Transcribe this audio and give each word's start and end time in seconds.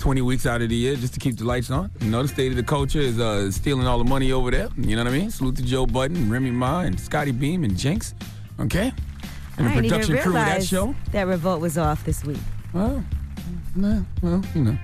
20 0.00 0.22
weeks 0.22 0.46
out 0.46 0.62
of 0.62 0.68
the 0.68 0.76
year 0.76 0.96
just 0.96 1.14
to 1.14 1.20
keep 1.20 1.36
the 1.36 1.44
lights 1.44 1.70
on. 1.70 1.90
You 2.00 2.10
know 2.10 2.22
the 2.22 2.28
state 2.28 2.50
of 2.50 2.56
the 2.56 2.62
culture 2.62 3.00
is 3.00 3.18
uh, 3.18 3.50
stealing 3.50 3.86
all 3.86 3.98
the 3.98 4.04
money 4.04 4.32
over 4.32 4.50
there. 4.50 4.68
You 4.76 4.96
know 4.96 5.04
what 5.04 5.12
I 5.12 5.16
mean? 5.18 5.30
Salute 5.30 5.56
to 5.56 5.62
Joe 5.62 5.86
Budden, 5.86 6.30
Remy 6.30 6.50
Ma, 6.52 6.80
and 6.80 6.98
Scottie 6.98 7.32
Beam 7.32 7.64
and 7.64 7.76
Jinx. 7.76 8.14
Okay, 8.60 8.92
and 9.58 9.68
I 9.68 9.76
the 9.76 9.82
didn't 9.82 9.84
even 9.84 9.90
production 9.90 10.18
crew 10.18 10.30
of 10.40 10.46
that 10.46 10.64
show. 10.64 10.94
that 11.12 11.26
Revolt 11.26 11.60
was 11.60 11.78
off 11.78 12.04
this 12.04 12.24
week. 12.24 12.38
Well, 12.72 13.04
no, 13.76 14.04
well, 14.22 14.42
you 14.54 14.64
know. 14.64 14.78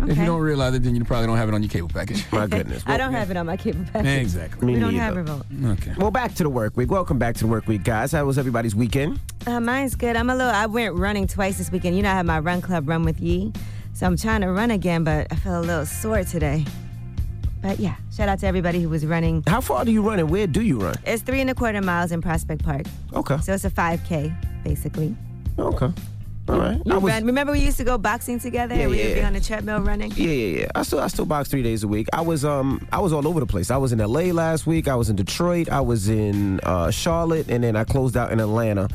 Okay. 0.00 0.12
If 0.12 0.18
you 0.18 0.24
don't 0.24 0.40
realize 0.40 0.74
it, 0.74 0.82
then 0.82 0.96
you 0.96 1.04
probably 1.04 1.26
don't 1.26 1.36
have 1.36 1.50
it 1.50 1.54
on 1.54 1.62
your 1.62 1.68
cable 1.68 1.88
package. 1.88 2.24
My 2.32 2.46
goodness. 2.46 2.82
I 2.86 2.96
don't 2.96 3.12
have 3.12 3.30
it 3.30 3.36
on 3.36 3.44
my 3.44 3.58
cable 3.58 3.84
package. 3.92 4.22
exactly. 4.22 4.66
Me 4.66 4.74
We 4.74 4.80
don't 4.80 4.94
neither. 4.94 5.04
have 5.04 5.16
Revolt. 5.16 5.44
Okay. 5.66 5.92
Well, 5.98 6.10
back 6.10 6.34
to 6.36 6.42
the 6.44 6.48
work 6.48 6.78
week. 6.78 6.90
Welcome 6.90 7.18
back 7.18 7.34
to 7.36 7.40
the 7.44 7.46
work 7.46 7.66
week, 7.68 7.84
guys. 7.84 8.10
How 8.12 8.24
was 8.24 8.38
everybody's 8.38 8.74
weekend? 8.74 9.20
Uh, 9.46 9.60
mine's 9.60 9.94
good. 9.94 10.16
I'm 10.16 10.30
a 10.30 10.34
little. 10.34 10.50
I 10.50 10.64
went 10.64 10.94
running 10.94 11.26
twice 11.26 11.58
this 11.58 11.70
weekend. 11.70 11.94
You 11.96 12.02
know, 12.02 12.10
I 12.10 12.14
have 12.14 12.24
my 12.24 12.38
run 12.38 12.62
club 12.62 12.88
run 12.88 13.02
with 13.04 13.20
Yee, 13.20 13.52
so 13.92 14.06
I'm 14.06 14.16
trying 14.16 14.40
to 14.42 14.50
run 14.50 14.70
again, 14.70 15.04
but 15.04 15.28
I 15.30 15.36
feel 15.36 15.58
a 15.58 15.62
little 15.62 15.86
sore 15.86 16.24
today. 16.24 16.64
But 17.60 17.78
yeah, 17.78 17.94
shout 18.14 18.28
out 18.28 18.40
to 18.40 18.46
everybody 18.46 18.80
who 18.82 18.88
was 18.88 19.06
running. 19.06 19.44
How 19.46 19.60
far 19.60 19.84
do 19.84 19.92
you 19.92 20.02
run 20.02 20.18
and 20.18 20.28
where 20.30 20.46
do 20.48 20.62
you 20.62 20.80
run? 20.80 20.96
It's 21.06 21.22
three 21.22 21.40
and 21.40 21.48
a 21.50 21.54
quarter 21.54 21.80
miles 21.80 22.10
in 22.10 22.20
Prospect 22.20 22.64
Park, 22.64 22.82
Okay. 23.14 23.38
so 23.38 23.52
it's 23.54 23.64
a 23.64 23.70
5K 23.70 24.34
basically. 24.64 25.14
Okay. 25.58 25.92
All 26.48 26.58
right. 26.58 26.80
You 26.84 26.92
I 26.94 26.96
was, 26.98 27.12
ran- 27.12 27.24
remember 27.24 27.52
we 27.52 27.60
used 27.60 27.76
to 27.76 27.84
go 27.84 27.96
boxing 27.98 28.40
together 28.40 28.74
Yeah, 28.74 28.82
and 28.82 28.90
we 28.90 28.96
would 29.04 29.14
be 29.14 29.22
on 29.22 29.32
the 29.32 29.40
treadmill 29.40 29.78
running. 29.80 30.10
yeah, 30.16 30.26
yeah, 30.28 30.58
yeah. 30.62 30.66
I 30.74 30.82
still 30.82 30.98
I 30.98 31.06
still 31.06 31.24
box 31.24 31.48
three 31.48 31.62
days 31.62 31.84
a 31.84 31.88
week. 31.88 32.08
I 32.12 32.20
was 32.20 32.44
um 32.44 32.84
I 32.90 32.98
was 32.98 33.12
all 33.12 33.28
over 33.28 33.38
the 33.38 33.46
place. 33.46 33.70
I 33.70 33.76
was 33.76 33.92
in 33.92 34.00
LA 34.00 34.32
last 34.32 34.66
week. 34.66 34.88
I 34.88 34.96
was 34.96 35.08
in 35.08 35.14
Detroit. 35.14 35.68
I 35.70 35.80
was 35.82 36.08
in 36.08 36.58
uh, 36.64 36.90
Charlotte, 36.90 37.48
and 37.48 37.62
then 37.62 37.76
I 37.76 37.84
closed 37.84 38.16
out 38.16 38.32
in 38.32 38.40
Atlanta. 38.40 38.88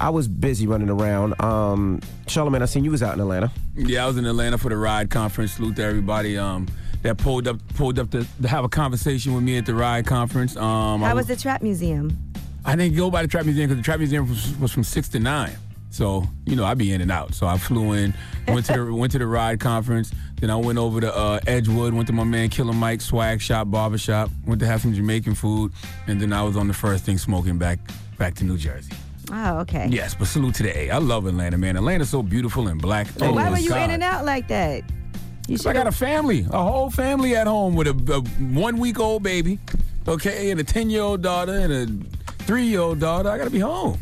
I 0.00 0.10
was 0.10 0.28
busy 0.28 0.66
running 0.66 0.90
around. 0.90 1.40
Um, 1.40 2.00
Charlamagne, 2.26 2.62
I 2.62 2.66
seen 2.66 2.84
you 2.84 2.90
was 2.90 3.02
out 3.02 3.14
in 3.14 3.20
Atlanta. 3.20 3.50
Yeah, 3.76 4.04
I 4.04 4.06
was 4.06 4.16
in 4.16 4.26
Atlanta 4.26 4.58
for 4.58 4.68
the 4.68 4.76
Ride 4.76 5.10
Conference. 5.10 5.52
Salute 5.52 5.76
to 5.76 5.84
everybody 5.84 6.36
um, 6.36 6.68
that 7.02 7.18
pulled 7.18 7.48
up 7.48 7.56
pulled 7.74 7.98
up 7.98 8.10
to, 8.10 8.26
to 8.42 8.48
have 8.48 8.64
a 8.64 8.68
conversation 8.68 9.34
with 9.34 9.44
me 9.44 9.56
at 9.56 9.66
the 9.66 9.74
Ride 9.74 10.06
Conference. 10.06 10.56
Um, 10.56 11.02
I 11.02 11.08
How 11.08 11.14
was 11.14 11.26
the 11.26 11.36
trap 11.36 11.62
museum? 11.62 12.16
I 12.64 12.76
didn't 12.76 12.96
go 12.96 13.10
by 13.10 13.22
the 13.22 13.28
Trap 13.28 13.44
Museum 13.44 13.68
because 13.68 13.78
the 13.78 13.84
Trap 13.84 13.98
Museum 13.98 14.26
was, 14.26 14.56
was 14.56 14.72
from 14.72 14.84
six 14.84 15.08
to 15.10 15.18
nine. 15.18 15.54
So 15.90 16.24
you 16.44 16.56
know 16.56 16.64
I'd 16.64 16.78
be 16.78 16.92
in 16.92 17.00
and 17.00 17.12
out. 17.12 17.34
So 17.34 17.46
I 17.46 17.56
flew 17.56 17.92
in, 17.92 18.14
went 18.48 18.66
to 18.66 18.72
the 18.72 18.94
went 18.94 19.12
to 19.12 19.18
the 19.18 19.26
Ride 19.26 19.60
Conference. 19.60 20.12
Then 20.40 20.50
I 20.50 20.56
went 20.56 20.78
over 20.78 21.00
to 21.00 21.14
uh, 21.14 21.40
Edgewood, 21.46 21.94
went 21.94 22.08
to 22.08 22.12
my 22.12 22.24
man 22.24 22.48
Killer 22.48 22.72
Mike 22.72 23.00
Swag 23.00 23.40
Shop 23.40 23.70
Barber 23.70 23.98
Shop. 23.98 24.28
Went 24.44 24.60
to 24.60 24.66
have 24.66 24.80
some 24.80 24.92
Jamaican 24.92 25.36
food, 25.36 25.72
and 26.08 26.20
then 26.20 26.32
I 26.32 26.42
was 26.42 26.56
on 26.56 26.66
the 26.66 26.74
first 26.74 27.04
thing 27.04 27.16
smoking 27.18 27.58
back 27.58 27.78
back 28.18 28.34
to 28.36 28.44
New 28.44 28.56
Jersey. 28.56 28.92
Oh, 29.32 29.58
okay. 29.60 29.88
Yes, 29.90 30.14
but 30.14 30.26
salute 30.28 30.54
to 30.56 30.62
the 30.64 30.78
A. 30.78 30.90
I 30.90 30.98
love 30.98 31.26
Atlanta, 31.26 31.56
man. 31.58 31.76
Atlanta's 31.76 32.10
so 32.10 32.22
beautiful 32.22 32.68
and 32.68 32.80
black. 32.80 33.06
Oh, 33.20 33.32
Why 33.32 33.44
my 33.44 33.50
were 33.52 33.58
you 33.58 33.70
God. 33.70 33.84
in 33.84 33.90
and 33.90 34.02
out 34.02 34.24
like 34.24 34.48
that? 34.48 34.82
You 35.48 35.58
I 35.66 35.72
got 35.74 35.86
a 35.86 35.92
family, 35.92 36.46
a 36.50 36.62
whole 36.62 36.90
family 36.90 37.36
at 37.36 37.46
home 37.46 37.74
with 37.74 37.86
a, 37.86 38.12
a 38.14 38.20
one 38.54 38.78
week 38.78 38.98
old 38.98 39.22
baby, 39.22 39.58
okay, 40.08 40.50
and 40.50 40.58
a 40.58 40.64
10 40.64 40.88
year 40.88 41.02
old 41.02 41.20
daughter 41.22 41.52
and 41.52 41.72
a 41.72 42.34
three 42.44 42.64
year 42.64 42.80
old 42.80 42.98
daughter. 43.00 43.28
I 43.28 43.36
got 43.36 43.44
to 43.44 43.50
be 43.50 43.58
home. 43.58 43.98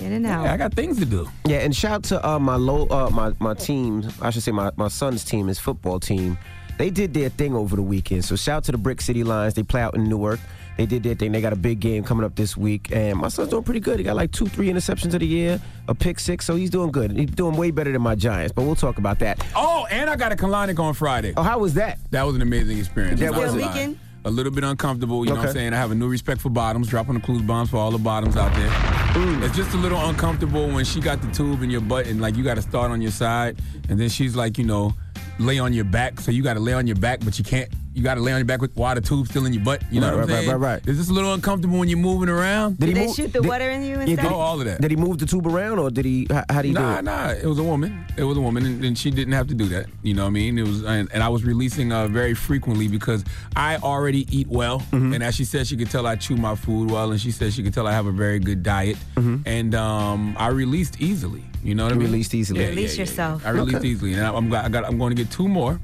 in 0.00 0.12
and 0.12 0.24
out. 0.24 0.44
Yeah, 0.44 0.52
I 0.52 0.56
got 0.56 0.74
things 0.74 0.98
to 1.00 1.04
do. 1.04 1.28
Yeah, 1.46 1.58
and 1.58 1.74
shout 1.74 2.04
to 2.04 2.24
uh, 2.28 2.38
my 2.38 2.54
low 2.56 2.86
uh, 2.90 3.10
my 3.10 3.32
my 3.40 3.54
team. 3.54 4.08
I 4.22 4.30
should 4.30 4.42
say 4.44 4.52
my 4.52 4.70
my 4.76 4.86
son's 4.88 5.24
team, 5.24 5.48
his 5.48 5.58
football 5.58 5.98
team. 5.98 6.38
They 6.78 6.90
did 6.90 7.12
their 7.14 7.28
thing 7.28 7.54
over 7.54 7.74
the 7.76 7.82
weekend. 7.82 8.24
So 8.24 8.34
shout 8.36 8.64
to 8.64 8.72
the 8.72 8.78
Brick 8.78 9.00
City 9.00 9.22
Lions. 9.24 9.54
They 9.54 9.62
play 9.64 9.80
out 9.80 9.94
in 9.94 10.04
Newark. 10.08 10.40
They 10.76 10.86
did 10.86 11.02
their 11.04 11.14
thing. 11.14 11.32
They 11.32 11.40
got 11.40 11.52
a 11.52 11.56
big 11.56 11.80
game 11.80 12.02
coming 12.02 12.24
up 12.24 12.34
this 12.34 12.56
week, 12.56 12.90
and 12.92 13.18
my 13.18 13.28
son's 13.28 13.50
doing 13.50 13.62
pretty 13.62 13.80
good. 13.80 13.98
He 13.98 14.04
got 14.04 14.16
like 14.16 14.32
two, 14.32 14.46
three 14.46 14.68
interceptions 14.68 15.14
of 15.14 15.20
the 15.20 15.26
year, 15.26 15.60
a 15.88 15.94
pick 15.94 16.18
six, 16.18 16.44
so 16.44 16.56
he's 16.56 16.70
doing 16.70 16.90
good. 16.90 17.12
He's 17.12 17.30
doing 17.30 17.56
way 17.56 17.70
better 17.70 17.92
than 17.92 18.02
my 18.02 18.14
Giants, 18.16 18.52
but 18.52 18.62
we'll 18.62 18.74
talk 18.74 18.98
about 18.98 19.20
that. 19.20 19.44
Oh, 19.54 19.86
and 19.90 20.10
I 20.10 20.16
got 20.16 20.32
a 20.32 20.36
colonic 20.36 20.78
on 20.80 20.94
Friday. 20.94 21.32
Oh, 21.36 21.42
how 21.42 21.58
was 21.58 21.74
that? 21.74 21.98
That 22.10 22.24
was 22.24 22.34
an 22.34 22.42
amazing 22.42 22.78
experience. 22.78 23.20
That 23.20 23.34
I'm 23.34 23.40
was 23.40 23.52
gonna 23.52 23.62
it. 23.62 23.66
lie. 23.66 23.74
Leaking? 23.74 24.00
A 24.26 24.30
little 24.30 24.50
bit 24.50 24.64
uncomfortable, 24.64 25.22
you 25.24 25.30
know 25.30 25.36
what 25.36 25.48
I'm 25.48 25.52
saying? 25.52 25.74
I 25.74 25.76
have 25.76 25.90
a 25.90 25.94
new 25.94 26.08
respect 26.08 26.40
for 26.40 26.48
bottoms, 26.48 26.88
dropping 26.88 27.12
the 27.12 27.20
clues 27.20 27.42
bombs 27.42 27.68
for 27.68 27.76
all 27.76 27.90
the 27.90 27.98
bottoms 27.98 28.38
out 28.38 28.54
there. 28.54 28.70
Mm. 28.70 29.42
It's 29.42 29.54
just 29.54 29.74
a 29.74 29.76
little 29.76 30.00
uncomfortable 30.00 30.66
when 30.66 30.86
she 30.86 30.98
got 30.98 31.20
the 31.20 31.30
tube 31.30 31.62
in 31.62 31.68
your 31.68 31.82
butt 31.82 32.06
and 32.06 32.22
like 32.22 32.34
you 32.34 32.42
got 32.42 32.54
to 32.54 32.62
start 32.62 32.90
on 32.90 33.02
your 33.02 33.10
side, 33.10 33.58
and 33.90 34.00
then 34.00 34.08
she's 34.08 34.34
like, 34.34 34.56
you 34.56 34.64
know, 34.64 34.94
lay 35.38 35.58
on 35.58 35.72
your 35.72 35.84
back. 35.84 36.20
So 36.20 36.30
you 36.30 36.42
got 36.42 36.54
to 36.54 36.60
lay 36.60 36.72
on 36.72 36.86
your 36.86 36.96
back, 36.96 37.20
but 37.24 37.38
you 37.38 37.44
can't. 37.44 37.68
You 37.94 38.02
got 38.02 38.14
to 38.16 38.20
lay 38.20 38.32
on 38.32 38.38
your 38.40 38.44
back 38.44 38.60
with 38.60 38.74
water 38.76 39.00
the 39.00 39.06
tube's 39.06 39.30
still 39.30 39.46
in 39.46 39.52
your 39.52 39.62
butt. 39.62 39.80
You 39.88 40.00
know 40.00 40.08
Right, 40.08 40.14
what 40.16 40.22
I'm 40.24 40.28
right, 40.28 40.34
right, 40.34 40.44
saying? 40.46 40.50
right, 40.60 40.72
right. 40.74 40.82
It's 40.88 40.98
just 40.98 41.10
a 41.10 41.12
little 41.12 41.32
uncomfortable 41.32 41.78
when 41.78 41.88
you're 41.88 41.96
moving 41.96 42.28
around. 42.28 42.80
Did 42.80 42.86
Did 42.86 42.96
they 42.96 43.06
move- 43.06 43.14
shoot 43.14 43.32
the 43.32 43.40
did- 43.40 43.48
water 43.48 43.70
in 43.70 43.84
you 43.84 43.94
and 44.00 44.08
Yeah, 44.08 44.16
stuff? 44.16 44.32
Oh, 44.32 44.34
all 44.34 44.58
of 44.58 44.66
that. 44.66 44.80
Did 44.80 44.90
he 44.90 44.96
move 44.96 45.18
the 45.18 45.26
tube 45.26 45.46
around, 45.46 45.78
or 45.78 45.90
did 45.92 46.04
he? 46.04 46.26
How, 46.28 46.42
how 46.50 46.62
did 46.62 46.68
he 46.68 46.74
Nah, 46.74 46.94
do 46.94 46.98
it? 46.98 47.02
nah. 47.04 47.26
Nah. 47.26 47.32
It 47.34 47.46
was 47.46 47.60
a 47.60 47.62
woman. 47.62 48.04
It 48.16 48.24
was 48.24 48.36
a 48.36 48.40
woman, 48.40 48.66
and, 48.66 48.84
and 48.84 48.98
she 48.98 49.12
didn't 49.12 49.34
have 49.34 49.46
to 49.46 49.54
do 49.54 49.66
that. 49.66 49.86
You 50.02 50.12
know 50.14 50.22
what 50.22 50.28
I 50.30 50.32
mean? 50.32 50.58
It 50.58 50.66
was, 50.66 50.82
and, 50.82 51.08
and 51.14 51.22
I 51.22 51.28
was 51.28 51.44
releasing 51.44 51.92
uh, 51.92 52.08
very 52.08 52.34
frequently 52.34 52.88
because 52.88 53.22
I 53.54 53.76
already 53.76 54.26
eat 54.36 54.48
well, 54.48 54.80
Mm-hmm. 54.80 55.12
and 55.14 55.22
as 55.22 55.36
she 55.36 55.44
said, 55.44 55.68
she 55.68 55.76
could 55.76 55.88
tell 55.90 56.04
I 56.04 56.16
chew 56.16 56.36
my 56.36 56.56
food 56.56 56.90
well, 56.90 57.12
and 57.12 57.20
she 57.20 57.30
said 57.30 57.52
she 57.52 57.62
could 57.62 57.74
tell 57.74 57.86
I 57.86 57.92
have 57.92 58.06
a 58.06 58.12
very 58.12 58.40
good 58.40 58.64
diet, 58.64 58.96
and 59.16 59.72
um, 59.76 60.34
I 60.36 60.48
released 60.48 61.00
easily. 61.00 61.44
You 61.64 61.74
know 61.74 61.84
what 61.84 61.92
I 61.92 61.96
mean? 61.96 62.04
Mm-hmm. 62.04 62.12
Released 62.12 62.34
easily. 62.34 62.66
Release 62.66 62.96
yourself. 62.98 63.44
I 63.46 63.50
released 63.50 63.78
Okay. 63.78 63.88
easily, 63.88 64.12
and 64.14 64.22
I, 64.24 64.32
I'm, 64.34 64.48
got- 64.50 64.64
I 64.64 64.68
got, 64.68 64.84
I'm 64.84 64.98
going 64.98 65.16
to 65.16 65.20
get 65.22 65.32
two 65.32 65.48
more 65.48 65.80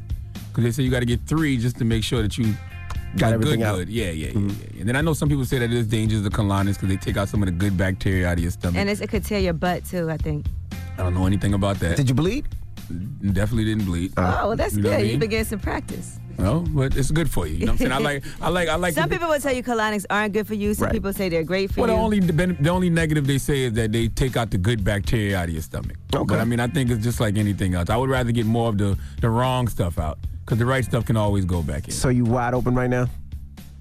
because 0.51 0.63
they 0.65 0.71
say 0.71 0.83
you 0.83 0.91
got 0.91 1.01
to 1.01 1.07
get 1.07 1.21
three 1.27 1.57
just 1.57 1.79
to 1.79 1.85
make 1.85 2.05
sure 2.05 2.23
that 2.23 2.37
you. 2.39 2.55
Got 3.17 3.27
like, 3.27 3.35
everything 3.35 3.59
good, 3.61 3.67
out. 3.67 3.75
Mm-hmm. 3.79 3.85
good. 3.87 3.89
Yeah, 3.89 4.11
yeah, 4.11 4.29
yeah, 4.29 4.39
yeah. 4.75 4.81
And 4.81 4.89
then 4.89 4.95
I 4.95 5.01
know 5.01 5.15
some 5.15 5.29
people 5.29 5.45
say 5.45 5.59
that 5.59 5.65
it 5.65 5.73
is 5.73 5.89
dangerous 5.89 6.23
to 6.23 6.31
colonics 6.31 6.75
because 6.75 6.91
they 6.91 6.97
take 6.97 7.17
out 7.17 7.29
some 7.29 7.43
of 7.43 7.47
the 7.47 7.53
good 7.53 7.77
bacteria 7.77 8.29
out 8.29 8.35
of 8.35 8.39
your 8.39 8.53
stomach. 8.53 8.77
And 8.79 8.89
it's, 8.89 9.01
it 9.01 9.09
could 9.11 9.25
tear 9.25 9.41
your 9.41 9.53
butt 9.53 9.85
too, 9.85 10.09
I 10.09 10.17
think. 10.17 10.47
I 10.97 11.03
don't 11.03 11.15
know 11.15 11.27
anything 11.27 11.55
about 11.55 11.81
that. 11.81 11.97
Did 11.97 12.09
you 12.09 12.15
bleed? 12.15 12.47
Definitely 13.33 13.65
didn't 13.65 13.87
bleed. 13.87 14.13
oh, 14.17 14.49
well, 14.49 14.57
that's 14.57 14.77
You 14.77 14.83
know 14.83 14.91
good. 14.91 14.99
I 14.99 15.03
You've 15.03 15.11
mean? 15.13 15.19
been 15.21 15.31
getting 15.31 15.45
some 15.47 15.59
practice. 15.61 16.19
No, 16.41 16.61
but 16.69 16.97
it's 16.97 17.11
good 17.11 17.31
for 17.31 17.47
you. 17.47 17.55
You 17.57 17.67
know 17.67 17.73
what 17.73 17.81
I'm 17.83 17.89
saying? 17.89 17.93
I 17.93 17.99
like, 17.99 18.25
I 18.41 18.49
like, 18.49 18.69
I 18.69 18.75
like. 18.77 18.95
Some 18.95 19.09
the- 19.09 19.15
people 19.17 19.29
will 19.29 19.39
tell 19.41 19.53
you 19.55 19.63
colonics 19.63 20.05
aren't 20.11 20.33
good 20.33 20.47
for 20.47 20.55
you. 20.55 20.75
Some 20.75 20.85
Right. 20.87 20.93
people 20.95 21.13
say 21.13 21.29
they're 21.29 21.45
great 21.45 21.73
for 21.73 21.81
Well, 21.83 21.89
the 21.89 21.95
you. 21.95 21.99
only 22.01 22.21
the, 22.21 22.33
ben- 22.33 22.57
the 22.61 22.71
only 22.71 22.91
negative 22.91 23.27
they 23.27 23.39
say 23.39 23.65
is 23.65 23.73
that 23.75 23.93
they 23.93 24.09
take 24.09 24.37
out 24.37 24.51
the 24.51 24.59
good 24.59 24.83
bacteria 24.85 25.39
out 25.39 25.45
of 25.49 25.51
your 25.55 25.63
stomach. 25.63 25.97
Okay. 26.15 26.25
But 26.25 26.41
I 26.41 26.45
mean, 26.45 26.61
I 26.61 26.67
think 26.67 26.91
it's 26.91 27.03
just 27.05 27.21
like 27.21 27.37
anything 27.37 27.75
else. 27.75 27.91
I 27.91 27.97
would 27.97 28.11
rather 28.11 28.33
get 28.33 28.47
more 28.47 28.69
of 28.69 28.79
the 28.79 28.97
the 29.21 29.29
wrong 29.31 29.69
stuff 29.69 29.99
out 29.99 30.19
because 30.45 30.59
the 30.59 30.67
right 30.67 30.85
stuff 30.85 31.05
can 31.05 31.17
always 31.17 31.45
go 31.45 31.63
back 31.63 31.87
in. 31.87 31.93
So 31.93 32.09
you 32.09 32.25
wide 32.25 32.55
open 32.55 32.75
right 32.75 32.91
now? 32.91 33.07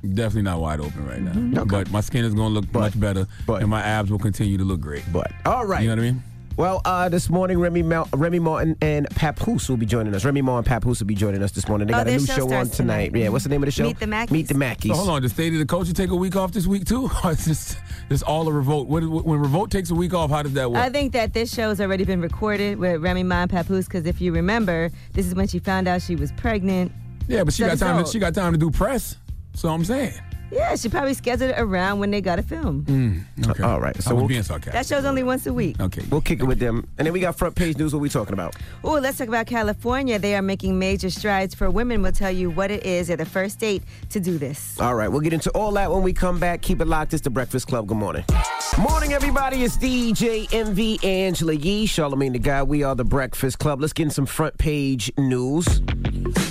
Definitely 0.02 0.44
not 0.44 0.62
wide 0.62 0.80
open 0.80 1.06
right 1.06 1.22
now. 1.22 1.32
Mm-hmm. 1.34 1.68
But 1.68 1.92
my 1.92 2.00
skin 2.02 2.24
is 2.24 2.34
going 2.34 2.54
to 2.54 2.60
look 2.60 2.74
much 2.74 2.98
better, 2.98 3.28
but- 3.46 3.62
and 3.62 3.70
my 3.70 3.82
abs 3.82 4.10
will 4.10 4.20
continue 4.20 4.58
to 4.58 4.64
look 4.64 4.80
great. 4.80 5.04
But 5.12 5.32
all 5.46 5.66
right. 5.66 5.82
You 5.82 5.90
know 5.90 5.96
what 5.96 6.02
I 6.08 6.12
mean? 6.12 6.24
Well, 6.60 6.82
uh, 6.84 7.08
this 7.08 7.30
morning, 7.30 7.58
Remy, 7.58 7.84
Mal- 7.84 8.10
Remy 8.14 8.40
Martin 8.40 8.76
and 8.82 9.08
Papoose 9.12 9.70
will 9.70 9.78
be 9.78 9.86
joining 9.86 10.14
us. 10.14 10.26
Remy 10.26 10.42
Martin 10.42 10.58
and 10.58 10.82
Papoose 10.84 11.00
will 11.00 11.08
be 11.08 11.16
joining 11.16 11.42
us 11.42 11.54
this 11.54 11.70
morning. 11.70 11.88
They 11.88 11.94
Oh, 11.94 12.00
got 12.00 12.08
a 12.10 12.12
new 12.12 12.20
show 12.20 12.36
show 12.36 12.44
on 12.44 12.50
starts 12.50 12.76
tonight. 12.76 13.06
tonight. 13.12 13.22
Yeah, 13.22 13.30
what's 13.30 13.46
the 13.46 13.50
name 13.50 13.64
of 13.64 13.68
the 13.68 13.72
show? 13.72 13.84
Meet 13.84 14.02
the 14.02 14.08
Mackies. 14.08 14.32
Meet 14.32 14.48
the 14.50 14.54
Mackies. 14.56 14.88
So 14.90 14.96
hold 14.96 15.08
on, 15.08 15.22
does 15.22 15.32
State 15.32 15.54
of 15.54 15.60
the 15.60 15.66
Culture 15.66 15.94
take 15.94 16.10
a 16.10 16.16
week 16.18 16.36
off 16.36 16.52
this 16.52 16.68
week 16.68 16.84
too? 16.84 17.10
Or 17.24 17.32
it's 17.32 17.46
just 17.46 17.78
it's 18.10 18.24
all 18.24 18.46
a 18.50 18.52
revolt. 18.52 18.90
What, 18.90 19.06
when 19.06 19.40
revolt 19.40 19.72
takes 19.72 19.90
a 19.90 19.96
week 19.96 20.14
off, 20.14 20.32
how 20.32 20.44
does 20.44 20.52
that 20.52 20.70
work? 20.70 20.82
I 20.82 20.90
think 20.90 21.14
that 21.14 21.32
this 21.32 21.54
show 21.54 21.70
has 21.70 21.80
already 21.80 22.04
been 22.04 22.20
recorded 22.20 22.78
with 22.78 23.02
Remy 23.02 23.24
Ma 23.24 23.44
and 23.44 23.50
Papoose 23.50 23.86
because 23.86 24.06
if 24.06 24.20
you 24.20 24.34
remember, 24.34 24.90
this 25.14 25.26
is 25.28 25.36
when 25.36 25.48
she 25.48 25.60
found 25.60 25.88
out 25.88 26.02
she 26.02 26.18
was 26.18 26.34
pregnant. 26.34 26.92
yeah, 27.30 27.46
but 27.46 27.54
she 27.54 27.64
so 27.64 27.70
got 27.70 27.78
time. 27.78 28.04
To, 28.04 28.12
she 28.12 28.20
got 28.20 28.34
time 28.36 28.52
to 28.52 28.60
do 28.60 28.70
press. 28.70 29.16
So 29.54 29.70
I'm 29.70 29.86
saying. 29.86 30.12
Yeah, 30.52 30.76
she 30.76 30.90
probably 30.90 31.14
scheduled 31.14 31.52
it 31.52 31.56
around 31.60 32.00
when 32.00 32.10
they 32.12 32.22
got 32.22 32.38
to 32.38 32.44
film. 32.44 32.84
Mm, 32.86 33.50
okay. 33.52 33.64
All 33.64 33.80
right, 33.80 33.96
so 34.02 34.16
we'll- 34.16 34.28
being 34.28 34.42
sarcastic. 34.44 34.74
That 34.74 34.86
show's 34.86 35.06
only 35.06 35.22
once 35.24 35.46
a 35.46 35.54
week. 35.54 35.80
Okay. 35.80 36.04
We'll 36.10 36.22
kick 36.22 36.40
it 36.40 36.46
with 36.46 36.60
them. 36.60 36.88
And 36.98 37.06
then 37.06 37.14
we 37.14 37.20
got 37.20 37.38
front 37.38 37.56
page 37.56 37.78
news. 37.78 37.94
What 37.94 38.02
we 38.02 38.10
talking 38.10 38.34
about? 38.34 38.56
Oh, 38.84 38.94
let's 38.94 39.18
talk 39.18 39.28
about 39.28 39.46
California. 39.48 40.18
They 40.20 40.36
are 40.36 40.42
making 40.42 40.78
major 40.80 41.10
strides 41.10 41.54
for 41.54 41.70
women. 41.70 42.02
We'll 42.02 42.12
tell 42.12 42.32
you 42.32 42.50
what 42.50 42.72
it 42.72 42.84
is. 42.86 43.08
They're 43.08 43.18
the 43.18 43.26
first 43.26 43.56
state 43.56 43.84
to 44.10 44.20
do 44.20 44.38
this. 44.38 44.80
All 44.80 44.96
right, 44.96 45.08
we'll 45.08 45.22
get 45.22 45.34
into 45.34 45.50
all 45.52 45.72
that 45.74 45.92
when 45.92 46.02
we 46.04 46.14
come 46.14 46.40
back. 46.40 46.62
Keep 46.62 46.82
it 46.82 46.86
locked. 46.88 47.14
It's 47.14 47.22
the 47.24 47.30
Breakfast 47.30 47.68
Club. 47.68 47.88
Good 47.88 47.98
morning. 47.98 48.24
Morning, 48.78 49.14
everybody. 49.14 49.64
It's 49.64 49.78
DJ 49.78 50.48
Envy 50.54 51.00
Angela 51.04 51.54
Yee, 51.54 51.86
Charlemagne 51.86 52.34
the 52.34 52.40
God. 52.40 52.68
We 52.68 52.84
are 52.84 52.96
the 52.96 53.04
Breakfast 53.06 53.60
Club. 53.60 53.82
Let's 53.82 53.94
get 53.94 54.04
in 54.04 54.10
some 54.12 54.26
front 54.26 54.58
page 54.58 55.12
news. 55.18 55.82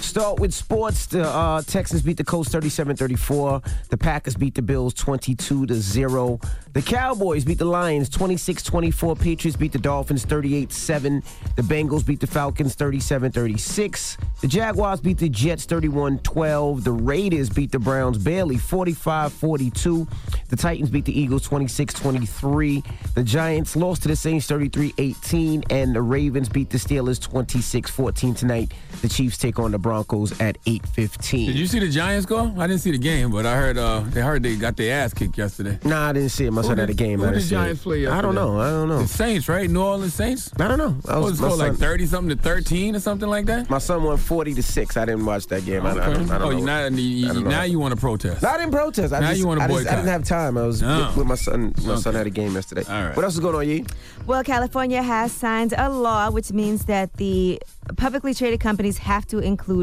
Start 0.08 0.40
with 0.40 0.55
sports. 0.55 1.05
The 1.05 1.22
uh, 1.22 1.60
Texans 1.60 2.00
beat 2.00 2.16
the 2.16 2.25
Colts 2.25 2.49
37-34. 2.49 3.88
The 3.90 3.99
Packers 3.99 4.37
beat 4.37 4.55
the 4.55 4.62
Bills 4.62 4.94
22 4.94 5.66
to 5.66 5.75
0. 5.75 6.40
The 6.72 6.81
Cowboys 6.81 7.44
beat 7.44 7.58
the 7.58 7.66
Lions 7.66 8.08
26-24. 8.08 9.20
Patriots 9.20 9.58
beat 9.58 9.72
the 9.72 9.78
Dolphins 9.78 10.25
38-7. 10.25 11.22
The 11.56 11.62
Bengals 11.62 12.06
beat 12.06 12.20
the 12.20 12.26
Falcons 12.26 12.75
37-36. 12.75 14.16
The 14.40 14.49
Jaguars 14.49 15.02
beat 15.02 15.19
the 15.19 15.28
Jets 15.28 15.66
31-12. 15.66 16.84
The 16.84 16.93
Raiders 16.93 17.50
beat 17.50 17.70
the 17.70 17.78
Browns 17.78 18.16
barely 18.16 18.56
45-42. 18.56 20.11
The 20.49 20.56
Titans 20.56 20.88
beat 20.88 21.04
the 21.04 21.20
Eagles 21.20 21.46
26-23. 21.46 23.14
The 23.14 23.22
Giants 23.22 23.76
lost 23.76 24.02
to 24.02 24.08
the 24.08 24.16
Saints 24.16 24.46
33-18 24.46 25.64
and 25.70 25.94
the 25.94 26.00
Ravens 26.00 26.49
beat 26.49 26.70
the 26.70 26.78
Steelers 26.78 27.20
26-14 27.20 28.34
tonight. 28.34 28.72
The 29.02 29.08
Chiefs 29.11 29.37
take 29.37 29.58
on 29.58 29.72
the 29.72 29.78
Broncos 29.78 29.97
at 30.40 30.58
8:15. 30.64 31.46
Did 31.46 31.56
you 31.58 31.66
see 31.66 31.78
the 31.78 31.88
Giants 31.88 32.26
go? 32.26 32.52
I 32.58 32.66
didn't 32.66 32.80
see 32.80 32.90
the 32.90 32.98
game, 32.98 33.30
but 33.30 33.46
I 33.46 33.56
heard 33.56 33.78
uh, 33.78 34.00
they 34.08 34.20
heard 34.20 34.42
they 34.42 34.56
got 34.56 34.76
their 34.76 35.02
ass 35.02 35.14
kicked 35.14 35.36
yesterday. 35.38 35.78
Nah, 35.84 36.08
I 36.08 36.12
didn't 36.12 36.30
see 36.30 36.46
it. 36.46 36.50
Must 36.52 36.66
Who 36.66 36.70
have 36.70 36.78
had 36.78 36.90
a 36.90 36.94
did- 36.94 36.96
game. 36.98 37.18
who 37.20 37.24
I 37.26 37.30
didn't 37.30 37.42
did 37.42 37.46
it. 37.46 37.54
Giants 37.56 37.82
play 37.82 38.06
I 38.06 38.20
don't 38.20 38.34
know. 38.34 38.60
I 38.60 38.70
don't 38.70 38.88
know. 38.88 38.98
The 39.02 39.08
Saints, 39.08 39.48
right? 39.48 39.68
New 39.68 39.82
Orleans 39.82 40.14
Saints. 40.14 40.50
I 40.58 40.68
don't 40.68 40.78
know. 40.78 40.96
I 41.08 41.14
What 41.18 41.24
was, 41.24 41.32
was 41.32 41.40
it 41.40 41.42
my, 41.42 41.48
score 41.50 41.68
like 41.68 41.76
thirty 41.78 42.06
something 42.06 42.36
to 42.36 42.42
thirteen 42.42 42.96
or 42.96 43.00
something 43.00 43.28
like 43.28 43.46
that? 43.46 43.68
my 43.70 43.78
son 43.78 44.02
won 44.02 44.16
40 44.16 44.54
to 44.54 44.62
6. 44.62 44.96
I 44.96 45.04
didn't 45.04 45.24
watch 45.26 45.46
that 45.48 45.64
game. 45.64 45.84
I, 45.86 45.90
I 45.90 45.94
don't, 45.94 46.30
I 46.30 46.38
don't 46.38 46.42
oh, 46.42 46.50
know. 46.50 46.58
you 46.58 46.64
now, 46.64 46.86
you, 46.86 47.30
I 47.30 47.34
don't 47.34 47.44
know. 47.44 47.50
now 47.50 47.62
you 47.62 47.78
want 47.78 47.94
to 47.94 48.00
protest? 48.00 48.42
No, 48.42 48.48
I 48.50 48.56
didn't 48.58 48.72
protest. 48.72 49.12
I 49.12 49.20
Now 49.20 49.28
just, 49.28 49.40
you 49.40 49.46
wanna 49.46 49.64
I, 49.64 49.68
just, 49.68 49.86
I 49.88 49.96
didn't 49.96 50.08
have 50.08 50.24
time. 50.24 50.56
I 50.56 50.62
was 50.66 50.80
No. 50.82 51.06
with, 51.08 51.16
with 51.18 51.26
my 51.26 51.34
son. 51.34 51.74
My 51.84 51.96
son 51.96 52.14
had 52.14 52.26
a 52.26 52.30
game 52.30 52.54
yesterday. 52.54 52.84
All 52.88 53.04
right. 53.06 53.16
What 53.16 53.24
else 53.24 53.34
is 53.34 53.40
going 53.40 53.54
on, 53.56 53.68
Yee? 53.68 53.84
Well, 54.26 54.42
California 54.44 55.02
has 55.02 55.32
signed 55.32 55.74
a 55.76 55.88
law 55.90 56.30
which 56.30 56.52
means 56.52 56.84
that 56.86 57.12
the 57.14 57.60
publicly 57.96 58.34
traded 58.34 58.60
companies 58.60 58.98
have 58.98 59.26
to 59.28 59.38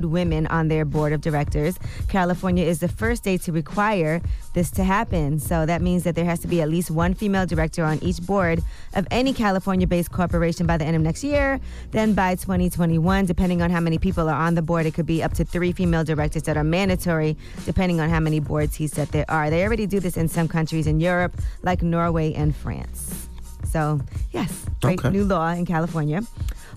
include 0.05 0.11
women 0.11 0.47
on 0.47 0.67
their 0.67 0.85
board 0.85 1.13
of 1.13 1.21
directors. 1.21 1.77
California 2.07 2.65
is 2.65 2.79
the 2.79 2.87
first 2.87 3.23
state 3.23 3.41
to 3.43 3.51
require 3.51 4.21
this 4.53 4.71
to 4.71 4.83
happen. 4.83 5.39
So 5.39 5.65
that 5.65 5.81
means 5.81 6.03
that 6.03 6.15
there 6.15 6.25
has 6.25 6.39
to 6.39 6.47
be 6.47 6.61
at 6.61 6.69
least 6.69 6.91
one 6.91 7.13
female 7.13 7.45
director 7.45 7.83
on 7.83 7.99
each 8.03 8.21
board 8.25 8.61
of 8.93 9.07
any 9.11 9.33
California 9.33 9.87
based 9.87 10.11
corporation 10.11 10.65
by 10.67 10.77
the 10.77 10.85
end 10.85 10.95
of 10.95 11.01
next 11.01 11.23
year. 11.23 11.59
Then 11.91 12.13
by 12.13 12.35
2021, 12.35 13.25
depending 13.25 13.61
on 13.61 13.69
how 13.69 13.79
many 13.79 13.97
people 13.97 14.29
are 14.29 14.47
on 14.47 14.55
the 14.55 14.61
board, 14.61 14.85
it 14.85 14.93
could 14.93 15.05
be 15.05 15.23
up 15.23 15.33
to 15.33 15.45
three 15.45 15.71
female 15.71 16.03
directors 16.03 16.43
that 16.43 16.57
are 16.57 16.63
mandatory, 16.63 17.35
depending 17.65 17.99
on 17.99 18.09
how 18.09 18.19
many 18.19 18.39
boards 18.39 18.75
he 18.75 18.87
said 18.87 19.07
there 19.09 19.25
are. 19.29 19.49
They 19.49 19.63
already 19.63 19.87
do 19.87 19.99
this 19.99 20.17
in 20.17 20.27
some 20.27 20.47
countries 20.47 20.87
in 20.87 20.99
Europe, 20.99 21.33
like 21.63 21.81
Norway 21.81 22.33
and 22.33 22.55
France. 22.55 23.29
So, 23.75 23.99
yes, 24.31 24.63
great 24.81 24.99
Okay. 24.99 25.09
new 25.09 25.25
law 25.25 25.51
in 25.51 25.65
California. 25.65 26.21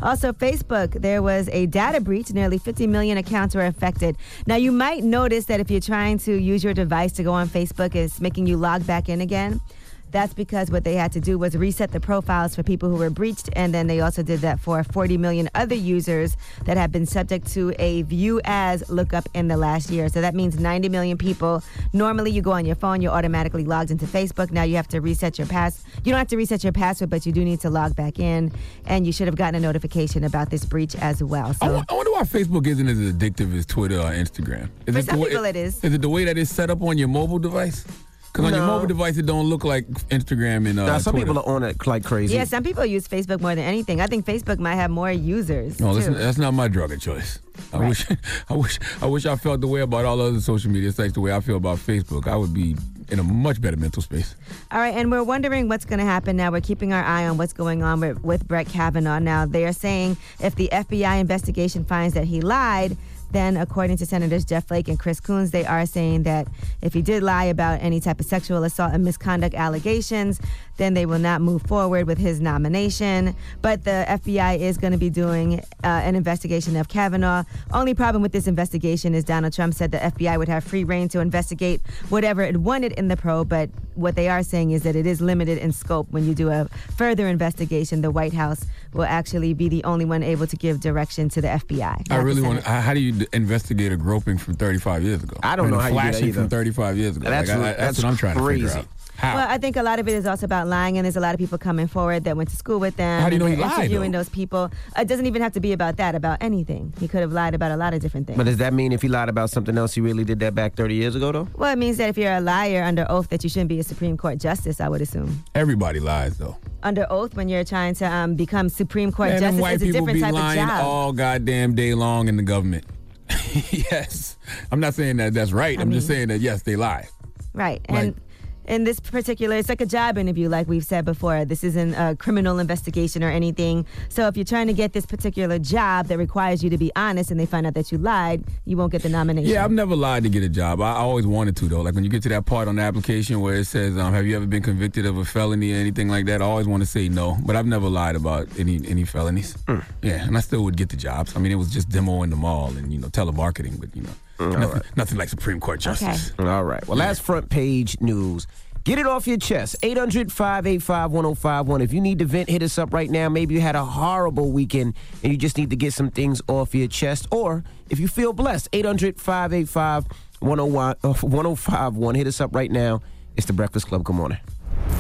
Also, 0.02 0.32
Facebook, 0.32 1.00
there 1.00 1.22
was 1.22 1.48
a 1.52 1.66
data 1.66 2.00
breach. 2.00 2.32
Nearly 2.32 2.58
50 2.58 2.88
million 2.88 3.16
accounts 3.16 3.54
were 3.54 3.66
affected. 3.66 4.16
Now, 4.48 4.56
you 4.56 4.72
might 4.72 5.04
notice 5.04 5.44
that 5.44 5.60
if 5.60 5.70
you're 5.70 5.80
trying 5.80 6.18
to 6.26 6.32
use 6.34 6.64
your 6.64 6.74
device 6.74 7.12
to 7.12 7.22
go 7.22 7.32
on 7.32 7.46
Facebook, 7.48 7.94
it's 7.94 8.20
making 8.20 8.48
you 8.48 8.56
log 8.56 8.84
back 8.84 9.08
in 9.08 9.20
again. 9.20 9.60
That's 10.10 10.34
because 10.34 10.70
what 10.70 10.84
they 10.84 10.94
had 10.94 11.12
to 11.12 11.20
do 11.20 11.38
was 11.38 11.56
reset 11.56 11.92
the 11.92 12.00
profiles 12.00 12.54
for 12.54 12.62
people 12.62 12.88
who 12.88 12.96
were 12.96 13.10
breached, 13.10 13.50
and 13.54 13.74
then 13.74 13.86
they 13.86 14.00
also 14.00 14.22
did 14.22 14.40
that 14.40 14.58
for 14.60 14.82
40 14.82 15.18
million 15.18 15.50
other 15.54 15.74
users 15.74 16.36
that 16.64 16.76
have 16.76 16.90
been 16.90 17.06
subject 17.06 17.46
to 17.52 17.74
a 17.78 18.02
view 18.02 18.40
as 18.44 18.88
lookup 18.88 19.28
in 19.34 19.48
the 19.48 19.56
last 19.56 19.90
year. 19.90 20.08
So 20.08 20.20
that 20.20 20.34
means 20.34 20.58
90 20.58 20.88
million 20.88 21.18
people. 21.18 21.62
Normally, 21.92 22.30
you 22.30 22.42
go 22.42 22.52
on 22.52 22.64
your 22.64 22.76
phone, 22.76 23.02
you're 23.02 23.12
automatically 23.12 23.64
logged 23.64 23.90
into 23.90 24.06
Facebook. 24.06 24.50
Now 24.50 24.62
you 24.62 24.76
have 24.76 24.88
to 24.88 25.00
reset 25.00 25.38
your 25.38 25.46
pass. 25.46 25.84
You 26.04 26.12
don't 26.12 26.18
have 26.18 26.28
to 26.28 26.36
reset 26.36 26.64
your 26.64 26.72
password, 26.72 27.10
but 27.10 27.26
you 27.26 27.32
do 27.32 27.44
need 27.44 27.60
to 27.60 27.70
log 27.70 27.94
back 27.94 28.18
in, 28.18 28.52
and 28.86 29.06
you 29.06 29.12
should 29.12 29.26
have 29.26 29.36
gotten 29.36 29.56
a 29.56 29.60
notification 29.60 30.24
about 30.24 30.50
this 30.50 30.64
breach 30.64 30.96
as 30.96 31.22
well. 31.22 31.48
I 31.48 31.52
So. 31.52 31.84
I 31.88 31.94
wonder 31.94 32.12
why 32.12 32.22
Facebook 32.22 32.66
isn't 32.66 32.88
as 32.88 32.98
addictive 32.98 33.56
as 33.56 33.66
Twitter 33.66 33.98
or 33.98 34.10
Instagram. 34.10 34.70
Is 34.86 34.94
For 34.94 35.00
it 35.00 35.06
the 35.06 35.12
some 35.12 35.20
way, 35.20 35.28
people 35.30 35.44
it 35.44 35.56
is. 35.56 35.82
Is 35.84 35.94
it 35.94 36.02
the 36.02 36.08
way 36.08 36.24
that 36.24 36.38
it's 36.38 36.50
set 36.50 36.70
up 36.70 36.82
on 36.82 36.98
your 36.98 37.08
mobile 37.08 37.38
device? 37.38 37.84
Because 38.32 38.44
on 38.46 38.52
your 38.54 38.66
mobile 38.66 38.86
device, 38.86 39.16
it 39.16 39.26
don't 39.26 39.46
look 39.48 39.64
like 39.64 39.88
Instagram 40.10 40.68
and 40.68 40.78
uh, 40.78 40.86
Now, 40.86 40.98
some 40.98 41.12
Twitter. 41.12 41.26
people 41.26 41.42
are 41.42 41.48
on 41.56 41.62
it 41.62 41.84
like 41.86 42.04
crazy. 42.04 42.34
Yeah, 42.34 42.44
some 42.44 42.62
people 42.62 42.84
use 42.84 43.08
Facebook 43.08 43.40
more 43.40 43.54
than 43.54 43.64
anything. 43.64 44.00
I 44.00 44.06
think 44.06 44.26
Facebook 44.26 44.58
might 44.58 44.76
have 44.76 44.90
more 44.90 45.10
users. 45.10 45.80
No, 45.80 45.92
listen, 45.92 46.12
too. 46.12 46.18
that's 46.20 46.38
not 46.38 46.52
my 46.54 46.68
drug 46.68 46.92
of 46.92 47.00
choice. 47.00 47.40
I 47.72 47.78
Right. 47.78 47.88
wish, 47.88 48.06
I 48.50 48.54
wish, 48.54 48.78
I 49.02 49.06
wish 49.06 49.26
I 49.26 49.36
felt 49.36 49.60
the 49.60 49.66
way 49.66 49.80
about 49.80 50.04
all 50.04 50.20
other 50.20 50.40
social 50.40 50.70
media 50.70 50.92
sites 50.92 51.14
the 51.14 51.20
way 51.20 51.32
I 51.32 51.40
feel 51.40 51.56
about 51.56 51.78
Facebook. 51.78 52.28
I 52.28 52.36
would 52.36 52.54
be 52.54 52.76
in 53.10 53.18
a 53.18 53.22
much 53.24 53.60
better 53.60 53.76
mental 53.76 54.02
space. 54.02 54.34
All 54.70 54.78
right, 54.78 54.94
and 54.94 55.10
we're 55.10 55.22
wondering 55.22 55.66
what's 55.68 55.86
going 55.86 55.98
to 55.98 56.04
happen 56.04 56.36
now. 56.36 56.50
We're 56.52 56.60
keeping 56.60 56.92
our 56.92 57.02
eye 57.02 57.26
on 57.26 57.38
what's 57.38 57.54
going 57.54 57.82
on 57.82 58.00
with, 58.00 58.22
with 58.22 58.46
Brett 58.46 58.68
Kavanaugh. 58.68 59.18
Now, 59.18 59.46
they 59.46 59.64
are 59.64 59.72
saying 59.72 60.18
if 60.40 60.54
the 60.54 60.68
FBI 60.70 61.18
investigation 61.18 61.84
finds 61.84 62.14
that 62.14 62.24
he 62.24 62.42
lied, 62.42 62.96
then 63.30 63.56
according 63.56 63.96
to 63.98 64.06
Senators 64.06 64.44
Jeff 64.44 64.66
Flake 64.68 64.88
and 64.88 64.98
Chris 64.98 65.20
Coons, 65.20 65.50
they 65.50 65.66
are 65.66 65.86
saying 65.86 66.22
that 66.22 66.48
if 66.82 66.94
he 66.94 67.02
did 67.02 67.22
lie 67.22 67.44
about 67.44 67.82
any 67.82 68.00
type 68.00 68.20
of 68.20 68.26
sexual 68.26 68.64
assault 68.64 68.92
and 68.92 69.04
misconduct 69.04 69.54
allegations, 69.54 70.40
then 70.78 70.94
they 70.94 71.04
will 71.04 71.18
not 71.18 71.40
move 71.42 71.62
forward 71.62 72.06
with 72.06 72.16
his 72.18 72.40
nomination. 72.40 73.36
But 73.60 73.84
the 73.84 74.04
FBI 74.08 74.58
is 74.58 74.78
going 74.78 74.92
to 74.92 74.98
be 74.98 75.10
doing 75.10 75.60
uh, 75.84 75.86
an 75.86 76.14
investigation 76.16 76.76
of 76.76 76.88
Kavanaugh. 76.88 77.44
Only 77.72 77.92
problem 77.94 78.22
with 78.22 78.32
this 78.32 78.46
investigation 78.46 79.14
is 79.14 79.24
Donald 79.24 79.52
Trump 79.52 79.74
said 79.74 79.92
the 79.92 79.98
FBI 79.98 80.38
would 80.38 80.48
have 80.48 80.64
free 80.64 80.84
reign 80.84 81.08
to 81.10 81.20
investigate 81.20 81.80
whatever 82.08 82.42
it 82.42 82.56
wanted 82.56 82.92
in 82.92 83.08
the 83.08 83.16
probe. 83.16 83.48
But 83.48 83.68
what 83.96 84.14
they 84.14 84.28
are 84.28 84.42
saying 84.42 84.70
is 84.70 84.84
that 84.84 84.96
it 84.96 85.06
is 85.06 85.20
limited 85.20 85.58
in 85.58 85.72
scope. 85.72 86.06
When 86.10 86.24
you 86.26 86.34
do 86.34 86.48
a 86.50 86.66
further 86.96 87.28
investigation, 87.28 88.00
the 88.00 88.10
White 88.10 88.32
House 88.32 88.64
will 88.94 89.04
actually 89.04 89.52
be 89.54 89.68
the 89.68 89.82
only 89.84 90.04
one 90.04 90.22
able 90.22 90.46
to 90.46 90.56
give 90.56 90.80
direction 90.80 91.28
to 91.30 91.40
the 91.40 91.48
FBI. 91.48 92.10
I 92.10 92.16
really 92.16 92.40
want. 92.40 92.62
to 92.62 92.70
How 92.70 92.94
do 92.94 93.00
you 93.00 93.26
investigate 93.32 93.92
a 93.92 93.96
groping 93.96 94.38
from 94.38 94.54
35 94.54 95.02
years 95.02 95.22
ago? 95.24 95.36
I 95.42 95.56
don't 95.56 95.66
mean, 95.66 95.74
know 95.74 95.80
a 95.80 95.82
how 95.82 95.88
you 95.88 96.12
do 96.12 96.18
that 96.18 96.22
either. 96.22 96.40
from 96.42 96.48
35 96.48 96.96
years 96.96 97.16
ago. 97.16 97.28
That's 97.28 97.48
Like, 97.48 97.56
I- 97.56 97.60
re- 97.60 97.66
that's, 97.66 97.78
that's 97.80 97.98
what 97.98 98.04
I'm 98.10 98.16
trying 98.16 98.36
to 98.38 98.46
figure 98.46 98.70
out. 98.70 98.86
How? 99.18 99.34
Well, 99.34 99.46
I 99.50 99.58
think 99.58 99.76
a 99.76 99.82
lot 99.82 99.98
of 99.98 100.06
it 100.06 100.14
is 100.14 100.26
also 100.26 100.44
about 100.46 100.68
lying, 100.68 100.96
and 100.96 101.04
there's 101.04 101.16
a 101.16 101.20
lot 101.20 101.34
of 101.34 101.40
people 101.40 101.58
coming 101.58 101.88
forward 101.88 102.22
that 102.22 102.36
went 102.36 102.50
to 102.50 102.56
school 102.56 102.78
with 102.78 102.94
them. 102.96 103.20
How 103.20 103.28
do 103.28 103.34
you 103.34 103.40
know 103.40 103.46
he 103.46 103.56
lied, 103.56 103.78
Interviewing 103.80 104.12
though? 104.12 104.18
those 104.18 104.28
people. 104.28 104.70
It 104.96 105.08
doesn't 105.08 105.26
even 105.26 105.42
have 105.42 105.50
to 105.54 105.60
be 105.60 105.72
about 105.72 105.96
that. 105.96 106.14
About 106.14 106.38
anything, 106.40 106.94
he 107.00 107.08
could 107.08 107.20
have 107.20 107.32
lied 107.32 107.52
about 107.52 107.72
a 107.72 107.76
lot 107.76 107.94
of 107.94 108.00
different 108.00 108.28
things. 108.28 108.36
But 108.36 108.46
does 108.46 108.58
that 108.58 108.72
mean 108.72 108.92
if 108.92 109.02
he 109.02 109.08
lied 109.08 109.28
about 109.28 109.50
something 109.50 109.76
else, 109.76 109.92
he 109.92 110.00
really 110.00 110.22
did 110.24 110.38
that 110.38 110.54
back 110.54 110.76
30 110.76 110.94
years 110.94 111.16
ago, 111.16 111.32
though? 111.32 111.48
well, 111.56 111.72
it 111.72 111.78
means 111.78 111.96
that 111.96 112.08
if 112.10 112.16
you're 112.16 112.32
a 112.32 112.40
liar 112.40 112.84
under 112.84 113.04
oath, 113.10 113.28
that 113.30 113.42
you 113.42 113.50
shouldn't 113.50 113.70
be 113.70 113.80
a 113.80 113.82
Supreme 113.84 114.16
Court 114.16 114.38
justice. 114.38 114.80
I 114.80 114.88
would 114.88 115.02
assume 115.02 115.42
Everybody 115.56 115.98
lies 115.98 116.38
though. 116.38 116.56
under 116.84 117.04
oath 117.10 117.34
when 117.34 117.48
you're 117.48 117.64
trying 117.64 117.94
to 117.96 118.04
um, 118.06 118.36
become 118.36 118.68
Supreme 118.68 119.10
Court 119.10 119.30
Man, 119.30 119.40
justice 119.40 119.60
white 119.60 119.74
is 119.74 119.82
a 119.82 119.86
people 119.86 120.00
different 120.06 120.14
be 120.18 120.20
type 120.20 120.32
lying 120.32 120.60
of 120.62 120.68
job. 120.68 120.84
all 120.84 121.12
goddamn 121.12 121.74
day 121.74 121.92
long 121.94 122.28
in 122.28 122.36
the 122.36 122.44
government. 122.44 122.84
yes, 123.70 124.36
I'm 124.70 124.78
not 124.78 124.94
saying 124.94 125.16
that 125.16 125.34
that's 125.34 125.50
right. 125.52 125.76
I 125.76 125.82
I'm 125.82 125.90
just 125.90 126.06
saying 126.06 126.28
that 126.28 126.38
yes, 126.40 126.62
they 126.62 126.76
lie. 126.76 127.08
Right. 127.52 127.80
Like- 127.90 128.00
And 128.04 128.20
in 128.68 128.84
this 128.84 129.00
particular, 129.00 129.56
it's 129.56 129.68
like 129.68 129.80
a 129.80 129.86
job 129.86 130.18
interview, 130.18 130.48
like 130.48 130.68
we've 130.68 130.84
said 130.84 131.04
before. 131.04 131.44
This 131.44 131.64
isn't 131.64 131.94
a 131.94 132.14
criminal 132.16 132.58
investigation 132.58 133.24
or 133.24 133.30
anything. 133.30 133.86
So 134.10 134.28
if 134.28 134.36
you're 134.36 134.44
trying 134.44 134.66
to 134.66 134.74
get 134.74 134.92
this 134.92 135.06
particular 135.06 135.58
job 135.58 136.06
that 136.06 136.18
requires 136.18 136.62
you 136.62 136.70
to 136.70 136.78
be 136.78 136.92
honest 136.94 137.30
and 137.30 137.40
they 137.40 137.46
find 137.46 137.66
out 137.66 137.74
that 137.74 137.90
you 137.90 137.98
lied, 137.98 138.44
you 138.66 138.76
won't 138.76 138.92
get 138.92 139.02
the 139.02 139.08
nomination. 139.08 139.50
Yeah, 139.50 139.64
I've 139.64 139.72
never 139.72 139.96
lied 139.96 140.22
to 140.24 140.28
get 140.28 140.42
a 140.42 140.48
job. 140.48 140.80
I 140.82 140.98
I 140.98 141.00
always 141.00 141.26
wanted 141.26 141.56
to 141.56 141.68
though. 141.68 141.80
Like 141.80 141.94
when 141.94 142.04
you 142.04 142.10
get 142.10 142.22
to 142.24 142.28
that 142.30 142.44
part 142.44 142.68
on 142.68 142.76
the 142.76 142.82
application 142.82 143.40
where 143.40 143.54
it 143.54 143.66
says, 143.66 143.96
um, 143.96 144.12
"Have 144.12 144.26
you 144.26 144.36
ever 144.36 144.46
been 144.46 144.62
convicted 144.62 145.06
of 145.06 145.16
a 145.16 145.24
felony 145.24 145.72
or 145.72 145.76
anything 145.76 146.08
like 146.08 146.26
that?" 146.26 146.42
I 146.42 146.44
always 146.44 146.66
want 146.66 146.82
to 146.82 146.86
say 146.86 147.08
no, 147.08 147.38
but 147.46 147.56
I've 147.56 147.66
never 147.66 147.88
lied 147.88 148.16
about 148.16 148.48
any 148.58 148.80
any 148.86 149.04
felonies. 149.04 149.56
Hmm. 149.66 149.78
Yeah, 150.02 150.26
and 150.26 150.36
I 150.36 150.40
still 150.40 150.64
would 150.64 150.76
get 150.76 150.90
the 150.90 150.96
jobs. 150.96 151.36
I 151.36 151.38
mean, 151.38 151.52
it 151.52 151.56
was 151.56 151.70
just 151.70 151.88
demo 151.88 152.22
in 152.22 152.30
the 152.30 152.36
mall 152.36 152.76
and 152.76 152.92
you 152.92 152.98
know 152.98 153.08
telemarketing, 153.08 153.80
but 153.80 153.94
you 153.94 154.02
know 154.02 154.10
Hmm, 154.38 154.50
nothing, 154.50 154.82
nothing 154.96 155.18
like 155.18 155.28
Supreme 155.28 155.60
Court 155.60 155.80
justice. 155.80 156.32
All 156.38 156.64
right. 156.64 156.86
Well, 156.86 156.96
that's 156.98 157.18
front 157.18 157.50
page 157.50 158.00
news. 158.00 158.46
Get 158.84 158.98
it 158.98 159.06
off 159.06 159.26
your 159.26 159.36
chest. 159.36 159.76
800 159.82 160.32
585 160.32 161.10
1051. 161.10 161.82
If 161.82 161.92
you 161.92 162.00
need 162.00 162.20
to 162.20 162.24
vent, 162.24 162.48
hit 162.48 162.62
us 162.62 162.78
up 162.78 162.94
right 162.94 163.10
now. 163.10 163.28
Maybe 163.28 163.54
you 163.54 163.60
had 163.60 163.76
a 163.76 163.84
horrible 163.84 164.50
weekend 164.50 164.94
and 165.22 165.30
you 165.32 165.36
just 165.38 165.58
need 165.58 165.70
to 165.70 165.76
get 165.76 165.92
some 165.92 166.10
things 166.10 166.40
off 166.48 166.74
your 166.74 166.88
chest. 166.88 167.26
Or 167.30 167.64
if 167.90 167.98
you 167.98 168.08
feel 168.08 168.32
blessed, 168.32 168.68
800 168.72 169.20
585 169.20 170.06
1051. 170.40 172.14
Hit 172.14 172.26
us 172.26 172.40
up 172.40 172.54
right 172.54 172.70
now. 172.70 173.02
It's 173.36 173.46
the 173.46 173.52
Breakfast 173.52 173.88
Club. 173.88 174.04
Good 174.04 174.16
morning. 174.16 174.38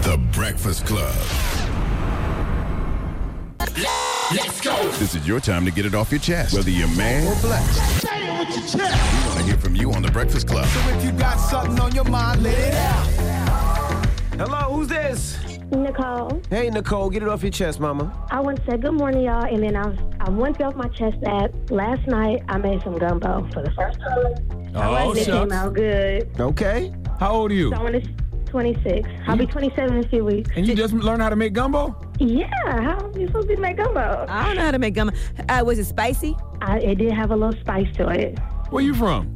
The 0.02 0.18
Breakfast 0.32 0.84
Club. 0.84 1.14
Let's 4.30 4.60
go. 4.60 4.76
This 4.98 5.14
is 5.14 5.26
your 5.26 5.40
time 5.40 5.64
to 5.64 5.70
get 5.70 5.86
it 5.86 5.94
off 5.94 6.10
your 6.10 6.20
chest, 6.20 6.54
whether 6.54 6.68
you're 6.68 6.88
man 6.88 7.26
or 7.26 7.40
blessed. 7.40 8.02
Say 8.02 8.28
it 8.28 8.38
with 8.38 8.58
your 8.58 8.66
chest. 8.66 9.22
We 9.24 9.28
want 9.28 9.38
to 9.40 9.44
hear 9.46 9.56
from 9.56 9.74
you 9.74 9.90
on 9.92 10.02
The 10.02 10.10
Breakfast 10.10 10.46
Club. 10.46 10.66
So 10.66 10.80
if 10.90 11.02
you 11.02 11.12
got 11.12 11.36
something 11.38 11.80
on 11.80 11.94
your 11.94 12.04
mind, 12.04 12.42
let 12.42 12.58
it 12.58 12.74
out. 12.74 14.06
Hello, 14.36 14.74
who's 14.74 14.88
this? 14.88 15.38
Nicole, 15.70 16.42
Hey, 16.50 16.68
Nicole, 16.70 17.08
get 17.10 17.22
it 17.22 17.28
off 17.28 17.42
your 17.42 17.50
chest, 17.50 17.80
mama. 17.80 18.26
I 18.30 18.40
want 18.40 18.58
to 18.58 18.70
say 18.70 18.76
good 18.76 18.92
morning, 18.92 19.22
y'all, 19.22 19.44
and 19.44 19.62
then 19.62 19.76
I 19.76 19.86
was, 19.86 19.98
I 20.20 20.28
want 20.30 20.54
to 20.54 20.58
get 20.58 20.66
off 20.68 20.76
my 20.76 20.88
chest 20.88 21.16
that 21.22 21.52
last 21.70 22.06
night 22.06 22.42
I 22.48 22.58
made 22.58 22.82
some 22.82 22.98
gumbo 22.98 23.48
for 23.52 23.62
the 23.62 23.70
first 23.72 23.98
time. 24.00 24.72
Oh, 24.74 25.12
it 25.12 25.24
came 25.24 25.52
out 25.52 25.72
good. 25.74 26.30
Okay. 26.38 26.92
How 27.18 27.32
old 27.32 27.50
are 27.50 27.54
you? 27.54 27.70
So 27.70 27.76
I 27.76 27.82
want 27.82 28.02
to 28.02 28.10
26. 28.48 29.08
I'll 29.26 29.36
be 29.36 29.46
27 29.46 29.96
in 29.96 30.04
a 30.04 30.08
few 30.08 30.24
weeks. 30.24 30.50
And 30.56 30.66
you 30.66 30.74
just 30.74 30.94
learned 30.94 31.22
how 31.22 31.28
to 31.30 31.36
make 31.36 31.52
gumbo? 31.52 31.96
Yeah, 32.18 32.48
how 32.64 33.10
you 33.16 33.26
supposed 33.26 33.48
to 33.48 33.56
make 33.56 33.76
gumbo? 33.76 34.26
I 34.28 34.46
don't 34.46 34.56
know 34.56 34.62
how 34.62 34.70
to 34.70 34.78
make 34.78 34.94
gumbo. 34.94 35.14
Uh, 35.48 35.62
was 35.64 35.78
it 35.78 35.84
spicy? 35.84 36.36
I, 36.60 36.78
it 36.78 36.96
did 36.96 37.12
have 37.12 37.30
a 37.30 37.36
little 37.36 37.58
spice 37.60 37.94
to 37.96 38.08
it. 38.08 38.38
Where 38.70 38.82
you 38.82 38.94
from? 38.94 39.32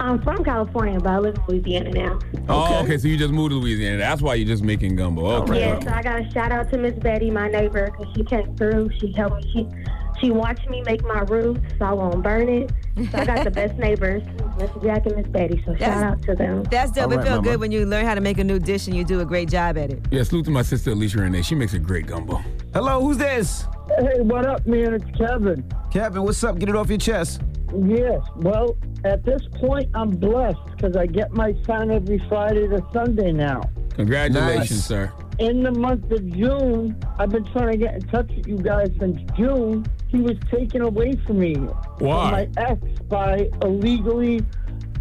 I'm 0.00 0.20
from 0.22 0.42
California, 0.44 0.98
but 0.98 1.10
I 1.10 1.18
live 1.18 1.36
in 1.36 1.44
Louisiana 1.46 1.90
now. 1.90 2.18
Oh, 2.48 2.82
okay. 2.82 2.98
So 2.98 3.06
you 3.06 3.16
just 3.16 3.32
moved 3.32 3.52
to 3.52 3.56
Louisiana. 3.56 3.98
That's 3.98 4.22
why 4.22 4.34
you're 4.34 4.48
just 4.48 4.64
making 4.64 4.96
gumbo. 4.96 5.24
Okay. 5.42 5.60
Yeah, 5.60 5.78
so 5.80 5.90
I 5.90 6.02
got 6.02 6.20
a 6.20 6.30
shout 6.32 6.50
out 6.50 6.70
to 6.72 6.78
Miss 6.78 6.94
Betty, 6.94 7.30
my 7.30 7.48
neighbor, 7.48 7.90
because 7.90 8.12
she 8.16 8.24
came 8.24 8.56
through. 8.56 8.90
She 8.98 9.12
helped 9.12 9.44
me. 9.44 9.52
She 9.52 9.68
she 10.24 10.30
watched 10.30 10.68
me 10.70 10.82
make 10.86 11.02
my 11.04 11.20
roof, 11.20 11.58
so 11.78 11.84
I 11.84 11.92
won't 11.92 12.22
burn 12.22 12.48
it. 12.48 12.72
So 13.10 13.18
I 13.18 13.24
got 13.26 13.44
the 13.44 13.50
best 13.50 13.74
neighbors, 13.76 14.22
Miss 14.58 14.70
Jack 14.82 15.04
and 15.06 15.16
Miss 15.16 15.26
Betty. 15.26 15.62
So 15.66 15.72
That's- 15.72 16.00
shout 16.00 16.02
out 16.04 16.22
to 16.22 16.34
them. 16.34 16.62
That's 16.64 16.92
dope. 16.92 17.06
All 17.06 17.12
it 17.12 17.16
right, 17.16 17.26
feel 17.26 17.42
good 17.42 17.60
when 17.60 17.70
you 17.72 17.84
learn 17.84 18.06
how 18.06 18.14
to 18.14 18.20
make 18.20 18.38
a 18.38 18.44
new 18.44 18.58
dish 18.58 18.86
and 18.86 18.96
you 18.96 19.04
do 19.04 19.20
a 19.20 19.24
great 19.24 19.48
job 19.50 19.76
at 19.76 19.90
it. 19.90 20.00
Yeah, 20.10 20.22
salute 20.22 20.44
to 20.46 20.50
my 20.50 20.62
sister 20.62 20.92
Alicia 20.92 21.18
Renee. 21.18 21.42
She 21.42 21.54
makes 21.54 21.74
a 21.74 21.78
great 21.78 22.06
gumbo. 22.06 22.42
Hello, 22.72 23.00
who's 23.02 23.18
this? 23.18 23.66
Hey, 23.98 24.20
what 24.20 24.46
up, 24.46 24.66
man? 24.66 24.94
It's 24.94 25.04
Kevin. 25.18 25.64
Kevin, 25.92 26.22
what's 26.22 26.42
up? 26.42 26.58
Get 26.58 26.68
it 26.68 26.76
off 26.76 26.88
your 26.88 26.98
chest. 26.98 27.42
Yes, 27.84 28.20
well, 28.36 28.76
at 29.04 29.24
this 29.24 29.42
point, 29.56 29.90
I'm 29.94 30.10
blessed 30.10 30.58
because 30.76 30.96
I 30.96 31.06
get 31.06 31.32
my 31.32 31.54
son 31.66 31.90
every 31.90 32.22
Friday 32.28 32.68
to 32.68 32.80
Sunday 32.92 33.32
now. 33.32 33.62
Congratulations, 33.96 34.70
Nice. 34.70 34.84
sir. 34.86 35.12
In 35.40 35.64
the 35.64 35.72
month 35.72 36.08
of 36.12 36.24
June, 36.30 36.96
I've 37.18 37.30
been 37.30 37.44
trying 37.46 37.72
to 37.72 37.76
get 37.76 37.94
in 37.94 38.02
touch 38.02 38.30
with 38.36 38.46
you 38.46 38.58
guys 38.58 38.90
since 39.00 39.20
June. 39.36 39.84
He 40.14 40.20
was 40.20 40.38
taken 40.48 40.82
away 40.82 41.16
from 41.26 41.40
me. 41.40 41.54
Why? 41.98 42.48
From 42.54 42.54
my 42.54 42.70
ex 42.70 43.00
by 43.08 43.50
illegally 43.62 44.44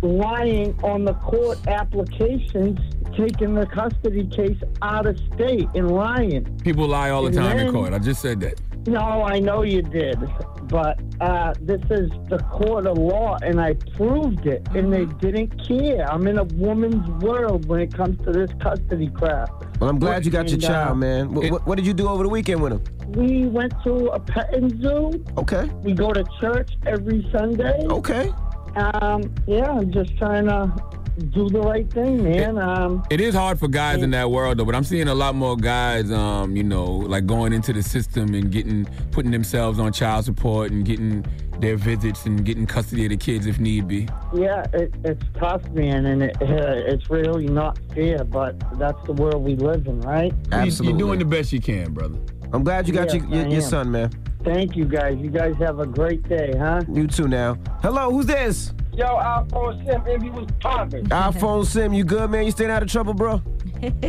lying 0.02 0.76
on 0.84 1.06
the 1.06 1.14
court 1.14 1.68
applications, 1.68 2.80
taking 3.16 3.54
the 3.54 3.68
custody 3.68 4.26
case 4.26 4.58
out 4.82 5.06
of 5.06 5.20
state 5.36 5.70
and 5.76 5.92
lying. 5.92 6.46
People 6.64 6.88
lie 6.88 7.12
all 7.12 7.22
the 7.22 7.28
And 7.28 7.38
time 7.38 7.60
in 7.60 7.72
court. 7.72 7.94
I 7.94 8.00
just 8.00 8.24
said 8.24 8.40
that. 8.40 8.60
No, 8.86 9.24
I 9.24 9.40
know 9.40 9.62
you 9.62 9.82
did, 9.82 10.20
but 10.64 11.00
uh, 11.22 11.54
this 11.62 11.82
is 11.90 12.10
the 12.30 12.40
court 12.52 12.86
of 12.86 12.98
law, 12.98 13.38
and 13.42 13.62
I 13.62 13.76
proved 13.96 14.46
it, 14.46 14.68
and 14.76 14.92
they 14.92 15.06
didn't 15.06 15.66
care. 15.66 16.06
I'm 16.12 16.28
in 16.28 16.38
a 16.38 16.44
woman's 16.44 17.08
world 17.24 17.66
when 17.66 17.80
it 17.80 17.94
comes 17.94 18.18
to 18.26 18.32
this 18.32 18.50
custody 18.60 19.10
crap. 19.10 19.50
Well, 19.80 19.90
I'm 19.90 20.00
glad 20.00 20.26
you 20.26 20.32
got 20.32 20.48
your 20.48 20.56
And, 20.56 20.66
uh, 20.66 20.68
child, 20.68 20.98
man. 20.98 21.34
What, 21.34 21.52
what, 21.52 21.68
what 21.68 21.76
did 21.76 21.88
you 21.88 21.94
do 21.94 22.10
over 22.10 22.24
the 22.24 22.30
weekend 22.30 22.62
with 22.62 22.74
him? 22.74 22.84
We 23.10 23.46
went 23.46 23.74
to 23.84 24.08
a 24.08 24.20
petting 24.20 24.82
zoo. 24.82 25.24
Okay. 25.38 25.66
We 25.82 25.94
go 25.94 26.12
to 26.12 26.26
church 26.42 26.72
every 26.86 27.28
Sunday. 27.32 27.86
Okay. 27.88 28.34
Um, 28.76 29.34
yeah, 29.48 29.72
I'm 29.72 29.92
just 29.92 30.18
trying 30.18 30.46
to 30.48 30.74
do 31.30 31.50
the 31.50 31.62
right 31.62 31.90
thing, 31.92 32.24
man. 32.24 32.58
Um, 32.58 33.04
It 33.10 33.22
is 33.22 33.36
hard 33.36 33.60
for 33.60 33.68
guys 33.68 34.02
in 34.02 34.12
that 34.12 34.30
world 34.32 34.58
though, 34.58 34.66
but 34.66 34.76
I'm 34.76 34.84
seeing 34.84 35.08
a 35.08 35.14
lot 35.14 35.36
more 35.36 35.56
guys, 35.56 36.12
um, 36.12 36.56
you 36.56 36.64
know, 36.64 36.86
like 36.86 37.26
going 37.26 37.54
into 37.54 37.72
the 37.74 37.84
system 37.84 38.34
and 38.34 38.52
getting 38.52 38.86
putting 39.12 39.32
themselves 39.32 39.80
on 39.80 39.94
child 39.94 40.26
support 40.26 40.72
and 40.72 40.84
getting 40.86 41.26
their 41.60 41.76
visits 41.78 42.26
and 42.26 42.44
getting 42.44 42.66
custody 42.66 43.06
of 43.06 43.12
the 43.12 43.18
kids 43.18 43.46
if 43.46 43.60
need 43.60 43.88
be. 43.88 44.08
yeah, 44.34 44.66
it, 44.74 44.94
it's 45.04 45.24
tough, 45.40 45.64
man, 45.70 46.06
and 46.08 46.24
it, 46.24 46.36
uh, 46.42 46.46
it's 46.92 47.10
really 47.10 47.48
not 47.48 47.78
fair, 47.94 48.24
but 48.24 48.56
that's 48.80 49.02
the 49.06 49.14
world 49.14 49.44
we 49.44 49.56
live 49.56 49.86
in, 49.88 50.02
right? 50.02 50.34
You- 50.34 50.58
Absolutely. 50.58 50.88
You're 51.00 51.08
doing 51.08 51.20
the 51.20 51.26
best 51.26 51.54
you 51.54 51.62
can, 51.62 51.94
brother. 51.94 52.18
I'm 52.52 52.64
glad 52.64 52.88
you 52.88 52.94
got 52.94 53.14
Yes, 53.14 53.24
your, 53.24 53.42
your, 53.42 53.48
your 53.48 53.62
son, 53.62 53.92
man. 53.92 54.12
Thank 54.44 54.76
you, 54.76 54.86
guys. 54.86 55.18
You 55.20 55.30
guys 55.30 55.56
have 55.58 55.80
a 55.80 55.86
great 55.86 56.28
day, 56.28 56.54
huh? 56.58 56.82
You 56.92 57.08
too 57.08 57.28
now. 57.28 57.58
Hello, 57.82 58.12
who's 58.12 58.26
this? 58.26 58.74
Yo, 58.96 59.06
iPhone 59.06 59.86
Sim, 59.86 60.04
if 60.06 60.22
he 60.22 60.30
was 60.30 60.48
popping. 60.60 61.06
iPhone 61.06 61.66
Sim, 61.66 61.94
you 61.94 62.04
good, 62.04 62.30
man? 62.30 62.46
You 62.46 62.52
staying 62.52 62.70
out 62.70 62.84
of 62.84 62.90
trouble, 62.90 63.14
bro? 63.14 63.42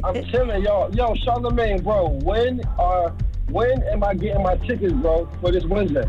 I'm 0.05 0.25
chilling, 0.26 0.62
y'all. 0.62 0.95
Yo, 0.95 1.14
Charlamagne, 1.14 1.83
bro. 1.83 2.09
When 2.23 2.61
uh, 2.79 3.11
when 3.49 3.83
am 3.85 4.05
I 4.05 4.14
getting 4.14 4.43
my 4.43 4.57
tickets, 4.59 4.93
bro, 4.93 5.29
for 5.41 5.50
this 5.53 5.64
Wednesday? 5.64 6.05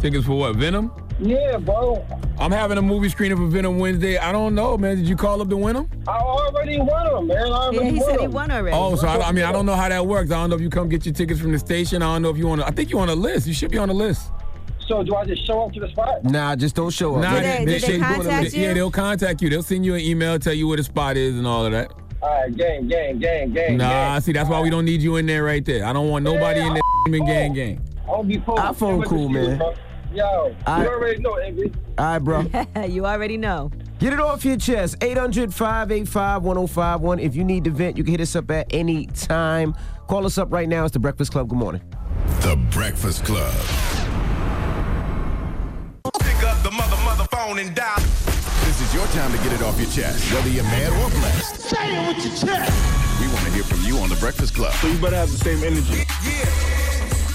Tickets 0.00 0.24
for 0.24 0.34
what? 0.38 0.56
Venom? 0.56 0.92
Yeah, 1.20 1.58
bro. 1.58 2.04
I'm 2.38 2.50
having 2.50 2.78
a 2.78 2.82
movie 2.82 3.08
screening 3.08 3.36
for 3.36 3.46
Venom 3.46 3.78
Wednesday. 3.78 4.18
I 4.18 4.32
don't 4.32 4.54
know, 4.54 4.78
man. 4.78 4.96
Did 4.96 5.08
you 5.08 5.14
call 5.16 5.42
up 5.42 5.48
to 5.50 5.56
win 5.56 5.74
them? 5.74 5.88
I 6.08 6.18
already 6.18 6.78
won 6.80 7.04
them, 7.14 7.26
man. 7.26 7.52
I 7.52 7.70
Yeah, 7.70 7.82
he 7.84 7.98
won 7.98 8.08
said 8.08 8.18
he 8.20 8.24
'em. 8.26 8.32
won 8.32 8.50
already. 8.50 8.76
Oh, 8.76 8.96
so 8.96 9.06
I, 9.06 9.28
I 9.28 9.32
mean, 9.32 9.44
I 9.44 9.52
don't 9.52 9.66
know 9.66 9.74
how 9.76 9.88
that 9.88 10.06
works. 10.06 10.30
I 10.30 10.36
don't 10.40 10.50
know 10.50 10.56
if 10.56 10.62
you 10.62 10.70
come 10.70 10.88
get 10.88 11.04
your 11.04 11.14
tickets 11.14 11.40
from 11.40 11.52
the 11.52 11.58
station. 11.58 12.02
I 12.02 12.12
don't 12.14 12.22
know 12.22 12.30
if 12.30 12.38
you 12.38 12.46
want 12.48 12.60
to. 12.62 12.66
I 12.66 12.70
think 12.70 12.90
you're 12.90 13.00
on 13.00 13.10
a 13.10 13.14
list. 13.14 13.46
You 13.46 13.52
should 13.54 13.70
be 13.70 13.78
on 13.78 13.90
a 13.90 13.92
list. 13.94 14.30
So 14.88 15.02
do 15.02 15.14
I 15.14 15.24
just 15.24 15.46
show 15.46 15.62
up 15.64 15.72
to 15.74 15.80
the 15.80 15.88
spot? 15.88 16.24
Nah, 16.24 16.56
just 16.56 16.74
don't 16.74 16.90
show 16.90 17.16
up. 17.16 17.22
Nah, 17.22 17.34
Did 17.40 17.44
they- 17.44 17.78
did 17.78 17.82
they 17.82 17.98
contact 17.98 18.52
you? 18.52 18.62
Yeah, 18.62 18.74
they'll 18.74 18.90
contact 18.90 19.40
you. 19.42 19.48
They'll 19.48 19.62
send 19.62 19.84
you 19.86 19.94
an 19.94 20.00
email, 20.00 20.38
tell 20.38 20.52
you 20.54 20.66
where 20.68 20.76
the 20.76 20.84
spot 20.84 21.16
is 21.16 21.36
and 21.36 21.46
all 21.46 21.64
of 21.64 21.72
that. 21.72 21.92
All 22.22 22.28
right, 22.30 22.56
gang, 22.56 22.88
gang, 22.88 23.18
gang, 23.18 23.52
gang. 23.52 23.76
Nah, 23.76 23.88
gang. 23.88 24.20
see, 24.20 24.32
that's 24.32 24.48
why 24.48 24.60
we 24.60 24.70
don't 24.70 24.84
need 24.84 25.02
you 25.02 25.16
in 25.16 25.26
there 25.26 25.42
right 25.44 25.64
there. 25.64 25.84
I 25.84 25.92
don't 25.92 26.08
want 26.08 26.24
nobody 26.24 26.60
in 26.60 26.74
there 26.74 26.82
in 27.06 27.24
gang 27.26 27.52
gang. 27.54 27.80
I'll 28.08 28.22
be 28.22 28.38
full. 28.40 28.56
iPhone 28.56 29.04
cool, 29.04 29.28
man. 29.28 29.60
Yo, 30.14 30.54
I- 30.66 30.82
you 30.82 30.88
already 30.88 31.20
know, 31.20 31.34
Envy. 31.34 31.72
All 31.98 32.04
right, 32.04 32.18
bro. 32.18 32.44
you 32.88 33.06
already 33.06 33.36
know. 33.36 33.70
Get 33.98 34.12
it 34.12 34.20
off 34.20 34.44
your 34.44 34.56
chest. 34.56 34.96
800 35.00 35.54
585 35.54 36.42
1051. 36.42 37.18
If 37.20 37.34
you 37.36 37.44
need 37.44 37.64
to 37.64 37.70
vent, 37.70 37.96
you 37.96 38.04
can 38.04 38.10
hit 38.12 38.20
us 38.20 38.34
up 38.36 38.50
at 38.50 38.66
any 38.70 39.06
time. 39.06 39.74
Call 40.08 40.26
us 40.26 40.38
up 40.38 40.52
right 40.52 40.68
now. 40.68 40.84
It's 40.84 40.92
The 40.92 40.98
Breakfast 40.98 41.32
Club. 41.32 41.48
Good 41.48 41.58
morning. 41.58 41.82
The 42.40 42.56
Breakfast 42.72 43.24
Club. 43.24 43.54
Mother 47.52 47.64
phone 47.64 47.66
and 47.66 47.76
dial. 47.76 48.00
This 48.66 48.80
is 48.80 48.94
your 48.94 49.06
time 49.08 49.30
to 49.32 49.38
get 49.38 49.52
it 49.52 49.62
off 49.62 49.78
your 49.78 49.90
chest, 49.90 50.32
whether 50.32 50.48
you're 50.48 50.64
mad 50.64 50.92
or 50.92 51.10
blessed. 51.10 51.60
Say 51.60 51.76
it 51.96 52.08
with 52.08 52.24
your 52.24 52.34
chest. 52.34 53.20
We 53.20 53.26
want 53.28 53.44
to 53.46 53.52
hear 53.52 53.64
from 53.64 53.82
you 53.82 53.98
on 53.98 54.08
The 54.08 54.16
Breakfast 54.16 54.54
Club. 54.54 54.72
So 54.74 54.86
you 54.88 54.98
better 54.98 55.16
have 55.16 55.30
the 55.30 55.38
same 55.38 55.62
energy. 55.62 56.04
Yeah. 56.24 56.44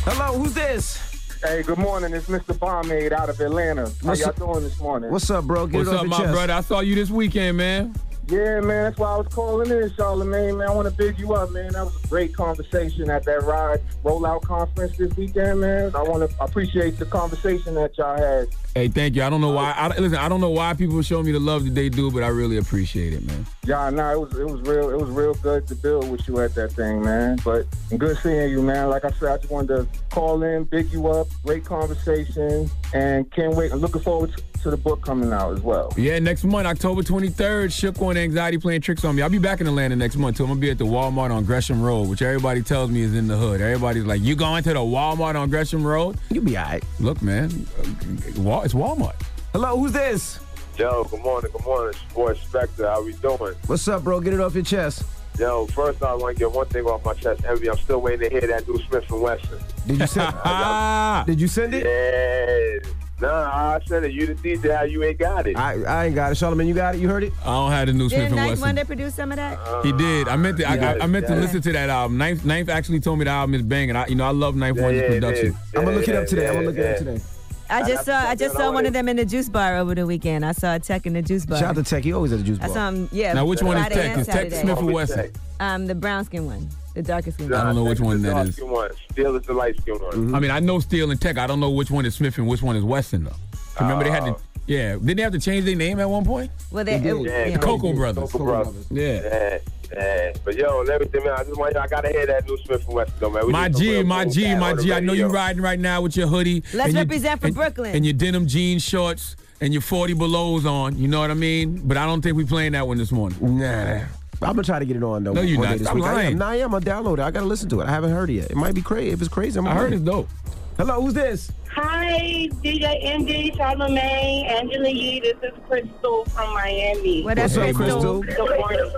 Hello, 0.06 0.38
who's 0.40 0.54
this? 0.54 1.00
Hey, 1.44 1.62
good 1.62 1.78
morning. 1.78 2.14
It's 2.14 2.28
Mr. 2.28 2.58
Bombade 2.58 3.12
out 3.12 3.30
of 3.30 3.40
Atlanta. 3.40 3.86
How 3.86 4.10
What's 4.10 4.22
y'all 4.22 4.30
up? 4.30 4.36
doing 4.38 4.64
this 4.64 4.80
morning? 4.80 5.12
What's 5.12 5.30
up, 5.30 5.46
bro? 5.46 5.68
Get 5.68 5.78
What's 5.78 5.90
it 5.90 5.94
off 5.94 5.98
up, 6.00 6.02
your 6.04 6.10
my 6.10 6.18
chest. 6.18 6.32
brother? 6.34 6.54
I 6.54 6.62
saw 6.62 6.80
you 6.80 6.96
this 6.96 7.10
weekend, 7.12 7.58
man. 7.58 7.94
Yeah, 8.30 8.60
man, 8.60 8.84
that's 8.84 8.98
why 8.98 9.14
I 9.14 9.18
was 9.18 9.28
calling 9.30 9.72
in, 9.72 9.90
Charlamagne, 9.92 10.58
man. 10.58 10.68
I 10.68 10.74
want 10.74 10.90
to 10.90 10.94
big 10.94 11.18
you 11.18 11.34
up, 11.34 11.50
man. 11.52 11.72
That 11.72 11.86
was 11.86 12.04
a 12.04 12.08
great 12.10 12.36
conversation 12.36 13.10
at 13.10 13.24
that 13.24 13.44
Ride 13.44 13.80
Rollout 14.04 14.42
Conference 14.42 14.98
this 14.98 15.16
weekend, 15.16 15.62
man. 15.62 15.96
I 15.96 16.04
want 16.04 16.30
to 16.30 16.44
appreciate 16.44 16.98
the 17.00 17.06
conversation 17.06 17.76
that 17.76 17.98
y'all 17.98 18.18
had. 18.18 18.50
Hey, 18.76 18.90
thank 18.90 19.16
you. 19.16 19.24
I 19.24 19.30
don't 19.30 19.40
know 19.40 19.54
why. 19.54 19.72
I, 19.72 19.88
listen, 19.98 20.18
I 20.18 20.28
don't 20.28 20.42
know 20.42 20.50
why 20.50 20.74
people 20.74 21.02
show 21.02 21.24
me 21.24 21.32
the 21.32 21.40
love 21.40 21.64
that 21.66 21.74
they 21.74 21.88
do, 21.88 22.12
but 22.12 22.22
I 22.22 22.28
really 22.28 22.58
appreciate 22.58 23.14
it, 23.14 23.24
man. 23.24 23.46
Yeah, 23.66 23.90
no, 23.90 24.12
it 24.12 24.20
was 24.20 24.38
it 24.38 24.46
was 24.46 24.62
real 24.62 24.90
it 24.90 25.00
was 25.00 25.10
real 25.10 25.34
good 25.34 25.66
to 25.68 25.76
build 25.76 26.12
with 26.12 26.28
you 26.28 26.40
at 26.42 26.54
that 26.56 26.74
thing, 26.74 27.02
man. 27.02 27.40
But 27.44 27.66
good 27.98 28.18
seeing 28.18 28.52
you, 28.52 28.62
man. 28.62 28.90
Like 28.90 29.06
I 29.06 29.12
said, 29.12 29.30
I 29.30 29.38
just 29.38 29.52
wanted 29.52 29.68
to 29.68 29.88
call 30.10 30.44
in, 30.44 30.66
big 30.66 30.92
you 30.92 31.08
up, 31.08 31.28
great 31.44 31.66
conversation, 31.66 32.70
and 32.94 33.30
can't 33.32 33.56
wait. 33.56 33.72
I'm 33.72 33.80
looking 33.80 34.02
forward 34.02 34.36
to, 34.36 34.62
to 34.64 34.72
the 34.72 34.78
book 34.78 35.02
coming 35.02 35.32
out 35.32 35.54
as 35.54 35.62
well. 35.62 35.94
Yeah, 35.98 36.20
next 36.20 36.44
month, 36.44 36.68
October 36.68 37.02
23rd, 37.02 37.72
Shook 37.72 38.00
One 38.00 38.18
Anxiety 38.18 38.58
playing 38.58 38.82
tricks 38.82 39.04
on 39.04 39.16
me. 39.16 39.22
I'll 39.22 39.30
be 39.30 39.40
back 39.40 39.62
in 39.62 39.68
Atlanta 39.68 39.96
next 39.96 40.16
month, 40.16 40.38
too. 40.38 40.44
I'm 40.44 40.50
going 40.50 40.60
to 40.60 40.62
be 40.62 40.72
at 40.72 40.78
the 40.78 40.86
Walmart 40.86 41.32
on 41.32 41.44
Gresham 41.44 41.82
Road, 41.82 42.10
which 42.10 42.22
everybody 42.22 42.62
tells 42.62 42.90
me 42.90 43.02
is 43.02 43.16
in 43.16 43.28
the 43.28 43.38
hood. 43.38 43.62
Everybody's 43.62 44.06
like, 44.06 44.22
you 44.22 44.36
going 44.36 44.64
to 44.64 44.74
the 44.74 44.80
Walmart 44.80 45.36
on 45.36 45.50
Gresham 45.50 45.86
Road? 45.86 46.18
You'll 46.30 46.46
be 46.46 46.58
all 46.58 46.66
right. 46.66 46.84
Look, 47.00 47.22
man, 47.22 47.46
uh, 47.80 48.62
it's 48.64 48.74
Walmart. 48.74 49.22
Hello, 49.54 49.78
who's 49.78 49.92
this? 49.92 50.40
Yo, 50.78 51.04
good 51.06 51.22
morning, 51.22 51.52
good 51.52 51.66
morning. 51.66 51.90
It's 51.90 52.16
your 52.16 52.28
boy 52.28 52.34
Spectre. 52.36 52.88
How 52.88 53.04
we 53.04 53.14
doing? 53.14 53.56
What's 53.66 53.88
up, 53.88 54.04
bro? 54.04 54.20
Get 54.20 54.34
it 54.34 54.40
off 54.40 54.54
your 54.54 54.64
chest. 54.64 55.04
Yo, 55.40 55.68
first 55.68 56.02
I 56.02 56.16
want 56.16 56.36
to 56.36 56.40
get 56.40 56.52
one 56.52 56.66
thing 56.68 56.86
off 56.86 57.06
my 57.06 57.14
chest. 57.14 57.46
Envy, 57.46 57.70
I'm 57.70 57.78
still 57.78 58.02
waiting 58.02 58.28
to 58.28 58.30
hear 58.30 58.48
that 58.48 58.68
new 58.68 58.80
Smif-N-Wessun. 58.80 59.62
Did 59.88 60.00
you 60.00 60.08
send? 60.08 60.36
Ah, 60.44 61.24
did 61.28 61.40
you 61.40 61.48
send 61.48 61.74
it? 61.76 61.86
Yeah. 61.86 62.90
Nah, 63.20 63.76
I 63.76 63.80
said 63.86 64.04
it. 64.04 64.12
You 64.14 64.28
the 64.28 64.36
DJ, 64.36 64.76
how 64.76 64.84
you 64.84 65.04
ain't 65.04 65.18
got 65.20 65.48
it. 65.48 65.56
I, 65.58 65.82
I 65.84 66.06
ain't 66.06 66.16
got 66.16 66.32
it. 66.32 66.36
Charlamagne, 66.36 66.68
you 66.68 66.74
got 66.76 66.96
it? 66.96 67.02
You 67.02 67.08
heard 67.10 67.24
it? 67.24 67.34
I 67.42 67.46
don't 67.46 67.72
have 67.72 67.88
the 67.88 67.94
new 67.94 68.10
Smith 68.10 68.20
Didn't 68.22 68.26
and 68.26 68.36
Ninth 68.36 68.50
Wesson. 68.52 68.62
Wonder 68.62 68.86
produce 68.86 69.16
some 69.16 69.32
of 69.32 69.38
that? 69.38 69.86
He 69.86 69.92
did. 69.92 70.28
I 70.28 70.36
meant 70.38 70.58
to. 70.58 70.66
I, 70.66 70.76
I, 70.76 71.04
I 71.04 71.08
meant 71.08 71.26
to 71.28 71.36
listen 71.36 71.62
to 71.62 71.72
that 71.74 71.90
album. 71.90 72.18
Ninth, 72.18 72.46
Ninth 72.46 72.70
actually 72.70 73.00
told 73.00 73.18
me 73.20 73.26
the 73.26 73.32
album 73.32 73.54
is 73.56 73.64
banging. 73.64 73.96
I, 73.96 74.06
you 74.08 74.16
know, 74.16 74.26
I 74.26 74.32
love 74.32 74.56
Ninth 74.56 74.78
Yeah, 74.78 74.84
Wonder's 74.84 75.02
yeah, 75.02 75.08
production. 75.10 75.48
is. 75.48 75.56
I'm 75.76 75.86
gonna 75.86 75.92
Yeah, 75.92 75.98
look 75.98 76.08
it 76.08 76.16
up 76.16 76.22
yeah, 76.22 76.26
today. 76.30 76.48
I'm 76.48 76.54
gonna 76.56 76.68
look 76.68 76.78
it 76.78 76.92
up 76.92 76.98
today. 76.98 77.22
I 77.70 77.88
just 77.88 78.06
saw 78.06 78.18
I 78.18 78.36
just 78.36 78.56
saw 78.56 78.72
one 78.72 78.86
of 78.86 78.94
them 78.94 79.08
in 79.10 79.18
the 79.18 79.26
juice 79.26 79.50
bar 79.50 79.78
over 79.78 79.94
the 79.96 80.06
weekend. 80.06 80.46
I 80.46 80.52
saw 80.54 80.78
Tek 80.78 81.06
in 81.06 81.14
the 81.14 81.22
juice 81.22 81.46
bar. 81.46 81.60
Shout 81.60 81.70
out 81.70 81.76
to 81.76 81.84
Tek. 81.84 82.04
He 82.04 82.14
always 82.14 82.32
at 82.32 82.40
the 82.40 82.44
juice 82.46 82.60
I 82.62 82.68
bar. 82.68 82.76
saw 82.76 82.88
him, 82.90 83.10
yeah. 83.12 83.34
Now, 83.34 83.46
which 83.46 83.62
one 83.62 83.78
is 83.78 83.84
Friday 83.84 83.96
Tek? 83.96 84.12
and 84.12 84.22
Is 84.22 84.28
Tek 84.28 84.36
Saturday. 84.36 84.62
Smith 84.62 84.78
or 84.78 84.82
Always 84.82 85.10
Wesson? 85.10 85.32
Um, 85.60 85.86
the 85.88 85.96
brown 85.96 86.24
skin 86.26 86.46
one. 86.46 86.70
The 86.94 87.02
darkest 87.04 87.38
skin. 87.38 87.54
I 87.54 87.64
don't 87.64 87.76
know 87.76 87.84
which 87.84 88.00
one 88.00 88.22
that 88.22 88.28
is. 88.48 88.56
dark 88.56 88.68
is. 88.70 88.74
one. 88.74 88.92
Still 89.12 89.36
is 89.36 89.46
the 89.46 89.54
light 89.54 89.78
skin 89.82 89.96
one. 89.96 90.34
I 90.36 90.40
mean, 90.40 90.52
I 90.52 90.60
know 90.60 90.80
Steele 90.80 91.12
and 91.12 91.20
Tek. 91.22 91.38
I 91.38 91.46
don't 91.48 91.60
know 91.60 91.70
which 91.72 91.92
one 91.92 92.06
is 92.06 92.16
Smith 92.16 92.38
and 92.38 92.48
which 92.48 92.62
one 92.62 92.76
is 92.76 92.84
Weston 92.84 93.26
though. 93.26 93.36
Remember 93.80 94.04
they 94.04 94.12
had 94.12 94.24
to. 94.26 94.32
Oh. 94.32 94.40
Yeah, 94.66 94.94
didn't 94.96 95.16
they 95.16 95.24
have 95.24 95.32
to 95.32 95.40
change 95.40 95.64
their 95.64 95.76
name 95.78 95.98
at 96.00 96.10
one 96.10 96.26
point? 96.26 96.52
Well, 96.72 96.84
they, 96.84 96.98
They 97.00 97.10
it- 97.10 97.14
did. 97.14 97.26
Yeah, 97.26 97.46
yeah. 97.46 97.54
The 97.58 97.60
Cocoa 97.66 97.94
Brovaz. 97.94 98.16
Cocoa 98.16 98.40
Brovaz. 98.40 98.86
Yeah. 98.92 99.22
Yeah, 99.24 99.58
yeah. 99.96 100.34
But 100.44 100.56
yo, 100.56 100.82
and 100.82 100.90
everything, 100.90 101.24
man. 101.24 101.34
I 101.34 101.44
just 101.44 101.58
want 101.58 101.74
you 101.74 101.80
I 101.80 101.88
gotta 101.88 102.10
hear 102.10 102.26
that 102.26 102.46
new 102.48 102.58
Smif-N-Wessun, 102.58 103.20
though, 103.20 103.30
man. 103.30 103.46
We 103.46 103.52
My 103.52 103.70
G, 103.70 104.04
my 104.04 104.26
G, 104.26 104.56
my 104.56 104.74
G. 104.76 104.92
I 104.94 105.00
know 105.00 105.14
you 105.14 105.24
radio. 105.26 105.36
riding 105.36 105.62
right 105.62 105.80
now 105.80 106.02
with 106.02 106.16
your 106.18 106.28
hoodie. 106.28 106.64
Let's 106.74 106.88
and 106.90 106.94
your- 106.94 107.02
represent 107.04 107.42
for 107.42 107.48
and- 107.48 107.56
Brooklyn. 107.56 107.96
And 107.96 108.06
your 108.06 108.14
denim 108.14 108.48
jean 108.48 108.80
shorts 108.80 109.36
and 109.62 109.74
your 109.74 109.82
40 109.82 110.14
belows 110.14 110.66
on. 110.66 110.98
You 110.98 111.08
know 111.08 111.20
what 111.20 111.32
I 111.32 111.36
mean? 111.36 111.82
But 111.86 111.98
I 111.98 112.06
don't 112.06 112.22
think 112.22 112.38
we 112.38 112.46
playing 112.46 112.74
that 112.74 112.88
one 112.88 112.98
this 112.98 113.12
morning. 113.12 113.38
Nah. 113.60 114.02
I'm 114.40 114.54
gonna 114.54 114.62
try 114.64 114.78
to 114.78 114.86
get 114.86 114.96
it 114.96 115.02
on 115.04 115.24
though. 115.24 115.34
No, 115.34 115.42
you're 115.42 115.60
not. 115.60 115.70
day 115.72 115.78
this 115.80 115.88
Stop 115.88 115.96
week. 115.96 116.04
I 116.06 116.14
lying. 116.14 116.34
am. 116.34 116.38
Nah, 116.38 116.50
I 116.50 116.56
am. 116.58 116.76
I 116.76 116.80
download 116.80 117.14
it. 117.14 117.22
I 117.22 117.32
gotta 117.32 117.48
listen 117.48 117.70
to 117.70 117.82
it. 117.82 117.88
I 117.88 117.90
haven't 117.90 118.12
heard 118.12 118.30
it 118.30 118.34
yet. 118.34 118.52
It 118.52 118.56
might 118.56 118.76
be 118.76 118.84
crazy. 118.84 119.10
If 119.10 119.20
it's 119.20 119.30
crazy, 119.30 119.58
I'm 119.58 119.66
I 119.66 119.70
gonna 119.72 119.80
heard 119.80 119.88
play 119.90 119.98
it's 119.98 120.06
dope. 120.06 120.30
Hello, 120.78 121.02
who's 121.02 121.16
this? 121.16 121.52
Hi, 121.74 122.48
DJ 122.64 123.00
Envy, 123.02 123.52
Charlamagne, 123.58 124.48
Angela 124.52 124.90
Yee. 124.90 125.20
This 125.22 125.38
is 125.42 125.58
Crystal 125.68 126.26
from 126.26 126.54
Miami. 126.54 127.24
What 127.24 127.40
What's 127.40 127.58
up, 127.58 127.74
Crystal? 127.74 128.22
Crystal? 128.22 128.46
Good 128.46 128.60
morning. 128.60 128.92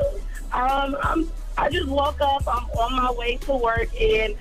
Um, 0.51 0.98
I'm, 1.03 1.32
I 1.58 1.70
just 1.70 1.88
woke 1.88 2.22
up. 2.22 2.44
I'm 2.48 2.65
on 2.72 2.96
my 2.96 3.12
way 3.12 3.38
to 3.38 3.53
work, 3.53 3.89
and 4.00 4.36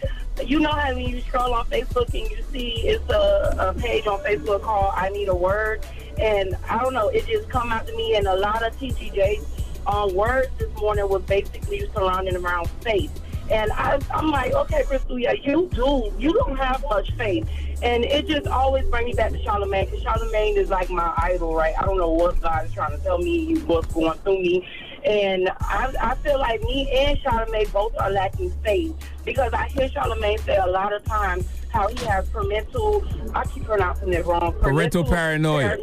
you 0.45 0.61
know 0.61 0.71
how 0.71 0.95
when 0.95 1.09
you 1.09 1.21
scroll 1.21 1.53
on 1.53 1.67
Facebook 1.67 2.15
and 2.15 2.31
you 2.31 2.43
see 2.53 2.89
it's 2.89 3.09
a, 3.11 3.57
a 3.59 3.75
page 3.75 4.07
on 4.07 4.21
Facebook 4.21 4.63
called 4.63 4.93
"I 4.95 5.09
Need 5.11 5.29
a 5.29 5.35
Word," 5.35 5.85
and 6.19 6.57
I 6.69 6.79
don't 6.79 6.95
know, 6.95 7.09
it 7.09 7.27
just 7.27 7.49
come 7.49 7.73
out 7.73 7.87
to 7.87 7.97
me, 7.97 8.17
and 8.17 8.27
a 8.27 8.37
lot 8.37 8.63
of 8.63 8.77
TTJs 8.79 9.45
on 9.87 10.15
words 10.15 10.49
this 10.59 10.73
morning 10.77 11.09
was 11.09 11.23
basically 11.23 11.89
surrounding 11.95 12.37
around 12.37 12.69
faith. 12.83 13.11
And 13.51 13.73
I, 13.73 13.99
I'm 14.11 14.31
like, 14.31 14.53
okay, 14.53 14.83
Crystal, 14.85 15.19
yeah, 15.19 15.33
you 15.33 15.71
do. 15.73 16.13
You 16.19 16.35
don't 16.35 16.57
have 16.57 16.85
much 16.91 17.11
faith. 17.13 17.49
And 17.83 18.05
it 18.05 18.27
just 18.27 18.47
always 18.47 18.85
brings 18.89 19.07
me 19.07 19.13
back 19.15 19.33
to 19.33 19.39
Charlamagne, 19.39 19.91
because 19.91 20.05
Charlamagne 20.05 20.57
is 20.57 20.69
like 20.69 20.91
my 20.91 21.15
idol, 21.17 21.55
right? 21.55 21.75
I 21.79 21.87
don't 21.87 21.97
know 21.97 22.11
what 22.11 22.39
God 22.43 22.67
is 22.67 22.73
trying 22.75 22.91
to 22.91 23.03
tell 23.03 23.17
me, 23.17 23.57
what's 23.61 23.93
going 23.95 24.19
through 24.19 24.43
me. 24.43 24.69
And 25.05 25.49
I, 25.61 25.93
I 26.01 26.15
feel 26.17 26.39
like 26.39 26.63
me 26.63 26.91
and 26.91 27.19
Charlamagne 27.19 27.73
both 27.73 27.95
are 27.99 28.11
lacking 28.11 28.51
faith 28.65 28.95
because 29.25 29.53
I 29.53 29.69
hear 29.69 29.89
Charlamagne 29.89 30.41
say 30.41 30.57
a 30.57 30.67
lot 30.67 30.93
of 30.93 31.05
times 31.05 31.47
how 31.71 31.89
he 31.89 32.05
has 32.07 32.29
parental, 32.29 33.05
I 33.35 33.45
keep 33.45 33.65
pronouncing 33.65 34.13
it 34.13 34.25
wrong. 34.27 34.55
Parental 34.61 35.05
paranoia. 35.05 35.77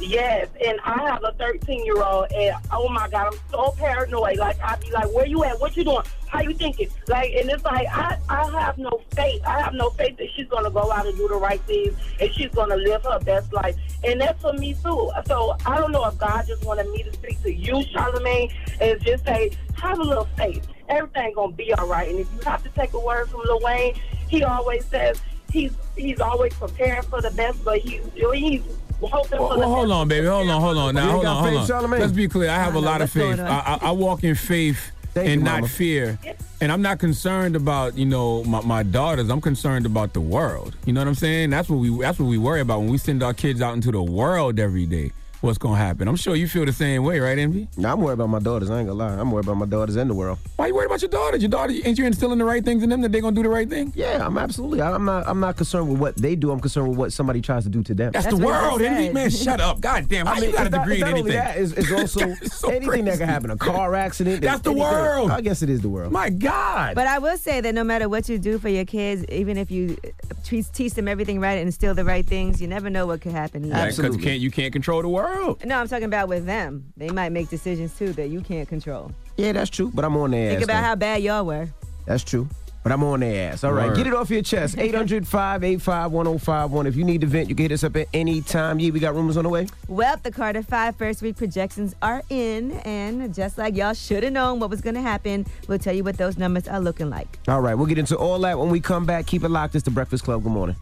Yes, 0.00 0.48
and 0.64 0.78
I 0.84 1.02
have 1.10 1.24
a 1.24 1.32
13 1.32 1.84
year 1.84 2.00
old, 2.02 2.30
and 2.32 2.56
oh 2.70 2.88
my 2.88 3.08
God, 3.08 3.32
I'm 3.32 3.40
so 3.50 3.74
paranoid. 3.76 4.38
Like, 4.38 4.60
i 4.60 4.76
be 4.76 4.92
like, 4.92 5.12
where 5.12 5.26
you 5.26 5.42
at? 5.44 5.60
What 5.60 5.76
you 5.76 5.84
doing? 5.84 6.02
How 6.28 6.40
you 6.40 6.54
thinking? 6.54 6.88
Like, 7.08 7.32
and 7.32 7.50
it's 7.50 7.64
like, 7.64 7.88
I, 7.88 8.16
I 8.28 8.48
have 8.60 8.78
no 8.78 9.02
faith. 9.10 9.42
I 9.44 9.60
have 9.60 9.74
no 9.74 9.90
faith 9.90 10.16
that 10.18 10.28
she's 10.36 10.46
going 10.46 10.64
to 10.64 10.70
go 10.70 10.92
out 10.92 11.06
and 11.06 11.16
do 11.16 11.26
the 11.26 11.36
right 11.36 11.60
things 11.62 11.96
and 12.20 12.32
she's 12.32 12.50
going 12.50 12.70
to 12.70 12.76
live 12.76 13.02
her 13.04 13.18
best 13.20 13.52
life. 13.52 13.76
And 14.04 14.20
that's 14.20 14.40
for 14.40 14.52
me, 14.52 14.74
too. 14.74 15.10
So 15.26 15.56
I 15.66 15.78
don't 15.78 15.90
know 15.90 16.04
if 16.06 16.16
God 16.18 16.46
just 16.46 16.64
wanted 16.64 16.88
me 16.90 17.02
to 17.02 17.12
speak 17.12 17.42
to 17.42 17.52
you, 17.52 17.74
Charlamagne, 17.92 18.52
and 18.80 19.00
just 19.02 19.24
say, 19.24 19.50
have 19.76 19.98
a 19.98 20.02
little 20.02 20.28
faith. 20.36 20.66
Everything 20.88 21.32
going 21.34 21.50
to 21.50 21.56
be 21.56 21.72
all 21.74 21.88
right. 21.88 22.08
And 22.08 22.20
if 22.20 22.28
you 22.32 22.40
have 22.42 22.62
to 22.62 22.68
take 22.70 22.92
a 22.92 23.00
word 23.00 23.28
from 23.28 23.40
Lil 23.40 23.60
Wayne, 23.62 23.94
he 24.28 24.44
always 24.44 24.84
says, 24.86 25.20
He's 25.50 25.72
he's 25.96 26.20
always 26.20 26.52
preparing 26.54 27.02
for 27.02 27.22
the 27.22 27.30
best, 27.30 27.64
but 27.64 27.78
he's 27.78 28.02
he's 28.14 28.62
hoping 29.00 29.38
Well, 29.38 29.48
for 29.48 29.54
the 29.54 29.60
well, 29.60 29.74
hold 29.74 29.90
on, 29.90 30.08
baby. 30.08 30.26
Hold 30.26 30.48
on, 30.50 30.60
hold 30.60 30.76
on. 30.76 30.94
Now, 30.94 31.10
hold 31.12 31.24
on, 31.24 31.42
hold 31.42 31.70
on. 31.70 31.90
Let's 31.90 32.12
be 32.12 32.28
clear. 32.28 32.50
I 32.50 32.56
have 32.56 32.74
a 32.74 32.80
lot 32.80 33.00
of 33.00 33.10
faith. 33.10 33.40
I, 33.40 33.78
I, 33.82 33.88
I 33.88 33.90
walk 33.92 34.24
in 34.24 34.34
faith 34.34 34.90
Thank 35.14 35.28
and 35.30 35.40
you, 35.40 35.44
not 35.44 35.54
Mama. 35.60 35.68
fear. 35.68 36.18
And 36.60 36.70
I'm 36.70 36.82
not 36.82 36.98
concerned 36.98 37.56
about 37.56 37.96
you 37.96 38.04
know 38.04 38.44
my, 38.44 38.60
my 38.60 38.82
daughters. 38.82 39.30
I'm 39.30 39.40
concerned 39.40 39.86
about 39.86 40.12
the 40.12 40.20
world. 40.20 40.76
You 40.84 40.92
know 40.92 41.00
what 41.00 41.08
I'm 41.08 41.14
saying? 41.14 41.48
That's 41.50 41.70
what 41.70 41.78
we 41.78 41.96
that's 41.98 42.18
what 42.18 42.26
we 42.26 42.36
worry 42.36 42.60
about 42.60 42.80
when 42.80 42.90
we 42.90 42.98
send 42.98 43.22
our 43.22 43.32
kids 43.32 43.62
out 43.62 43.74
into 43.74 43.90
the 43.90 44.02
world 44.02 44.58
every 44.58 44.84
day. 44.84 45.12
What's 45.40 45.56
gonna 45.56 45.76
happen? 45.76 46.08
I'm 46.08 46.16
sure 46.16 46.34
you 46.34 46.48
feel 46.48 46.64
the 46.64 46.72
same 46.72 47.04
way, 47.04 47.20
right, 47.20 47.38
Envy? 47.38 47.68
Nah, 47.76 47.92
I'm 47.92 48.00
worried 48.00 48.14
about 48.14 48.28
my 48.28 48.40
daughters. 48.40 48.70
I 48.70 48.80
ain't 48.80 48.88
gonna 48.88 48.98
lie. 48.98 49.12
I'm 49.20 49.30
worried 49.30 49.44
about 49.46 49.56
my 49.58 49.66
daughters 49.66 49.94
and 49.94 50.10
the 50.10 50.14
world. 50.14 50.36
Why 50.56 50.66
you 50.66 50.74
worried 50.74 50.86
about 50.86 51.00
your 51.00 51.10
daughters? 51.10 51.40
Your 51.42 51.48
daughter 51.48 51.72
ain't 51.84 51.96
you 51.96 52.06
instilling 52.06 52.38
the 52.38 52.44
right 52.44 52.64
things 52.64 52.82
in 52.82 52.90
them 52.90 53.02
that 53.02 53.12
they're 53.12 53.20
gonna 53.20 53.36
do 53.36 53.44
the 53.44 53.48
right 53.48 53.70
thing? 53.70 53.92
Yeah, 53.94 54.26
I'm 54.26 54.36
absolutely. 54.36 54.82
I'm 54.82 55.04
not. 55.04 55.28
I'm 55.28 55.38
not 55.38 55.56
concerned 55.56 55.88
with 55.90 56.00
what 56.00 56.16
they 56.16 56.34
do. 56.34 56.50
I'm 56.50 56.58
concerned 56.58 56.88
with 56.88 56.98
what 56.98 57.12
somebody 57.12 57.40
tries 57.40 57.62
to 57.64 57.70
do 57.70 57.84
to 57.84 57.94
them. 57.94 58.10
That's, 58.10 58.24
That's 58.26 58.36
the 58.36 58.44
world. 58.44 58.82
Envy. 58.82 59.12
Man, 59.12 59.30
shut 59.30 59.60
up. 59.60 59.80
God 59.80 60.08
damn, 60.08 60.26
how 60.26 60.40
you 60.40 60.50
got 60.50 60.62
a 60.62 60.66
it's 60.66 60.70
not- 60.72 60.80
degree 60.80 60.94
it's 60.94 61.02
in 61.04 61.08
not 61.08 61.18
anything? 61.18 61.32
that, 61.34 61.56
it's, 61.56 61.72
it's 61.72 61.92
also 62.18 62.34
so 62.48 62.70
anything 62.70 63.04
that 63.04 63.18
can 63.18 63.28
happen. 63.28 63.52
A 63.52 63.56
car 63.56 63.94
accident. 63.94 64.42
That's 64.42 64.62
the 64.62 64.70
anything. 64.72 64.90
world. 64.90 65.30
I 65.30 65.40
guess 65.40 65.62
it 65.62 65.70
is 65.70 65.82
the 65.82 65.88
world. 65.88 66.10
My 66.12 66.30
God. 66.30 66.96
But 66.96 67.06
I 67.06 67.20
will 67.20 67.36
say 67.38 67.60
that 67.60 67.76
no 67.76 67.84
matter 67.84 68.08
what 68.08 68.28
you 68.28 68.40
do 68.40 68.58
for 68.58 68.70
your 68.70 68.84
kids, 68.84 69.24
even 69.28 69.56
if 69.56 69.70
you 69.70 69.98
teach, 70.42 70.72
teach 70.72 70.94
them 70.94 71.06
everything 71.06 71.38
right 71.38 71.58
and 71.58 71.68
instill 71.68 71.94
the 71.94 72.04
right 72.04 72.26
things, 72.26 72.60
you 72.60 72.66
never 72.66 72.90
know 72.90 73.06
what 73.06 73.20
could 73.20 73.30
happen. 73.30 73.64
either. 73.72 73.86
Because 73.96 74.16
you 74.16 74.20
can't 74.22 74.40
you 74.40 74.50
can't 74.50 74.72
control 74.72 75.00
the 75.00 75.08
world. 75.08 75.27
No, 75.64 75.78
I'm 75.80 75.88
talking 75.88 76.04
about 76.04 76.28
with 76.28 76.46
them. 76.46 76.92
They 76.96 77.10
might 77.10 77.30
make 77.32 77.48
decisions 77.48 77.96
too 77.96 78.12
that 78.14 78.28
you 78.28 78.40
can't 78.40 78.68
control. 78.68 79.12
Yeah, 79.36 79.52
that's 79.52 79.70
true. 79.70 79.90
But 79.94 80.04
I'm 80.04 80.16
on 80.16 80.30
their 80.30 80.50
Think 80.50 80.52
ass. 80.52 80.58
Think 80.60 80.70
about 80.70 80.80
though. 80.80 80.86
how 80.86 80.94
bad 80.96 81.22
y'all 81.22 81.44
were. 81.46 81.68
That's 82.06 82.24
true. 82.24 82.48
But 82.84 82.92
I'm 82.92 83.02
on 83.02 83.20
their 83.20 83.52
ass. 83.52 83.64
All 83.64 83.72
right, 83.72 83.88
Word. 83.88 83.96
get 83.96 84.06
it 84.06 84.14
off 84.14 84.30
your 84.30 84.40
chest. 84.40 84.78
800 84.78 85.26
585 85.26 86.12
1051. 86.12 86.86
If 86.86 86.96
you 86.96 87.04
need 87.04 87.20
to 87.20 87.26
vent, 87.26 87.48
you 87.48 87.54
can 87.54 87.64
hit 87.64 87.72
us 87.72 87.84
up 87.84 87.96
at 87.96 88.06
any 88.14 88.40
time. 88.40 88.78
Yeah, 88.78 88.90
we 88.92 89.00
got 89.00 89.14
rumors 89.14 89.36
on 89.36 89.44
the 89.44 89.50
way. 89.50 89.66
Well, 89.88 90.16
the 90.22 90.30
Carter 90.30 90.62
5 90.62 90.96
first 90.96 91.20
week 91.20 91.36
projections 91.36 91.94
are 92.00 92.22
in, 92.30 92.72
and 92.84 93.34
just 93.34 93.58
like 93.58 93.76
y'all 93.76 93.94
should 93.94 94.22
have 94.22 94.32
known 94.32 94.58
what 94.60 94.70
was 94.70 94.80
going 94.80 94.94
to 94.94 95.02
happen, 95.02 95.44
we'll 95.66 95.78
tell 95.80 95.92
you 95.94 96.04
what 96.04 96.16
those 96.16 96.38
numbers 96.38 96.66
are 96.68 96.80
looking 96.80 97.10
like. 97.10 97.38
All 97.48 97.60
right, 97.60 97.74
we'll 97.74 97.86
get 97.86 97.98
into 97.98 98.16
all 98.16 98.38
that 98.40 98.58
when 98.58 98.70
we 98.70 98.80
come 98.80 99.04
back. 99.04 99.26
Keep 99.26 99.44
it 99.44 99.50
locked. 99.50 99.74
It's 99.74 99.84
the 99.84 99.90
Breakfast 99.90 100.24
Club. 100.24 100.42
Good 100.44 100.52
morning. 100.52 100.76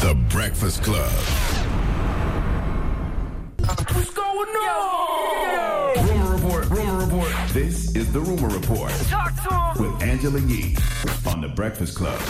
The 0.00 0.14
Breakfast 0.30 0.82
Club. 0.82 1.12
What's 3.58 4.10
going 4.12 4.48
on? 4.48 6.08
Rumor 6.08 6.34
report. 6.36 6.70
Rumor 6.70 7.04
report. 7.04 7.32
This 7.52 7.94
is 7.96 8.12
the 8.12 8.20
Rumor 8.20 8.48
Report 8.48 8.90
Talk 9.08 9.32
to 9.76 9.82
him. 9.82 9.92
with 9.92 10.02
Angela 10.02 10.40
Yee 10.40 10.76
on 11.26 11.40
the 11.40 11.48
Breakfast 11.48 11.96
Club. 11.96 12.20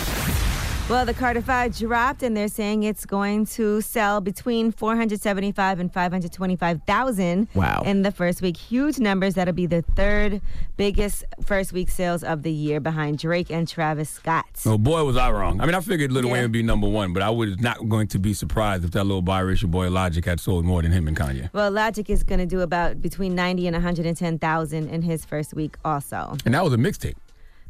Well, 0.89 1.05
the 1.05 1.15
Carter 1.15 1.43
5 1.43 1.77
dropped, 1.79 2.23
and 2.23 2.37
they're 2.37 2.47
saying 2.47 2.85
it's 2.85 3.05
going 3.05 3.47
to 3.47 3.81
sell 3.81 4.21
between 4.21 4.71
475 4.71 5.81
and 5.81 5.93
525,000 5.93 7.49
Wow. 7.57 7.83
in 7.85 8.03
the 8.03 8.13
first 8.13 8.41
week. 8.41 8.57
Huge 8.57 9.01
numbers. 9.01 9.35
That'll 9.35 9.53
be 9.53 9.67
the 9.67 9.83
third 9.83 10.41
biggest 10.77 11.25
first 11.45 11.73
week 11.73 11.91
sales 11.91 12.23
of 12.23 12.45
the 12.45 12.53
year 12.53 12.79
behind 12.79 13.19
Drake 13.19 13.51
and 13.51 13.67
Travis 13.67 14.09
Scott. 14.11 14.45
Oh 14.65 14.79
boy, 14.79 15.03
was 15.03 15.17
I 15.17 15.33
wrong. 15.33 15.61
I 15.61 15.67
mean, 15.67 15.75
I 15.75 15.81
figured 15.81 16.13
Lil 16.13 16.27
Yeah. 16.27 16.33
Wayne 16.35 16.43
would 16.43 16.53
be 16.53 16.63
number 16.63 16.87
one, 16.89 17.13
but 17.13 17.21
I 17.25 17.31
was 17.31 17.59
not 17.59 17.89
going 17.89 18.07
to 18.09 18.21
be 18.21 18.33
surprised 18.33 18.85
if 18.85 18.93
that 18.93 19.03
little 19.03 19.25
biracial 19.25 19.69
boy 19.69 19.91
Logic 19.91 20.25
had 20.25 20.39
sold 20.39 20.65
more 20.65 20.83
than 20.83 20.93
him 20.93 21.09
and 21.09 21.17
Kanye. 21.17 21.53
Well, 21.53 21.73
Logic 21.73 22.09
is 22.09 22.23
going 22.23 22.39
to 22.39 22.47
do 22.47 22.61
about 22.61 23.03
between 23.03 23.35
90 23.35 23.67
and 23.67 23.75
110,000 23.75 24.89
in 24.89 25.03
his 25.03 25.25
first 25.25 25.53
week 25.53 25.77
also. 25.85 26.37
And 26.45 26.55
that 26.55 26.63
was 26.63 26.73
a 26.75 26.77
mixtape. 26.79 27.15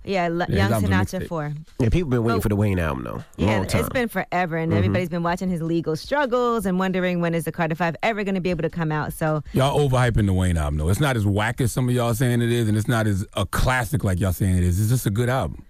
Yeah, 0.06 0.24
L- 0.24 0.38
Yeah, 0.48 0.68
Young 0.68 0.70
that 0.70 0.82
was 0.82 0.90
Sinatra 0.90 1.20
mixtape. 1.22 1.28
4. 1.28 1.52
Yeah, 1.80 1.88
people 1.90 2.08
been 2.10 2.22
waiting 2.22 2.38
Oh. 2.38 2.40
for 2.40 2.48
the 2.48 2.56
Wayne 2.56 2.78
album 2.78 3.04
though. 3.04 3.24
Yeah, 3.36 3.56
Long 3.58 3.66
time. 3.66 3.80
it's 3.80 3.88
been 3.90 4.08
forever, 4.08 4.56
and 4.56 4.70
Mm-hmm. 4.70 4.78
everybody's 4.78 5.08
been 5.08 5.22
watching 5.22 5.50
his 5.50 5.60
legal 5.60 5.96
struggles 5.96 6.64
and 6.64 6.78
wondering 6.78 7.20
when 7.20 7.34
is 7.34 7.44
the 7.44 7.52
Carter 7.52 7.74
5 7.74 7.96
ever 8.02 8.24
going 8.24 8.34
to 8.36 8.40
be 8.40 8.50
able 8.50 8.62
to 8.62 8.70
come 8.70 8.90
out. 8.92 9.12
So, 9.12 9.42
Y'all 9.52 9.78
overhyping 9.78 10.26
the 10.26 10.32
Wayne 10.32 10.56
album 10.56 10.78
though. 10.78 10.88
It's 10.88 11.00
not 11.00 11.16
as 11.16 11.26
whack 11.26 11.60
as 11.60 11.72
some 11.72 11.88
of 11.88 11.94
y'all 11.94 12.14
saying 12.14 12.40
it 12.40 12.50
is, 12.52 12.68
and 12.68 12.78
it's 12.78 12.88
not 12.88 13.06
as 13.06 13.26
a 13.34 13.44
classic 13.44 14.04
like 14.04 14.20
y'all 14.20 14.32
saying 14.32 14.56
it 14.56 14.62
is. 14.62 14.80
It's 14.80 14.88
just 14.88 15.04
a 15.06 15.10
good 15.10 15.28
album. 15.28 15.64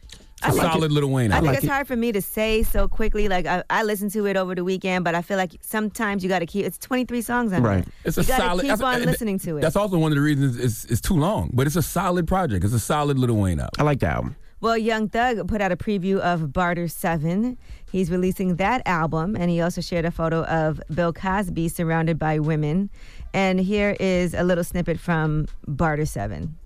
It's 0.45 0.55
a 0.55 0.59
like 0.59 0.71
solid 0.73 0.93
Lil 0.93 1.09
Wayne 1.09 1.33
I 1.33 1.37
album. 1.37 1.47
think 1.47 1.47
like 1.47 1.57
it's 1.59 1.65
it. 1.65 1.71
hard 1.71 1.87
for 1.89 1.97
me 1.97 2.13
to 2.13 2.21
say 2.21 2.63
so 2.63 2.87
quickly. 2.89 3.27
Like 3.29 3.47
I, 3.47 3.63
I 3.71 3.83
listened 3.85 4.11
to 4.13 4.27
it 4.27 4.37
over 4.37 4.55
the 4.55 4.65
weekend, 4.65 5.03
but 5.05 5.15
I 5.15 5.23
feel 5.23 5.39
like 5.39 5.53
sometimes 5.63 6.23
you 6.23 6.29
got 6.29 6.41
to 6.41 6.47
keep. 6.47 6.67
It's 6.67 6.77
23 6.79 7.23
songs 7.23 7.53
on 7.55 7.63
Right. 7.63 7.79
it. 7.79 7.89
It's 8.05 8.17
you 8.19 8.23
a 8.23 8.27
gotta 8.27 8.43
solid. 8.43 8.61
keep 8.63 8.69
that's- 8.69 8.83
on 8.87 8.95
and 9.01 9.07
listening 9.11 9.39
to 9.41 9.57
it. 9.57 9.63
That's 9.63 9.77
also 9.77 9.97
one 9.99 10.13
of 10.13 10.17
the 10.17 10.23
reasons 10.23 10.59
it's, 10.59 10.85
it's 10.85 11.01
too 11.01 11.15
long, 11.17 11.51
but 11.55 11.67
it's 11.67 11.77
a 11.77 11.83
solid 11.83 12.29
project. 12.29 12.65
It's 12.65 12.75
a 12.75 12.79
solid 12.79 13.19
Lil 13.19 13.35
Wayne 13.37 13.61
album. 13.61 13.73
I 13.79 13.83
like 13.83 14.01
the 14.01 14.09
album. 14.09 14.37
Well, 14.61 14.77
Young 14.79 15.09
Thug 15.09 15.49
put 15.49 15.61
out 15.61 15.71
a 15.73 15.77
preview 15.77 16.19
of 16.19 16.53
Barter 16.53 16.89
7. 16.89 17.57
He's 17.93 18.11
releasing 18.11 18.57
that 18.57 18.83
album, 18.87 19.37
and 19.37 19.51
he 19.51 19.61
also 19.61 19.81
shared 19.83 20.05
a 20.07 20.11
photo 20.11 20.45
of 20.45 20.81
Bill 20.95 21.13
Cosby 21.13 21.69
surrounded 21.69 22.19
by 22.19 22.39
women. 22.39 22.89
And 23.35 23.61
here 23.61 23.97
is 24.01 24.33
a 24.35 24.43
little 24.45 24.65
snippet 24.65 24.99
from 24.99 25.47
Barter 25.67 26.07
7. 26.07 26.57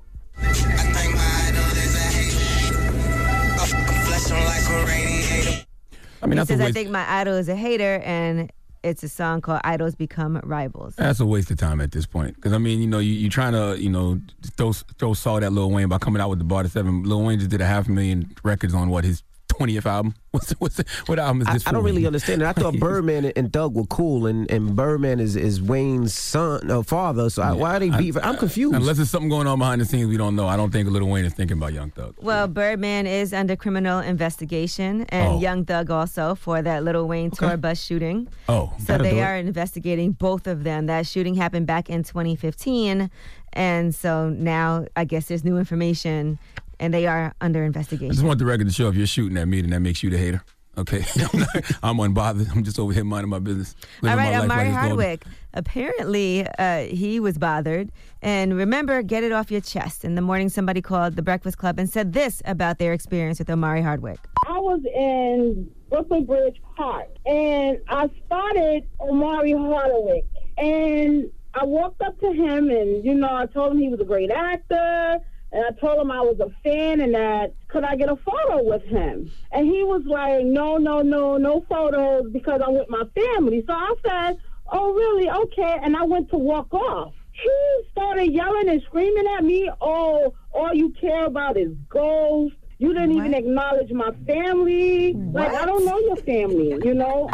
I 6.23 6.27
mean, 6.27 6.33
He 6.33 6.37
that's 6.37 6.49
says, 6.49 6.61
I 6.61 6.73
think 6.73 6.91
my 6.91 7.09
idol 7.21 7.35
is 7.35 7.49
a 7.49 7.57
hater, 7.57 8.01
and 8.05 8.53
it's 8.83 9.03
a 9.03 9.09
song 9.09 9.41
called 9.41 9.61
Idols 9.65 9.95
Become 9.95 10.41
Rivals. 10.43 10.95
That's 10.97 11.21
a 11.21 11.27
waste 11.27 11.51
of 11.51 11.59
time 11.59 11.81
at 11.81 11.93
this 11.93 12.07
point. 12.07 12.37
Because 12.37 12.53
I 12.53 12.59
mean, 12.59 12.81
you 12.81 12.87
know, 12.87 12.99
you 12.99 13.13
you 13.13 13.29
trying 13.29 13.53
to, 13.53 13.81
you 13.81 13.91
know, 13.91 14.21
throw 14.57 14.73
throw 14.73 15.15
salt 15.15 15.43
at 15.43 15.53
Lil 15.53 15.71
Wayne 15.71 15.89
by 15.89 15.99
coming 15.99 16.21
out 16.23 16.31
with 16.31 16.39
the 16.39 16.45
Barter 16.45 16.69
Seven. 16.69 17.03
Lil 17.03 17.23
Wayne 17.25 17.39
just 17.39 17.51
did 17.51 17.61
a 17.61 17.67
half 17.67 17.89
million 17.89 18.35
records 18.43 18.75
on 18.75 18.89
what 18.91 19.05
his 19.05 19.23
twentieth 19.51 19.87
album. 19.87 20.15
What's 20.33 20.47
the, 20.51 20.55
what's 20.61 20.77
the, 20.77 20.85
what 21.07 21.19
album 21.19 21.43
is 21.43 21.49
I, 21.49 21.53
this? 21.55 21.67
I 21.67 21.73
don't 21.73 21.83
for? 21.83 21.87
really 21.87 22.07
understand 22.07 22.41
it. 22.41 22.45
I 22.47 22.53
thought 22.53 22.75
Birdman 22.79 23.25
and- 23.25 23.33
and 23.37 23.53
Thug 23.53 23.75
were 23.75 23.85
cool, 23.87 24.27
and, 24.27 24.49
and 24.49 24.77
Birdman 24.77 25.19
is, 25.19 25.35
is 25.35 25.61
Wayne's 25.61 26.15
son, 26.15 26.71
uh, 26.71 26.83
father. 26.85 27.29
So 27.31 27.43
I, 27.43 27.51
why 27.53 27.75
are 27.77 27.81
they 27.81 27.91
beefing? 27.91 28.23
I'm 28.23 28.37
confused. 28.37 28.77
Unless 28.77 28.99
there's 28.99 29.11
something 29.11 29.29
going 29.29 29.49
on 29.49 29.59
behind 29.59 29.81
the 29.81 29.85
scenes 29.85 30.09
we 30.09 30.17
don't 30.17 30.37
know. 30.37 30.47
I 30.47 30.57
don't 30.57 30.71
think 30.71 30.89
Lil 30.89 31.05
Wayne 31.09 31.25
is 31.25 31.35
thinking 31.35 31.57
about 31.57 31.73
Young 31.73 31.91
Thug. 31.91 32.15
Well, 32.21 32.47
Birdman 32.47 33.09
is 33.09 33.33
under 33.33 33.57
criminal 33.57 33.99
investigation, 33.99 35.03
and 35.09 35.29
Oh. 35.33 35.41
Young 35.41 35.65
Thug 35.65 35.91
also 35.91 36.37
for 36.37 36.63
that 36.63 36.85
Lil 36.85 37.09
Wayne 37.09 37.33
tour 37.33 37.57
bus 37.57 37.83
shooting. 37.83 38.29
Oh, 38.49 38.73
So 38.87 38.99
they 38.99 39.21
are 39.23 39.35
investigating 39.37 40.13
both 40.13 40.47
of 40.47 40.63
them. 40.63 40.87
That 40.87 41.09
shooting 41.09 41.35
happened 41.35 41.67
back 41.67 41.91
in 41.91 42.05
2015, 42.05 43.11
and 43.55 43.93
so 43.95 44.31
now 44.31 44.87
I 44.95 45.05
guess 45.05 45.27
there's 45.27 45.43
new 45.45 45.59
information, 45.59 46.39
and 46.81 46.93
they 46.93 47.07
are 47.07 47.35
under 47.41 47.63
investigation. 47.63 48.07
I 48.07 48.09
investigation. 48.11 48.11
just 48.15 48.27
want 48.27 48.39
the 48.41 48.47
record 48.47 48.67
to 48.67 48.73
show 48.73 48.89
if 48.89 48.97
you're 48.97 49.07
shooting 49.07 49.37
at 49.39 49.47
me, 49.47 49.61
then 49.61 49.71
that 49.71 49.81
makes 49.81 50.03
you 50.03 50.11
the 50.11 50.19
hater. 50.19 50.43
Okay, 50.79 51.05
I'm, 51.33 51.41
not, 51.41 51.49
I'm 51.83 51.97
unbothered. 51.99 52.51
I'm 52.51 52.65
just 52.65 52.79
over 52.79 52.93
here 52.93 53.05
minding 53.05 53.29
my 53.29 53.39
business. 53.39 53.75
All 54.03 54.09
living 54.09 54.25
my 54.25 54.31
life 54.31 54.45
Omari 54.45 54.69
like. 54.69 54.73
Hardwick. 54.73 55.25
Apparently, 55.53 56.47
uh, 56.59 56.85
he 56.85 57.21
was 57.21 57.39
bothered. 57.39 57.91
And 58.23 58.57
remember, 58.57 59.03
get 59.03 59.25
it 59.25 59.33
off 59.33 59.51
your 59.51 59.61
chest. 59.61 60.05
In 60.05 60.15
the 60.15 60.23
morning, 60.23 60.49
somebody 60.49 60.81
called 60.81 61.17
the 61.17 61.23
Breakfast 61.23 61.59
Club 61.59 61.79
and 61.79 61.91
said 61.91 62.13
this 62.13 62.41
about 62.45 62.79
their 62.79 62.93
experience 62.93 63.39
with 63.41 63.51
Omari 63.51 63.83
Hardwick. 63.83 64.21
I 64.47 64.59
was 64.59 64.81
in 64.95 65.71
Brooklyn 65.91 66.25
Bridge 66.25 66.63
Park 66.77 67.09
and 67.27 67.79
I 67.89 68.09
spotted 68.25 68.89
Omari 69.01 69.53
Hardwick 69.53 70.25
and 70.57 71.31
I 71.53 71.65
walked 71.65 72.01
up 72.01 72.19
to 72.21 72.33
him 72.33 72.71
and 72.71 73.05
you 73.05 73.15
know 73.15 73.35
I 73.35 73.47
told 73.47 73.73
him 73.73 73.79
he 73.79 73.89
was 73.89 74.01
a 74.01 74.05
great 74.05 74.31
actor 74.31 75.19
and 75.53 75.65
I 75.65 75.71
told 75.81 76.01
him 76.01 76.11
I 76.11 76.21
was 76.21 76.39
a 76.41 76.51
fan 76.63 77.01
and 77.01 77.15
that 77.15 77.55
could 77.69 77.85
I 77.85 77.97
get 77.97 78.09
a 78.09 78.17
photo 78.17 78.63
with 78.63 78.83
him? 78.83 79.31
And 79.53 79.67
he 79.67 79.83
was 79.83 80.03
like 80.07 80.45
no 80.45 80.77
no 80.77 81.03
no 81.03 81.37
no 81.37 81.65
photos 81.69 82.31
because 82.33 82.61
I'm 82.65 82.75
with 82.75 82.89
my 82.89 83.05
family. 83.15 83.65
So 83.67 83.73
I 83.73 83.95
said 84.07 84.39
oh 84.73 84.93
really? 84.93 85.29
Okay. 85.29 85.79
And 85.83 85.97
I 85.97 86.05
went 86.05 86.31
to 86.31 86.37
walk 86.39 86.73
off. 86.73 87.15
He 87.33 87.81
started 87.93 88.33
yelling 88.33 88.69
and 88.69 88.83
screaming 88.83 89.27
at 89.37 89.45
me. 89.45 89.71
Oh 89.81 90.35
all 90.53 90.75
you 90.75 90.91
care 91.01 91.27
about 91.27 91.57
is 91.57 91.73
ghosts. 91.89 92.57
You 92.79 92.95
didn't 92.95 93.13
even 93.13 93.35
acknowledge 93.35 93.93
my 93.93 94.11
family. 94.27 95.13
Like, 95.13 95.53
I 95.53 95.67
don't 95.67 95.85
know 95.85 95.99
your 95.99 96.17
family, 96.17 96.79
you 96.83 96.95
know? 96.95 97.29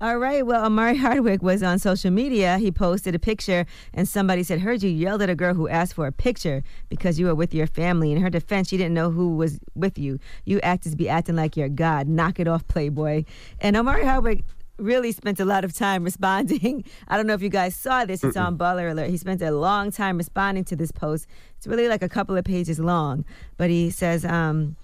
All 0.00 0.18
right. 0.18 0.44
Well, 0.44 0.66
Omari 0.66 0.96
Hardwick 1.04 1.42
was 1.42 1.62
on 1.62 1.78
social 1.78 2.10
media. 2.10 2.58
He 2.58 2.72
posted 2.72 3.14
a 3.14 3.18
picture, 3.18 3.64
and 3.92 4.08
somebody 4.08 4.42
said, 4.42 4.60
"Heard 4.60 4.82
you 4.82 4.90
yelled 4.90 5.22
at 5.22 5.30
a 5.30 5.36
girl 5.36 5.54
who 5.54 5.68
asked 5.68 5.94
for 5.94 6.06
a 6.06 6.12
picture 6.12 6.64
because 6.88 7.18
you 7.18 7.26
were 7.26 7.34
with 7.34 7.54
your 7.54 7.68
family." 7.68 8.10
In 8.10 8.20
her 8.20 8.28
defense, 8.28 8.68
she 8.68 8.76
didn't 8.76 8.94
know 8.94 9.10
who 9.10 9.36
was 9.36 9.60
with 9.76 9.96
you. 9.96 10.18
You 10.44 10.60
actors 10.60 10.96
be 10.96 11.08
acting 11.08 11.36
like 11.36 11.56
you're 11.56 11.68
God. 11.68 12.08
Knock 12.08 12.40
it 12.40 12.48
off, 12.48 12.66
Playboy. 12.66 13.24
And 13.60 13.76
Omari 13.76 14.04
Hardwick 14.04 14.44
really 14.78 15.12
spent 15.12 15.38
a 15.38 15.44
lot 15.44 15.64
of 15.64 15.72
time 15.72 16.02
responding. 16.10 16.84
I 17.06 17.16
don't 17.16 17.28
know 17.28 17.34
if 17.34 17.42
you 17.42 17.48
guys 17.48 17.76
saw 17.76 18.04
this. 18.04 18.24
It's 18.24 18.36
on 18.36 18.58
Baller 18.58 18.90
Alert. 18.90 19.10
He 19.10 19.16
spent 19.16 19.42
a 19.42 19.52
long 19.52 19.92
time 19.92 20.18
responding 20.18 20.64
to 20.64 20.76
this 20.76 20.90
post. 20.90 21.28
It's 21.56 21.68
really 21.68 21.86
like 21.86 22.02
a 22.02 22.08
couple 22.08 22.36
of 22.36 22.44
pages 22.44 22.80
long, 22.80 23.24
but 23.56 23.70
he 23.70 23.90
says. 23.90 24.24
Um, 24.24 24.76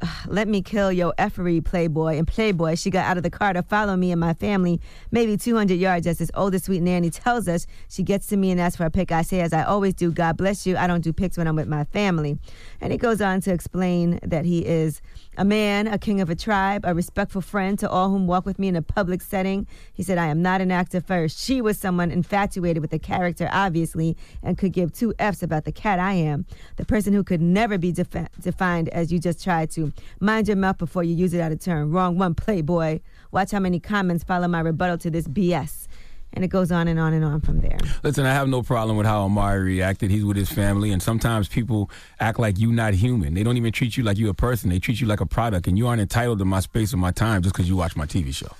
let 0.26 0.48
me 0.48 0.62
kill 0.62 0.92
your 0.92 1.12
effery 1.18 1.60
playboy 1.60 2.16
and 2.16 2.26
playboy 2.26 2.74
she 2.74 2.90
got 2.90 3.04
out 3.04 3.16
of 3.16 3.22
the 3.22 3.30
car 3.30 3.52
to 3.52 3.62
follow 3.62 3.96
me 3.96 4.12
and 4.12 4.20
my 4.20 4.34
family 4.34 4.80
maybe 5.10 5.36
200 5.36 5.74
yards 5.74 6.06
as 6.06 6.18
this 6.18 6.30
oldest 6.34 6.66
sweet 6.66 6.82
nanny 6.82 7.10
tells 7.10 7.48
us 7.48 7.66
she 7.88 8.02
gets 8.02 8.26
to 8.26 8.36
me 8.36 8.50
and 8.50 8.60
asks 8.60 8.76
for 8.76 8.86
a 8.86 8.90
pic 8.90 9.10
i 9.10 9.22
say 9.22 9.40
as 9.40 9.52
i 9.52 9.62
always 9.62 9.94
do 9.94 10.10
god 10.10 10.36
bless 10.36 10.66
you 10.66 10.76
i 10.76 10.86
don't 10.86 11.02
do 11.02 11.12
pics 11.12 11.36
when 11.36 11.46
i'm 11.46 11.56
with 11.56 11.68
my 11.68 11.84
family 11.84 12.38
and 12.80 12.92
he 12.92 12.98
goes 12.98 13.20
on 13.20 13.40
to 13.40 13.52
explain 13.52 14.20
that 14.22 14.44
he 14.44 14.64
is 14.64 15.00
a 15.38 15.44
man, 15.44 15.86
a 15.86 15.98
king 15.98 16.20
of 16.20 16.28
a 16.28 16.34
tribe, 16.34 16.84
a 16.84 16.92
respectful 16.92 17.40
friend 17.40 17.78
to 17.78 17.88
all 17.88 18.10
whom 18.10 18.26
walk 18.26 18.44
with 18.44 18.58
me 18.58 18.66
in 18.66 18.74
a 18.74 18.82
public 18.82 19.22
setting. 19.22 19.68
He 19.94 20.02
said, 20.02 20.18
I 20.18 20.26
am 20.26 20.42
not 20.42 20.60
an 20.60 20.72
actor 20.72 21.00
first. 21.00 21.38
She 21.38 21.60
was 21.60 21.78
someone 21.78 22.10
infatuated 22.10 22.82
with 22.82 22.90
the 22.90 22.98
character, 22.98 23.48
obviously, 23.52 24.16
and 24.42 24.58
could 24.58 24.72
give 24.72 24.92
two 24.92 25.14
F's 25.20 25.44
about 25.44 25.64
the 25.64 25.70
cat 25.70 26.00
I 26.00 26.14
am. 26.14 26.44
The 26.76 26.84
person 26.84 27.12
who 27.12 27.22
could 27.22 27.40
never 27.40 27.78
be 27.78 27.92
defi- 27.92 28.26
defined 28.40 28.88
as 28.88 29.12
you 29.12 29.20
just 29.20 29.42
tried 29.42 29.70
to. 29.72 29.87
Mind 30.20 30.48
your 30.48 30.56
mouth 30.56 30.78
before 30.78 31.02
you 31.02 31.14
use 31.14 31.34
it 31.34 31.40
out 31.40 31.52
of 31.52 31.60
turn. 31.60 31.90
Wrong 31.90 32.18
one, 32.18 32.34
playboy. 32.34 33.00
Watch 33.30 33.50
how 33.50 33.60
many 33.60 33.80
comments 33.80 34.24
follow 34.24 34.48
my 34.48 34.60
rebuttal 34.60 34.98
to 34.98 35.10
this 35.10 35.28
BS. 35.28 35.86
And 36.34 36.44
it 36.44 36.48
goes 36.48 36.70
on 36.70 36.88
and 36.88 37.00
on 37.00 37.14
and 37.14 37.24
on 37.24 37.40
from 37.40 37.60
there. 37.60 37.78
Listen, 38.02 38.26
I 38.26 38.34
have 38.34 38.48
no 38.48 38.62
problem 38.62 38.98
with 38.98 39.06
how 39.06 39.22
Omari 39.24 39.62
reacted. 39.62 40.10
He's 40.10 40.26
with 40.26 40.36
his 40.36 40.50
family, 40.50 40.92
and 40.92 41.02
sometimes 41.02 41.48
people 41.48 41.90
act 42.20 42.38
like 42.38 42.58
you 42.58 42.70
not 42.70 42.92
human. 42.92 43.32
They 43.32 43.42
don't 43.42 43.56
even 43.56 43.72
treat 43.72 43.96
you 43.96 44.04
like 44.04 44.18
you're 44.18 44.30
a 44.30 44.34
person. 44.34 44.68
They 44.68 44.78
treat 44.78 45.00
you 45.00 45.06
like 45.06 45.22
a 45.22 45.26
product, 45.26 45.66
and 45.66 45.78
you 45.78 45.86
aren't 45.86 46.02
entitled 46.02 46.38
to 46.40 46.44
my 46.44 46.60
space 46.60 46.92
or 46.92 46.98
my 46.98 47.12
time 47.12 47.42
just 47.42 47.54
because 47.54 47.66
you 47.66 47.76
watch 47.76 47.96
my 47.96 48.04
TV 48.04 48.34
show. 48.34 48.50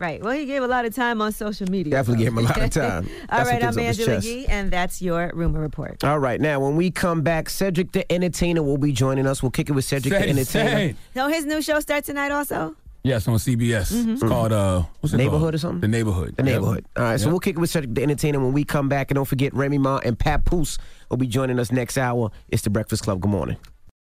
Right. 0.00 0.22
Well, 0.22 0.32
he 0.32 0.46
gave 0.46 0.62
a 0.62 0.66
lot 0.66 0.86
of 0.86 0.94
time 0.94 1.20
on 1.20 1.30
social 1.30 1.70
media. 1.70 1.90
Definitely 1.90 2.24
so. 2.24 2.30
gave 2.30 2.32
him 2.32 2.38
a 2.38 2.48
lot 2.48 2.62
of 2.62 2.70
time. 2.86 3.06
All 3.30 3.38
Got 3.38 3.46
some 3.46 3.46
right, 3.46 3.60
things 3.60 3.76
I'm 3.76 3.82
off 3.82 3.86
Angela 3.86 4.06
chest. 4.16 4.26
Yee, 4.26 4.46
and 4.46 4.70
that's 4.70 5.02
your 5.02 5.30
rumor 5.34 5.60
report. 5.60 6.02
All 6.02 6.18
right, 6.18 6.40
now 6.40 6.58
when 6.58 6.74
we 6.74 6.90
come 6.90 7.20
back, 7.20 7.50
Cedric 7.50 7.92
the 7.92 8.10
Entertainer 8.10 8.62
will 8.62 8.78
be 8.78 8.92
joining 8.92 9.26
us. 9.26 9.42
We'll 9.42 9.50
kick 9.50 9.68
it 9.68 9.72
with 9.74 9.84
Cedric 9.84 10.12
the 10.14 10.28
Entertainer. 10.28 10.44
say. 10.44 10.94
So 11.14 11.28
his 11.28 11.44
new 11.44 11.60
show 11.60 11.80
starts 11.80 12.06
tonight 12.06 12.32
also? 12.32 12.74
Yes, 13.02 13.28
on 13.28 13.36
CBS. 13.38 13.92
Mhm. 13.92 14.12
It's 14.14 14.22
called 14.22 14.52
uh, 14.52 14.82
what's 15.00 15.12
it 15.12 15.18
Neighborhood 15.18 15.40
called? 15.40 15.54
or 15.54 15.58
something? 15.58 15.80
The 15.82 15.88
Neighborhood. 15.88 16.36
The 16.36 16.42
neighborhood. 16.44 16.84
All 16.96 17.04
right, 17.04 17.20
so 17.20 17.28
we'll 17.28 17.38
kick 17.40 17.56
it 17.56 17.58
with 17.58 17.68
Cedric 17.70 17.94
the 17.94 18.02
Entertainer 18.02 18.40
when 18.40 18.52
we 18.54 18.64
come 18.64 18.88
back. 18.88 19.10
And 19.10 19.16
don't 19.16 19.24
forget, 19.26 19.52
Remy 19.54 19.78
Ma 19.78 20.00
and 20.04 20.18
Papoose 20.18 20.78
will 21.10 21.16
be 21.18 21.26
joining 21.26 21.58
us 21.58 21.70
next 21.70 21.98
hour. 21.98 22.30
It's 22.48 22.62
the 22.62 22.70
Breakfast 22.70 23.02
Club. 23.02 23.20
Good 23.20 23.30
morning. 23.30 23.56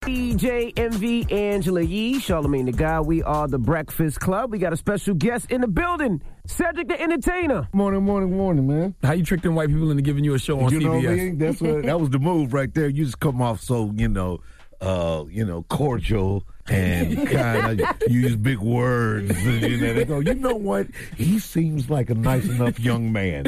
DJ 0.03 0.71
Envy 0.77 1.25
Angela 1.31 1.81
Yee, 1.81 2.19
Charlemagne 2.19 2.65
the 2.65 2.71
God. 2.71 3.07
We 3.07 3.23
are 3.23 3.47
the 3.47 3.57
Breakfast 3.57 4.19
Club. 4.19 4.51
We 4.51 4.59
got 4.59 4.71
a 4.71 4.77
special 4.77 5.15
guest 5.15 5.49
in 5.49 5.61
the 5.61 5.67
building, 5.67 6.21
Cedric 6.45 6.87
the 6.89 7.01
Entertainer. 7.01 7.67
Morning, 7.73 8.03
morning, 8.03 8.37
morning, 8.37 8.67
man. 8.67 8.93
How 9.01 9.13
you 9.13 9.23
tricked 9.23 9.43
them 9.43 9.55
white 9.55 9.69
people 9.69 9.89
into 9.89 10.03
giving 10.03 10.23
you 10.23 10.35
a 10.35 10.39
show 10.39 10.59
on 10.59 10.71
you 10.71 10.79
know 10.81 10.91
CBS? 10.91 11.03
what 11.03 11.09
I 11.11 11.15
mean? 11.15 11.37
That's 11.39 11.61
what, 11.61 11.83
that 11.83 11.99
was 11.99 12.09
the 12.11 12.19
move 12.19 12.53
right 12.53 12.71
there. 12.73 12.87
You 12.87 13.05
just 13.05 13.19
come 13.19 13.41
off 13.41 13.61
so 13.61 13.91
you 13.95 14.07
know, 14.07 14.41
uh, 14.79 15.23
you 15.27 15.43
know, 15.43 15.63
cordial 15.63 16.45
and 16.67 17.27
kind 17.29 17.81
of 17.81 17.87
use 18.07 18.35
big 18.35 18.59
words. 18.59 19.31
And, 19.45 19.61
you 19.61 19.77
know, 19.77 19.93
they 19.93 20.05
go, 20.05 20.19
you 20.19 20.33
know 20.33 20.55
what? 20.55 20.87
He 21.15 21.37
seems 21.39 21.89
like 21.89 22.09
a 22.09 22.15
nice 22.15 22.45
enough 22.45 22.79
young 22.79 23.11
man. 23.11 23.43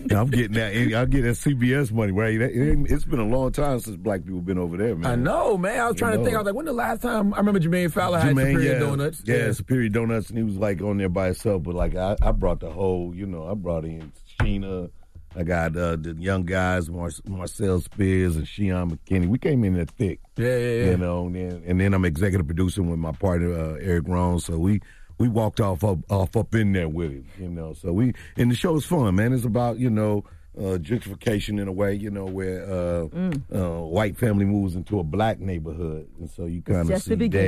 Now, 0.00 0.22
I'm 0.22 0.30
getting 0.30 0.52
that. 0.52 0.74
Eh, 0.74 0.98
I'm 0.98 1.08
getting 1.10 1.26
that 1.26 1.36
CBS 1.36 1.92
money, 1.92 2.12
right? 2.12 2.34
It- 2.40 2.90
It's 2.90 3.04
been 3.04 3.20
a 3.20 3.26
long 3.26 3.52
time 3.52 3.80
since 3.80 3.96
black 3.96 4.24
people 4.24 4.40
been 4.40 4.58
over 4.58 4.76
there, 4.76 4.96
man. 4.96 5.10
I 5.10 5.14
know, 5.14 5.56
man. 5.56 5.78
I 5.80 5.86
was 5.88 5.96
trying 5.96 6.18
to 6.18 6.24
think. 6.24 6.34
I 6.34 6.38
was 6.38 6.46
like, 6.46 6.54
when 6.54 6.66
the 6.66 6.72
last 6.72 7.02
time? 7.02 7.32
I 7.34 7.38
remember 7.38 7.60
Jermaine 7.60 7.92
Fowler 7.92 8.18
had 8.18 8.34
Jermaine, 8.34 8.52
Superior 8.54 8.72
yeah, 8.72 8.78
Donuts. 8.78 9.22
Yeah, 9.24 9.52
Superior 9.52 9.88
Donuts, 9.90 10.28
and 10.30 10.38
he 10.38 10.44
was 10.44 10.56
like 10.56 10.82
on 10.82 10.98
there 10.98 11.08
by 11.08 11.26
himself. 11.26 11.62
But 11.62 11.74
like 11.74 11.94
I, 11.94 12.16
I 12.20 12.32
brought 12.32 12.60
the 12.60 12.70
whole, 12.70 13.14
you 13.14 13.26
know, 13.26 13.48
I 13.48 13.54
brought 13.54 13.84
in 13.84 14.12
Tichina. 14.40 14.90
I 15.38 15.44
got 15.44 15.76
uh, 15.76 15.94
the 15.96 16.16
young 16.18 16.42
guys, 16.44 16.90
Mar- 16.90 17.10
Marcel 17.26 17.80
Spears 17.80 18.34
and 18.36 18.44
Sheaun 18.44 18.90
McKinney. 18.90 19.28
We 19.28 19.38
came 19.38 19.62
in 19.62 19.74
there 19.74 19.84
thick. 19.84 20.18
Yeah, 20.36 20.46
yeah, 20.56 20.56
yeah. 20.58 20.90
You 20.90 20.96
know, 20.96 21.26
and 21.26 21.36
then, 21.36 21.62
and 21.64 21.80
then 21.80 21.94
I'm 21.94 22.04
executive 22.04 22.46
producing 22.46 22.90
with 22.90 22.98
my 22.98 23.12
partner 23.12 23.52
uh, 23.52 23.74
Eric 23.80 24.08
Rhone. 24.08 24.40
So 24.40 24.58
we 24.58 24.80
we 25.18 25.28
walked 25.28 25.60
off 25.60 25.84
up 25.84 25.98
off 26.10 26.36
up 26.36 26.54
in 26.56 26.72
there 26.72 26.88
with 26.88 27.12
him. 27.12 27.26
You 27.38 27.48
know, 27.50 27.72
so 27.72 27.92
we 27.92 28.14
and 28.36 28.50
the 28.50 28.56
show's 28.56 28.84
fun, 28.84 29.14
man. 29.14 29.32
It's 29.32 29.44
about 29.44 29.78
you 29.78 29.90
know. 29.90 30.24
Uh, 30.58 30.76
gentrification 30.76 31.60
in 31.62 31.68
a 31.68 31.72
way, 31.72 31.94
you 31.94 32.10
know, 32.10 32.24
where 32.24 32.64
uh, 32.64 33.04
Mm. 33.14 33.42
uh, 33.54 33.80
white 33.86 34.16
family 34.16 34.44
moves 34.44 34.74
into 34.74 34.98
a 34.98 35.04
black 35.04 35.38
neighborhood, 35.38 36.08
and 36.18 36.28
so 36.28 36.46
you 36.46 36.62
kind 36.62 36.80
of 36.80 36.88
just 36.88 37.04
see 37.04 37.14
the 37.14 37.28
that. 37.28 37.38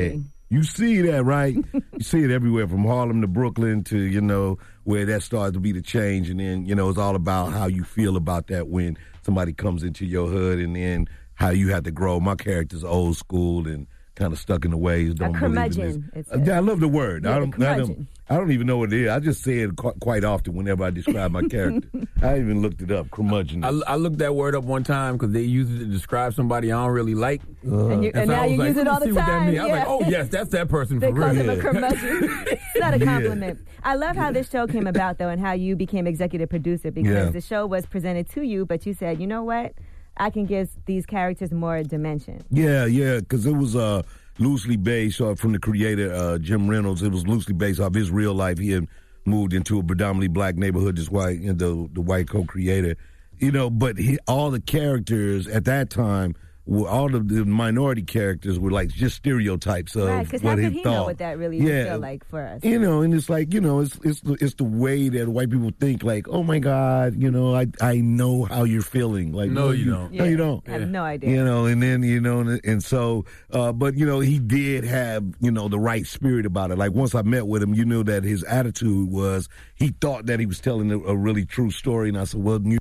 You 0.52 0.64
see 0.64 1.00
that, 1.02 1.22
right? 1.24 1.54
you 1.72 2.00
see 2.00 2.24
it 2.24 2.30
everywhere 2.32 2.66
from 2.66 2.84
Harlem 2.84 3.20
to 3.20 3.28
Brooklyn 3.28 3.84
to, 3.84 3.98
you 3.98 4.20
know, 4.20 4.58
where 4.82 5.06
that 5.06 5.22
starts 5.22 5.54
to 5.54 5.60
be 5.60 5.70
the 5.70 5.80
change. 5.80 6.28
And 6.28 6.40
then, 6.40 6.66
you 6.66 6.74
know, 6.74 6.88
it's 6.88 6.98
all 6.98 7.14
about 7.14 7.52
how 7.52 7.66
you 7.66 7.84
feel 7.84 8.16
about 8.16 8.48
that 8.48 8.66
when 8.66 8.98
somebody 9.22 9.52
comes 9.52 9.84
into 9.84 10.04
your 10.04 10.26
hood 10.26 10.58
and 10.58 10.74
then 10.74 11.08
how 11.34 11.50
you 11.50 11.68
have 11.72 11.84
to 11.84 11.92
grow. 11.92 12.18
My 12.18 12.34
character's 12.34 12.82
old 12.82 13.16
school 13.16 13.68
and 13.68 13.86
kind 14.16 14.32
of 14.32 14.40
stuck 14.40 14.64
in 14.64 14.72
the 14.72 14.76
ways. 14.76 15.14
Don't 15.14 15.32
believe 15.32 15.44
in 15.44 15.54
this. 15.54 15.76
curmudgeon, 15.76 16.10
it 16.14 16.26
Uh, 16.32 16.38
yeah, 16.44 16.56
I 16.56 16.60
love 16.60 16.80
the 16.80 16.88
word. 16.88 17.24
Yeah, 17.24 17.36
I 17.36 17.38
don't, 17.38 17.62
I 17.62 17.78
don't. 17.78 18.08
Curmudgeon. 18.30 18.36
I 18.36 18.36
don't 18.36 18.52
even 18.52 18.66
know 18.66 18.78
what 18.78 18.92
it 18.92 19.00
is. 19.02 19.10
I 19.10 19.18
just 19.20 19.42
say 19.42 19.58
it 19.60 19.76
qu- 19.76 19.92
quite 20.00 20.24
often 20.24 20.54
whenever 20.54 20.84
I 20.84 20.90
describe 20.90 21.30
my 21.32 21.42
character. 21.42 21.88
I 22.22 22.38
even 22.38 22.62
looked 22.62 22.80
it 22.82 22.90
up. 22.90 23.10
Curmudgeon. 23.10 23.64
I, 23.64 23.68
I 23.86 23.96
looked 23.96 24.18
that 24.18 24.34
word 24.34 24.54
up 24.54 24.64
one 24.64 24.84
time 24.84 25.14
because 25.16 25.32
they 25.32 25.42
use 25.42 25.70
it 25.70 25.78
to 25.80 25.84
describe 25.86 26.34
somebody 26.34 26.70
I 26.72 26.84
don't 26.84 26.92
really 26.92 27.14
like. 27.14 27.42
And 27.62 28.04
you- 28.04 28.12
and 28.14 28.28
so 28.28 28.34
now 28.36 28.44
you 28.44 28.56
like, 28.56 28.68
use 28.68 28.76
it 28.76 28.88
all 28.88 29.00
the 29.00 29.06
see 29.06 29.12
time, 29.12 29.46
means. 29.46 29.58
I 29.58 29.62
was 29.64 29.72
like, 29.72 29.86
oh 29.88 30.00
yes, 30.08 30.28
that's 30.28 30.50
that 30.50 30.68
person 30.68 30.98
They 30.98 31.10
for 31.10 31.18
call 31.20 31.30
real. 31.30 31.50
him 31.50 31.50
a 31.50 31.56
curmudgeon. 31.56 32.18
it's 32.46 32.62
not 32.80 32.94
a 32.94 32.98
Yeah. 32.98 33.04
compliment. 33.04 33.58
I 33.82 33.94
love 33.94 34.16
how 34.16 34.30
this 34.32 34.50
show 34.50 34.66
came 34.66 34.86
about, 34.86 35.18
though, 35.18 35.28
and 35.28 35.40
how 35.40 35.52
you 35.52 35.76
became 35.76 36.06
executive 36.06 36.48
producer 36.50 36.90
because 36.90 37.10
Yeah. 37.26 37.30
the 37.30 37.40
show 37.40 37.66
was 37.66 37.86
presented 37.86 38.28
to 38.30 38.42
you, 38.42 38.66
but 38.66 38.86
you 38.86 38.94
said, 38.94 39.20
you 39.20 39.26
know 39.26 39.42
what? 39.42 39.72
I 40.16 40.28
can 40.28 40.44
give 40.44 40.68
these 40.84 41.06
characters 41.06 41.50
more 41.50 41.82
dimension. 41.82 42.42
Yeah, 42.50 42.84
yeah, 42.84 43.20
because 43.20 43.46
it 43.46 43.52
was 43.56 43.74
uh, 43.74 44.02
loosely 44.40 44.76
based 44.76 45.20
off 45.20 45.38
from 45.38 45.52
the 45.52 45.58
creator 45.58 46.12
uh, 46.12 46.38
Jim 46.38 46.68
Reynolds. 46.68 47.02
It 47.02 47.12
was 47.12 47.26
loosely 47.26 47.54
based 47.54 47.78
off 47.78 47.94
his 47.94 48.10
real 48.10 48.34
life. 48.34 48.58
He 48.58 48.70
had 48.70 48.88
moved 49.24 49.52
into 49.52 49.78
a 49.78 49.82
predominantly 49.82 50.28
black 50.28 50.56
neighborhood. 50.56 50.96
This 50.96 51.10
white, 51.10 51.38
you 51.38 51.52
know, 51.52 51.86
the 51.86 51.90
the 51.94 52.00
white 52.00 52.28
co-creator, 52.28 52.96
you 53.38 53.52
know. 53.52 53.70
But 53.70 53.98
he, 53.98 54.18
all 54.26 54.50
the 54.50 54.60
characters 54.60 55.46
at 55.46 55.64
that 55.66 55.90
time 55.90 56.34
all 56.70 57.14
of 57.14 57.28
the 57.28 57.44
minority 57.44 58.02
characters 58.02 58.58
were 58.58 58.70
like 58.70 58.88
just 58.90 59.16
stereotypes 59.16 59.96
of 59.96 60.08
Right, 60.08 60.24
because 60.24 60.42
how 60.42 60.48
what 60.50 60.56
could 60.58 60.72
he 60.72 60.78
he 60.78 60.84
thought. 60.84 60.92
know 60.92 61.04
what 61.04 61.18
that 61.18 61.36
really 61.38 61.58
would 61.60 61.68
Yeah. 61.68 61.84
feel 61.90 61.98
like 61.98 62.24
for 62.28 62.46
us? 62.46 62.60
You 62.62 62.78
know, 62.78 63.02
and 63.02 63.12
it's 63.12 63.28
like 63.28 63.52
you 63.52 63.60
know, 63.60 63.80
it's 63.80 63.98
it's 64.04 64.20
the, 64.20 64.34
it's 64.40 64.54
the 64.54 64.64
way 64.64 65.08
that 65.08 65.28
white 65.28 65.50
people 65.50 65.70
think. 65.80 66.02
Like, 66.02 66.28
oh 66.28 66.42
my 66.42 66.58
God, 66.58 67.14
you 67.20 67.30
know, 67.30 67.54
I 67.54 67.66
I 67.80 67.96
know 67.96 68.44
how 68.44 68.64
you're 68.64 68.82
feeling. 68.82 69.32
Like, 69.32 69.50
No, 69.50 69.70
you 69.70 69.90
don't. 69.90 70.12
No, 70.12 70.24
you 70.24 70.36
don't. 70.36 70.62
I 70.68 70.72
have 70.72 70.88
no 70.88 71.02
idea. 71.02 71.30
You 71.30 71.44
know, 71.44 71.66
and 71.66 71.82
then 71.82 72.02
you 72.02 72.20
know, 72.20 72.40
and, 72.40 72.60
and 72.64 72.84
so, 72.84 73.24
uh, 73.52 73.72
but 73.72 73.94
you 73.96 74.06
know, 74.06 74.20
he 74.20 74.38
did 74.38 74.84
have 74.84 75.24
you 75.40 75.50
know 75.50 75.68
the 75.68 75.78
right 75.78 76.06
spirit 76.06 76.46
about 76.46 76.70
it. 76.70 76.78
Like 76.78 76.92
once 76.92 77.14
I 77.14 77.22
met 77.22 77.46
with 77.46 77.62
him, 77.62 77.74
you 77.74 77.84
knew 77.84 78.04
that 78.04 78.22
his 78.24 78.44
attitude 78.44 79.10
was 79.10 79.48
he 79.74 79.88
thought 80.00 80.26
that 80.26 80.38
he 80.40 80.46
was 80.46 80.60
telling 80.60 80.92
a, 80.92 80.98
a 80.98 81.16
really 81.16 81.44
true 81.46 81.70
story, 81.70 82.08
and 82.10 82.18
I 82.18 82.24
said, 82.24 82.42
well, 82.42 82.60
you 82.62 82.78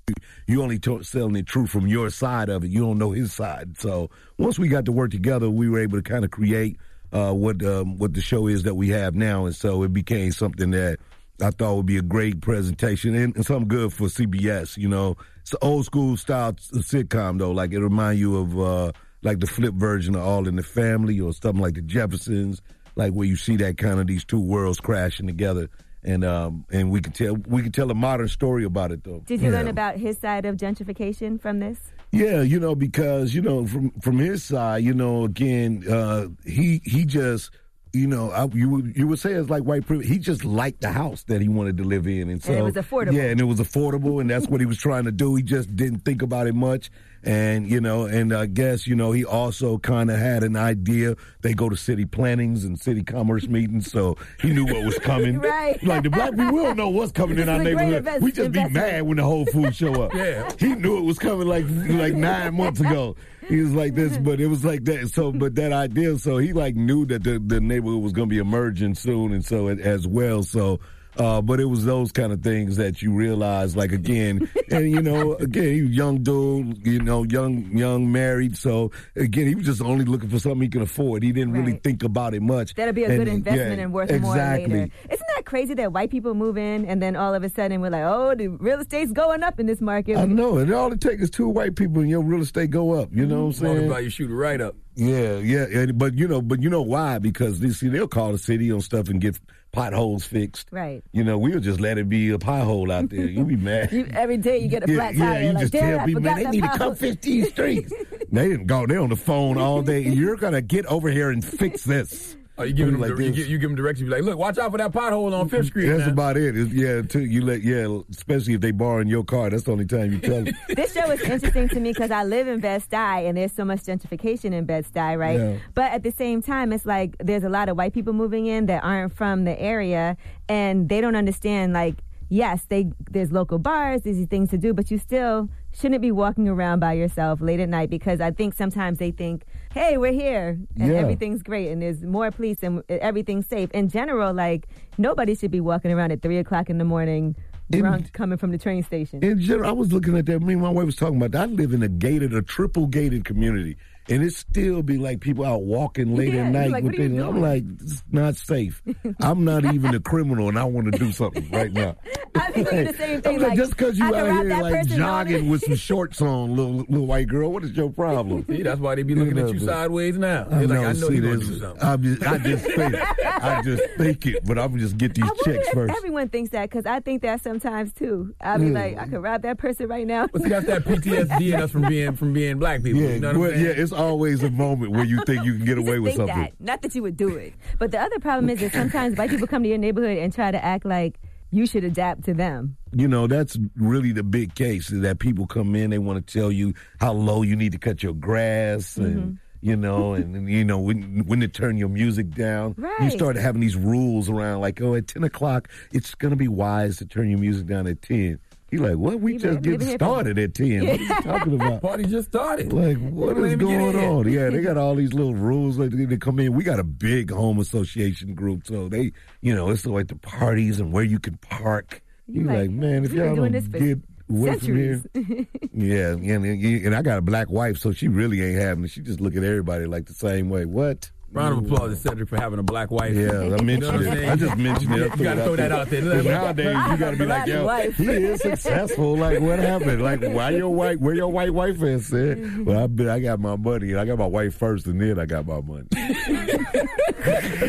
you 0.47 0.61
only 0.61 0.79
t- 0.79 0.99
telling 0.99 1.33
the 1.33 1.43
truth 1.43 1.69
from 1.69 1.87
your 1.87 2.09
side 2.09 2.49
of 2.49 2.63
it. 2.63 2.69
You 2.71 2.81
don't 2.81 2.97
know 2.97 3.11
his 3.11 3.33
side. 3.33 3.77
So 3.79 4.09
once 4.37 4.59
we 4.59 4.67
got 4.67 4.85
to 4.85 4.91
work 4.91 5.11
together, 5.11 5.49
we 5.49 5.69
were 5.69 5.79
able 5.79 5.97
to 5.97 6.03
kind 6.03 6.23
of 6.25 6.31
create 6.31 6.77
uh, 7.11 7.33
what 7.33 7.63
um, 7.63 7.97
what 7.97 8.13
the 8.13 8.21
show 8.21 8.47
is 8.47 8.63
that 8.63 8.75
we 8.75 8.89
have 8.89 9.15
now, 9.15 9.45
and 9.45 9.55
so 9.55 9.83
it 9.83 9.93
became 9.93 10.31
something 10.31 10.71
that. 10.71 10.99
I 11.41 11.51
thought 11.51 11.75
would 11.77 11.85
be 11.85 11.95
a 11.95 12.01
great 12.01 12.41
presentation 12.41 13.15
and, 13.15 13.33
and 13.33 13.45
something 13.45 13.69
good 13.69 13.93
for 13.93 14.07
CBS. 14.07 14.75
You 14.75 14.89
know, 14.89 15.15
it's 15.39 15.53
an 15.53 15.59
old 15.61 15.85
school 15.85 16.17
style 16.17 16.51
sitcom 16.51 17.39
though. 17.39 17.51
Like 17.51 17.71
it 17.71 17.79
remind 17.79 18.19
you 18.19 18.35
of 18.35 18.59
uh, 18.59 18.91
like 19.21 19.39
the 19.39 19.47
flip 19.47 19.73
version 19.75 20.15
of 20.15 20.21
All 20.21 20.49
in 20.49 20.57
the 20.57 20.63
Family 20.63 21.17
or 21.21 21.31
something 21.31 21.61
like 21.61 21.75
the 21.75 21.81
Jeffersons. 21.81 22.61
Like 22.97 23.13
where 23.13 23.25
you 23.25 23.37
see 23.37 23.55
that 23.55 23.77
kind 23.77 24.01
of 24.01 24.07
these 24.07 24.25
two 24.25 24.41
worlds 24.41 24.81
crashing 24.81 25.27
together, 25.27 25.69
and 26.03 26.25
um 26.25 26.65
and 26.73 26.91
we 26.91 26.99
can 26.99 27.13
tell 27.13 27.35
we 27.47 27.61
can 27.63 27.71
tell 27.71 27.89
a 27.89 27.95
modern 27.95 28.27
story 28.27 28.65
about 28.65 28.91
it 28.91 29.05
though. 29.05 29.23
Did 29.25 29.39
you 29.39 29.49
Yeah. 29.49 29.59
learn 29.59 29.69
about 29.69 29.95
his 29.95 30.17
side 30.17 30.45
of 30.45 30.57
gentrification 30.57 31.39
from 31.39 31.59
this? 31.59 31.79
Yeah, 32.11 32.41
you 32.41 32.59
know, 32.59 32.75
because 32.75 33.35
you 33.35 33.41
know, 33.41 33.67
from 33.67 33.91
from 34.01 34.17
his 34.17 34.43
side, 34.43 34.83
you 34.83 34.93
know, 34.93 35.25
again, 35.25 35.83
uh, 35.87 36.27
he 36.43 36.81
he 36.83 37.05
just, 37.05 37.51
you 37.93 38.07
know, 38.07 38.31
I, 38.31 38.45
you 38.45 38.69
would 38.69 38.97
you 38.97 39.07
would 39.07 39.19
say 39.19 39.33
it's 39.33 39.49
like 39.49 39.63
white 39.63 39.85
privilege. 39.85 40.07
He 40.07 40.17
just 40.17 40.43
liked 40.43 40.81
the 40.81 40.91
house 40.91 41.23
that 41.25 41.39
he 41.39 41.47
wanted 41.47 41.77
to 41.77 41.83
live 41.83 42.07
in, 42.07 42.29
and 42.29 42.41
so 42.43 42.51
it 42.51 42.63
was 42.63 42.75
affordable. 42.75 43.13
Yeah, 43.13 43.25
and 43.25 43.39
it 43.39 43.43
was 43.43 43.59
affordable, 43.59 44.21
and 44.21 44.29
that's 44.29 44.47
what 44.47 44.59
he 44.59 44.65
was 44.65 44.79
trying 44.79 45.03
to 45.03 45.11
do. 45.11 45.35
He 45.35 45.43
just 45.43 45.75
didn't 45.75 45.99
think 45.99 46.23
about 46.23 46.47
it 46.47 46.55
much, 46.55 46.89
and 47.23 47.69
you 47.69 47.81
know, 47.81 48.05
and 48.05 48.33
I 48.33 48.45
guess 48.45 48.87
you 48.87 48.95
know, 48.95 49.11
he 49.11 49.25
also 49.25 49.77
kind 49.77 50.09
of 50.09 50.17
had 50.17 50.43
an 50.43 50.55
idea. 50.55 51.15
They 51.41 51.53
go 51.53 51.69
to 51.69 51.75
city 51.75 52.05
plannings 52.05 52.63
and 52.65 52.79
city 52.79 53.03
commerce 53.03 53.47
meetings, 53.47 53.91
so 53.91 54.17
he 54.41 54.49
knew 54.51 54.65
what 54.65 54.83
was 54.85 54.97
coming. 54.99 55.39
Right. 55.39 55.81
Like 55.83 56.03
the 56.03 56.09
black 56.09 56.31
people, 56.31 56.51
we 56.53 56.63
don't 56.63 56.77
know 56.77 56.89
what's 56.89 57.11
coming 57.11 57.35
This 57.35 57.43
in 57.43 57.49
our 57.49 57.55
is 57.61 57.61
a 57.61 57.63
great 57.63 57.75
neighborhood. 57.75 57.97
invest- 57.97 58.21
we 58.23 58.31
just 58.31 58.51
be 58.51 58.69
mad 58.69 59.01
when 59.03 59.17
the 59.17 59.23
Whole 59.23 59.45
Foods 59.47 59.75
show 59.77 60.01
up. 60.03 60.13
Yeah. 60.19 60.49
He 60.59 60.75
knew 60.75 60.97
it 60.97 61.03
was 61.03 61.17
coming 61.19 61.47
like 61.47 61.65
like 61.69 62.13
nine 62.13 62.53
months 62.55 62.79
ago. 62.79 63.15
He 63.47 63.61
was 63.61 63.73
like 63.73 63.95
this, 63.95 64.17
but 64.17 64.39
it 64.41 64.47
was 64.47 64.63
like 64.65 64.83
that. 64.85 65.09
So, 65.09 65.31
but 65.31 65.55
that 65.55 65.71
idea. 65.73 66.17
So 66.19 66.37
he 66.37 66.53
like 66.53 66.75
knew 66.75 67.05
that 67.07 67.23
the, 67.23 67.39
the 67.39 67.59
neighborhood 67.61 68.03
was 68.03 68.11
going 68.13 68.27
to 68.29 68.33
be 68.33 68.39
emerging 68.39 68.95
soon, 68.95 69.31
and 69.33 69.43
so 69.45 69.67
it, 69.69 69.79
as 69.79 70.07
well. 70.07 70.43
So. 70.43 70.79
Uh, 71.19 71.41
but 71.41 71.59
it 71.59 71.65
was 71.65 71.83
those 71.83 72.13
kind 72.13 72.31
of 72.31 72.41
things 72.41 72.77
that 72.77 73.01
you 73.01 73.11
realize, 73.11 73.75
like 73.75 73.91
again, 73.91 74.49
and 74.71 74.89
you 74.89 75.01
know, 75.01 75.33
again, 75.35 75.73
he 75.73 75.81
was 75.81 75.91
young 75.91 76.23
dude, 76.23 76.87
you 76.87 76.99
know, 77.01 77.23
young, 77.23 77.65
young, 77.77 78.09
married. 78.09 78.55
So 78.55 78.91
again, 79.17 79.45
he 79.47 79.53
was 79.53 79.65
just 79.65 79.81
only 79.81 80.05
looking 80.05 80.29
for 80.29 80.39
something 80.39 80.61
he 80.61 80.69
could 80.69 80.81
afford. 80.81 81.21
He 81.23 81.33
didn't 81.33 81.51
really 81.51 81.73
think 81.73 82.03
about 82.03 82.33
it 82.33 82.41
much. 82.41 82.73
That'll 82.75 82.93
be 82.93 83.03
a 83.03 83.09
And, 83.09 83.17
good 83.19 83.27
investment 83.27 83.77
yeah, 83.77 83.83
and 83.83 83.93
worth 83.93 84.11
exactly. 84.11 84.67
more 84.67 84.77
later. 84.83 84.91
Isn't 85.11 85.27
that 85.35 85.45
crazy 85.45 85.73
that 85.73 85.91
white 85.91 86.09
people 86.09 86.33
move 86.35 86.57
in 86.57 86.85
and 86.85 87.01
then 87.01 87.17
all 87.17 87.33
of 87.35 87.43
a 87.43 87.49
sudden 87.49 87.81
we're 87.81 87.89
like, 87.89 88.05
oh, 88.05 88.33
the 88.35 88.47
real 88.47 88.79
estate's 88.79 89.11
going 89.11 89.43
up 89.43 89.59
in 89.59 89.65
this 89.65 89.81
market? 89.81 90.15
I 90.15 90.25
know, 90.25 90.57
and 90.57 90.71
all 90.71 90.91
it 90.93 91.01
takes 91.01 91.21
is 91.21 91.29
two 91.29 91.49
white 91.49 91.75
people, 91.75 91.99
and 92.01 92.09
your 92.09 92.23
real 92.23 92.41
estate 92.41 92.69
go 92.69 92.93
up. 92.93 93.09
You 93.11 93.25
know 93.25 93.41
what 93.41 93.47
I'm 93.47 93.53
saying? 93.53 93.73
Multiply 93.75 94.03
shoot 94.03 94.11
shooter 94.11 94.35
right 94.35 94.61
up. 94.61 94.75
Yeah, 94.95 95.37
yeah, 95.37 95.65
and, 95.71 95.97
but 95.97 96.13
you 96.13 96.27
know, 96.27 96.41
but 96.41 96.61
you 96.61 96.69
know 96.69 96.81
why? 96.81 97.19
Because 97.19 97.59
they 97.59 97.69
see 97.69 97.87
they'll 97.89 98.07
call 98.07 98.31
the 98.31 98.37
city 98.37 98.71
on 98.71 98.81
stuff 98.81 99.09
and 99.09 99.21
get 99.21 99.39
potholes 99.71 100.25
fixed. 100.25 100.67
Right. 100.71 101.03
You 101.11 101.23
know, 101.23 101.37
we'll 101.37 101.59
just 101.59 101.79
let 101.79 101.97
it 101.97 102.09
be 102.09 102.29
a 102.31 102.37
pothole 102.37 102.91
out 102.91 103.09
there. 103.09 103.25
You'll 103.25 103.45
be 103.45 103.55
mad. 103.57 103.91
You, 103.91 104.07
every 104.13 104.37
day 104.37 104.57
you 104.59 104.67
get 104.67 104.87
a 104.87 104.91
yeah, 104.91 104.97
flat 104.97 105.15
yeah, 105.15 105.25
tire. 105.25 105.43
you 105.43 105.51
like, 105.53 105.59
just 105.59 105.73
tell 105.73 106.05
people, 106.05 106.21
man, 106.21 106.35
they 106.43 106.49
need 106.49 106.63
to 106.63 106.69
come 106.69 106.93
pothole." 106.93 106.97
15 106.97 107.45
streets. 107.45 107.93
they 108.31 108.49
didn't 108.49 108.67
go. 108.67 108.85
They're 108.85 108.99
on 108.99 109.09
the 109.09 109.15
phone 109.15 109.57
all 109.57 109.81
day. 109.81 110.01
You're 110.01 110.37
gonna 110.37 110.61
get 110.61 110.85
over 110.87 111.09
here 111.09 111.29
and 111.29 111.43
fix 111.43 111.83
this. 111.83 112.35
Oh, 112.59 112.63
you 112.63 112.73
give 112.73 112.87
them 112.91 112.99
Like 112.99 113.11
you, 113.11 113.15
this. 113.15 113.35
give, 113.37 113.47
you 113.47 113.57
give 113.57 113.69
them 113.69 113.75
directions. 113.75 114.01
You 114.01 114.13
be 114.13 114.21
like, 114.21 114.23
look, 114.29 114.37
watch 114.37 114.57
out 114.57 114.71
for 114.71 114.77
that 114.77 114.91
pothole 114.91 115.33
on 115.33 115.47
Fifth 115.47 115.67
Street. 115.67 115.87
That's 115.87 116.01
man." 116.01 116.09
about 116.09 116.35
it. 116.37 116.57
It's- 116.57 116.73
yeah, 116.73 117.01
too, 117.01 117.23
you 117.23 117.41
let 117.41 117.61
yeah, 117.63 117.87
especially 118.11 118.53
if 118.55 118.61
they 118.61 118.71
borrowing 118.71 119.07
your 119.07 119.23
car. 119.23 119.49
That's 119.49 119.63
the 119.63 119.71
only 119.71 119.85
time 119.85 120.11
you 120.11 120.19
tell 120.19 120.43
them. 120.43 120.53
this 120.75 120.93
show 120.93 121.09
is 121.09 121.21
interesting 121.21 121.69
to 121.69 121.79
me 121.79 121.93
because 121.93 122.11
I 122.11 122.23
live 122.25 122.47
in 122.47 122.59
Bed 122.59 122.83
Stuy 122.89 123.27
and 123.27 123.37
there's 123.37 123.53
so 123.53 123.63
much 123.63 123.79
gentrification 123.83 124.51
in 124.53 124.65
Bed 124.65 124.85
Stuy, 124.85 125.17
right? 125.17 125.39
Yeah. 125.39 125.57
But 125.73 125.91
at 125.93 126.03
the 126.03 126.11
same 126.11 126.41
time, 126.41 126.73
it's 126.73 126.85
like 126.85 127.15
there's 127.19 127.43
a 127.45 127.49
lot 127.49 127.69
of 127.69 127.77
white 127.77 127.93
people 127.93 128.11
moving 128.13 128.45
in 128.45 128.65
that 128.65 128.83
aren't 128.83 129.13
from 129.13 129.45
the 129.45 129.59
area 129.59 130.17
and 130.49 130.89
they 130.89 130.99
don't 131.01 131.15
understand 131.15 131.73
like. 131.73 131.95
Yes, 132.31 132.65
they 132.69 132.91
there's 133.09 133.31
local 133.31 133.57
bars, 133.57 134.03
there's 134.03 134.23
things 134.27 134.51
to 134.51 134.57
do, 134.59 134.71
but 134.71 134.91
you 134.91 134.99
still 134.99 135.49
shouldn't 135.73 135.99
be 136.03 136.11
walking 136.11 136.47
around 136.47 136.79
by 136.79 136.93
yourself 136.93 137.41
late 137.41 137.59
at 137.59 137.69
night 137.69 137.89
because 137.89 138.21
I 138.21 138.29
think 138.29 138.53
sometimes 138.53 138.99
they 138.99 139.09
think, 139.09 139.45
"Hey, 139.73 139.97
we're 139.97 140.11
here 140.13 140.57
and 140.79 140.91
Yeah. 140.91 140.97
everything's 140.99 141.43
great 141.43 141.69
and 141.69 141.81
there's 141.81 142.03
more 142.03 142.31
police 142.31 142.63
and 142.63 142.81
everything's 142.89 143.47
safe." 143.47 143.69
In 143.71 143.87
general, 143.89 144.33
like 144.33 144.67
nobody 144.97 145.35
should 145.35 145.51
be 145.51 145.59
walking 145.61 145.91
around 145.91 146.11
at 146.11 146.21
three 146.21 146.37
o'clock 146.37 146.69
in 146.69 146.77
the 146.77 146.85
morning 146.85 147.35
In- 147.71 148.03
coming 148.13 148.37
from 148.39 148.49
the 148.51 148.57
train 148.57 148.81
station. 148.81 149.23
In 149.23 149.39
general, 149.39 149.69
I 149.69 149.73
was 149.73 149.93
looking 149.93 150.17
at 150.17 150.25
that. 150.25 150.41
Me 150.41 150.53
and 150.53 150.61
my 150.61 150.69
wife 150.69 150.85
was 150.87 150.95
talking 150.95 151.17
about 151.17 151.31
that. 151.33 151.49
I 151.49 151.51
live 151.51 151.71
in 151.71 151.83
a 151.83 151.87
gated, 151.87 152.33
a 152.33 152.41
triple 152.41 152.87
gated 152.87 153.25
community, 153.25 153.77
and 154.09 154.23
it 154.23 154.33
still 154.33 154.81
be 154.83 154.97
like 154.97 155.19
people 155.21 155.45
out 155.45 155.63
walking 155.63 156.15
late 156.15 156.33
Yeah, 156.33 156.45
at 156.45 156.51
night. 156.51 156.71
like, 156.71 156.83
with 156.83 156.97
are 156.99 157.03
you 157.03 157.09
their- 157.09 157.25
I'm 157.25 157.41
like, 157.41 157.63
it's 157.81 158.03
not 158.11 158.35
safe. 158.35 158.81
I'm 159.19 159.43
not 159.45 159.65
even 159.73 159.93
a 159.95 159.99
criminal, 159.99 160.49
and 160.49 160.57
I 160.57 160.63
want 160.63 160.91
to 160.91 160.97
do 160.99 161.11
something 161.11 161.49
right 161.51 161.71
now. 161.71 161.95
I 162.35 162.51
think 162.51 162.67
it's 162.71 162.91
the 162.91 162.97
same 162.97 163.21
thing. 163.23 163.35
I'm 163.35 163.41
like, 163.41 163.49
Like, 163.49 163.57
just 163.57 163.71
because 163.71 163.97
you 163.97 164.05
out 164.05 164.43
here 164.45 164.61
like 164.61 164.87
jogging 164.87 165.49
with 165.49 165.63
some 165.63 165.75
shorts 165.75 166.21
on, 166.21 166.55
little 166.55 166.73
little 166.89 167.05
white 167.07 167.27
girl, 167.27 167.51
what 167.51 167.63
is 167.63 167.71
your 167.71 167.89
problem? 167.91 168.45
See, 168.49 168.61
that's 168.63 168.79
why 168.79 168.95
they 168.95 169.03
be 169.03 169.15
looking 169.15 169.37
You 169.37 169.47
at 169.47 169.53
you 169.53 169.59
sideways 169.59 170.17
now. 170.17 170.45
I 170.49 170.65
They're 170.65 170.67
know, 170.67 170.73
like, 170.75 170.79
I 170.87 170.91
know 170.93 171.07
see, 171.09 171.15
you're 171.15 171.33
gonna 171.35 171.45
do 171.45 171.59
something. 171.59 171.83
I'm 171.83 172.03
just, 172.03 172.23
I 172.27 172.37
just 172.37 172.65
think, 172.75 172.95
I 172.95 173.61
just 173.63 173.83
think 173.97 174.25
it, 174.27 174.45
but 174.45 174.59
I'm 174.59 174.77
just 174.77 174.97
get 174.97 175.15
these 175.15 175.25
I 175.25 175.29
checks 175.43 175.67
if 175.67 175.73
first. 175.73 175.93
everyone 175.97 176.29
thinks 176.29 176.51
that 176.51 176.69
because 176.69 176.85
I 176.85 176.99
think 176.99 177.21
that 177.23 177.41
sometimes 177.41 177.93
too. 177.93 178.33
I'll 178.41 178.59
be 178.59 178.67
Yeah. 178.67 178.71
like, 178.71 178.97
I 178.97 179.05
could 179.07 179.21
rob 179.23 179.41
that 179.43 179.57
person 179.57 179.87
right 179.87 180.05
now. 180.07 180.27
But 180.27 180.43
see, 180.43 180.49
that's 180.49 180.65
that 180.67 180.83
PTSD 180.85 181.53
in 181.53 181.61
us 181.61 181.71
from 181.71 181.87
being 181.87 182.15
from 182.15 182.33
being 182.33 182.59
black 182.59 182.83
people. 182.83 183.01
Yeah, 183.01 183.09
you 183.15 183.19
know 183.19 183.27
what 183.29 183.37
well, 183.39 183.49
I'm 183.51 183.55
saying? 183.57 183.65
yeah, 183.65 183.83
it's 183.83 183.91
always 183.99 184.41
a 184.43 184.49
moment 184.51 184.91
where 184.91 185.03
you 185.05 185.21
think 185.25 185.43
you 185.45 185.55
can 185.55 185.65
get 185.65 185.77
You 185.77 185.83
away 185.83 185.99
with 185.99 186.15
something. 186.15 186.35
that, 186.35 186.53
not 186.59 186.81
that 186.81 186.95
you 186.95 187.01
would 187.03 187.17
do 187.17 187.35
it. 187.35 187.53
But 187.77 187.91
the 187.91 187.99
other 187.99 188.19
problem 188.19 188.49
is 188.49 188.59
that 188.61 188.71
sometimes 188.71 189.17
white 189.17 189.29
people 189.29 189.47
come 189.47 189.63
to 189.63 189.69
your 189.69 189.77
neighborhood 189.77 190.17
and 190.17 190.33
try 190.33 190.51
to 190.51 190.63
act 190.63 190.85
like 190.85 191.19
you 191.51 191.65
should 191.65 191.83
adapt 191.83 192.23
to 192.25 192.33
them. 192.33 192.77
you 192.93 193.07
know 193.07 193.25
that's 193.27 193.57
really 193.75 194.11
the 194.11 194.21
big 194.23 194.53
case 194.55 194.91
is 194.91 195.01
that 195.01 195.17
people 195.19 195.47
come 195.47 195.75
in 195.75 195.89
they 195.89 195.97
want 195.97 196.25
to 196.27 196.33
tell 196.39 196.51
you 196.51 196.73
how 196.99 197.11
low 197.11 197.41
you 197.41 197.55
need 197.55 197.71
to 197.71 197.77
cut 197.79 198.03
your 198.03 198.13
grass 198.13 198.97
and 198.97 199.15
Mm-hmm. 199.15 199.33
you 199.61 199.75
know 199.75 200.13
and, 200.13 200.35
and, 200.35 200.47
you 200.49 200.63
know 200.63 200.77
when 200.79 201.23
when 201.25 201.39
to 201.39 201.47
turn 201.47 201.75
your 201.77 201.89
music 201.89 202.29
down 202.35 202.75
Right. 202.77 203.01
you 203.01 203.09
start 203.09 203.35
having 203.35 203.61
these 203.61 203.75
rules 203.75 204.29
around 204.29 204.61
like 204.61 204.79
oh 204.79 204.93
at 204.93 205.07
10 205.07 205.23
o'clock 205.23 205.67
it's 205.91 206.13
going 206.13 206.29
to 206.29 206.35
be 206.37 206.47
wise 206.47 206.97
to 206.97 207.05
turn 207.07 207.29
your 207.31 207.39
music 207.39 207.65
down 207.65 207.87
at 207.87 207.99
10 208.03 208.39
you're 208.71 208.87
like 208.87 208.97
what 208.97 209.19
we 209.19 209.33
You 209.33 209.39
just 209.39 209.61
been 209.61 209.77
getting 209.77 209.79
living 209.79 209.87
here 209.87 209.97
for- 209.99 210.05
started 210.05 210.39
at 210.39 210.53
10 210.53 210.79
what 210.85 210.89
are 210.89 210.95
you 211.03 211.07
talking 211.21 211.53
about 211.55 211.81
Party 211.89 212.03
just 212.05 212.27
started. 212.29 212.71
like 212.73 212.97
what 212.97 213.37
Let 213.37 213.37
is 213.37 213.43
me 213.43 213.65
get 213.65 213.77
going 213.79 213.95
on? 213.95 214.31
Yeah, 214.31 214.49
they 214.49 214.61
got 214.61 214.77
all 214.77 214.95
these 214.95 215.13
little 215.13 215.35
rules 215.35 215.77
like 215.77 215.91
they, 215.91 216.05
they 216.05 216.17
come 216.17 216.39
in. 216.39 216.53
We 216.53 216.63
got 216.63 216.79
a 216.79 216.83
big 216.83 217.31
home 217.31 217.59
association 217.59 218.33
group, 218.35 218.67
so 218.67 218.87
they, 218.89 219.11
you 219.41 219.53
know, 219.55 219.69
it's 219.69 219.85
like 219.85 220.07
the 220.07 220.15
parties 220.15 220.79
and 220.79 220.91
where 220.93 221.03
you 221.03 221.19
can 221.19 221.37
park. 221.37 222.01
You 222.27 222.41
You 222.41 222.47
like, 222.47 222.57
like, 222.57 222.69
man, 222.71 223.05
if 223.05 223.11
y'all 223.13 223.35
don't 223.35 223.51
get 223.51 223.99
away 224.29 224.57
from 224.59 224.75
here, 224.77 225.01
yeah, 225.73 226.15
yeah, 226.15 226.35
and, 226.35 226.45
and 226.85 226.95
I 226.95 227.01
got 227.01 227.17
a 227.17 227.21
black 227.21 227.49
wife, 227.49 227.77
so 227.77 227.91
she 227.91 228.07
really 228.07 228.41
ain't 228.43 228.59
having 228.61 228.83
it. 228.83 228.91
She 228.91 229.01
just 229.01 229.19
look 229.19 229.35
at 229.35 229.43
everybody 229.43 229.85
like 229.87 230.05
the 230.05 230.13
same 230.13 230.49
way. 230.49 230.65
What? 230.65 231.09
Round 231.31 231.59
of 231.59 231.65
applause 231.71 231.91
to 231.91 231.95
Cedric 231.95 232.27
for 232.27 232.37
having 232.37 232.57
a 232.59 232.63
black 232.63 232.89
wife. 232.89 233.15
Yeah, 233.15 233.29
I 233.31 233.43
You 233.57 233.63
mentioned 233.63 234.01
it. 234.01 234.29
I 234.29 234.35
just 234.35 234.57
mentioned 234.57 234.95
it. 234.95 235.11
I 235.11 235.15
You 235.15 235.23
gotta 235.23 235.43
throw 235.43 235.55
that 235.57 235.71
out 235.71 235.89
there. 235.89 236.01
'Cause 236.01 236.25
Nowadays, 236.25 236.77
you 236.89 236.97
gotta 236.97 237.17
be 237.17 237.25
like, 237.25 237.47
yo, 237.47 237.65
wife. 237.65 237.95
he 237.97 238.07
is 238.09 238.41
successful. 238.41 239.15
Like, 239.15 239.39
what 239.39 239.59
happened? 239.59 240.01
Like, 240.01 240.23
why 240.23 240.49
your 240.49 240.69
white? 240.69 240.99
Where 240.99 241.13
your 241.13 241.31
white 241.31 241.53
wife 241.53 241.81
is? 241.83 242.07
Said, 242.07 242.39
mm-hmm. 242.39 242.63
well, 242.65 242.83
I 242.83 242.87
bet 242.87 243.09
I 243.09 243.19
got 243.19 243.39
my 243.39 243.55
money. 243.55 243.95
I 243.95 244.05
got 244.05 244.17
my 244.17 244.25
wife 244.25 244.55
first, 244.55 244.87
and 244.87 244.99
then 244.99 245.19
I 245.19 245.25
got 245.25 245.45
my 245.45 245.61
money. 245.61 245.87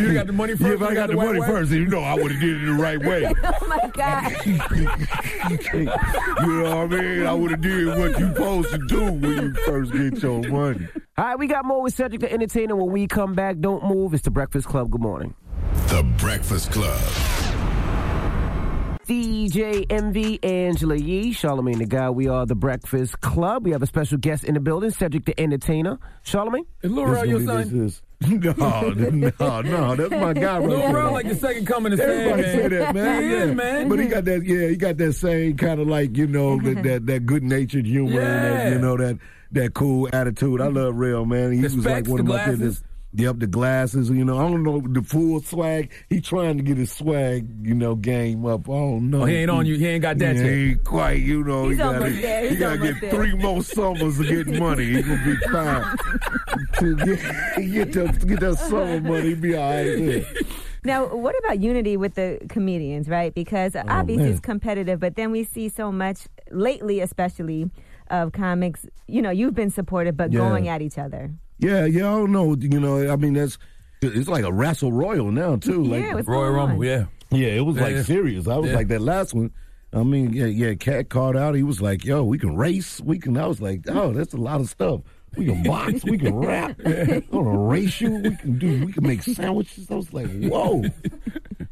You 0.01 0.15
got 0.15 0.27
the 0.27 0.33
money 0.33 0.53
first. 0.55 0.63
Yeah, 0.63 0.75
if 0.75 0.83
I 0.83 0.89
you 0.91 0.95
got 0.95 1.11
the 1.11 1.17
white 1.17 1.27
money 1.27 1.41
wife? 1.41 1.49
first, 1.51 1.71
then 1.71 1.81
you 1.81 1.87
know 1.89 2.01
I 2.01 2.15
would 2.15 2.31
have 2.33 2.41
did 2.41 2.63
it 2.63 2.67
the 2.67 2.73
right 2.73 2.99
way. 2.99 3.31
oh 3.45 3.67
my 3.67 3.91
God. 3.93 4.33
you 4.47 4.57
know 6.63 6.63
what 6.63 6.73
I 6.73 6.87
mean? 6.87 7.27
I 7.27 7.33
would 7.35 7.51
have 7.51 7.61
did 7.61 7.87
what 7.89 8.19
you 8.19 8.29
supposed 8.29 8.71
to 8.71 8.79
do 8.87 9.13
when 9.13 9.43
you 9.43 9.53
first 9.67 9.93
get 9.93 10.23
your 10.23 10.41
money. 10.49 10.89
All 11.19 11.25
right, 11.25 11.39
we 11.39 11.49
got 11.49 11.65
more 11.65 11.83
with 11.83 11.95
Cedric 11.95 12.21
the 12.21 12.33
Entertainer 12.33 12.77
when 12.77 12.93
we 12.93 13.07
come 13.07 13.35
back. 13.35 13.59
Don't 13.59 13.85
move. 13.85 14.15
It's 14.15 14.23
the 14.23 14.31
Breakfast 14.31 14.67
Club. 14.69 14.91
Good 14.91 15.01
morning. 15.03 15.35
The 15.89 16.03
Breakfast 16.19 16.71
Club. 16.73 16.99
DJ 19.07 19.87
Envy, 19.91 20.39
Angela 20.45 20.95
Yee, 20.95 21.33
Charlemagne 21.33 21.79
the 21.79 21.87
God. 21.87 22.13
We 22.13 22.29
are 22.29 22.47
the 22.47 22.55
Breakfast 22.55 23.21
Club. 23.21 23.65
We 23.65 23.73
have 23.73 23.83
a 23.83 23.87
special 23.87 24.19
guest 24.19 24.45
in 24.45 24.55
the 24.55 24.61
building, 24.61 24.91
Cedric 24.93 25.25
the 25.25 25.39
Entertainer. 25.39 25.99
Charlemagne? 26.23 26.65
Is 26.83 26.93
Lil 26.93 27.07
Rel 27.07 27.27
your 27.27 27.45
son? 27.45 27.93
No, 28.23 28.53
no, 28.53 29.63
no, 29.63 29.97
that's 29.97 30.11
my 30.11 30.35
guy 30.35 30.59
right 30.59 30.69
Lil. 30.69 30.93
Rel 30.93 31.13
like 31.13 31.27
the 31.27 31.35
second 31.35 31.67
coming 31.67 31.95
of 31.95 32.01
Everybody 32.01 32.43
say 32.43 32.57
man. 32.59 32.71
that, 32.71 32.95
man. 32.95 33.23
He 33.23 33.31
yeah. 33.31 33.45
is, 33.45 33.55
man. 33.55 33.89
But 33.89 33.99
he 33.99 34.07
got 34.09 34.25
that, 34.27 34.45
yeah, 34.45 34.69
he 34.69 34.77
got 34.77 34.99
that 34.99 35.15
same 35.15 35.57
kind 35.57 35.81
of 35.81 35.89
like, 35.89 36.15
you 36.19 36.27
know, 36.27 36.61
that 36.61 36.83
that, 36.83 37.07
that 37.07 37.25
good 37.25 37.43
natured 37.43 37.87
humor 37.87 38.21
and 38.21 38.45
that, 38.45 38.73
you 38.73 38.79
know, 38.79 38.97
that 38.99 39.19
that 39.53 39.75
cool 39.75 40.09
attitude. 40.13 40.61
I 40.61 40.69
love 40.69 40.95
Rel, 40.97 41.25
man. 41.25 41.53
He 41.53 41.59
The 41.59 41.63
was 41.65 41.77
like 41.77 41.85
specs, 42.05 42.09
one 42.09 42.21
of 42.21 42.27
the 42.27 42.33
my 42.33 42.37
glasses. 42.39 42.59
business. 42.59 42.83
Yep, 43.13 43.39
the 43.41 43.47
glasses, 43.49 44.09
you 44.09 44.25
know, 44.25 44.39
I 44.39 44.49
don't 44.49 44.63
know 44.63 44.81
the 44.81 45.03
full 45.03 45.41
swag. 45.41 45.91
He 46.09 46.21
trying 46.21 46.59
to 46.59 46.63
get 46.63 46.77
his 46.77 46.93
swag, 46.93 47.45
you 47.67 47.75
know, 47.75 47.97
game 47.97 48.47
up. 48.47 48.69
I 48.69 48.73
don't 48.73 49.11
know. 49.11 49.23
Oh, 49.23 49.25
he 49.25 49.35
ain't 49.35 49.51
on 49.51 49.67
you. 49.67 49.75
He 49.77 49.87
ain't 49.89 50.03
got 50.03 50.19
that 50.19 50.37
He 50.37 50.43
yet. 50.43 50.49
ain't 50.53 50.85
quite, 50.85 51.19
you 51.21 51.43
know. 51.43 51.65
He's 51.65 51.73
he 51.73 51.77
gotta, 51.79 51.99
almost 51.99 52.23
there. 52.23 52.43
He 52.45 52.49
He's 52.51 52.59
gotta 52.61 52.79
get 52.79 53.01
there. 53.01 53.11
three 53.11 53.35
more 53.35 53.65
summers 53.65 54.17
to 54.19 54.25
get 54.45 54.47
money. 54.61 54.85
He 54.85 55.03
gonna 55.03 55.25
be 55.25 55.37
fine. 55.51 55.97
to 56.79 56.97
get, 56.97 57.17
get, 57.73 57.93
the, 57.93 58.27
get 58.27 58.41
that 58.41 58.57
summer 58.61 59.01
money, 59.01 59.35
be 59.35 59.57
all 59.57 59.71
right 59.71 59.85
there. 59.99 60.25
Now, 60.85 61.13
what 61.15 61.37
about 61.41 61.61
unity 61.61 61.97
with 61.97 62.15
the 62.15 62.39
comedians, 62.49 63.09
right? 63.09 63.35
Because 63.35 63.75
oh, 63.75 63.83
obviously 63.89 64.23
Oh, 64.23 64.27
man. 64.27 64.33
it's 64.35 64.41
competitive, 64.41 65.01
but 65.01 65.17
then 65.17 65.33
we 65.33 65.43
see 65.43 65.69
so 65.69 65.91
much 65.91 66.29
lately, 66.53 67.01
especially 67.01 67.71
of 68.11 68.33
comics. 68.33 68.87
You 69.07 69.23
know, 69.23 69.31
you've 69.31 69.55
been 69.55 69.71
supportive, 69.71 70.17
but 70.17 70.33
Yeah. 70.33 70.41
going 70.41 70.69
at 70.69 70.83
each 70.83 70.99
other. 70.99 71.31
Yeah, 71.59 71.85
yeah, 71.85 72.09
I 72.13 72.17
don't 72.19 72.33
know. 72.33 72.57
You 72.59 72.81
know, 72.81 73.11
I 73.13 73.17
mean, 73.17 73.35
that's 73.35 73.59
it's 74.03 74.29
like 74.29 74.45
a 74.45 74.53
wrestle 74.53 74.93
royal 74.93 75.31
now 75.31 75.57
too. 75.57 75.83
Like 75.85 76.03
Yeah, 76.03 76.15
what's 76.15 76.29
Royal 76.29 76.53
Rumble, 76.53 76.77
on? 76.81 76.83
yeah. 76.87 77.05
Yeah, 77.31 77.49
it 77.49 77.61
was 77.67 77.77
Yeah, 77.77 77.83
like 77.83 77.95
yeah. 77.97 78.03
serious. 78.03 78.49
I 78.49 78.57
was 78.57 78.71
Yeah. 78.71 78.77
like 78.77 78.89
that 78.89 79.03
last 79.03 79.35
one. 79.35 79.51
I 79.93 80.03
mean, 80.05 80.33
yeah, 80.33 80.47
yeah. 80.47 80.75
Katt 80.75 81.09
called 81.11 81.37
out. 81.37 81.55
He 81.55 81.63
was 81.65 81.81
like, 81.83 82.05
"Yo, 82.05 82.23
we 82.23 82.39
can 82.39 82.57
race. 82.57 83.01
We 83.01 83.19
can." 83.19 83.37
I 83.37 83.47
was 83.47 83.61
like, 83.61 83.83
"Oh, 83.89 84.13
that's 84.13 84.33
a 84.33 84.37
lot 84.37 84.61
of 84.61 84.69
stuff. 84.69 85.01
We 85.37 85.47
can 85.47 85.63
box. 85.63 86.05
we 86.05 86.19
can 86.19 86.35
rap. 86.35 86.77
I'm 86.85 87.21
gonna 87.31 87.59
race 87.59 88.01
you. 88.01 88.17
We 88.17 88.37
can 88.37 88.59
do. 88.59 88.87
We 88.87 88.93
can 88.93 89.07
make 89.07 89.23
sandwiches." 89.23 89.91
I 89.91 89.95
was 89.95 90.13
like, 90.13 90.29
"Whoa." 90.43 90.85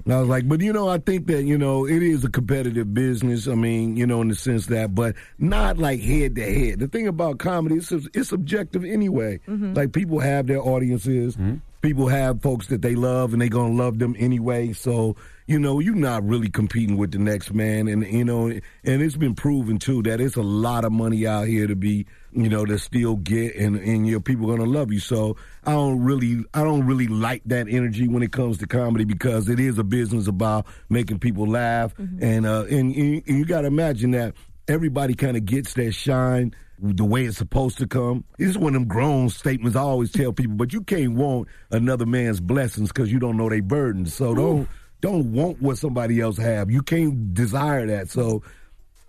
And 0.08 0.14
I 0.14 0.20
was 0.20 0.28
like, 0.30 0.48
but 0.48 0.62
you 0.62 0.72
know, 0.72 0.88
I 0.88 0.96
think 0.96 1.26
that, 1.26 1.42
you 1.42 1.58
know, 1.58 1.86
it 1.86 2.02
is 2.02 2.24
a 2.24 2.30
competitive 2.30 2.94
business. 2.94 3.46
I 3.46 3.54
mean, 3.54 3.94
you 3.98 4.06
know, 4.06 4.22
in 4.22 4.28
the 4.28 4.34
sense 4.34 4.64
that, 4.68 4.94
but 4.94 5.14
not 5.38 5.76
like 5.76 6.00
head 6.00 6.34
to 6.36 6.42
head. 6.42 6.78
The 6.78 6.88
thing 6.88 7.06
about 7.06 7.38
comedy 7.38 7.76
is 7.76 7.92
it's 8.14 8.30
subjective 8.30 8.86
anyway. 8.86 9.38
Mm-hmm. 9.46 9.74
Like 9.74 9.92
people 9.92 10.18
have 10.20 10.46
their 10.46 10.62
audiences. 10.62 11.36
Mm-hmm. 11.36 11.56
People 11.82 12.08
have 12.08 12.40
folks 12.40 12.68
that 12.68 12.80
they 12.80 12.94
love 12.94 13.34
and 13.34 13.42
they're 13.42 13.50
going 13.50 13.76
to 13.76 13.82
love 13.82 13.98
them 13.98 14.16
anyway. 14.18 14.72
So, 14.72 15.14
you 15.48 15.58
know, 15.58 15.80
you're 15.80 15.94
not 15.94 16.22
really 16.28 16.50
competing 16.50 16.98
with 16.98 17.10
the 17.10 17.18
next 17.18 17.54
man. 17.54 17.88
And, 17.88 18.06
you 18.06 18.22
know, 18.22 18.48
and 18.48 18.62
it's 18.84 19.16
been 19.16 19.34
proven 19.34 19.78
too 19.78 20.02
that 20.02 20.20
it's 20.20 20.36
a 20.36 20.42
lot 20.42 20.84
of 20.84 20.92
money 20.92 21.26
out 21.26 21.48
here 21.48 21.66
to 21.66 21.74
be, 21.74 22.04
you 22.32 22.50
know, 22.50 22.66
to 22.66 22.78
still 22.78 23.16
get 23.16 23.56
and, 23.56 23.76
and 23.76 24.06
your 24.06 24.20
people 24.20 24.44
are 24.52 24.58
going 24.58 24.70
to 24.70 24.78
love 24.78 24.92
you. 24.92 25.00
So 25.00 25.38
I 25.64 25.72
don't 25.72 26.02
really, 26.02 26.44
I 26.52 26.62
don't 26.62 26.84
really 26.86 27.08
like 27.08 27.44
that 27.46 27.66
energy 27.66 28.06
when 28.08 28.22
it 28.22 28.30
comes 28.30 28.58
to 28.58 28.66
comedy 28.66 29.04
because 29.04 29.48
it 29.48 29.58
is 29.58 29.78
a 29.78 29.84
business 29.84 30.26
about 30.26 30.66
making 30.90 31.18
people 31.18 31.48
laugh. 31.48 31.94
And, 31.98 32.44
uh, 32.44 32.64
and, 32.64 32.94
and 32.94 33.26
you 33.26 33.46
got 33.46 33.62
to 33.62 33.68
imagine 33.68 34.10
that 34.10 34.34
everybody 34.68 35.14
kind 35.14 35.34
of 35.34 35.46
gets 35.46 35.72
their 35.72 35.92
shine 35.92 36.54
the 36.78 37.06
way 37.06 37.24
it's 37.24 37.38
supposed 37.38 37.78
to 37.78 37.86
come. 37.86 38.22
This 38.36 38.50
is 38.50 38.58
one 38.58 38.74
of 38.74 38.82
them 38.82 38.88
grown 38.88 39.30
statements 39.30 39.76
I 39.76 39.80
always 39.80 40.12
tell 40.12 40.34
people, 40.34 40.56
but 40.56 40.74
you 40.74 40.82
can't 40.82 41.14
want 41.14 41.48
another 41.70 42.04
man's 42.04 42.38
blessings 42.38 42.88
because 42.88 43.10
you 43.10 43.18
don't 43.18 43.38
know 43.38 43.48
their 43.48 43.62
burdens. 43.62 44.12
So 44.12 44.34
don't 44.34 44.68
don't 45.00 45.32
want 45.32 45.60
what 45.62 45.78
somebody 45.78 46.20
else 46.20 46.36
have. 46.38 46.70
You 46.70 46.82
can't 46.82 47.32
desire 47.34 47.86
that. 47.86 48.10
So 48.10 48.42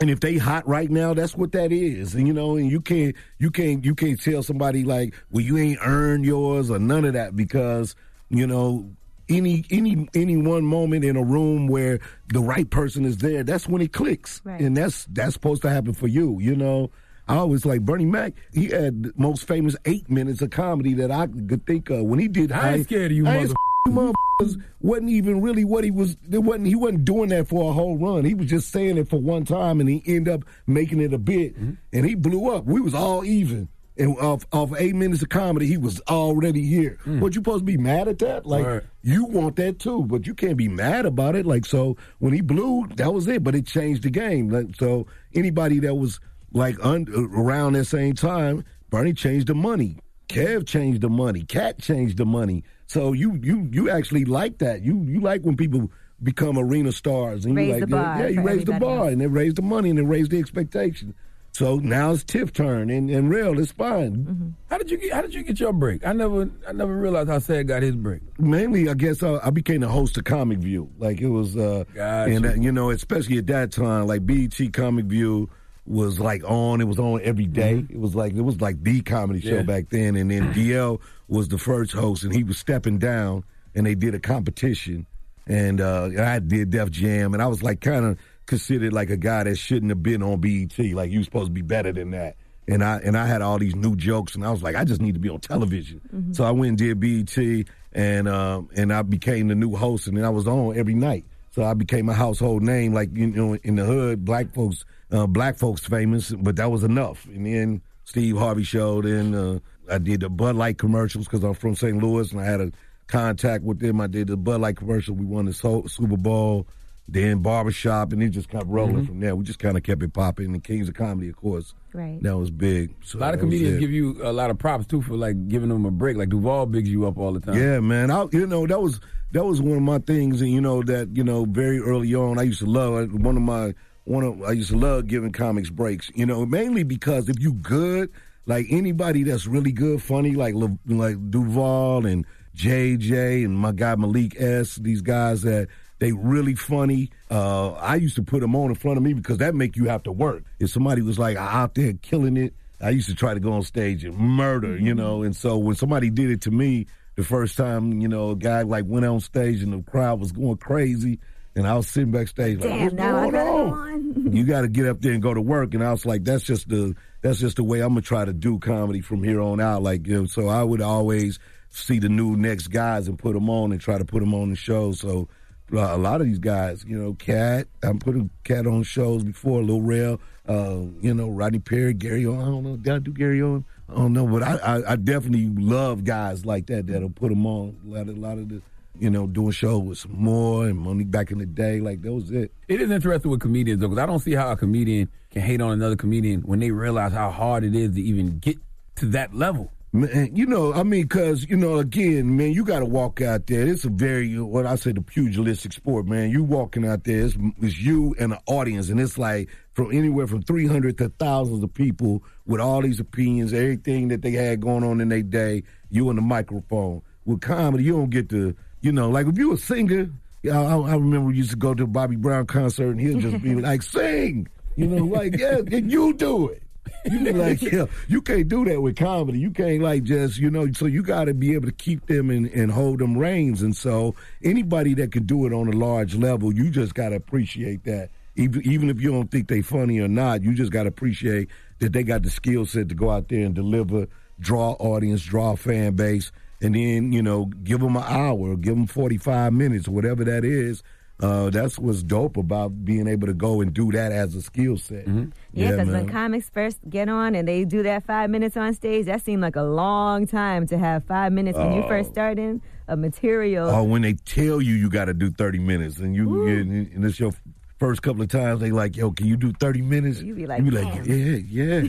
and 0.01 0.09
if 0.09 0.21
they 0.21 0.37
hot 0.37 0.65
right 0.67 0.89
now, 0.89 1.13
that's 1.13 1.35
what 1.35 1.51
that 1.51 1.71
is. 1.73 2.15
And 2.15 2.25
you 2.27 2.33
know, 2.33 2.55
and 2.55 2.71
you 2.71 2.79
can't 2.81 3.15
you 3.37 3.51
can't 3.51 3.83
you 3.83 3.95
can't 3.95 4.21
tell 4.21 4.43
somebody 4.43 4.83
like, 4.83 5.13
well, 5.31 5.43
you 5.43 5.57
ain't 5.57 5.79
earned 5.81 6.25
yours 6.25 6.69
or 6.69 6.79
none 6.79 7.03
of 7.05 7.13
that 7.13 7.35
because, 7.35 7.95
you 8.29 8.47
know, 8.47 8.89
any 9.27 9.65
any 9.69 10.07
any 10.15 10.37
one 10.37 10.63
moment 10.63 11.03
in 11.03 11.15
a 11.17 11.23
room 11.23 11.67
where 11.67 11.99
the 12.29 12.39
right 12.39 12.69
person 12.69 13.03
is 13.03 13.17
there, 13.17 13.43
that's 13.43 13.67
when 13.67 13.81
it 13.81 13.91
clicks. 13.91 14.41
Right. 14.45 14.61
And 14.61 14.77
that's 14.77 15.05
that's 15.05 15.33
supposed 15.33 15.61
to 15.63 15.69
happen 15.69 15.93
for 15.93 16.07
you, 16.07 16.39
you 16.39 16.55
know. 16.55 16.91
I 17.27 17.35
always 17.35 17.63
like 17.63 17.81
Bernie 17.81 18.05
Mac. 18.05 18.33
He 18.53 18.69
had 18.69 19.03
the 19.03 19.13
most 19.15 19.47
famous 19.47 19.75
eight 19.85 20.09
minutes 20.09 20.41
of 20.41 20.49
comedy 20.49 20.95
that 20.95 21.11
I 21.11 21.27
could 21.27 21.63
think 21.67 21.91
of 21.91 22.05
when 22.05 22.17
he 22.17 22.27
did. 22.27 22.51
I 22.51 22.73
ain't 22.75 22.85
scared 22.85 23.11
of 23.11 23.17
you, 23.17 23.23
mother- 23.23 23.53
motherfuckers 23.89 24.61
wasn't 24.81 25.09
even 25.09 25.41
really 25.41 25.63
what 25.65 25.83
he 25.83 25.91
was. 25.91 26.15
It 26.31 26.39
wasn't. 26.39 26.67
He 26.67 26.75
wasn't 26.75 27.05
doing 27.05 27.29
that 27.29 27.47
for 27.47 27.69
a 27.69 27.73
whole 27.73 27.97
run. 27.97 28.25
He 28.25 28.33
was 28.33 28.47
just 28.49 28.71
saying 28.71 28.97
it 28.97 29.09
for 29.09 29.17
one 29.19 29.45
time, 29.45 29.79
and 29.79 29.89
he 29.89 30.01
ended 30.05 30.33
up 30.33 30.43
making 30.67 31.01
it 31.01 31.13
a 31.13 31.17
bit, 31.17 31.55
Mm-hmm. 31.55 31.71
and 31.93 32.05
he 32.05 32.15
blew 32.15 32.49
up. 32.55 32.65
We 32.65 32.79
was 32.81 32.93
all 32.93 33.23
even. 33.25 33.67
And 33.97 34.17
off, 34.19 34.45
off 34.53 34.71
eight 34.79 34.95
minutes 34.95 35.21
of 35.23 35.27
comedy, 35.27 35.67
he 35.67 35.75
was 35.75 35.99
already 36.07 36.65
here. 36.65 36.97
What 37.03 37.35
you 37.35 37.39
supposed 37.41 37.63
to 37.63 37.65
be 37.65 37.75
mad 37.75 38.07
at 38.07 38.19
that? 38.19 38.45
Like 38.45 38.65
Mm. 38.65 38.73
Right. 38.75 38.83
you 39.03 39.25
want 39.25 39.57
that 39.57 39.79
too, 39.79 40.05
but 40.05 40.25
you 40.25 40.33
can't 40.33 40.55
be 40.55 40.69
mad 40.69 41.05
about 41.05 41.35
it. 41.35 41.45
Like 41.45 41.65
so, 41.65 41.97
when 42.19 42.31
he 42.31 42.39
blew, 42.39 42.87
that 42.95 43.13
was 43.13 43.27
it. 43.27 43.43
But 43.43 43.55
it 43.55 43.65
changed 43.65 44.03
the 44.03 44.09
game. 44.09 44.47
Like 44.49 44.73
so, 44.77 45.05
anybody 45.35 45.79
that 45.79 45.95
was 45.95 46.21
like 46.53 46.77
un, 46.81 47.07
around 47.35 47.73
that 47.73 47.85
same 47.85 48.13
time, 48.13 48.63
Bernie 48.89 49.11
changed 49.11 49.47
the 49.47 49.53
money. 49.55 49.97
Kev 50.29 50.65
changed 50.65 51.01
the 51.01 51.09
money. 51.09 51.43
Katt 51.43 51.79
changed 51.79 52.17
the 52.17 52.25
money. 52.25 52.63
So 52.87 53.13
you 53.13 53.39
you 53.43 53.67
you 53.71 53.89
actually 53.89 54.25
like 54.25 54.59
that. 54.59 54.81
You 54.83 55.03
you 55.03 55.19
like 55.19 55.41
when 55.41 55.57
people 55.57 55.91
become 56.23 56.57
arena 56.57 56.91
stars 56.91 57.45
and 57.45 57.53
you 57.53 57.59
Raise 57.59 57.71
like 57.73 57.79
the 57.81 57.87
bar 57.87 58.19
yeah, 58.19 58.27
you 58.27 58.41
raise 58.41 58.65
the 58.65 58.73
bar 58.73 59.05
else. 59.05 59.11
and 59.13 59.21
they 59.21 59.27
raise 59.27 59.53
the 59.53 59.61
money 59.61 59.89
and 59.89 59.97
they 59.99 60.03
raise 60.03 60.29
the 60.29 60.37
expectation. 60.37 61.13
So 61.51 61.77
now 61.77 62.11
it's 62.11 62.23
Tiff 62.23 62.53
turn 62.53 62.89
and, 62.91 63.09
and 63.09 63.29
real, 63.29 63.59
it's 63.59 63.71
fine. 63.71 64.15
Mm-hmm. 64.17 64.49
How 64.69 64.77
did 64.77 64.91
you 64.91 64.97
get? 64.97 65.13
How 65.13 65.21
did 65.23 65.33
you 65.33 65.41
get 65.43 65.59
your 65.59 65.73
break? 65.73 66.05
I 66.05 66.13
never, 66.13 66.47
I 66.67 66.73
never 66.73 66.95
realized 66.95 67.27
how 67.29 67.39
Ced 67.39 67.67
got 67.67 67.81
his 67.81 67.95
break. 67.95 68.21
mainly, 68.37 68.87
I 68.87 68.93
guess 68.93 69.23
uh, 69.23 69.39
I 69.43 69.49
became 69.49 69.81
the 69.81 69.87
host 69.87 70.15
of 70.17 70.25
Comic 70.25 70.59
View. 70.59 70.89
Like 70.99 71.19
it 71.21 71.27
was, 71.29 71.57
uh, 71.57 71.85
Gotcha. 71.93 72.31
and 72.31 72.45
uh, 72.45 72.53
you 72.53 72.71
know, 72.71 72.91
especially 72.91 73.39
at 73.39 73.47
that 73.47 73.71
time, 73.71 74.05
like 74.07 74.25
BET 74.27 74.55
Comic 74.73 75.05
View 75.05 75.49
was 75.89 76.19
like 76.19 76.43
on. 76.43 76.79
It 76.81 76.87
was 76.87 76.99
on 76.99 77.19
every 77.23 77.47
day. 77.47 77.83
It 77.89 77.99
was 77.99 78.15
like 78.15 78.33
it 78.33 78.41
was 78.41 78.61
like 78.61 78.81
the 78.83 79.01
comedy 79.01 79.41
show 79.41 79.55
Yeah. 79.57 79.61
back 79.63 79.89
then. 79.89 80.15
And 80.15 80.29
then 80.31 80.53
DL 80.53 81.01
was 81.27 81.47
the 81.49 81.57
first 81.57 81.91
host, 81.91 82.23
and 82.23 82.33
he 82.33 82.43
was 82.43 82.57
stepping 82.57 82.99
down, 82.99 83.43
and 83.75 83.85
they 83.85 83.95
did 83.95 84.13
a 84.15 84.19
competition, 84.19 85.05
and 85.47 85.81
uh, 85.81 86.09
I 86.17 86.39
did 86.39 86.69
Def 86.69 86.91
Jam, 86.91 87.33
and 87.33 87.41
I 87.43 87.47
was 87.47 87.63
like 87.63 87.81
kind 87.81 88.05
of 88.05 88.17
considered 88.45 88.93
like 88.93 89.09
a 89.09 89.17
guy 89.17 89.43
that 89.43 89.57
shouldn't 89.57 89.89
have 89.91 90.01
been 90.03 90.23
on 90.23 90.39
BET. 90.39 90.77
Like 90.93 91.11
you 91.11 91.23
supposed 91.23 91.47
to 91.47 91.51
be 91.51 91.61
better 91.61 91.91
than 91.91 92.11
that. 92.11 92.35
And 92.67 92.83
I 92.83 92.97
and 92.97 93.17
I 93.17 93.25
had 93.25 93.41
all 93.41 93.57
these 93.57 93.75
new 93.75 93.95
jokes, 93.95 94.35
and 94.35 94.45
I 94.45 94.51
was 94.51 94.61
like, 94.61 94.75
I 94.75 94.83
just 94.83 95.01
need 95.01 95.15
to 95.15 95.19
be 95.19 95.29
on 95.29 95.39
television. 95.39 96.33
So 96.33 96.43
I 96.43 96.51
went 96.51 96.69
and 96.69 96.77
did 96.77 96.99
BET, 96.99 97.65
and 97.93 98.27
um, 98.29 98.69
and 98.75 98.93
I 98.93 99.01
became 99.01 99.47
the 99.47 99.55
new 99.55 99.75
host, 99.75 100.05
and 100.07 100.15
then 100.15 100.23
I 100.23 100.29
was 100.29 100.45
on 100.47 100.77
every 100.77 100.93
night. 100.93 101.25
So 101.51 101.63
I 101.63 101.73
became 101.73 102.09
a 102.09 102.13
household 102.13 102.61
name, 102.61 102.93
like 102.93 103.09
you 103.15 103.25
know, 103.27 103.55
in 103.55 103.75
the 103.75 103.85
hood, 103.85 104.23
black 104.23 104.53
folks, 104.53 104.85
uh, 105.11 105.27
black 105.27 105.57
folks 105.57 105.81
famous, 105.85 106.31
but 106.31 106.55
that 106.57 106.69
was 106.71 106.83
enough. 106.83 107.25
And 107.25 107.45
then 107.45 107.81
Steve 108.05 108.37
Harvey 108.37 108.63
showed, 108.63 109.05
and 109.05 109.35
uh, 109.35 109.59
I 109.91 109.97
did 109.97 110.21
the 110.21 110.29
Bud 110.29 110.55
Light 110.55 110.77
commercials 110.77 111.25
because 111.25 111.43
I'm 111.43 111.53
from 111.53 111.75
St. 111.75 111.97
Louis, 112.01 112.31
and 112.31 112.41
I 112.41 112.45
had 112.45 112.61
a 112.61 112.71
contact 113.07 113.63
with 113.63 113.79
them. 113.79 113.99
I 114.01 114.07
did 114.07 114.27
the 114.27 114.37
Bud 114.37 114.61
Light 114.61 114.77
commercial. 114.77 115.15
We 115.15 115.25
won 115.25 115.45
the 115.45 115.53
so- 115.53 115.85
Super 115.87 116.17
Bowl. 116.17 116.67
Then 117.11 117.39
barbershop, 117.41 118.13
and 118.13 118.21
it 118.21 118.29
just 118.29 118.49
kept 118.49 118.67
rolling 118.67 118.97
Mhm. 118.97 119.07
from 119.07 119.19
there. 119.19 119.35
We 119.35 119.43
just 119.43 119.57
kind 119.57 119.75
of 119.75 119.81
kept 119.81 120.03
it 120.03 120.13
popping. 120.13 120.53
And 120.53 120.63
Kings 120.63 120.87
of 120.89 120.93
Comedy, 120.93 121.27
of 121.29 121.37
course, 121.37 121.73
Right. 121.91 122.21
that 122.21 122.37
was 122.37 122.51
big. 122.51 122.93
So 123.03 123.17
A 123.17 123.21
lot 123.21 123.33
of 123.33 123.39
comedians 123.39 123.79
give 123.79 123.89
you 123.89 124.15
a 124.21 124.31
lot 124.31 124.51
of 124.51 124.59
props 124.59 124.85
too 124.85 125.01
for 125.01 125.15
like 125.15 125.47
giving 125.47 125.69
them 125.69 125.85
a 125.85 125.89
break. 125.91 126.17
Like 126.17 126.29
Duval 126.29 126.67
bigs 126.67 126.87
you 126.87 127.07
up 127.07 127.17
all 127.17 127.33
the 127.33 127.39
time. 127.39 127.57
Yeah, 127.57 127.79
man. 127.79 128.11
I, 128.11 128.27
you 128.31 128.45
know, 128.45 128.67
that 128.67 128.79
was 128.79 128.99
that 129.31 129.43
was 129.43 129.59
one 129.59 129.77
of 129.77 129.81
my 129.81 129.97
things, 129.97 130.39
and 130.41 130.51
you 130.51 130.61
know 130.61 130.83
that 130.83 131.09
you 131.17 131.23
know 131.23 131.45
very 131.45 131.79
early 131.79 132.13
on, 132.13 132.37
I 132.37 132.43
used 132.43 132.59
to 132.59 132.67
love 132.67 133.11
one 133.11 133.35
of 133.37 133.41
my 133.41 133.73
one 134.09 134.23
of 134.23 134.41
I 134.41 134.53
used 134.53 134.71
to 134.71 134.77
love 134.77 135.07
giving 135.07 135.31
comics 135.31 135.69
breaks. 135.69 136.11
You 136.15 136.25
know, 136.25 136.45
mainly 136.45 136.83
because 136.83 137.29
if 137.29 137.39
you 137.39 137.53
good, 137.53 138.11
like 138.45 138.65
anybody 138.69 139.23
that's 139.23 139.45
really 139.45 139.71
good, 139.71 140.01
funny, 140.01 140.31
like 140.31 140.55
Le- 140.55 140.77
like 140.87 141.29
Duval 141.29 142.05
and 142.05 142.25
JJ 142.55 143.45
and 143.45 143.57
my 143.57 143.71
guy 143.71 143.95
Malik 143.95 144.35
S. 144.41 144.75
These 144.75 145.01
guys 145.01 145.43
that 145.43 145.67
they 145.99 146.11
really 146.11 146.55
funny. 146.55 147.11
Uh, 147.29 147.73
I 147.73 147.95
used 147.95 148.15
to 148.15 148.23
put 148.23 148.39
them 148.39 148.55
on 148.55 148.69
in 148.69 148.75
front 148.75 148.97
of 148.97 149.03
me 149.03 149.13
because 149.13 149.37
that 149.37 149.53
make 149.53 149.75
you 149.75 149.85
have 149.85 150.03
to 150.03 150.11
work. 150.11 150.43
If 150.59 150.71
somebody 150.71 151.03
was 151.03 151.19
like 151.19 151.37
out 151.37 151.75
there 151.75 151.93
killing 151.93 152.35
it, 152.35 152.55
I 152.81 152.89
used 152.89 153.09
to 153.09 153.15
try 153.15 153.35
to 153.35 153.39
go 153.39 153.53
on 153.53 153.61
stage 153.61 154.03
and 154.03 154.17
murder, 154.17 154.75
you 154.75 154.95
know. 154.95 155.21
And 155.21 155.35
so 155.35 155.57
when 155.57 155.75
somebody 155.75 156.09
did 156.09 156.31
it 156.31 156.41
to 156.41 156.51
me 156.51 156.87
the 157.15 157.23
first 157.23 157.57
time, 157.57 158.01
you 158.01 158.07
know, 158.07 158.31
a 158.31 158.35
guy 158.35 158.63
like 158.63 158.85
went 158.87 159.05
on 159.05 159.19
stage 159.19 159.61
and 159.61 159.73
the 159.73 159.83
crowd 159.83 160.19
was 160.19 160.31
going 160.31 160.57
crazy, 160.57 161.19
and 161.55 161.67
I 161.67 161.75
was 161.75 161.87
sitting 161.87 162.11
backstage 162.11 162.59
like, 162.59 162.69
Damn, 162.69 162.83
what's 162.83 162.95
now 162.95 163.17
I 163.17 163.29
going 163.31 163.47
on? 163.47 163.73
on. 163.73 164.31
you 164.35 164.43
got 164.45 164.61
to 164.61 164.67
get 164.67 164.87
up 164.87 165.01
there 165.01 165.13
and 165.13 165.21
go 165.21 165.33
to 165.33 165.41
work. 165.41 165.73
And 165.73 165.83
I 165.83 165.91
was 165.91 166.05
like, 166.05 166.23
that's 166.23 166.43
just 166.43 166.69
the 166.69 166.95
that's 167.21 167.39
just 167.39 167.57
the 167.57 167.63
way 167.63 167.81
I'm 167.81 167.89
gonna 167.89 168.01
try 168.01 168.25
to 168.25 168.33
do 168.33 168.59
comedy 168.59 169.01
from 169.01 169.23
here 169.23 169.41
on 169.41 169.59
out. 169.59 169.83
Like, 169.83 170.07
you 170.07 170.21
know, 170.21 170.25
so 170.25 170.47
I 170.47 170.63
would 170.63 170.81
always 170.81 171.39
see 171.69 171.99
the 171.99 172.09
new 172.09 172.35
next 172.35 172.67
guys 172.67 173.07
and 173.07 173.17
put 173.19 173.33
them 173.33 173.49
on 173.49 173.71
and 173.71 173.81
try 173.81 173.97
to 173.97 174.05
put 174.05 174.21
them 174.21 174.33
on 174.33 174.49
the 174.49 174.55
show. 174.55 174.91
So 174.93 175.27
a 175.71 175.97
lot 175.97 176.21
of 176.21 176.27
these 176.27 176.39
guys, 176.39 176.83
you 176.87 176.97
know, 176.97 177.13
Katt. 177.13 177.67
I'm 177.83 177.99
putting 177.99 178.29
Katt 178.43 178.65
on 178.65 178.83
shows 178.83 179.23
before, 179.23 179.61
Lil 179.61 179.81
Rel, 179.81 180.21
uh, 180.47 180.79
you 181.01 181.13
know, 181.13 181.29
Rodney 181.29 181.59
Perry, 181.59 181.93
Gary. 181.93 182.21
I 182.21 182.31
don't 182.31 182.63
know, 182.63 182.75
did 182.77 182.93
I 182.93 182.99
do 182.99 183.11
Gary 183.11 183.41
Owen? 183.41 183.65
I 183.87 183.95
don't 183.95 184.13
know, 184.13 184.27
but 184.27 184.43
I, 184.43 184.55
I, 184.57 184.91
I 184.91 184.95
definitely 184.95 185.47
love 185.47 186.03
guys 186.03 186.45
like 186.45 186.67
that 186.67 186.87
that'll 186.87 187.09
put 187.09 187.29
them 187.29 187.45
on. 187.45 187.77
A 187.85 187.89
lot 187.89 188.09
of, 188.09 188.17
a 188.17 188.19
lot 188.19 188.37
of 188.37 188.49
the, 188.49 188.61
you 188.99 189.09
know, 189.09 189.27
doing 189.27 189.51
shows 189.51 189.81
with 189.81 189.97
Sommore 189.97 190.67
and 190.67 190.77
money 190.77 191.03
back 191.03 191.31
in 191.31 191.39
the 191.39 191.45
day, 191.45 191.79
like 191.79 192.01
that 192.01 192.13
was 192.13 192.31
it. 192.31 192.51
It 192.67 192.81
is 192.81 192.91
interesting 192.91 193.31
with 193.31 193.39
comedians 193.39 193.81
though, 193.81 193.87
because 193.87 194.01
I 194.01 194.05
don't 194.05 194.19
see 194.19 194.33
how 194.33 194.51
a 194.51 194.55
comedian 194.55 195.09
can 195.31 195.41
hate 195.41 195.61
on 195.61 195.71
another 195.71 195.95
comedian 195.95 196.41
when 196.41 196.59
they 196.59 196.71
realize 196.71 197.13
how 197.13 197.31
hard 197.31 197.63
it 197.63 197.75
is 197.75 197.95
to 197.95 198.01
even 198.01 198.39
get 198.39 198.57
to 198.97 199.05
that 199.07 199.33
level. 199.33 199.71
Man, 199.91 200.35
you 200.35 200.45
know, 200.45 200.71
I 200.71 200.83
mean, 200.83 201.01
because, 201.01 201.49
you 201.49 201.57
know, 201.57 201.79
again, 201.79 202.37
man, 202.37 202.51
you 202.51 202.63
got 202.63 202.79
to 202.79 202.85
walk 202.85 203.21
out 203.21 203.47
there. 203.47 203.65
It's 203.65 203.85
a 203.85 203.89
very, 203.89 204.39
what 204.39 204.67
I 204.67 204.75
say, 204.75 204.91
the 204.91 205.01
pugilistic 205.01 205.73
sport, 205.73 206.05
man. 206.05 206.29
You 206.29 206.43
walking 206.43 206.85
out 206.85 207.05
there, 207.05 207.21
it's, 207.25 207.35
it's 207.59 207.79
you 207.79 208.15
and 208.19 208.33
the 208.33 208.39
audience, 208.45 208.89
and 208.89 208.99
it's 208.99 209.17
like 209.17 209.49
from 209.73 209.91
anywhere 209.91 210.27
from 210.27 210.43
300 210.43 210.99
to 210.99 211.09
thousands 211.17 211.63
of 211.63 211.73
people 211.73 212.23
with 212.45 212.61
all 212.61 212.83
these 212.83 212.99
opinions, 212.99 213.51
everything 213.51 214.09
that 214.09 214.21
they 214.21 214.31
had 214.31 214.61
going 214.61 214.83
on 214.83 215.01
in 215.01 215.09
their 215.09 215.23
day, 215.23 215.63
you 215.89 216.07
and 216.09 216.19
the 216.19 216.21
microphone. 216.21 217.01
With 217.25 217.41
comedy, 217.41 217.85
you 217.85 217.93
don't 217.93 218.11
get 218.11 218.29
to, 218.29 218.55
you 218.81 218.91
know, 218.91 219.09
like 219.09 219.27
if 219.27 219.37
you 219.37 219.53
a 219.53 219.57
singer, 219.57 220.09
I, 220.45 220.49
I 220.49 220.93
remember 220.95 221.27
we 221.27 221.35
used 221.35 221.51
to 221.51 221.57
go 221.57 221.73
to 221.73 221.83
a 221.83 221.87
Bobby 221.87 222.15
Brown 222.15 222.45
concert, 222.45 222.91
and 222.91 222.99
he'll 222.99 223.19
just 223.19 223.41
be 223.43 223.55
like, 223.61 223.81
sing, 223.81 224.47
you 224.75 224.87
know, 224.87 225.05
like, 225.05 225.37
yeah, 225.37 225.57
and 225.57 225.91
you 225.91 226.13
do 226.13 226.47
it. 226.49 226.63
You 227.05 227.19
be 227.19 227.33
like, 227.33 227.61
yeah, 227.61 227.85
you 228.07 228.21
can't 228.21 228.47
do 228.47 228.65
that 228.65 228.81
with 228.81 228.97
comedy. 228.97 229.39
You 229.39 229.51
can't 229.51 229.81
like 229.81 230.03
just, 230.03 230.37
you 230.37 230.49
know, 230.49 230.71
so 230.71 230.85
you 230.85 231.03
got 231.03 231.25
to 231.25 231.33
be 231.33 231.53
able 231.53 231.67
to 231.67 231.71
keep 231.71 232.07
them 232.07 232.29
and, 232.29 232.47
and 232.47 232.71
hold 232.71 232.99
them 232.99 233.17
reins. 233.17 233.61
And 233.61 233.75
so 233.75 234.15
anybody 234.43 234.93
that 234.95 235.11
can 235.11 235.25
do 235.25 235.45
it 235.45 235.53
on 235.53 235.67
a 235.67 235.77
large 235.77 236.15
level, 236.15 236.53
you 236.53 236.69
just 236.71 236.95
got 236.95 237.09
to 237.09 237.15
appreciate 237.15 237.83
that. 237.83 238.09
Even, 238.35 238.65
even 238.65 238.89
if 238.89 239.01
you 239.01 239.11
don't 239.11 239.29
think 239.29 239.49
they 239.49 239.61
funny 239.61 239.99
or 239.99 240.07
not, 240.07 240.41
you 240.41 240.53
just 240.53 240.71
got 240.71 240.83
to 240.83 240.89
appreciate 240.89 241.49
that 241.79 241.93
they 241.93 242.03
got 242.03 242.23
the 242.23 242.29
skill 242.29 242.65
set 242.65 242.89
to 242.89 242.95
go 242.95 243.09
out 243.09 243.27
there 243.27 243.45
and 243.45 243.53
deliver, 243.53 244.07
draw 244.39 244.71
audience, 244.79 245.21
draw 245.21 245.55
fan 245.55 245.93
base, 245.93 246.31
and 246.61 246.75
then, 246.75 247.11
you 247.11 247.21
know, 247.21 247.45
give 247.45 247.79
them 247.79 247.95
an 247.95 248.03
hour, 248.03 248.55
give 248.55 248.75
them 248.75 248.87
45 248.87 249.53
minutes, 249.53 249.87
whatever 249.87 250.23
that 250.25 250.43
is. 250.43 250.83
Uh, 251.21 251.49
that's 251.49 251.77
what's 251.77 252.01
dope 252.01 252.37
about 252.37 252.85
being 252.85 253.05
able 253.05 253.27
to 253.27 253.33
go 253.33 253.59
and 253.59 253.73
do 253.73 253.91
that 253.91 254.13
as 254.13 254.35
a 254.35 254.41
skill 254.41 254.77
set. 254.77 255.05
Yeah, 255.51 255.71
because 255.71 255.89
when 255.89 256.07
comics 256.07 256.49
first 256.49 256.77
get 256.89 257.09
on 257.09 257.35
and 257.35 257.45
they 257.45 257.65
do 257.65 257.83
that 257.83 258.05
five 258.05 258.29
minutes 258.29 258.55
on 258.55 258.73
stage, 258.73 259.07
that 259.07 259.21
seemed 259.25 259.41
like 259.41 259.57
a 259.57 259.63
long 259.63 260.25
time 260.27 260.65
to 260.67 260.77
have 260.77 261.03
five 261.03 261.33
minutes 261.33 261.57
when 261.57 261.73
you 261.73 261.83
first 261.89 262.11
starting 262.11 262.61
a 262.87 262.95
material. 262.95 263.69
Oh, 263.69 263.83
when 263.83 264.01
they 264.01 264.13
tell 264.13 264.61
you 264.61 264.75
you 264.75 264.89
got 264.89 265.05
to 265.05 265.13
do 265.13 265.29
30 265.29 265.59
minutes 265.59 265.97
and 265.97 266.15
you 266.15 266.47
and, 266.47 266.71
and 266.93 267.03
it's 267.03 267.19
your 267.19 267.33
first 267.79 268.01
couple 268.01 268.21
of 268.21 268.29
times 268.29 268.61
they 268.61 268.71
like, 268.71 268.95
yo, 268.95 269.11
can 269.11 269.27
you 269.27 269.35
do 269.35 269.51
30 269.51 269.81
minutes? 269.81 270.21
You 270.21 270.35
be 270.35 270.47
like, 270.47 270.63
you 270.63 270.71
be 270.71 270.77
like, 270.77 271.05
yeah, 271.05 271.35
yeah, 271.35 271.87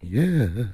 yeah. 0.48 0.64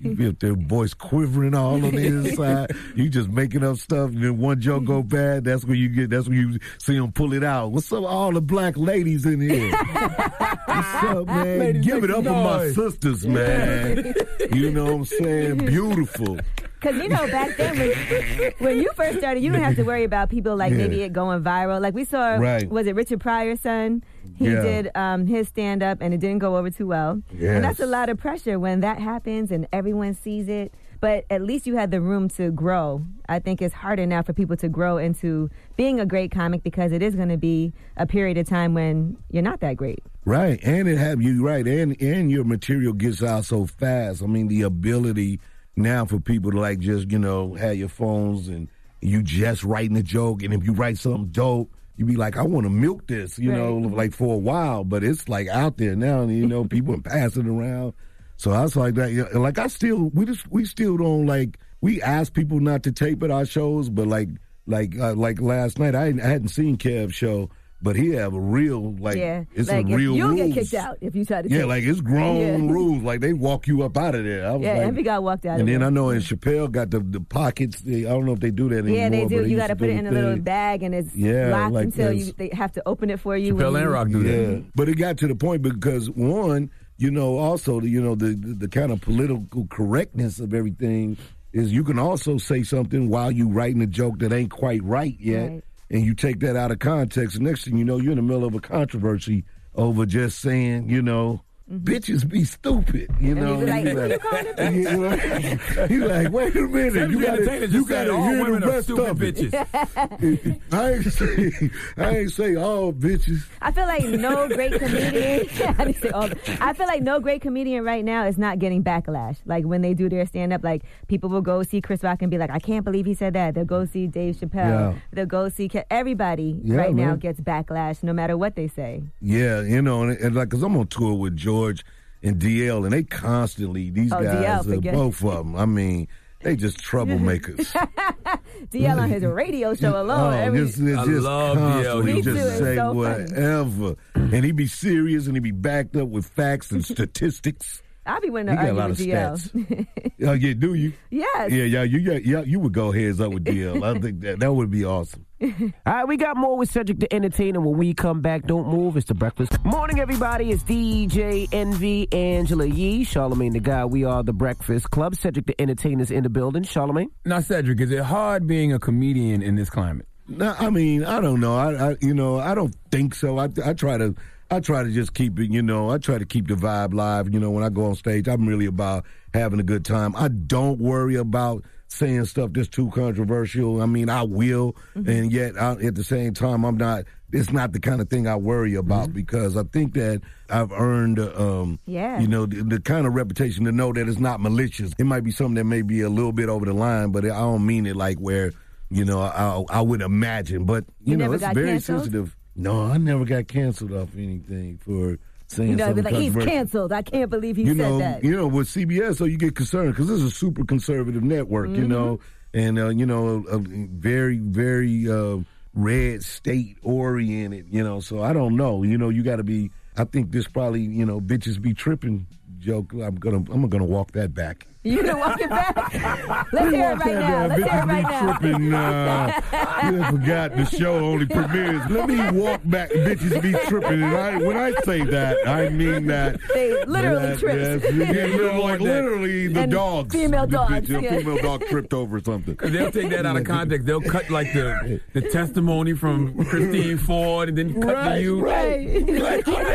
You 0.00 0.14
be 0.14 0.28
up 0.28 0.38
there, 0.38 0.54
voice 0.54 0.94
quivering 0.94 1.54
all 1.54 1.74
on 1.74 1.94
the 1.94 2.06
inside. 2.06 2.70
You 2.94 3.08
just 3.08 3.28
making 3.28 3.64
up 3.64 3.76
stuff, 3.78 4.10
and 4.10 4.22
then 4.22 4.38
one 4.38 4.60
joke 4.60 4.84
go 4.84 5.02
bad. 5.02 5.44
That's 5.44 5.64
when 5.64 5.78
you 5.78 5.88
get. 5.88 6.10
That's 6.10 6.28
when 6.28 6.36
you 6.38 6.58
see 6.78 6.96
them 6.98 7.12
pull 7.12 7.32
it 7.32 7.42
out. 7.44 7.72
What's 7.72 7.92
up, 7.92 8.00
with 8.02 8.10
all 8.10 8.32
the 8.32 8.40
black 8.40 8.76
ladies 8.76 9.24
in 9.26 9.40
here? 9.40 9.70
What's 9.76 11.04
up, 11.04 11.26
man? 11.26 11.58
Ladies, 11.58 11.84
Give 11.84 12.04
it 12.04 12.10
up 12.10 12.24
some 12.24 12.24
for 12.24 12.44
my 12.58 12.68
sisters, 12.70 13.26
man. 13.26 14.14
you 14.52 14.70
know 14.70 14.84
what 14.84 14.92
I'm 14.94 15.04
saying? 15.04 15.56
Beautiful. 15.58 16.38
Because 16.80 17.02
you 17.02 17.08
know, 17.08 17.26
back 17.28 17.56
then 17.56 17.78
when, 17.78 18.52
when 18.58 18.76
you 18.78 18.90
first 18.94 19.18
started, 19.18 19.42
you 19.42 19.50
didn't 19.50 19.64
have 19.64 19.76
to 19.76 19.82
worry 19.82 20.04
about 20.04 20.28
people 20.28 20.56
like 20.56 20.70
Yeah. 20.72 20.76
maybe 20.78 21.02
it 21.02 21.12
going 21.12 21.42
viral. 21.42 21.80
Like 21.80 21.94
we 21.94 22.04
saw, 22.04 22.34
Right. 22.36 22.68
was 22.68 22.86
it 22.86 22.94
Richard 22.94 23.20
Pryor's 23.20 23.60
son? 23.60 24.04
He 24.36 24.46
Yeah. 24.52 24.62
did 24.62 24.90
um, 24.94 25.26
his 25.26 25.48
stand 25.48 25.82
up 25.82 25.98
and 26.00 26.12
it 26.14 26.18
didn't 26.18 26.38
go 26.40 26.56
over 26.56 26.70
too 26.70 26.86
well. 26.86 27.22
And 27.40 27.64
that's 27.64 27.80
a 27.80 27.86
lot 27.86 28.08
of 28.08 28.18
pressure 28.18 28.58
when 28.58 28.80
that 28.80 28.98
happens 28.98 29.50
and 29.50 29.66
everyone 29.72 30.14
sees 30.14 30.48
it. 30.48 30.72
But 30.98 31.26
at 31.28 31.42
least 31.42 31.66
you 31.66 31.76
had 31.76 31.90
the 31.90 32.00
room 32.00 32.28
to 32.30 32.50
grow. 32.50 33.04
I 33.28 33.38
think 33.38 33.60
it's 33.60 33.74
harder 33.74 34.06
now 34.06 34.22
for 34.22 34.32
people 34.32 34.56
to 34.56 34.68
grow 34.68 34.96
into 34.96 35.50
being 35.76 36.00
a 36.00 36.06
great 36.06 36.30
comic 36.30 36.62
because 36.62 36.90
it 36.90 37.02
is 37.02 37.14
going 37.14 37.28
to 37.28 37.36
be 37.36 37.72
a 37.98 38.06
period 38.06 38.38
of 38.38 38.48
time 38.48 38.72
when 38.72 39.18
you're 39.30 39.42
not 39.42 39.60
that 39.60 39.76
great. 39.76 40.02
Right, 40.24 40.58
and 40.64 40.88
it 40.88 40.96
have 40.96 41.20
you 41.20 41.46
right, 41.46 41.66
and 41.68 42.00
and 42.02 42.32
your 42.32 42.44
material 42.44 42.94
gets 42.94 43.22
out 43.22 43.44
so 43.44 43.66
fast. 43.66 44.22
I 44.22 44.26
mean, 44.26 44.48
the 44.48 44.62
ability 44.62 45.38
now 45.76 46.06
for 46.06 46.18
people 46.18 46.50
to 46.50 46.58
like 46.58 46.78
just 46.80 47.12
you 47.12 47.18
know 47.18 47.54
have 47.54 47.76
your 47.76 47.88
phones 47.90 48.48
and 48.48 48.68
you 49.02 49.22
just 49.22 49.62
writing 49.64 49.96
a 49.98 50.02
joke, 50.02 50.42
and 50.42 50.54
if 50.54 50.64
you 50.64 50.72
write 50.72 50.96
something 50.98 51.26
dope, 51.26 51.75
you 51.96 52.04
be 52.04 52.16
like, 52.16 52.36
I 52.36 52.42
want 52.42 52.64
to 52.64 52.70
milk 52.70 53.06
this, 53.06 53.38
you 53.38 53.52
know, 53.52 53.76
like 53.76 54.12
for 54.12 54.34
a 54.34 54.38
while. 54.38 54.84
But 54.84 55.02
it's 55.02 55.28
like 55.28 55.48
out 55.48 55.78
there 55.78 55.96
now, 55.96 56.22
and 56.22 56.36
you 56.36 56.46
know, 56.46 56.64
people 56.76 56.94
are 56.94 57.00
passing 57.00 57.48
around. 57.48 57.94
So 58.36 58.50
I 58.50 58.62
was 58.62 58.76
like 58.76 58.94
that. 58.94 59.12
yeah, 59.12 59.24
Like 59.32 59.58
I 59.58 59.66
still, 59.68 60.10
we 60.12 60.26
just 60.26 60.50
we 60.50 60.64
still 60.64 60.96
don't 60.96 61.26
like. 61.26 61.58
We 61.80 62.02
ask 62.02 62.32
people 62.32 62.60
not 62.60 62.82
to 62.84 62.92
tape 62.92 63.22
at 63.22 63.30
our 63.30 63.44
shows, 63.46 63.88
but 63.88 64.06
like 64.06 64.28
like 64.66 64.98
uh, 64.98 65.14
like 65.14 65.40
last 65.40 65.78
night, 65.78 65.94
I, 65.94 66.06
I 66.06 66.26
hadn't 66.26 66.48
seen 66.48 66.76
Kev's 66.76 67.14
show. 67.14 67.50
But 67.86 67.96
he 67.96 68.08
have 68.10 68.34
a 68.34 68.40
real 68.40 68.94
like 68.96 69.16
yeah, 69.16 69.44
it's 69.54 69.68
like 69.70 69.86
a 69.86 69.94
real 69.94 70.14
you'll 70.16 70.28
rules. 70.30 70.40
get 70.54 70.54
kicked 70.54 70.74
out 70.74 70.98
if 71.00 71.14
you 71.14 71.24
try 71.24 71.42
to. 71.42 71.48
Yeah, 71.48 71.58
take- 71.58 71.66
like 71.68 71.84
it's 71.84 72.00
grown 72.00 72.36
Yeah. 72.40 72.56
rules. 72.72 73.02
Like 73.02 73.20
they 73.20 73.32
walk 73.32 73.66
you 73.68 73.82
up 73.82 73.96
out 73.96 74.14
of 74.16 74.24
there. 74.24 74.46
I 74.46 74.52
was 74.54 74.62
Yeah, 74.62 74.72
like, 74.74 74.86
Envy 74.88 75.02
got 75.04 75.22
walked 75.22 75.46
out. 75.46 75.52
and 75.52 75.60
of 75.62 75.66
then 75.68 75.78
there. 75.80 75.86
I 75.86 75.90
know 75.90 76.10
in 76.10 76.18
mm. 76.20 76.36
Chappelle 76.36 76.70
got 76.70 76.90
the 76.90 76.98
the 76.98 77.20
pockets. 77.20 77.80
They, 77.80 78.04
I 78.04 78.10
don't 78.10 78.26
know 78.26 78.32
if 78.32 78.40
they 78.40 78.50
do 78.50 78.68
that 78.70 78.78
anymore. 78.78 78.96
Yeah, 78.98 79.08
they 79.08 79.24
do. 79.26 79.40
but 79.42 79.48
You 79.50 79.56
got 79.56 79.68
to 79.68 79.76
put 79.76 79.88
it 79.88 79.96
in 79.98 80.06
a 80.06 80.10
little 80.10 80.36
bag, 80.36 80.82
and 80.82 80.94
it's 80.94 81.14
Yeah, 81.14 81.50
locked 81.56 81.72
like 81.74 81.84
until 81.86 82.12
you 82.12 82.32
they 82.36 82.50
have 82.52 82.72
to 82.72 82.82
open 82.86 83.10
it 83.10 83.20
for 83.20 83.36
you. 83.36 83.54
when 83.54 83.72
you- 83.72 84.22
Yeah, 84.22 84.36
that. 84.46 84.64
but 84.74 84.88
it 84.88 84.96
got 84.96 85.16
to 85.18 85.28
the 85.28 85.34
point 85.36 85.62
because 85.62 86.10
one, 86.10 86.70
you 86.98 87.10
know, 87.10 87.38
also 87.38 87.80
the, 87.80 87.88
you 87.88 88.02
know 88.02 88.14
the, 88.16 88.34
the 88.34 88.54
the 88.54 88.68
kind 88.68 88.90
of 88.90 89.00
political 89.00 89.66
correctness 89.70 90.40
of 90.40 90.52
everything 90.54 91.16
is 91.52 91.72
you 91.72 91.84
can 91.84 91.98
also 91.98 92.36
say 92.36 92.62
something 92.62 93.08
while 93.08 93.30
you 93.30 93.48
writing 93.48 93.80
a 93.80 93.86
joke 93.86 94.18
that 94.18 94.32
ain't 94.32 94.50
quite 94.50 94.82
right 94.82 95.16
yet, 95.20 95.48
Right. 95.50 95.64
And 95.90 96.04
you 96.04 96.14
take 96.14 96.40
that 96.40 96.56
out 96.56 96.70
of 96.70 96.78
context. 96.78 97.40
Next 97.40 97.64
thing 97.64 97.76
you 97.76 97.84
know, 97.84 97.98
you're 97.98 98.12
in 98.12 98.16
the 98.16 98.22
middle 98.22 98.44
of 98.44 98.54
a 98.54 98.60
controversy 98.60 99.44
over 99.74 100.06
just 100.06 100.40
saying, 100.40 100.88
you 100.88 101.02
know. 101.02 101.42
Bitches 101.68 102.28
be 102.28 102.44
stupid, 102.44 103.08
you 103.20 103.34
Mm-hmm. 103.34 103.38
And 103.38 103.40
know. 103.40 103.58
you 103.58 103.66
be 103.66 103.70
like, 103.70 103.84
You 103.84 103.96
"Who 103.98 104.06
you 104.08 104.18
calling 104.20 104.46
a 104.46 104.54
bitch?" 104.54 105.90
you 105.90 105.98
know, 105.98 106.06
you 106.06 106.06
like, 106.06 106.32
wait 106.32 106.54
a 106.56 106.60
minute, 106.62 107.10
you 107.10 107.20
got 107.20 107.34
Entertainer 107.40 107.60
to 107.60 107.66
just 107.66 107.74
you 107.74 107.84
got 107.86 108.04
to 108.04 108.12
all 108.12 108.28
hear 108.28 108.60
the 108.60 108.66
rest 108.68 108.90
of 108.90 109.22
it. 109.22 109.34
bitches. 109.36 110.60
I 110.72 110.92
ain't 110.92 111.12
say 111.12 111.70
I 111.96 112.16
ain't 112.18 112.30
say 112.30 112.54
all 112.54 112.92
bitches. 112.92 113.46
I 113.60 113.72
feel 113.72 113.86
like 113.86 114.04
no 114.04 114.46
great 114.48 114.72
comedian. 114.78 115.48
I, 115.78 115.84
didn't 115.84 115.96
say 116.00 116.10
all- 116.10 116.30
I 116.60 116.72
feel 116.72 116.86
like 116.86 117.02
no 117.02 117.18
great 117.18 117.42
comedian 117.42 117.84
right 117.84 118.04
now 118.04 118.26
is 118.26 118.38
not 118.38 118.58
getting 118.60 118.84
backlash. 118.84 119.38
Like 119.44 119.64
when 119.64 119.82
they 119.82 119.92
do 119.94 120.08
their 120.08 120.24
stand 120.26 120.52
up, 120.52 120.62
like 120.62 120.82
people 121.08 121.30
will 121.30 121.42
go 121.42 121.64
see 121.64 121.80
Chris 121.80 122.02
Rock 122.04 122.22
and 122.22 122.30
be 122.30 122.38
like, 122.38 122.50
"I 122.50 122.60
can't 122.60 122.84
believe 122.84 123.06
he 123.06 123.14
said 123.14 123.32
that." 123.34 123.54
They'll 123.54 123.64
go 123.64 123.84
see 123.86 124.06
Dave 124.06 124.36
Chappelle. 124.36 124.54
Yeah. 124.92 124.94
They'll 125.12 125.26
go 125.26 125.48
see 125.48 125.68
Ke- 125.68 125.84
everybody 125.90 126.60
Yeah, 126.62 126.76
right 126.76 126.94
now 126.94 127.16
gets 127.16 127.40
backlash, 127.40 128.02
no 128.04 128.12
matter 128.12 128.36
what 128.36 128.54
they 128.54 128.68
say. 128.68 129.02
Yeah, 129.20 129.62
you 129.62 129.82
know, 129.82 130.02
and, 130.04 130.16
and 130.18 130.34
like, 130.36 130.48
cause 130.50 130.62
I'm 130.62 130.76
on 130.76 130.86
tour 130.86 131.14
with 131.14 131.34
George 131.56 131.84
and 132.22 132.36
DL, 132.40 132.84
and 132.84 132.92
they 132.92 133.02
constantly 133.02 133.90
these 133.90 134.12
Oh, 134.12 134.22
guys, 134.22 134.66
DL, 134.66 134.88
uh, 134.88 134.92
both 134.92 135.22
of 135.24 135.36
them. 135.36 135.56
I 135.56 135.64
mean, 135.64 136.08
they 136.42 136.56
just 136.56 136.78
troublemakers. 136.78 137.66
DL 138.70 138.98
on 138.98 139.08
his 139.08 139.22
radio 139.22 139.74
show 139.74 140.00
alone. 140.00 140.34
Oh, 140.34 140.36
every- 140.36 140.58
just, 140.66 140.78
just, 140.78 140.98
I 140.98 141.04
just 141.06 141.22
love 141.22 141.56
DL. 141.56 141.62
constantly 141.62 142.12
Me 142.14 142.22
just 142.22 142.58
say 142.58 142.76
so 142.76 143.02
funny. 143.02 143.22
whatever, 143.24 143.94
and 144.14 144.44
he 144.44 144.52
be 144.52 144.66
serious 144.66 145.26
and 145.26 145.36
he 145.36 145.40
be 145.40 145.50
backed 145.52 145.96
up 145.96 146.08
with 146.08 146.26
facts 146.26 146.70
and 146.72 146.84
statistics. 146.94 147.82
I'll 148.04 148.20
be 148.20 148.30
winning 148.30 148.56
He 148.56 148.66
to 148.66 148.66
got 148.66 148.72
a 148.72 148.78
lot 148.78 148.90
of 148.90 148.96
DL. 148.98 149.86
Oh 150.22 150.32
yeah, 150.32 150.54
do 150.54 150.72
you? 150.74 150.92
Yes. 151.10 151.50
Yeah, 151.52 151.64
yeah, 151.64 151.82
you, 151.82 151.98
yeah, 151.98 152.18
yeah, 152.24 152.40
you 152.42 152.58
would 152.60 152.72
go 152.72 152.90
heads 152.90 153.20
up 153.20 153.32
with 153.32 153.44
DL. 153.44 153.82
I 153.82 153.98
think 154.00 154.20
that 154.20 154.38
that 154.40 154.52
would 154.52 154.70
be 154.70 154.82
awesome. 154.84 155.25
All 155.42 155.70
right, 155.84 156.08
we 156.08 156.16
got 156.16 156.34
more 156.38 156.56
with 156.56 156.70
Cedric 156.70 156.98
the 156.98 157.12
Entertainer. 157.12 157.60
When 157.60 157.76
we 157.76 157.92
come 157.92 158.22
back, 158.22 158.46
don't 158.46 158.68
move. 158.68 158.96
It's 158.96 159.06
the 159.06 159.14
breakfast. 159.14 159.62
Morning, 159.64 160.00
everybody. 160.00 160.50
It's 160.50 160.62
DJ 160.62 161.46
Envy, 161.52 162.10
Angela 162.10 162.64
Yee, 162.64 163.04
Charlemagne 163.04 163.52
the 163.52 163.60
God. 163.60 163.92
We 163.92 164.04
are 164.04 164.22
the 164.22 164.32
Breakfast 164.32 164.90
Club. 164.90 165.14
Cedric 165.14 165.44
the 165.44 165.60
Entertainer's 165.60 166.10
in 166.10 166.22
the 166.22 166.30
building. 166.30 166.62
Charlemagne. 166.62 167.10
Now, 167.26 167.40
Cedric, 167.40 167.80
is 167.82 167.90
it 167.90 168.02
hard 168.02 168.46
being 168.46 168.72
a 168.72 168.78
comedian 168.78 169.42
in 169.42 169.56
this 169.56 169.68
climate? 169.68 170.08
No, 170.26 170.54
I 170.58 170.70
mean, 170.70 171.04
I 171.04 171.20
don't 171.20 171.40
know. 171.40 171.54
I, 171.54 171.90
I 171.90 171.96
you 172.00 172.14
know, 172.14 172.38
I 172.38 172.54
don't 172.54 172.74
think 172.90 173.14
so. 173.14 173.36
I, 173.38 173.50
I 173.62 173.74
try 173.74 173.98
to, 173.98 174.14
I 174.50 174.60
try 174.60 174.84
to 174.84 174.90
just 174.90 175.12
keep 175.12 175.38
it. 175.38 175.50
You 175.50 175.60
know, 175.60 175.90
I 175.90 175.98
try 175.98 176.16
to 176.16 176.24
keep 176.24 176.48
the 176.48 176.54
vibe 176.54 176.94
live. 176.94 177.32
You 177.34 177.40
know, 177.40 177.50
when 177.50 177.62
I 177.62 177.68
go 177.68 177.84
on 177.84 177.94
stage, 177.94 178.26
I'm 178.26 178.48
really 178.48 178.66
about 178.66 179.04
having 179.34 179.60
a 179.60 179.64
good 179.64 179.84
time. 179.84 180.16
I 180.16 180.28
don't 180.28 180.78
worry 180.78 181.16
about 181.16 181.62
saying 181.88 182.24
stuff 182.26 182.50
that's 182.52 182.68
too 182.68 182.90
controversial. 182.90 183.80
I 183.82 183.86
mean, 183.86 184.08
I 184.08 184.22
will, 184.22 184.74
mm-hmm. 184.94 185.08
and 185.08 185.32
yet 185.32 185.56
I, 185.60 185.72
at 185.72 185.94
the 185.94 186.04
same 186.04 186.34
time, 186.34 186.64
I'm 186.64 186.76
not. 186.76 187.04
It's 187.32 187.50
not 187.50 187.72
the 187.72 187.80
kind 187.80 188.00
of 188.00 188.08
thing 188.08 188.28
I 188.28 188.36
worry 188.36 188.76
about 188.76 189.04
mm-hmm. 189.08 189.14
because 189.14 189.56
I 189.56 189.64
think 189.64 189.94
that 189.94 190.22
I've 190.48 190.70
earned, 190.70 191.18
uh, 191.18 191.32
um, 191.34 191.80
Yeah. 191.84 192.20
you 192.20 192.28
know, 192.28 192.46
the, 192.46 192.62
the 192.62 192.80
kind 192.80 193.04
of 193.04 193.14
reputation 193.14 193.64
to 193.64 193.72
know 193.72 193.92
that 193.92 194.08
it's 194.08 194.20
not 194.20 194.40
malicious. 194.40 194.92
It 194.96 195.04
might 195.06 195.24
be 195.24 195.32
something 195.32 195.56
that 195.56 195.64
may 195.64 195.82
be 195.82 196.02
a 196.02 196.08
little 196.08 196.30
bit 196.32 196.48
over 196.48 196.64
the 196.64 196.72
line, 196.72 197.10
but 197.10 197.24
I 197.24 197.28
don't 197.30 197.66
mean 197.66 197.84
it 197.86 197.96
like 197.96 198.18
where 198.18 198.52
you 198.90 199.04
know, 199.04 199.20
I, 199.20 199.64
I 199.68 199.80
would 199.80 200.00
imagine. 200.00 200.64
But 200.64 200.84
you, 201.04 201.12
You 201.12 201.16
know, 201.16 201.32
it's 201.32 201.42
very 201.42 201.70
canceled? 201.70 202.02
sensitive. 202.02 202.36
No, 202.54 202.84
I 202.84 202.96
never 202.98 203.24
got 203.24 203.48
canceled 203.48 203.92
off 203.92 204.10
anything 204.16 204.78
for 204.78 205.18
saying 205.48 205.70
You 205.70 205.76
know, 205.76 205.86
something. 205.86 206.04
like, 206.04 206.14
he's 206.14 206.34
canceled. 206.34 206.92
I 206.92 207.02
can't 207.02 207.30
believe 207.30 207.56
he 207.56 207.62
you 207.62 207.68
said 207.68 207.76
know, 207.78 207.98
that. 207.98 208.24
you 208.24 208.34
know, 208.36 208.46
with 208.48 208.68
CBS, 208.68 209.16
so 209.16 209.24
you 209.24 209.36
get 209.38 209.54
concerned 209.54 209.92
because 209.92 210.08
this 210.08 210.18
is 210.18 210.24
a 210.24 210.30
super 210.34 210.64
conservative 210.64 211.22
network, 211.22 211.68
you 211.70 211.84
Mhm. 211.84 211.88
know, 211.88 212.20
and 212.54 212.78
uh, 212.78 212.88
you 212.88 213.06
know, 213.06 213.44
a, 213.48 213.56
a 213.56 213.58
very, 213.58 214.38
very 214.38 215.10
uh, 215.10 215.38
red 215.74 216.22
state 216.24 216.78
oriented, 216.82 217.66
you 217.70 217.84
know. 217.84 218.00
So 218.00 218.22
I 218.22 218.32
don't 218.32 218.56
know, 218.56 218.82
you 218.82 218.98
know, 218.98 219.08
you 219.08 219.22
got 219.22 219.36
to 219.36 219.44
be. 219.44 219.70
I 219.98 220.04
think 220.04 220.30
this 220.30 220.46
probably, 220.46 220.82
you 220.82 221.06
know, 221.06 221.20
bitches 221.20 221.60
be 221.60 221.72
tripping 221.72 222.26
joke. 222.58 222.92
I'm 222.92 223.14
gonna, 223.14 223.44
I'm 223.50 223.68
gonna 223.68 223.84
walk 223.84 224.12
that 224.12 224.34
back. 224.34 224.66
You 224.86 225.02
gonna 225.02 225.18
walk 225.18 225.40
it 225.40 225.48
back? 225.50 226.52
Let's 226.52 226.70
hear 226.74 226.92
it 226.92 226.98
right 226.98 227.14
now. 227.14 227.46
Let's 227.48 227.62
hear 227.64 227.80
it 227.80 227.86
right 227.86 228.02
now. 228.02 228.38
tripping. 228.38 228.74
Uh, 228.74 229.40
I 229.52 230.10
forgot 230.10 230.56
the 230.56 230.64
show 230.66 230.94
only 230.98 231.26
premieres. 231.26 231.82
Let 231.90 232.08
me 232.08 232.30
walk 232.38 232.60
back. 232.64 232.90
Bitches 232.90 233.42
be 233.42 233.52
tripping, 233.68 234.02
and 234.02 234.16
I 234.16 234.38
when 234.38 234.56
I 234.56 234.72
say 234.84 235.02
that, 235.04 235.36
I 235.46 235.68
mean 235.70 236.06
that. 236.06 236.38
They 236.54 236.84
literally 236.84 237.26
that, 237.26 237.38
tripped. 237.38 237.84
Yes, 237.84 237.94
yeah, 238.14 238.26
you 238.26 238.38
know, 238.52 238.60
like 238.62 238.80
literally 238.80 239.48
the 239.48 239.60
And 239.62 239.72
dogs. 239.72 240.14
female 240.14 240.46
dogs, 240.46 240.72
bitch, 240.88 240.98
a 240.98 241.02
yeah. 241.02 241.18
female 241.18 241.38
dog 241.42 241.64
tripped 241.66 241.92
over 241.92 242.20
something. 242.20 242.56
They'll 242.62 242.92
take 242.92 243.10
that 243.10 243.26
out 243.26 243.36
of 243.36 243.44
context. 243.44 243.86
They'll 243.86 244.00
cut 244.00 244.30
like 244.30 244.52
the 244.52 245.00
the 245.14 245.22
testimony 245.22 245.94
from 245.94 246.44
Christine 246.46 246.98
Ford 246.98 247.48
and 247.48 247.58
then 247.58 247.80
cut 247.82 247.94
Right, 247.94 248.14
to 248.16 248.22
you. 248.22 248.40
right. 248.44 248.80
You're 248.88 249.20
like, 249.22 249.48
"Oh, 249.48 249.56
I 249.56 249.74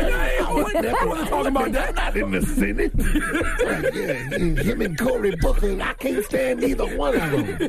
wasn't- 0.62 0.86
I 0.86 1.04
wasn't 1.04 1.28
talking 1.28 1.46
about 1.48 1.72
that. 1.72 1.94
Not 1.94 2.16
in 2.16 2.30
the 2.30 2.42
Senate. 2.42 2.92
Like, 2.98 3.94
yeah, 3.94 4.62
him 4.62 4.80
and 4.80 4.98
Cory 4.98 5.34
Booker, 5.40 5.80
I 5.80 5.92
can't 5.94 6.24
stand 6.24 6.62
either 6.64 6.86
one 6.96 7.14
of 7.16 7.30
them. 7.30 7.68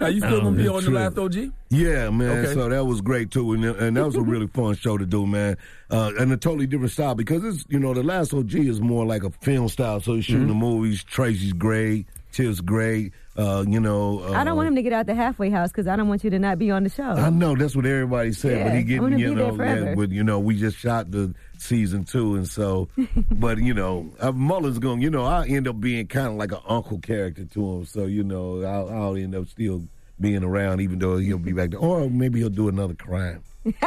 Now 0.00 0.06
you 0.06 0.20
still 0.20 0.40
gonna 0.40 0.56
be 0.56 0.68
on 0.68 0.84
the 0.84 0.90
last 0.90 1.18
OG? 1.18 1.52
Yeah, 1.68 2.08
man. 2.10 2.44
Okay. 2.44 2.54
So 2.54 2.68
that 2.68 2.84
was 2.84 3.00
great 3.00 3.30
too, 3.30 3.52
and, 3.52 3.64
and 3.64 3.96
that 3.96 4.04
was 4.06 4.16
a 4.16 4.22
really 4.22 4.46
fun 4.46 4.74
show 4.74 4.96
to 4.96 5.04
do, 5.06 5.26
man. 5.26 5.56
Uh, 5.90 6.12
and 6.18 6.32
a 6.32 6.36
totally 6.36 6.66
different 6.66 6.92
style 6.92 7.14
because 7.14 7.44
it's 7.44 7.64
you 7.68 7.78
know 7.78 7.92
the 7.94 8.02
last 8.02 8.32
OG 8.32 8.54
is 8.54 8.80
more 8.80 9.04
like 9.04 9.22
a 9.22 9.30
film 9.42 9.68
style. 9.68 10.00
So 10.00 10.14
he's 10.14 10.24
shooting 10.24 10.42
Mm-hmm. 10.48 10.48
the 10.48 10.54
movies. 10.66 11.04
Tracy's 11.04 11.52
great. 11.52 12.06
Tiff's 12.36 12.60
great. 12.60 13.14
Uh, 13.34 13.64
you 13.66 13.80
know. 13.80 14.20
Uh, 14.20 14.32
I 14.32 14.44
don't 14.44 14.56
want 14.56 14.68
him 14.68 14.74
to 14.76 14.82
get 14.82 14.92
out 14.92 15.06
the 15.06 15.14
halfway 15.14 15.48
house 15.48 15.70
because 15.70 15.86
I 15.86 15.96
don't 15.96 16.06
want 16.06 16.22
you 16.22 16.28
to 16.28 16.38
not 16.38 16.58
be 16.58 16.70
on 16.70 16.84
the 16.84 16.90
show. 16.90 17.02
I 17.02 17.30
know 17.30 17.56
that's 17.56 17.74
what 17.74 17.86
everybody 17.86 18.32
said, 18.32 18.62
but 18.62 18.74
Yeah, 18.74 18.80
he 18.80 18.96
I 18.96 19.00
wanna 19.00 19.16
getting 19.16 19.32
you 19.32 19.34
know, 19.34 19.64
yeah, 19.64 19.94
but 19.94 20.10
you 20.10 20.22
know, 20.22 20.38
we 20.38 20.58
just 20.58 20.76
shot 20.76 21.10
the 21.10 21.34
season 21.56 22.04
two, 22.04 22.34
and 22.34 22.46
so, 22.46 22.88
but 23.30 23.56
you 23.56 23.72
know, 23.72 24.10
uh, 24.20 24.32
Mullen's 24.32 24.78
going, 24.78 25.00
you 25.00 25.08
know, 25.08 25.24
I 25.24 25.46
end 25.46 25.66
up 25.66 25.80
being 25.80 26.06
kind 26.08 26.26
of 26.26 26.34
like 26.34 26.52
an 26.52 26.60
uncle 26.68 26.98
character 26.98 27.46
to 27.46 27.72
him, 27.72 27.86
so 27.86 28.04
you 28.04 28.22
know, 28.22 28.62
I'll, 28.62 28.90
I'll 28.90 29.16
end 29.16 29.34
up 29.34 29.48
still 29.48 29.88
being 30.20 30.44
around, 30.44 30.82
even 30.82 30.98
though 30.98 31.16
he'll 31.16 31.38
be 31.38 31.52
back 31.52 31.70
there, 31.70 31.80
or 31.80 32.10
maybe 32.10 32.40
he'll 32.40 32.50
do 32.50 32.68
another 32.68 32.94
crime. 32.94 33.42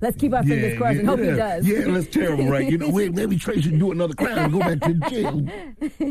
Let's 0.00 0.16
keep 0.16 0.32
our 0.32 0.44
fingers 0.44 0.78
crossed 0.78 0.98
and 0.98 1.08
hope 1.08 1.18
he 1.18 1.26
yeah. 1.26 1.36
does. 1.36 1.66
Yeah, 1.66 1.92
that's 1.92 2.06
terrible, 2.06 2.48
right? 2.48 2.70
You 2.70 2.78
know, 2.78 2.90
wait, 2.92 3.14
maybe 3.14 3.36
Tracy 3.36 3.62
should 3.62 3.80
do 3.80 3.90
another 3.90 4.14
crime 4.14 4.38
and 4.38 4.52
go 4.52 4.60
back 4.60 4.80
to 4.80 4.94
jail. 5.10 5.44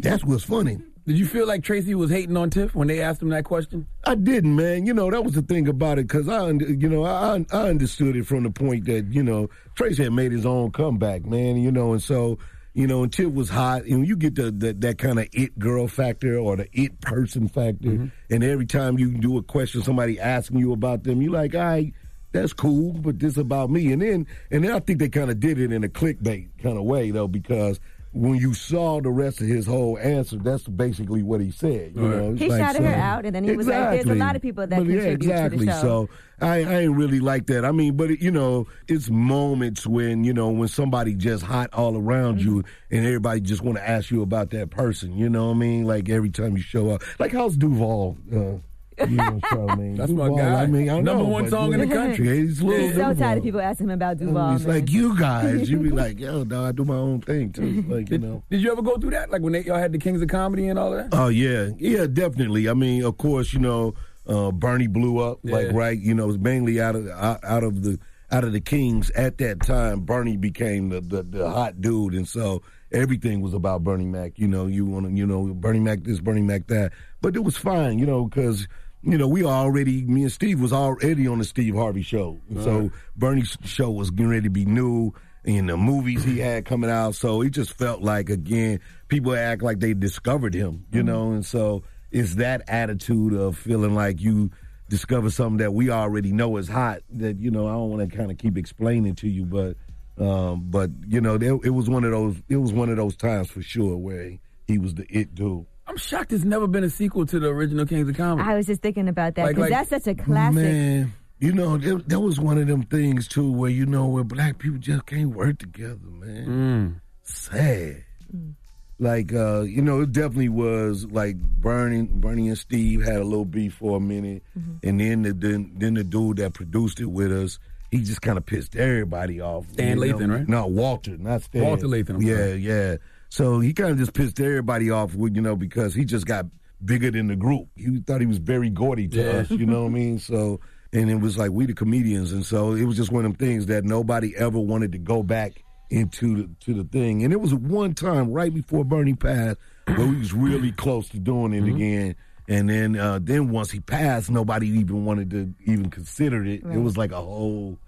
That's 0.02 0.26
what's 0.26 0.44
funny. 0.44 0.78
Did 1.06 1.20
you 1.20 1.26
feel 1.26 1.46
like 1.46 1.64
Tracy 1.64 1.96
was 1.96 2.10
hating 2.10 2.38
on 2.38 2.50
Tiff 2.50 2.74
when 2.74 2.88
they 2.88 3.02
asked 3.02 3.22
him 3.22 3.30
that 3.30 3.44
question? 3.44 3.88
I 4.06 4.16
didn't, 4.16 4.56
man. 4.56 4.86
You 4.86 4.94
know, 4.94 5.12
that 5.12 5.24
was 5.24 5.34
the 5.34 5.42
thing 5.42 5.68
about 5.68 6.00
it 6.00 6.08
because 6.08 6.30
I, 6.30 6.50
you 6.50 6.88
know, 6.88 7.04
I, 7.04 7.46
I 7.52 7.70
understood 7.70 8.16
it 8.16 8.26
from 8.26 8.44
the 8.44 8.52
point 8.52 8.86
that 8.86 9.08
you 9.12 9.22
know 9.22 9.50
Tracy 9.76 10.04
had 10.04 10.14
made 10.14 10.32
his 10.32 10.46
own 10.46 10.72
comeback, 10.72 11.26
man. 11.26 11.58
You 11.58 11.72
know, 11.72 11.92
and 11.92 12.02
so 12.02 12.40
you 12.74 12.88
know, 12.88 13.04
and 13.04 13.12
Tiff 13.12 13.34
was 13.34 13.50
hot, 13.50 13.84
and 13.84 14.08
you 14.08 14.16
get 14.16 14.36
the, 14.36 14.50
the 14.50 14.74
that 14.74 14.98
kind 14.98 15.20
of 15.20 15.28
it 15.34 15.60
girl 15.60 15.88
factor 15.88 16.38
or 16.38 16.56
the 16.56 16.68
it 16.72 17.02
person 17.02 17.50
factor, 17.50 17.90
mm-hmm. 17.90 18.08
and 18.30 18.44
every 18.44 18.66
time 18.66 18.98
you 18.98 19.12
do 19.12 19.38
a 19.38 19.44
question, 19.44 19.84
somebody 19.84 20.20
asking 20.20 20.60
you 20.60 20.72
about 20.72 21.04
them, 21.04 21.22
you 21.22 21.32
like, 21.32 21.54
all 21.54 21.62
right. 21.62 21.94
That's 22.32 22.52
cool, 22.52 22.94
but 22.94 23.20
this 23.20 23.38
about 23.38 23.70
me, 23.70 23.92
and 23.92 24.02
then 24.02 24.26
and 24.50 24.64
then 24.64 24.72
I 24.72 24.80
think 24.80 24.98
they 24.98 25.08
kind 25.08 25.30
of 25.30 25.40
did 25.40 25.60
it 25.60 25.72
in 25.72 25.84
a 25.84 25.88
clickbait 25.88 26.64
kind 26.64 26.80
of 26.80 26.84
way 26.84 27.12
though, 27.12 27.28
because 27.28 27.80
when 28.14 28.36
you 28.36 28.54
saw 28.54 29.02
the 29.02 29.10
rest 29.10 29.42
of 29.42 29.48
his 29.48 29.66
whole 29.66 29.98
answer, 29.98 30.38
that's 30.38 30.68
basically 30.68 31.24
what 31.24 31.42
he 31.42 31.50
said. 31.52 31.94
You 31.96 32.02
know, 32.02 32.34
He 32.34 32.48
like 32.48 32.60
shouted 32.62 32.84
her 32.84 32.94
out, 32.94 33.26
and 33.26 33.36
then 33.36 33.44
he 33.44 33.56
was 33.58 33.68
like, 33.68 33.92
"There's 33.92 34.06
a 34.06 34.16
lot 34.16 34.36
of 34.36 34.42
people 34.42 34.66
that 34.68 34.78
But 34.80 34.88
yeah, 34.88 35.02
contribute 35.02 35.32
exactly. 35.32 35.60
to 35.60 35.66
the 35.66 35.72
show." 35.82 36.08
So 36.40 36.46
I, 36.46 36.56
I 36.64 36.80
ain't 36.82 36.96
really 36.96 37.20
like 37.20 37.48
that. 37.48 37.66
I 37.66 37.72
mean, 37.72 37.98
but 37.98 38.12
it, 38.12 38.22
you 38.22 38.30
know, 38.32 38.68
it's 38.88 39.10
moments 39.10 39.88
when 39.88 40.24
you 40.24 40.34
know 40.34 40.50
when 40.50 40.68
somebody 40.68 41.16
just 41.16 41.44
hot 41.44 41.70
all 41.74 41.98
around 41.98 42.42
you, 42.42 42.54
Mm-hmm. 42.64 42.96
and 42.96 43.06
everybody 43.06 43.42
just 43.42 43.62
want 43.62 43.78
to 43.78 43.90
ask 43.90 44.12
you 44.12 44.22
about 44.22 44.52
that 44.52 44.70
person. 44.70 45.18
You 45.18 45.30
know 45.30 45.48
what 45.48 45.56
I 45.56 45.58
mean? 45.60 45.84
Like 45.86 46.08
every 46.10 46.30
time 46.30 46.56
you 46.56 46.62
show 46.64 46.92
up, 46.92 47.02
like 47.20 47.32
how's 47.32 47.58
Duval? 47.58 48.18
Uh, 48.32 48.58
you 49.00 49.16
know, 49.18 49.40
Charlemagne? 49.50 49.96
That's 49.96 50.12
my 50.12 50.28
Duval, 50.28 50.38
guy. 50.38 50.62
I 50.62 50.66
mean, 50.68 50.90
I 50.90 51.00
Number 51.00 51.24
know, 51.24 51.30
one 51.30 51.50
song 51.50 51.68
you 51.68 51.74
in 51.82 51.90
the 51.90 51.96
country. 51.96 52.38
He's 52.40 52.62
little 52.62 52.90
so 52.90 52.96
Duval. 52.96 53.16
tired 53.16 53.38
of 53.40 53.44
people 53.44 53.62
asking 53.62 53.88
him 53.88 53.92
about 53.92 54.18
Duval. 54.18 54.56
It's 54.56 54.66
like 54.66 54.90
you 54.90 55.18
guys. 55.18 55.70
you'd 55.70 55.84
be 55.84 55.90
like, 56.04 56.20
yo, 56.20 56.44
dog, 56.44 56.66
I 56.66 56.72
do 56.72 56.86
my 56.86 56.96
own 56.96 57.22
thing 57.22 57.52
too. 57.52 57.84
Like 57.88 58.10
you 58.10 58.18
know. 58.18 58.44
Did 58.50 58.62
you 58.62 58.72
ever 58.72 58.82
go 58.82 58.98
through 58.98 59.12
that? 59.12 59.32
Like 59.32 59.42
when 59.42 59.54
they, 59.54 59.64
y'all 59.64 59.78
had 59.78 59.92
the 59.92 60.00
Kings 60.00 60.22
of 60.22 60.28
Comedy 60.30 60.68
and 60.68 60.78
all 60.78 60.92
that? 60.92 61.10
Oh 61.12 61.28
yeah, 61.28 61.70
yeah, 61.78 62.08
definitely. 62.08 62.70
I 62.70 62.74
mean, 62.74 63.04
of 63.04 63.18
course, 63.18 63.54
you 63.54 63.60
know, 63.60 63.94
uh, 64.28 64.52
Bernie 64.52 64.88
blew 64.88 65.20
up 65.20 65.40
like 65.44 65.72
right. 65.72 65.98
You 65.98 66.14
know, 66.14 66.24
it 66.26 66.28
was 66.28 66.40
mainly 66.40 66.82
out 66.82 66.96
of 66.96 67.08
out, 67.10 67.40
out 67.44 67.64
of 67.64 67.84
the 67.84 68.00
out 68.32 68.44
of 68.44 68.54
the 68.54 68.62
Kings 68.62 69.12
at 69.12 69.38
that 69.38 69.62
time. 69.62 70.02
Bernie 70.02 70.38
became 70.38 70.90
the, 70.90 71.02
the 71.02 71.24
the 71.24 71.50
hot 71.50 71.82
dude, 71.82 72.14
and 72.14 72.28
so 72.28 72.62
everything 72.92 73.42
was 73.42 73.54
about 73.54 73.84
Bernie 73.84 74.06
Mac. 74.06 74.34
You 74.38 74.48
know, 74.48 74.68
you 74.68 74.86
want 74.86 75.08
to, 75.08 75.12
you 75.12 75.26
know, 75.26 75.54
Bernie 75.54 75.80
Mac 75.80 76.04
this, 76.04 76.20
Bernie 76.20 76.42
Mac 76.42 76.68
that. 76.68 76.94
But 77.22 77.36
it 77.36 77.44
was 77.44 77.58
fine, 77.58 78.00
you 78.00 78.06
know, 78.06 78.26
because. 78.26 78.68
You 79.04 79.18
know, 79.18 79.28
we 79.28 79.44
already, 79.44 80.02
me 80.04 80.24
and 80.24 80.32
Steve 80.32 80.62
was 80.62 80.72
already 80.72 81.28
on 81.28 81.40
the 81.40 81.44
Steve 81.44 81.76
Harvey 81.76 82.02
show. 82.04 82.40
So 82.62 82.80
Right. 82.80 82.92
Bernie's 83.18 83.58
show 83.66 83.92
was 83.92 84.10
getting 84.12 84.30
ready 84.30 84.44
to 84.44 84.50
be 84.50 84.66
new 84.66 85.14
in 85.44 85.66
the 85.66 85.76
movies 85.76 86.24
he 86.24 86.40
had 86.40 86.64
coming 86.66 86.90
out. 86.90 87.16
So 87.16 87.42
it 87.42 87.50
just 87.50 87.74
felt 87.74 88.02
like 88.02 88.30
again, 88.30 88.80
people 89.10 89.36
act 89.36 89.62
like 89.62 89.80
they 89.80 89.94
discovered 89.94 90.54
him, 90.54 90.86
you 90.92 91.04
know, 91.04 91.32
and 91.34 91.46
so 91.46 91.84
it's 92.12 92.36
that 92.36 92.62
attitude 92.70 93.34
of 93.34 93.58
feeling 93.58 93.94
like 93.94 94.22
you 94.22 94.52
discover 94.90 95.30
something 95.30 95.58
that 95.58 95.74
we 95.74 95.90
already 95.90 96.32
know 96.32 96.56
is 96.58 96.70
hot 96.70 97.02
that, 97.10 97.40
you 97.40 97.52
know, 97.52 97.68
I 97.68 97.74
don't 97.74 97.90
want 97.90 98.10
to 98.10 98.16
kind 98.18 98.32
of 98.32 98.38
keep 98.38 98.58
explaining 98.58 99.16
to 99.16 99.28
you, 99.28 99.44
but 99.46 99.76
um, 100.18 100.66
but 100.70 100.92
you 101.08 101.20
know, 101.20 101.38
there, 101.38 101.58
it 101.64 101.72
was 101.72 101.90
one 101.90 102.04
of 102.04 102.12
those 102.12 102.38
it 102.48 102.58
was 102.58 102.72
one 102.72 102.90
of 102.90 102.98
those 102.98 103.18
times 103.18 103.50
for 103.50 103.62
sure 103.62 103.98
where 103.98 104.24
he, 104.30 104.40
he 104.68 104.78
was 104.78 104.94
the 104.94 105.06
it 105.10 105.36
dude. 105.36 105.66
I'm 105.94 105.98
shocked 106.00 106.32
there's 106.32 106.44
never 106.44 106.66
been 106.66 106.84
a 106.84 106.90
sequel 106.90 107.28
to 107.28 107.40
the 107.40 107.50
original 107.50 107.86
Kings 107.86 108.10
of 108.10 108.18
Comedy. 108.18 108.50
I 108.50 108.56
was 108.56 108.66
just 108.66 108.82
thinking 108.82 109.08
about 109.08 109.36
that 109.36 109.44
Like- 109.44 109.56
because 109.56 109.70
like- 109.70 109.88
that's 109.88 109.90
such 109.92 110.08
a 110.08 110.16
classic. 110.16 110.56
Man, 110.56 111.14
you 111.40 111.54
know, 111.54 111.78
that, 111.78 112.10
that 112.10 112.20
was 112.20 112.40
one 112.40 112.58
of 112.58 112.66
them 112.66 112.82
things 112.82 113.28
too, 113.28 113.52
where 113.52 113.70
you 113.70 113.86
know 113.86 114.08
where 114.08 114.24
black 114.24 114.58
people 114.58 114.80
just 114.80 115.06
can't 115.06 115.36
work 115.36 115.60
together, 115.60 116.00
man. 116.04 116.48
Mm. 116.48 117.02
Sad. 117.22 118.06
Mm. 118.36 118.54
Like, 118.98 119.34
uh, 119.34 119.62
you 119.62 119.84
know, 119.84 120.02
it 120.02 120.12
definitely 120.12 120.50
was 120.50 121.06
like 121.12 121.38
Bernie, 121.38 122.08
Bernie 122.10 122.48
and 122.48 122.58
Steve 122.58 123.04
had 123.04 123.18
a 123.18 123.24
little 123.24 123.46
beef 123.46 123.76
for 123.76 123.98
a 123.98 124.00
minute, 124.00 124.42
mm-hmm. 124.58 124.88
and 124.88 125.00
then 125.00 125.22
the 125.22 125.34
then, 125.34 125.74
then 125.76 125.94
the 125.94 126.04
dude 126.04 126.38
that 126.38 126.54
produced 126.54 127.02
it 127.02 127.06
with 127.06 127.32
us, 127.32 127.60
he 127.92 128.00
just 128.00 128.24
kind 128.24 128.40
of 128.40 128.48
pissed 128.48 128.76
everybody 128.76 129.40
off. 129.40 129.70
Stan 129.74 130.00
you? 130.00 130.14
Lathan, 130.14 130.32
right? 130.32 130.48
No, 130.48 130.66
Walter, 130.66 131.18
not 131.18 131.44
Stan. 131.44 131.64
Walter 131.64 131.88
Latham, 131.88 132.16
I'm 132.16 132.22
yeah, 132.24 132.36
sorry. 132.36 132.54
yeah. 132.56 132.96
So 133.34 133.60
he 133.60 133.74
kind 133.74 133.90
of 133.90 133.98
just 133.98 134.14
pissed 134.14 134.40
everybody 134.40 134.92
off, 134.92 135.16
you 135.16 135.42
know, 135.42 135.56
because 135.56 135.96
he 135.96 136.06
just 136.06 136.28
got 136.28 136.46
bigger 136.86 137.10
than 137.10 137.30
the 137.30 137.36
group. 137.36 137.68
He 137.76 138.00
thought 138.02 138.22
he 138.22 138.28
was 138.28 138.38
very 138.38 138.70
gaudy 138.70 139.08
to 139.08 139.18
Yeah. 139.18 139.32
us, 139.40 139.50
you 139.50 139.66
know 139.66 139.82
what 139.82 139.90
I 139.90 139.94
mean? 139.94 140.20
So, 140.34 140.60
and 140.92 141.10
it 141.10 141.16
was 141.16 141.36
like 141.36 141.50
we 141.50 141.66
the 141.66 141.74
comedians, 141.74 142.32
and 142.32 142.46
so 142.46 142.74
it 142.76 142.84
was 142.84 142.96
just 142.96 143.12
one 143.12 143.26
of 143.26 143.36
them 143.36 143.48
things 143.48 143.66
that 143.66 143.86
nobody 143.86 144.36
ever 144.38 144.60
wanted 144.60 144.92
to 144.92 145.00
go 145.00 145.24
back 145.24 145.64
into 145.90 146.44
the, 146.44 146.50
to 146.60 146.76
the 146.76 146.84
thing. 146.84 147.24
And 147.24 147.34
it 147.34 147.42
was 147.42 147.56
one 147.56 147.96
time 147.96 148.32
right 148.32 148.54
before 148.54 148.86
Bernie 148.86 149.16
passed 149.16 149.58
where 149.96 150.06
we 150.06 150.16
was 150.20 150.32
really 150.32 150.72
close 150.72 151.10
to 151.10 151.18
doing 151.18 151.54
it 151.54 151.62
Mm-hmm. 151.64 151.76
again. 151.76 152.16
And 152.48 152.70
then, 152.70 152.96
uh, 153.00 153.18
then 153.20 153.50
once 153.50 153.72
he 153.72 153.80
passed, 153.80 154.30
nobody 154.30 154.68
even 154.68 155.06
wanted 155.06 155.32
to 155.32 155.52
even 155.66 155.90
consider 155.90 156.46
it. 156.46 156.62
It 156.72 156.78
was 156.78 156.98
like 156.98 157.12
a 157.12 157.20
whole 157.22 157.80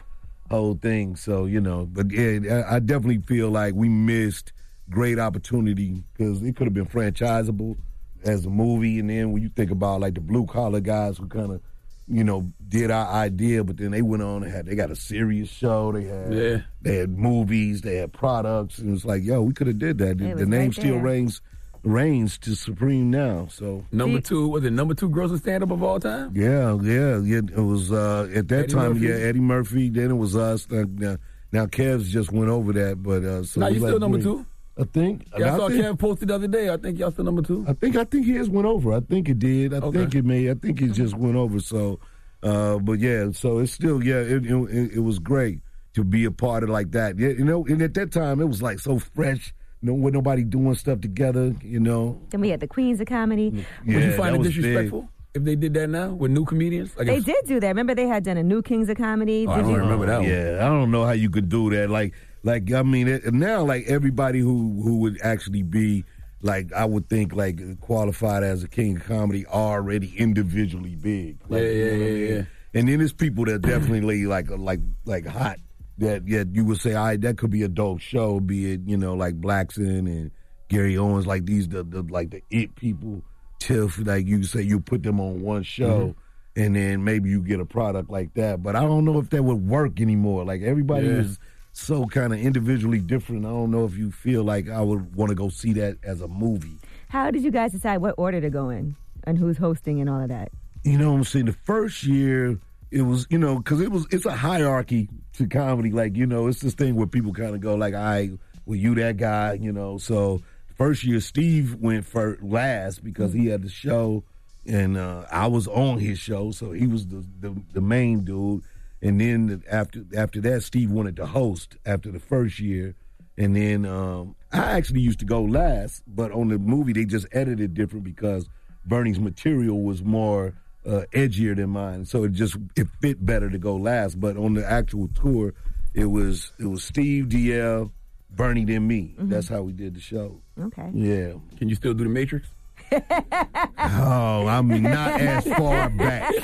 whole 0.50 0.74
thing. 0.74 1.16
So 1.16 1.46
you 1.46 1.62
know, 1.62 1.86
but 1.86 2.10
yeah, 2.10 2.64
I 2.68 2.80
definitely 2.80 3.22
feel 3.28 3.52
like 3.52 3.76
we 3.76 3.89
missed 3.89 4.52
great 4.89 5.19
opportunity 5.19 6.03
because 6.13 6.41
it 6.43 6.55
could 6.55 6.67
have 6.67 6.73
been 6.73 6.86
franchisable 6.86 7.75
as 8.23 8.45
a 8.45 8.49
movie. 8.49 8.99
And 8.99 9.09
then 9.09 9.31
when 9.31 9.41
you 9.41 9.49
think 9.49 9.71
about 9.71 10.01
like 10.01 10.15
the 10.15 10.21
blue 10.21 10.45
collar 10.45 10.79
guys 10.79 11.17
who 11.17 11.27
kind 11.27 11.51
of 11.51 11.61
you 12.07 12.23
know 12.23 12.51
did 12.67 12.91
our 12.91 13.07
idea, 13.13 13.63
but 13.63 13.77
then 13.77 13.89
they 13.91 14.01
went 14.03 14.21
on 14.21 14.43
and 14.43 14.51
had 14.51 14.67
they 14.67 14.75
got 14.75 14.91
a 14.91 14.95
serious 14.95 15.49
show. 15.49 15.91
They 15.91 16.03
had 16.03 16.33
Yeah. 16.33 16.57
they 16.81 16.97
had 16.97 17.17
movies, 17.17 17.81
they 17.81 17.95
had 17.95 18.13
products, 18.13 18.77
and 18.79 18.95
it's 18.95 19.05
like 19.05 19.23
yo, 19.23 19.41
we 19.41 19.53
could 19.53 19.67
have 19.67 19.79
did 19.79 19.97
that. 19.97 20.17
The, 20.19 20.33
the 20.36 20.45
name 20.45 20.65
right 20.69 20.73
still 20.73 20.95
there. 20.95 21.03
reigns 21.03 21.41
reigns 21.83 22.38
to 22.39 22.55
supreme 22.55 23.11
now. 23.11 23.47
So 23.49 23.86
Number 23.91 24.19
two, 24.21 24.47
was 24.47 24.63
it 24.65 24.71
number 24.73 24.93
two 24.95 25.09
grossest 25.09 25.43
stand 25.43 25.63
up 25.63 25.71
of 25.71 25.83
all 25.83 25.99
time? 25.99 26.31
yeah, 26.36 26.77
yeah, 26.81 27.19
yeah. 27.19 27.38
It 27.38 27.57
was 27.63 27.91
uh, 27.91 28.27
at 28.33 28.47
that 28.49 28.59
Eddie 28.65 28.73
time. 28.73 28.93
Murphy? 28.93 29.05
Yeah, 29.07 29.13
Eddie 29.15 29.39
Murphy. 29.39 29.89
Then 29.89 30.11
it 30.11 30.15
was 30.15 30.36
us. 30.36 30.67
Now, 30.69 30.86
now, 30.89 31.17
now 31.51 31.65
Kev's 31.67 32.11
just 32.11 32.31
went 32.31 32.49
over 32.49 32.73
that, 32.73 33.01
but 33.03 33.23
uh, 33.23 33.43
so 33.43 33.61
Now 33.61 33.67
you 33.67 33.81
was 33.81 33.89
still 33.89 33.99
number 33.99 34.17
three. 34.19 34.31
two? 34.33 34.45
I 34.78 34.84
think. 34.84 35.28
Yeah, 35.38 35.45
I 35.45 35.47
And 35.49 35.57
saw 35.57 35.69
think- 35.69 35.82
Kev 35.86 35.99
posted 35.99 36.28
the 36.30 36.36
other 36.36 36.47
day. 36.47 36.69
I 36.69 36.78
think 36.78 36.99
y'all 36.99 37.11
still 37.11 37.23
number 37.26 37.41
two. 37.41 37.65
I 37.67 37.73
think 37.73 37.95
I 37.95 38.03
think 38.03 38.26
he 38.26 38.34
his 38.34 38.49
went 38.49 38.67
over. 38.67 38.93
I 38.93 38.99
think 38.99 39.30
it 39.30 39.39
did. 39.39 39.73
I 39.73 39.78
Okay. 39.78 39.99
think 39.99 40.15
it 40.15 40.26
may. 40.26 40.49
I 40.49 40.53
think 40.55 40.82
it 40.82 40.89
just 40.91 41.15
went 41.15 41.36
over. 41.38 41.59
So, 41.59 41.99
uh, 42.43 42.78
but 42.80 42.99
yeah. 42.99 43.32
So 43.32 43.59
it's 43.59 43.71
still 43.71 44.03
yeah. 44.03 44.15
It, 44.19 44.45
it 44.45 44.91
it 44.95 44.99
was 44.99 45.19
great 45.19 45.59
to 45.93 46.03
be 46.03 46.26
a 46.26 46.32
part 46.32 46.63
of 46.63 46.69
like 46.69 46.91
that. 46.91 47.17
Yeah, 47.17 47.30
you 47.30 47.45
know. 47.45 47.65
And 47.65 47.82
at 47.82 47.93
that 47.93 48.11
time, 48.11 48.41
it 48.41 48.45
was 48.47 48.61
like 48.61 48.80
so 48.80 48.99
fresh. 48.99 49.53
No, 49.82 49.93
with 49.93 50.13
nobody 50.13 50.43
doing 50.43 50.73
stuff 50.76 50.99
together. 51.01 51.53
You 51.63 51.80
know. 51.80 52.19
Then 52.32 52.41
we 52.41 52.49
had 52.49 52.59
the 52.59 52.67
Queens 52.67 52.99
of 52.99 53.07
Comedy. 53.07 53.65
Would 53.86 53.95
you 54.03 54.11
find 54.13 54.36
it 54.36 54.39
was 54.39 54.47
disrespectful 54.47 55.07
if 55.36 55.43
they 55.43 55.55
did 55.55 55.73
that 55.76 55.89
now 55.89 56.09
with 56.09 56.32
new 56.32 56.43
comedians? 56.43 56.97
Like 56.97 57.07
They 57.07 57.17
if- 57.17 57.26
did 57.26 57.45
do 57.45 57.59
that. 57.59 57.67
Remember, 57.67 57.93
they 57.95 58.07
had 58.07 58.23
done 58.23 58.38
a 58.38 58.43
new 58.43 58.61
Kings 58.61 58.89
of 58.89 58.97
Comedy. 58.97 59.45
Oh, 59.47 59.51
I 59.51 59.61
don't 59.61 59.69
you- 59.69 59.78
remember 59.78 60.05
that 60.07 60.21
one. 60.21 60.30
Yeah, 60.30 60.57
I 60.65 60.67
don't 60.69 60.91
know 60.91 61.05
how 61.05 61.11
you 61.11 61.30
could 61.30 61.49
do 61.49 61.69
that. 61.69 61.89
Like, 61.89 62.13
like 62.46 62.72
I 62.72 62.84
mean, 62.84 63.08
it, 63.10 63.34
now 63.34 63.64
like 63.64 63.86
everybody 63.88 64.39
who 64.39 64.82
who 64.82 65.00
would 65.00 65.20
actually 65.22 65.64
be 65.64 66.06
like 66.41 66.72
I 66.72 66.86
would 66.86 67.10
think 67.10 67.34
like 67.34 67.60
qualified 67.82 68.43
as 68.43 68.64
a 68.64 68.68
king 68.70 68.98
of 68.98 69.04
comedy 69.04 69.46
already 69.48 70.14
individually 70.18 70.96
big. 70.96 71.39
Like, 71.50 71.62
Yeah, 71.64 71.68
you 71.68 71.74
yeah, 71.74 71.86
know 71.86 71.91
what 71.91 72.06
I 72.06 72.06
yeah, 72.06 72.14
mean? 72.28 72.36
yeah. 72.36 72.43
And 72.80 72.89
then 72.89 72.98
there's 73.00 73.14
people 73.14 73.46
that 73.46 73.62
definitely 73.62 74.26
like 74.26 74.48
like 74.50 74.80
like 75.06 75.26
hot 75.26 75.58
that 75.98 76.28
yet 76.28 76.48
you 76.54 76.64
would 76.66 76.80
say, 76.80 76.93
all 76.93 77.06
right, 77.06 77.20
that 77.22 77.38
could 77.38 77.50
be 77.50 77.64
a 77.64 77.68
dope 77.70 78.00
show, 78.00 78.39
be 78.39 78.74
it 78.74 78.82
you 78.86 78.98
know 78.98 79.14
like 79.16 79.39
Blackson 79.41 80.00
and 80.08 80.32
Gary 80.70 80.98
Owens, 80.98 81.26
like 81.28 81.46
these 81.46 81.68
the, 81.68 81.84
the 81.84 82.02
like 82.04 82.30
the 82.32 82.41
it 82.52 82.76
people. 82.76 83.22
Tiff, 83.60 83.98
like 84.06 84.28
you 84.28 84.43
say, 84.43 84.62
you 84.62 84.80
put 84.80 85.02
them 85.02 85.20
on 85.20 85.41
one 85.41 85.64
show 85.64 86.14
Mm-hmm. 86.58 86.62
and 86.62 86.76
then 86.76 87.04
maybe 87.04 87.30
you 87.30 87.41
get 87.41 87.60
a 87.60 87.66
product 87.66 88.10
like 88.12 88.34
that. 88.36 88.62
But 88.62 88.76
I 88.76 88.82
don't 88.82 89.06
know 89.06 89.18
if 89.18 89.30
that 89.32 89.41
would 89.43 89.66
work 89.68 90.00
anymore. 90.02 90.43
Like 90.46 90.62
everybody 90.62 91.08
Yeah. 91.08 91.14
is 91.22 91.39
so 91.76 92.05
kind 92.05 92.34
of 92.34 92.39
individually 92.39 92.99
different. 92.99 93.45
I 93.45 93.49
don't 93.49 93.69
know 93.69 93.86
if 93.86 93.97
you 93.97 94.09
feel 94.09 94.43
like 94.43 94.69
I 94.69 94.82
would 94.82 95.13
want 95.13 95.30
to 95.30 95.36
go 95.36 95.49
see 95.49 95.73
that 95.73 95.97
as 96.03 96.21
a 96.21 96.28
movie. 96.28 96.78
How 97.09 97.30
did 97.32 97.43
you 97.43 97.51
guys 97.51 97.73
decide 97.73 97.97
what 97.97 98.15
order 98.17 98.39
to 98.39 98.49
go 98.49 98.69
in 98.69 98.95
and 99.26 99.38
who's 99.38 99.57
hosting 99.57 99.99
and 99.99 100.09
all 100.09 100.21
of 100.21 100.30
that? 100.30 100.51
You 100.84 100.97
know 100.97 101.11
what 101.11 101.17
I'm 101.17 101.23
saying? 101.26 101.45
The 101.47 101.53
first 101.53 102.03
year, 102.03 102.59
it 102.91 103.01
was, 103.01 103.28
you 103.30 103.38
know, 103.38 103.57
because 103.57 103.82
it 103.82 103.91
was, 103.91 104.07
it's 104.09 104.26
a 104.26 104.32
hierarchy 104.36 105.09
to 105.34 105.47
comedy. 105.47 105.91
Like, 105.91 106.15
you 106.15 106.26
know, 106.26 106.47
it's 106.47 106.61
this 106.61 106.73
thing 106.73 106.95
where 106.95 107.07
people 107.07 107.34
kind 107.34 107.53
of 107.53 107.59
go, 107.59 107.76
like, 107.76 107.93
I, 107.93 108.30
well, 108.65 108.78
you 108.78 108.95
that 108.95 109.17
guy, 109.17 109.53
you 109.53 109.73
know. 109.73 109.97
So, 109.97 110.41
first 110.78 111.03
year, 111.03 111.19
Steve 111.19 111.76
went 111.76 112.05
first, 112.05 112.41
last 112.41 113.03
because 113.03 113.34
he 113.34 113.47
had 113.47 113.63
the 113.63 113.69
show, 113.69 114.23
and 114.65 114.95
uh, 114.95 115.26
I 115.30 115.47
was 115.47 115.67
on 115.67 115.99
his 115.99 116.19
show, 116.19 116.51
so 116.51 116.71
he 116.71 116.88
was 116.88 117.07
the, 117.07 117.26
the, 117.41 117.55
the 117.73 117.82
main 117.82 118.23
dude. 118.23 118.63
And 119.02 119.20
then 119.20 119.64
after 119.70 120.04
after 120.16 120.41
that, 120.41 120.64
Steve 120.64 120.91
wanted 120.91 121.16
to 121.18 121.26
host 121.26 121.78
after 121.86 122.12
the 122.12 122.20
first 122.20 122.60
year. 122.60 122.96
And 123.38 123.56
then 123.56 123.86
um, 123.86 124.36
I 124.52 124.78
actually 124.78 125.02
used 125.02 125.20
to 125.20 125.26
go 125.26 125.43
last, 125.43 126.04
but 126.08 126.32
on 126.32 126.48
the 126.48 126.58
movie, 126.58 126.93
they 126.93 127.04
just 127.04 127.28
edited 127.34 127.74
different 127.74 128.06
because 128.06 128.48
Bernie's 128.86 129.20
material 129.20 129.82
was 129.82 130.02
more 130.02 130.54
uh, 130.86 131.02
edgier 131.12 131.56
than 131.56 131.72
mine, 131.72 132.06
so 132.06 132.24
it 132.24 132.32
just 132.32 132.56
it 132.76 132.88
fit 133.02 133.26
better 133.26 133.50
to 133.50 133.58
go 133.58 133.76
last. 133.76 134.20
But 134.20 134.38
on 134.38 134.54
the 134.54 134.66
actual 134.66 135.10
tour, 135.10 135.54
it 135.93 136.06
was 136.06 136.52
it 136.60 136.68
was 136.68 136.84
Steve, 136.84 137.26
DL, 137.26 137.91
Bernie, 138.30 138.66
then 138.66 138.88
me. 138.88 139.16
That's 139.18 139.48
how 139.48 139.64
we 139.64 139.74
did 139.74 139.96
the 139.96 140.02
show. 140.02 140.41
Okay. 140.60 140.89
Yeah. 140.93 141.34
Can 141.58 141.70
you 141.70 141.76
still 141.76 141.93
do 141.93 142.04
the 142.04 142.10
Matrix? 142.10 142.48
Oh, 143.77 144.47
I 144.47 144.61
mean, 144.61 144.83
not 144.83 145.19
as 145.21 145.45
far 145.45 145.89
back. 145.89 146.33
or 146.33 146.41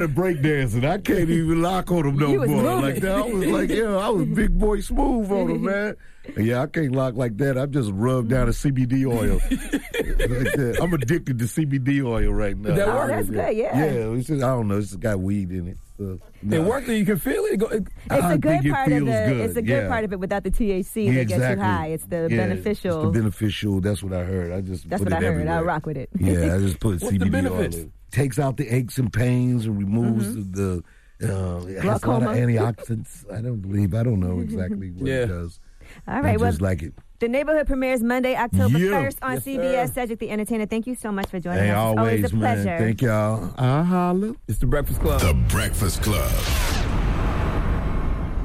the 0.00 0.08
breakdancing. 0.08 0.88
I 0.88 0.98
can't 0.98 1.28
even 1.28 1.62
lock 1.62 1.90
on 1.90 2.04
them 2.04 2.16
no 2.16 2.28
more. 2.28 2.46
moving. 2.46 2.82
Like 2.82 3.00
that. 3.00 3.12
I 3.12 3.22
was 3.22 3.46
like, 3.46 3.70
yeah, 3.70 3.96
I 3.96 4.08
was 4.08 4.26
big 4.28 4.58
boy 4.58 4.80
smooth 4.80 5.30
on 5.30 5.48
them, 5.48 5.64
man. 5.64 5.96
Yeah, 6.36 6.62
I 6.62 6.66
can't 6.66 6.94
lock 6.94 7.14
like 7.14 7.36
that. 7.38 7.58
I'm 7.58 7.72
just 7.72 7.90
rubbed 7.92 8.30
down 8.30 8.48
a 8.48 8.52
CBD 8.52 9.06
oil. 9.06 9.40
like 9.50 10.52
that. 10.54 10.78
I'm 10.80 10.92
addicted 10.94 11.38
to 11.38 11.44
CBD 11.46 12.04
oil 12.04 12.32
right 12.32 12.56
now. 12.56 12.74
That? 12.74 12.88
Oh, 12.88 13.06
that's 13.06 13.30
good, 13.30 13.56
yeah. 13.56 13.76
Yeah, 13.76 14.12
it's 14.12 14.28
just, 14.28 14.42
I 14.42 14.48
don't 14.48 14.68
know. 14.68 14.78
It's 14.78 14.94
got 14.96 15.20
weed 15.20 15.50
in 15.50 15.68
it. 15.68 15.78
So, 15.98 16.20
It 16.42 16.44
nah. 16.44 16.60
worked 16.62 16.86
and 16.86 16.96
you 16.96 17.04
can 17.04 17.18
feel 17.18 17.44
it. 17.46 17.54
it, 17.54 17.56
go, 17.58 17.66
it 17.66 17.82
It's 18.10 18.24
I 18.24 18.34
a 18.34 18.38
good 18.38 18.50
think 18.52 18.66
it 18.66 18.72
part 18.72 18.92
of 18.92 18.98
the. 19.00 19.04
good, 19.04 19.40
It's 19.40 19.56
a 19.56 19.62
good 19.62 19.68
yeah. 19.82 19.88
part 19.88 20.04
of 20.04 20.12
it 20.12 20.20
without 20.20 20.44
the 20.44 20.50
THC 20.52 21.06
Yeah, 21.06 21.12
that 21.14 21.24
gets 21.28 21.50
you 21.50 21.56
high. 21.60 21.86
It's 21.88 22.06
the 22.06 22.28
Yeah, 22.30 22.36
beneficial. 22.36 23.02
It's 23.02 23.12
the 23.12 23.18
beneficial. 23.20 23.80
That's 23.80 24.02
what 24.02 24.12
I 24.12 24.22
heard. 24.22 24.52
I 24.52 24.60
just 24.60 24.88
That's 24.88 25.02
put 25.02 25.12
what 25.12 25.22
it 25.22 25.26
I 25.26 25.32
heard. 25.32 25.48
I'll 25.48 25.64
rock 25.64 25.86
with 25.86 25.96
it. 25.96 26.08
Yeah, 26.18 26.54
I 26.54 26.58
just 26.60 26.78
put 26.78 27.02
What's 27.02 27.10
the 27.10 27.18
CBD 27.18 27.30
benefits? 27.32 27.76
oil 27.76 27.82
in. 27.82 27.92
Takes 28.12 28.38
out 28.38 28.56
the 28.56 28.68
aches 28.72 28.98
and 28.98 29.12
pains 29.12 29.66
and 29.66 29.76
removes 29.76 30.34
the. 30.52 30.82
Uh, 31.20 31.64
it 31.66 31.82
has 31.82 32.02
a 32.04 32.08
lot 32.08 32.22
of 32.22 32.28
antioxidants. 32.28 33.30
I 33.32 33.40
don't 33.42 33.60
believe. 33.60 33.92
I 33.92 34.04
don't 34.04 34.20
know 34.20 34.38
exactly 34.38 34.90
what 34.92 35.06
Yeah. 35.08 35.22
it 35.22 35.26
does. 35.26 35.58
All 36.06 36.14
right, 36.14 36.18
I 36.18 36.20
right. 36.28 36.40
Well, 36.40 36.50
just 36.50 36.60
like 36.62 36.82
it. 36.82 36.94
The 37.20 37.26
neighborhood 37.28 37.66
premieres 37.66 38.00
Monday, 38.00 38.36
October 38.36 38.78
Yeah. 38.78 38.90
1st 38.92 39.18
on 39.22 39.32
Yes, 39.34 39.44
CBS. 39.44 39.86
sir. 39.88 39.92
Cedric 39.94 40.20
the 40.20 40.30
Entertainer. 40.30 40.66
Thank 40.66 40.86
you 40.86 40.94
so 40.94 41.10
much 41.10 41.26
for 41.28 41.40
joining 41.40 41.64
Hey, 41.64 41.70
us. 41.70 41.74
It's 41.92 41.98
always, 41.98 41.98
always 41.98 42.32
a 42.32 42.36
man. 42.36 42.62
pleasure. 42.62 42.78
Thank 42.78 43.02
y'all. 43.02 43.44
Uh-huh, 43.58 43.64
I 43.66 43.82
holla. 43.82 44.34
It's 44.46 44.58
the 44.58 44.66
Breakfast 44.66 45.00
Club. 45.00 45.20
The 45.20 45.34
Breakfast 45.48 46.00
Club. 46.00 46.30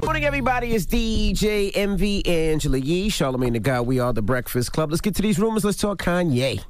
Morning, 0.04 0.24
everybody. 0.24 0.74
It's 0.74 0.86
DJ 0.86 1.70
Envy 1.76 2.26
Angela 2.26 2.78
Yee, 2.78 3.08
Charlemagne 3.10 3.52
the 3.52 3.60
God. 3.60 3.86
We 3.86 4.00
are 4.00 4.12
the 4.12 4.22
Breakfast 4.22 4.72
Club. 4.72 4.90
Let's 4.90 5.00
get 5.00 5.14
to 5.16 5.22
these 5.22 5.38
rumors. 5.38 5.64
Let's 5.64 5.78
talk 5.78 6.02
Kanye. 6.02 6.60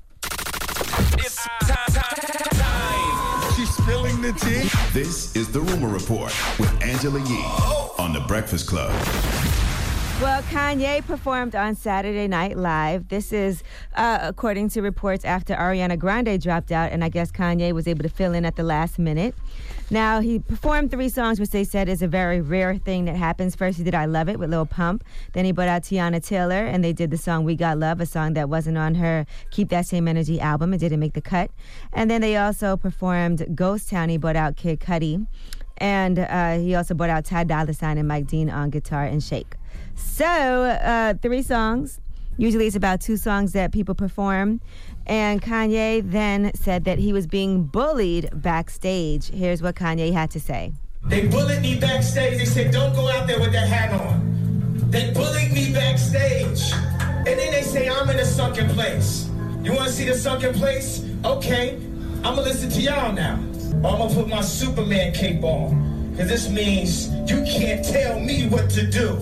It's 1.18 1.36
time, 1.62 1.76
time, 1.88 2.61
time. 2.61 3.52
She's 3.57 3.70
spilling 3.74 4.20
the 4.20 4.32
tea. 4.34 4.68
This 4.92 5.34
is 5.34 5.50
the 5.50 5.61
Rumor 5.61 5.88
Report 5.88 6.32
with 6.59 6.70
Angela 6.82 7.18
Yee 7.20 7.24
oh. 7.44 7.94
on 7.98 8.12
the 8.12 8.20
Breakfast 8.20 8.66
Club. 8.68 8.92
Well, 10.23 10.43
Kanye 10.43 11.05
performed 11.05 11.57
on 11.57 11.75
Saturday 11.75 12.29
Night 12.29 12.57
Live. 12.57 13.09
This 13.09 13.33
is 13.33 13.65
uh, 13.97 14.21
according 14.23 14.69
to 14.71 14.81
reports 14.81 15.25
after 15.25 15.55
Ariana 15.55 15.99
Grande 15.99 16.41
dropped 16.41 16.71
out, 16.71 16.93
and 16.93 17.03
I 17.03 17.09
guess 17.09 17.33
Kanye 17.33 17.73
was 17.73 17.89
able 17.89 18.05
to 18.05 18.09
fill 18.09 18.33
in 18.33 18.45
at 18.45 18.55
the 18.55 18.62
last 18.62 18.99
minute. 18.99 19.35
Now, 19.91 20.21
he 20.21 20.39
performed 20.39 20.93
three 20.93 21.09
songs, 21.09 21.41
which 21.41 21.51
they 21.51 21.65
said 21.65 21.89
is 21.89 22.01
a 22.01 22.07
very 22.07 22.41
rare 22.41 22.77
thing 22.77 23.07
that 23.07 23.17
happens. 23.17 23.57
First, 23.57 23.77
he 23.77 23.85
did 23.85 23.95
I 23.95 24.07
Love 24.07 24.29
It 24.29 24.39
with 24.39 24.51
Lil 24.51 24.67
Pump. 24.67 25.05
Then 25.33 25.45
he 25.45 25.53
brought 25.53 25.69
out 25.69 25.83
Teyana 25.83 26.25
Taylor, 26.25 26.65
and 26.65 26.83
they 26.83 26.93
did 26.93 27.11
the 27.11 27.19
song 27.19 27.45
We 27.45 27.57
Got 27.57 27.79
Love, 27.79 28.01
a 28.01 28.07
song 28.07 28.35
that 28.35 28.49
wasn't 28.49 28.79
on 28.79 28.95
her 28.95 29.27
Keep 29.51 29.69
That 29.71 29.85
Same 29.85 30.07
Energy 30.07 30.41
album. 30.41 30.73
It 30.73 30.79
didn't 30.79 31.01
make 31.01 31.15
the 31.15 31.21
cut. 31.21 31.51
And 31.93 32.09
then 32.09 32.21
they 32.21 32.37
also 32.37 32.77
performed 32.77 33.47
Ghost 33.55 33.91
Town. 33.91 34.09
He 34.09 34.17
brought 34.17 34.37
out 34.37 34.57
Kid 34.57 34.79
Cudi. 34.79 35.27
And 35.79 36.21
uh, 36.21 36.59
he 36.59 36.77
also 36.77 36.95
brought 36.95 37.11
out 37.11 37.25
Ty 37.25 37.45
Dolla 37.45 37.75
Sign 37.75 37.99
and 37.99 38.07
Mike 38.07 38.29
Dean 38.29 38.49
on 38.49 38.71
guitar 38.71 39.05
and 39.05 39.21
shake. 39.21 39.57
So, 39.95 40.26
uh, 40.26 41.14
three 41.22 41.42
songs. 41.42 42.01
Usually 42.36 42.66
it's 42.66 42.76
about 42.76 43.01
two 43.01 43.16
songs 43.16 43.53
that 43.53 43.72
people 43.72 43.95
perform. 43.95 44.61
And 45.07 45.40
Kanye 45.40 46.03
then 46.11 46.53
said 46.55 46.84
that 46.84 46.99
he 46.99 47.12
was 47.12 47.26
being 47.26 47.64
bullied 47.64 48.30
backstage. 48.32 49.28
Here's 49.28 49.62
what 49.62 49.76
Kanye 49.76 50.12
had 50.12 50.30
to 50.32 50.40
say. 50.40 50.72
They 51.05 51.28
bullied 51.28 51.61
me 51.61 51.78
backstage. 51.78 52.38
They 52.38 52.47
said, 52.47 52.72
don't 52.72 52.95
go 52.95 53.09
out 53.09 53.26
there 53.26 53.38
with 53.38 53.53
that 53.53 53.68
hat 53.68 54.01
on. 54.01 54.90
They 54.90 55.12
bullied 55.12 55.53
me 55.53 55.72
backstage. 55.72 56.72
And 56.72 57.26
then 57.26 57.53
they 57.53 57.62
say, 57.62 57.88
I'm 57.88 58.09
in 58.09 58.18
a 58.18 58.24
sunken 58.24 58.68
place. 58.70 59.28
You 59.62 59.72
want 59.72 59.86
to 59.86 59.92
see 59.92 60.05
the 60.07 60.14
sunken 60.14 60.55
place? 60.55 61.05
Okay. 61.24 61.74
I'm 62.24 62.34
going 62.34 62.36
to 62.36 62.42
listen 62.42 62.70
to 62.70 62.80
y'all 62.80 63.12
now. 63.12 63.34
I'm 63.34 63.82
going 63.82 64.09
to 64.09 64.14
put 64.14 64.28
my 64.28 64.40
Superman 64.40 65.12
cape 65.12 65.45
on. 65.45 66.03
Because 66.15 66.29
this 66.29 66.49
means 66.49 67.09
you 67.29 67.43
can't 67.43 67.85
tell 67.85 68.21
me 68.21 68.47
what 68.47 68.71
to 68.71 68.87
do. 68.87 69.17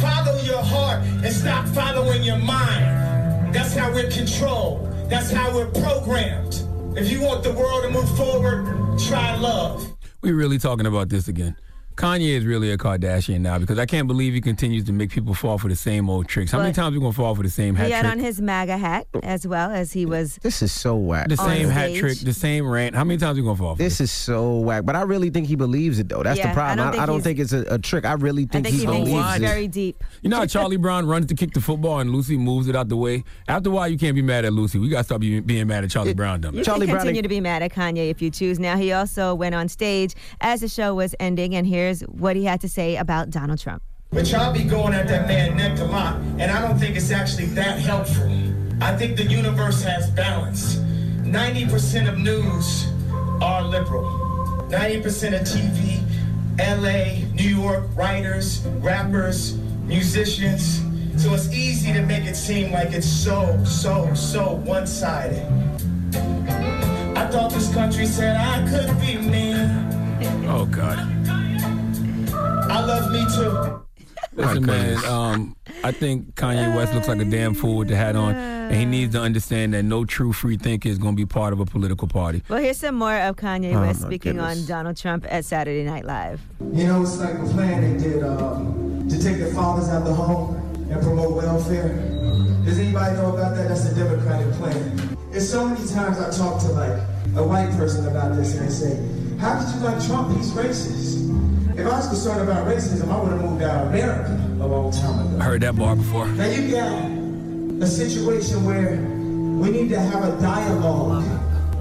Follow 0.00 0.40
your 0.42 0.60
heart 0.60 1.04
and 1.04 1.32
stop 1.32 1.68
following 1.68 2.24
your 2.24 2.38
mind. 2.38 3.54
That's 3.54 3.76
how 3.76 3.92
we're 3.92 4.10
controlled. 4.10 4.92
That's 5.08 5.30
how 5.30 5.54
we're 5.54 5.70
programmed. 5.70 6.66
If 6.98 7.12
you 7.12 7.20
want 7.20 7.44
the 7.44 7.52
world 7.52 7.84
to 7.84 7.90
move 7.90 8.16
forward, 8.16 8.98
try 8.98 9.36
love. 9.36 9.86
We're 10.20 10.34
really 10.34 10.58
talking 10.58 10.86
about 10.86 11.10
this 11.10 11.28
again. 11.28 11.54
Kanye 12.00 12.30
is 12.36 12.46
really 12.46 12.70
a 12.72 12.78
Kardashian 12.78 13.40
now 13.40 13.58
because 13.58 13.78
I 13.78 13.84
can't 13.84 14.06
believe 14.08 14.32
he 14.32 14.40
continues 14.40 14.84
to 14.84 14.92
make 14.92 15.10
people 15.10 15.34
fall 15.34 15.58
for 15.58 15.68
the 15.68 15.76
same 15.76 16.08
old 16.08 16.28
tricks. 16.28 16.50
How 16.50 16.58
many 16.58 16.70
But- 16.70 16.76
times 16.76 16.94
we 16.94 17.00
gonna 17.00 17.12
fall 17.12 17.34
for 17.34 17.42
the 17.42 17.50
same 17.50 17.74
hat 17.74 17.86
he 17.88 17.92
had 17.92 18.02
trick? 18.02 18.12
on 18.12 18.18
his 18.20 18.40
MAGA 18.40 18.78
hat 18.78 19.06
as 19.22 19.46
well 19.46 19.70
as 19.70 19.92
he 19.92 20.06
was. 20.06 20.38
This 20.42 20.62
is 20.62 20.72
so 20.72 20.96
whack. 20.96 21.28
the 21.28 21.38
on 21.38 21.46
same 21.48 21.68
hat 21.68 21.94
trick, 21.94 22.18
the 22.20 22.32
same 22.32 22.66
rant. 22.68 22.94
How 22.96 23.04
many 23.04 23.18
times 23.18 23.36
are 23.38 23.42
we 23.42 23.46
gonna 23.46 23.56
fall 23.58 23.74
for? 23.74 23.78
This 23.82 23.98
This 23.98 24.08
is 24.08 24.10
so 24.12 24.58
whack. 24.60 24.86
But 24.86 24.96
I 24.96 25.02
really 25.02 25.28
think 25.30 25.46
he 25.46 25.56
believes 25.56 25.98
it, 25.98 26.08
though. 26.08 26.22
That's 26.22 26.38
Yeah, 26.38 26.48
the 26.48 26.54
problem. 26.54 26.88
I 26.88 26.90
don't 26.92 27.00
I 27.02 27.06
don't, 27.06 27.20
think 27.20 27.38
think, 27.38 27.40
it's 27.40 27.52
a, 27.52 27.74
a 27.74 27.78
trick. 27.78 28.04
I 28.06 28.12
really 28.14 28.44
I 28.44 28.46
think, 28.46 28.66
think 28.66 28.80
he 28.80 28.86
believes 28.86 29.10
he's 29.10 29.36
it. 29.36 29.40
very 29.40 29.68
deep. 29.68 30.02
You 30.22 30.30
know 30.30 30.36
how 30.38 30.46
Charlie 30.46 30.76
Brown 30.86 31.06
runs 31.06 31.26
to 31.26 31.34
kick 31.34 31.52
the 31.52 31.60
football 31.60 31.98
and 32.00 32.10
Lucy 32.12 32.38
moves 32.38 32.66
it 32.68 32.74
out 32.76 32.88
the 32.88 32.96
way? 32.96 33.24
After 33.46 33.68
a 33.68 33.72
while, 33.72 33.88
you 33.88 33.98
can't 33.98 34.14
be 34.14 34.22
mad 34.22 34.46
at 34.46 34.54
Lucy. 34.54 34.78
We 34.78 34.88
got 34.88 34.98
to 34.98 35.04
stop 35.04 35.20
being, 35.20 35.42
being 35.42 35.66
mad 35.66 35.84
at 35.84 35.90
Charlie 35.90 36.14
Brown, 36.14 36.40
dumb. 36.40 36.54
You 36.54 36.64
Charlie 36.64 36.86
can 36.86 36.94
Brown- 36.94 37.00
continue 37.04 37.20
to 37.22 37.28
be 37.28 37.40
mad 37.40 37.62
at 37.62 37.72
Kanye 37.72 38.08
if 38.10 38.22
you 38.22 38.30
choose. 38.30 38.58
Now, 38.58 38.76
he 38.78 38.92
also 38.92 39.34
went 39.34 39.54
on 39.54 39.68
stage 39.68 40.14
as 40.40 40.62
the 40.62 40.68
show 40.68 40.94
was 40.94 41.14
ending, 41.20 41.54
and 41.54 41.66
here's 41.90 42.02
what 42.02 42.36
he 42.36 42.44
had 42.44 42.60
to 42.60 42.68
say 42.68 42.96
about 42.96 43.30
Donald 43.30 43.58
Trump. 43.58 43.82
But 44.10 44.30
y'all 44.30 44.52
be 44.52 44.64
going 44.64 44.94
at 44.94 45.08
that 45.08 45.26
man 45.26 45.56
neck 45.56 45.78
a 45.78 45.84
lot, 45.84 46.16
and 46.38 46.50
I 46.50 46.66
don't 46.66 46.78
think 46.78 46.96
it's 46.96 47.10
actually 47.10 47.46
that 47.46 47.78
helpful. 47.78 48.28
I 48.80 48.96
think 48.96 49.16
the 49.16 49.24
universe 49.24 49.82
has 49.82 50.10
balance. 50.10 50.76
90% 50.76 52.08
of 52.08 52.18
news 52.18 52.86
are 53.42 53.62
liberal. 53.62 54.04
90% 54.68 55.40
of 55.40 55.46
TV, 55.46 56.00
LA, 56.58 57.26
New 57.34 57.56
York, 57.60 57.84
writers, 57.96 58.64
rappers, 58.78 59.56
musicians. 59.84 60.80
So 61.22 61.34
it's 61.34 61.52
easy 61.52 61.92
to 61.92 62.02
make 62.02 62.24
it 62.24 62.36
seem 62.36 62.72
like 62.72 62.92
it's 62.92 63.06
so, 63.06 63.62
so, 63.64 64.12
so 64.14 64.54
one 64.64 64.86
sided. 64.86 65.44
I 67.16 67.26
thought 67.30 67.50
this 67.52 67.72
country 67.74 68.06
said 68.06 68.36
I 68.36 68.68
could 68.70 69.00
be 69.00 69.18
me. 69.18 69.54
Oh 70.48 70.66
God. 70.70 71.20
I 72.70 72.84
love 72.84 73.10
me 73.12 73.24
too. 73.34 73.82
Listen, 74.32 74.64
man. 74.64 75.04
Um, 75.06 75.56
I 75.82 75.92
think 75.92 76.34
Kanye 76.34 76.74
West 76.74 76.94
looks 76.94 77.08
like 77.08 77.20
a 77.20 77.24
damn 77.24 77.52
fool 77.52 77.78
with 77.78 77.88
the 77.88 77.96
hat 77.96 78.14
on, 78.16 78.34
and 78.34 78.74
he 78.74 78.84
needs 78.84 79.14
to 79.14 79.20
understand 79.20 79.74
that 79.74 79.82
no 79.82 80.04
true 80.04 80.32
free 80.32 80.56
thinker 80.56 80.88
is 80.88 80.98
going 80.98 81.14
to 81.14 81.20
be 81.20 81.26
part 81.26 81.52
of 81.52 81.58
a 81.60 81.64
political 81.66 82.06
party. 82.06 82.42
Well, 82.48 82.60
here's 82.60 82.78
some 82.78 82.94
more 82.94 83.16
of 83.16 83.36
Kanye 83.36 83.74
Oh, 83.74 83.80
West 83.80 84.02
speaking 84.02 84.36
goodness. 84.36 84.60
on 84.60 84.66
Donald 84.66 84.96
Trump 84.96 85.26
at 85.28 85.44
Saturday 85.44 85.82
Night 85.84 86.04
Live. 86.04 86.40
You 86.72 86.84
know, 86.86 87.02
it's 87.02 87.18
like 87.18 87.34
a 87.34 87.44
plan 87.46 87.98
they 87.98 88.02
did 88.02 88.22
um, 88.22 89.08
to 89.08 89.20
take 89.22 89.38
the 89.38 89.52
fathers 89.52 89.88
out 89.88 90.02
of 90.02 90.08
the 90.08 90.14
home 90.14 90.54
and 90.90 91.02
promote 91.02 91.34
welfare. 91.34 91.88
Does 92.64 92.78
anybody 92.78 93.16
know 93.16 93.34
about 93.34 93.56
that? 93.56 93.68
That's 93.68 93.86
a 93.86 93.94
Democratic 93.94 94.52
plan. 94.54 95.16
And 95.32 95.42
so 95.42 95.66
many 95.68 95.86
times 95.88 96.18
I 96.20 96.30
talk 96.30 96.60
to 96.62 96.68
like 96.68 96.92
a 97.36 97.42
white 97.42 97.70
person 97.76 98.06
about 98.06 98.36
this 98.36 98.54
and 98.56 98.68
they 98.68 98.72
say, 98.72 99.38
how 99.40 99.58
could 99.58 99.74
you 99.74 99.80
like 99.80 100.04
Trump? 100.06 100.36
He's 100.36 100.50
racist. 100.52 101.26
If 101.76 101.86
I 101.86 101.96
was 101.96 102.08
concerned 102.08 102.42
about 102.42 102.66
racism, 102.66 103.10
I 103.10 103.20
would 103.20 103.32
have 103.32 103.40
moved 103.42 103.62
out 103.62 103.86
of 103.86 103.88
America 103.88 104.32
a 104.60 104.66
long 104.66 104.90
time 104.92 105.26
ago. 105.26 105.38
I 105.40 105.44
heard 105.44 105.62
that 105.62 105.76
bar 105.76 105.96
before. 105.96 106.28
Now 106.28 106.46
you 106.46 106.70
got 106.70 107.82
a 107.82 107.86
situation 107.86 108.64
where 108.64 108.96
we 108.96 109.70
need 109.70 109.88
to 109.90 109.98
have 110.00 110.24
a 110.24 110.40
dialogue 110.40 111.24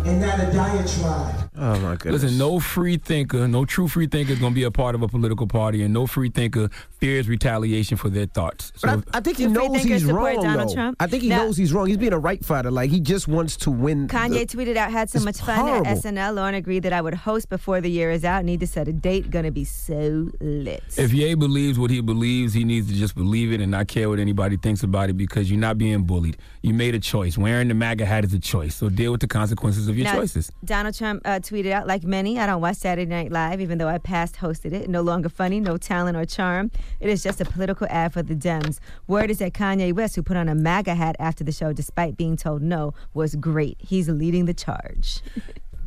and 0.06 0.22
not 0.22 0.40
a 0.40 0.52
diatribe. 0.54 1.39
Oh 1.62 1.78
my 1.80 1.96
goodness. 1.96 2.24
Listen, 2.24 2.38
no 2.38 2.60
free 2.60 2.98
thinker, 2.98 3.48
no 3.48 3.66
true 3.66 3.88
free 3.88 4.08
thinker 4.08 4.32
is 4.34 4.40
going 4.40 4.54
to 4.54 4.56
be 4.56 4.64
a 4.64 4.72
part 4.72 4.96
of 4.96 5.02
a 5.02 5.08
political 5.08 5.46
party, 5.48 5.84
and 5.84 5.94
no 5.94 6.08
free 6.08 6.30
thinker 6.30 6.70
fears 7.00 7.28
retaliation 7.28 7.98
for 7.98 8.10
their 8.10 8.26
thoughts. 8.26 8.72
So, 8.76 8.88
But 8.88 9.06
I, 9.14 9.18
I 9.18 9.22
think 9.22 9.38
he 9.38 9.48
knows 9.48 9.84
he's 9.84 10.06
wrong. 10.06 10.42
Donald 10.42 10.70
though. 10.70 10.74
Trump? 10.74 10.98
I 11.00 11.08
think 11.08 11.24
he 11.24 11.30
Now- 11.30 11.44
knows 11.44 11.58
he's 11.58 11.74
wrong. 11.74 11.88
He's 11.88 11.98
being 11.98 12.14
a 12.14 12.20
right 12.20 12.44
fighter. 12.44 12.72
Like 12.72 12.90
he 12.92 13.00
just 13.00 13.28
wants 13.28 13.58
to 13.58 13.72
win. 13.72 14.08
Kanye 14.08 14.48
the- 14.50 14.58
tweeted 14.58 14.76
out, 14.78 14.92
had 14.92 15.10
so 15.10 15.20
much 15.20 15.40
fun 15.40 15.60
horrible. 15.60 15.88
at 15.88 15.98
SNL. 15.98 16.36
Lauren 16.36 16.56
agreed 16.56 16.84
that 16.84 16.94
I 16.94 17.02
would 17.02 17.14
host 17.14 17.50
before 17.50 17.82
the 17.82 17.90
year 17.92 18.10
is 18.12 18.24
out. 18.24 18.46
Need 18.46 18.60
to 18.62 18.68
set 18.68 18.88
a 18.88 18.94
date. 18.94 19.30
Gonna 19.30 19.52
be 19.52 19.64
so 19.66 20.30
lit. 20.40 20.84
if 20.98 21.12
Ye 21.14 21.34
believes 21.36 21.78
what 21.78 21.92
he 21.92 22.02
believes, 22.02 22.54
he 22.54 22.64
needs 22.64 22.88
to 22.88 22.94
just 22.94 23.16
believe 23.16 23.52
it 23.52 23.60
and 23.62 23.72
not 23.72 23.88
care 23.88 24.10
what 24.10 24.20
anybody 24.20 24.58
thinks 24.58 24.84
about 24.84 25.10
it 25.10 25.18
because 25.18 25.50
you're 25.52 25.60
not 25.60 25.78
being 25.78 26.04
bullied. 26.04 26.38
You 26.62 26.74
made 26.74 26.96
a 26.96 27.00
choice. 27.00 27.38
Wearing 27.38 27.68
the 27.68 27.74
MAGA 27.74 28.06
hat 28.06 28.24
is 28.24 28.34
a 28.34 28.40
choice. 28.40 28.76
So 28.76 28.90
deal 28.90 29.12
with 29.12 29.22
the 29.22 29.28
consequences 29.28 29.88
of 29.88 29.98
your 29.98 30.06
Now, 30.06 30.16
choices. 30.16 30.52
Donald 30.64 30.96
Trump 30.98 31.22
uh, 31.26 31.40
tweeted 31.50 31.72
out, 31.72 31.88
like 31.88 32.04
many, 32.04 32.38
I 32.40 32.46
don't 32.46 32.62
watch 32.62 32.78
Saturday 32.78 33.10
Night 33.10 33.32
Live, 33.32 33.60
even 33.60 33.78
though 33.78 33.88
I 33.88 33.98
past 33.98 34.36
hosted 34.36 34.72
it. 34.72 34.90
No 34.90 35.02
longer 35.02 35.30
funny, 35.30 35.60
no 35.60 35.78
talent 35.78 36.16
or 36.16 36.26
charm. 36.26 36.70
It 37.00 37.10
is 37.10 37.24
just 37.24 37.42
a 37.42 37.46
political 37.46 37.88
ad 37.90 38.14
for 38.14 38.22
the 38.22 38.36
Dems. 38.36 38.80
Word 39.08 39.32
is 39.32 39.40
that 39.40 39.54
Kanye 39.54 39.94
West, 39.94 40.16
who 40.16 40.24
put 40.24 40.38
on 40.38 40.48
a 40.48 40.56
MAGA 40.56 40.96
hat 40.96 41.16
after 41.20 41.44
the 41.44 41.52
show 41.52 41.74
despite 41.74 42.18
being 42.18 42.38
told 42.38 42.62
no, 42.62 42.94
was 43.14 43.36
great. 43.36 43.78
He's 43.80 44.10
leading 44.10 44.46
the 44.46 44.54
charge. 44.54 45.22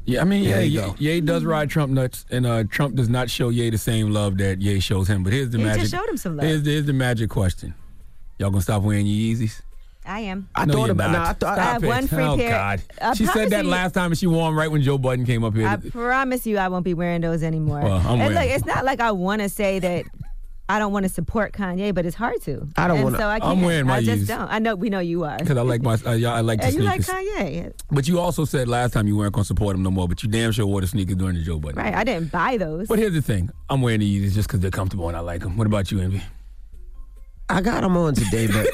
Yeah, 0.04 0.20
I 0.20 0.24
mean, 0.24 0.42
yeah, 0.42 0.56
There 0.56 0.64
you 0.64 0.94
Ye. 0.98 1.14
Ye 1.14 1.20
does 1.20 1.44
ride 1.44 1.70
Trump 1.70 1.92
nuts, 1.92 2.26
and 2.28 2.44
uh, 2.44 2.64
Trump 2.64 2.96
does 2.96 3.08
not 3.08 3.30
show 3.30 3.50
Ye 3.50 3.70
the 3.70 3.78
same 3.78 4.10
love 4.10 4.36
that 4.38 4.60
Ye 4.60 4.80
shows 4.80 5.06
him. 5.06 5.22
But 5.22 5.32
here's 5.32 5.50
the 5.50 5.58
He 5.58 5.64
just 5.64 5.92
showed 5.92 6.08
him 6.08 6.16
some 6.16 6.36
love. 6.36 6.44
Here's, 6.44 6.66
here's 6.66 6.86
the 6.86 6.92
magic 6.92 7.30
question. 7.30 7.72
Y'all 8.38 8.50
gonna 8.50 8.62
stop 8.62 8.82
wearing 8.82 9.06
your 9.06 9.36
Yeezys? 9.36 9.62
I 10.05 10.20
am. 10.20 10.48
I 10.55 10.64
no, 10.64 10.72
thought 10.74 10.80
you're 10.86 10.90
about- 10.92 11.11
not. 11.12 11.18
nah, 11.18 11.24
I 11.30 11.32
thought- 11.34 11.59
I 11.59 11.62
Stop 11.62 11.72
have 11.74 11.84
it. 11.84 11.86
one 11.88 12.07
free 12.09 12.24
oh, 12.24 12.36
pair- 12.36 12.50
God. 12.50 12.82
I 13.00 13.14
she 13.14 13.26
said 13.26 13.50
that 13.50 13.64
you- 13.64 13.70
last 13.70 13.92
time, 13.92 14.11
and 14.11 14.18
she 14.18 14.26
wore 14.26 14.48
them 14.48 14.59
right 14.59 14.70
when 14.70 14.82
Joe 14.82 14.98
Budden 14.98 15.24
came 15.26 15.44
up 15.44 15.55
here. 15.55 15.66
I 15.68 15.76
promise 15.76 16.46
you, 16.46 16.59
I 16.59 16.68
won't 16.68 16.84
be 16.84 16.94
wearing 16.94 17.20
those 17.20 17.42
anymore. 17.42 17.80
Well, 17.82 17.92
I'm 17.98 18.07
and 18.07 18.18
wearing 18.20 18.34
look, 18.34 18.42
them. 18.48 18.57
it's 18.57 18.66
not 18.66 18.84
like 18.84 19.00
I 19.00 19.12
want 19.12 19.42
to 19.42 19.48
say 19.48 19.78
that 19.78 20.05
I 20.68 20.78
don't 20.78 20.92
want 20.92 21.03
to 21.05 21.09
support 21.09 21.53
Kanye, 21.53 21.94
but 21.94 22.07
it's 22.07 22.16
hard 22.16 22.40
to. 22.42 22.66
I 22.76 22.88
don't 22.88 22.96
And 22.96 23.05
wanna- 23.05 23.18
So 23.18 23.26
I 23.28 23.38
I'm 23.42 23.62
wearing 23.62 23.86
my 23.86 23.96
I 23.96 24.03
just 24.03 24.22
Yeezys. 24.24 24.28
don't. 24.28 24.48
I 24.50 24.59
know 24.59 24.74
we 24.74 24.90
know 24.90 25.00
you 25.00 25.22
are. 25.24 25.36
Because 25.38 25.57
I 25.59 25.62
like 25.62 25.82
my, 25.82 25.94
uh, 26.07 26.12
yeah, 26.12 26.32
I 26.32 26.40
like 26.40 26.61
the 26.61 26.66
And 26.66 26.74
you 26.76 26.82
like. 26.82 27.03
Kanye, 27.03 27.72
But 27.90 28.09
you 28.09 28.18
also 28.18 28.44
said 28.44 28.68
last 28.68 28.92
time 28.94 29.07
you 29.07 29.16
weren't 29.16 29.34
gonna 29.34 29.44
support 29.44 29.76
him 29.76 29.82
no 29.82 29.90
more. 29.90 30.09
But 30.09 30.22
you 30.22 30.28
damn 30.30 30.50
sure 30.53 30.64
wore 30.66 30.80
the 30.80 30.86
sneakers 30.86 31.16
during 31.16 31.34
the 31.36 31.42
Joe 31.42 31.59
Budden. 31.59 31.76
right? 31.82 31.94
I 31.94 32.05
didn't 32.05 32.32
buy 32.32 32.57
those. 32.57 32.88
But 32.88 32.98
here's 32.98 33.12
the 33.12 33.20
thing: 33.22 33.50
I'm 33.68 33.82
wearing 33.82 34.00
the 34.00 34.07
Yeezys 34.20 34.32
just 34.34 34.48
because 34.48 34.61
they're 34.61 34.70
comfortable 34.70 35.09
and 35.09 35.16
I 35.16 35.20
like 35.20 35.42
them. 35.42 35.57
What 35.57 35.66
about 35.66 35.90
you, 35.92 36.00
Envy? 36.00 36.22
I 37.53 37.61
got 37.61 37.84
him 37.84 37.96
on 37.96 38.14
today, 38.14 38.46
but 38.46 38.66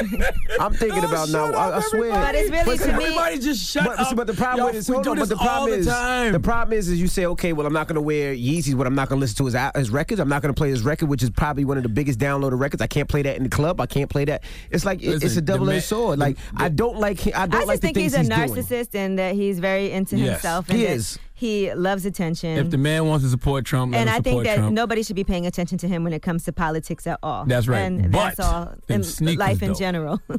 I'm 0.60 0.72
thinking 0.74 1.04
oh, 1.04 1.08
about 1.08 1.28
now. 1.30 1.52
I, 1.52 1.76
I 1.76 1.80
swear. 1.80 2.10
But 2.10 2.34
it's 2.34 2.50
really 2.50 2.76
But- 2.76 2.84
to 2.84 2.96
me- 2.96 3.04
Everybody 3.04 3.38
just 3.38 3.70
shut 3.70 3.84
but, 3.84 3.98
up. 3.98 4.16
But 4.16 4.26
the 4.26 4.34
problem 4.34 4.66
Y'all, 4.66 4.76
is, 4.76 4.88
we 4.88 4.94
hold 4.94 5.04
do 5.04 5.10
on, 5.12 5.18
but 5.18 5.28
the 5.28 5.36
problem 5.36 5.58
all 5.60 5.66
the 5.68 5.74
is, 5.76 5.86
time. 5.86 6.32
the 6.32 6.40
problem 6.40 6.76
is, 6.78 6.88
is 6.88 7.00
you 7.00 7.06
say, 7.06 7.26
okay, 7.26 7.52
well, 7.52 7.66
I'm 7.66 7.72
not 7.72 7.86
going 7.88 7.94
to 7.96 8.00
wear 8.02 8.34
Yeezys. 8.34 8.74
What 8.74 8.86
I'm 8.86 8.94
not 8.94 9.08
going 9.08 9.18
to 9.18 9.20
listen 9.20 9.36
to 9.38 9.44
his 9.46 9.56
his 9.76 9.90
records. 9.90 10.20
I'm 10.20 10.28
not 10.28 10.42
going 10.42 10.52
to 10.52 10.58
play 10.58 10.70
his 10.70 10.82
record, 10.82 11.08
which 11.08 11.22
is 11.22 11.30
probably 11.30 11.64
one 11.64 11.76
of 11.76 11.82
the 11.84 11.88
biggest 11.88 12.18
downloaded 12.18 12.58
records. 12.58 12.82
I 12.82 12.86
can't 12.86 13.08
play 13.08 13.22
that 13.22 13.36
in 13.36 13.44
the 13.44 13.48
club. 13.48 13.80
I 13.80 13.86
can't 13.86 14.10
play 14.10 14.24
that. 14.26 14.42
It's 14.70 14.84
like 14.84 15.02
it- 15.02 15.22
it's 15.22 15.36
a 15.36 15.40
double 15.42 15.70
edged 15.70 15.84
sword. 15.86 16.18
Like 16.18 16.36
I 16.56 16.68
don't 16.68 16.98
like. 16.98 17.20
hi- 17.20 17.32
I 17.34 17.46
don't 17.46 17.54
I 17.54 17.58
just 17.58 17.68
like 17.68 17.80
the 17.80 17.86
think 17.88 17.96
he's 17.98 18.14
a 18.14 18.18
he's 18.20 18.28
doing. 18.28 18.40
narcissist 18.50 18.94
and 18.94 19.18
that 19.18 19.34
he's 19.34 19.58
very 19.60 19.90
into 19.92 20.16
Yes. 20.16 20.32
himself. 20.42 20.68
And 20.68 20.78
He 20.78 20.84
that 20.86 20.92
is. 20.96 21.18
He 21.36 21.74
loves 21.74 22.06
attention. 22.06 22.58
If 22.58 22.70
the 22.70 22.78
man 22.78 23.06
wants 23.06 23.24
to 23.24 23.28
support 23.28 23.64
Trump, 23.64 23.92
and 23.92 24.08
I 24.08 24.20
think 24.20 24.44
that 24.44 24.58
Trump. 24.58 24.72
nobody 24.72 25.02
should 25.02 25.16
be 25.16 25.24
paying 25.24 25.46
attention 25.46 25.78
to 25.78 25.88
him 25.88 26.04
when 26.04 26.12
it 26.12 26.22
comes 26.22 26.44
to 26.44 26.52
politics 26.52 27.08
at 27.08 27.18
all. 27.24 27.44
That's 27.44 27.66
right. 27.66 27.80
And 27.80 28.12
But 28.12 28.36
that's 28.36 28.40
all 28.40 28.64
them 28.86 29.00
in 29.00 29.02
sneakers, 29.02 29.38
life 29.38 29.62
in 29.62 29.74
general. 29.74 30.22
all 30.30 30.38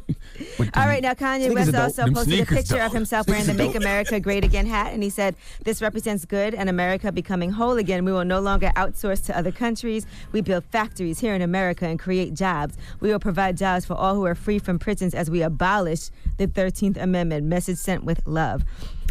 right, 0.74 1.02
now 1.02 1.12
Kanye 1.12 1.54
West 1.54 1.74
also 1.74 2.04
Them 2.04 2.14
posted 2.14 2.40
a 2.40 2.46
picture 2.46 2.80
of 2.80 2.92
though. 2.92 2.96
himself 2.96 3.28
wearing 3.28 3.44
the 3.44 3.52
Make. 3.52 3.74
America 3.74 4.18
Great 4.18 4.42
Again 4.42 4.64
hat, 4.64 4.94
and 4.94 5.02
he 5.02 5.10
said, 5.10 5.36
This 5.64 5.82
represents 5.82 6.24
good 6.24 6.54
and 6.54 6.70
America 6.70 7.12
becoming 7.12 7.50
whole 7.50 7.76
again. 7.76 8.06
We 8.06 8.12
will 8.12 8.24
no 8.24 8.40
longer 8.40 8.72
outsource 8.74 9.26
to 9.26 9.36
other 9.36 9.52
countries. 9.52 10.06
We 10.32 10.40
build 10.40 10.64
factories 10.64 11.20
here 11.20 11.34
in 11.34 11.42
America 11.42 11.86
and 11.86 11.98
create 11.98 12.32
jobs. 12.32 12.78
We 13.00 13.10
will 13.10 13.20
provide 13.20 13.58
jobs 13.58 13.84
for 13.84 13.94
all 13.94 14.14
who 14.14 14.24
are 14.24 14.34
free 14.34 14.58
from 14.58 14.78
prisons 14.78 15.14
as 15.14 15.28
we 15.30 15.42
abolish 15.42 16.08
the 16.38 16.46
13th 16.46 16.96
Amendment. 16.96 17.44
Message 17.44 17.76
sent 17.76 18.04
with 18.04 18.22
love. 18.26 18.64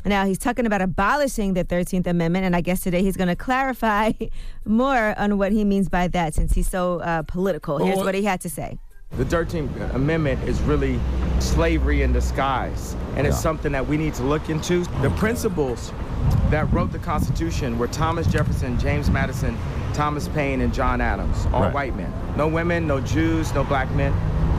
Now 0.07 0.25
he's 0.25 0.37
talking 0.37 0.67
about 0.67 0.83
abolishing 0.83 1.55
the 1.55 1.63
13th 1.63 1.74
Amendment, 2.07 2.45
and 2.45 2.55
I 2.55 2.61
guess 2.61 2.81
today 2.81 3.01
he's 3.01 3.17
going 3.17 3.27
to 3.35 3.35
clarify 3.35 4.11
more 4.65 5.13
on 5.17 5.37
what 5.37 5.51
he 5.51 5.63
means 5.65 5.89
by 5.89 6.07
that 6.09 6.33
since 6.33 6.53
he's 6.53 6.69
so 6.69 6.99
uh, 7.01 7.23
political. 7.23 7.77
Here's 7.77 7.97
what 7.97 8.15
he 8.15 8.23
had 8.23 8.41
to 8.41 8.49
say. 8.49 8.77
The 9.11 9.25
13th 9.25 9.93
Amendment 9.95 10.43
is 10.47 10.59
really 10.61 10.99
slavery 11.39 12.01
in 12.01 12.11
disguise, 12.11 12.95
and 13.15 13.25
it's 13.27 13.39
something 13.39 13.71
that 13.71 13.87
we 13.87 13.97
need 13.97 14.13
to 14.15 14.23
look 14.23 14.49
into. 14.49 14.83
The 15.01 15.13
principles 15.17 15.91
that 16.49 16.71
wrote 16.73 16.91
the 16.91 16.99
Constitution 16.99 17.77
were 17.77 17.87
Thomas 17.87 18.27
Jefferson, 18.27 18.79
James 18.79 19.09
Madison, 19.09 19.57
Thomas 19.93 20.27
Paine, 20.29 20.61
and 20.61 20.73
John 20.73 20.99
Adams, 21.01 21.45
all 21.53 21.61
Right. 21.61 21.73
white 21.73 21.95
men. 21.95 22.11
No 22.35 22.47
women, 22.47 22.87
no 22.87 22.99
Jews, 22.99 23.53
no 23.53 23.63
black 23.63 23.89
men. 23.95 24.11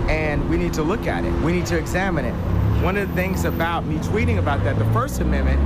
And 0.08 0.48
we 0.48 0.56
need 0.56 0.72
to 0.74 0.82
look 0.82 1.06
at 1.06 1.24
it. 1.24 1.32
We 1.42 1.52
need 1.52 1.66
to 1.66 1.78
examine 1.78 2.24
it. 2.24 2.34
One 2.82 2.96
of 2.96 3.08
the 3.08 3.14
things 3.14 3.44
about 3.44 3.84
me 3.86 3.96
tweeting 3.96 4.38
about 4.38 4.62
that, 4.64 4.78
the 4.78 4.84
First 4.86 5.20
Amendment 5.20 5.60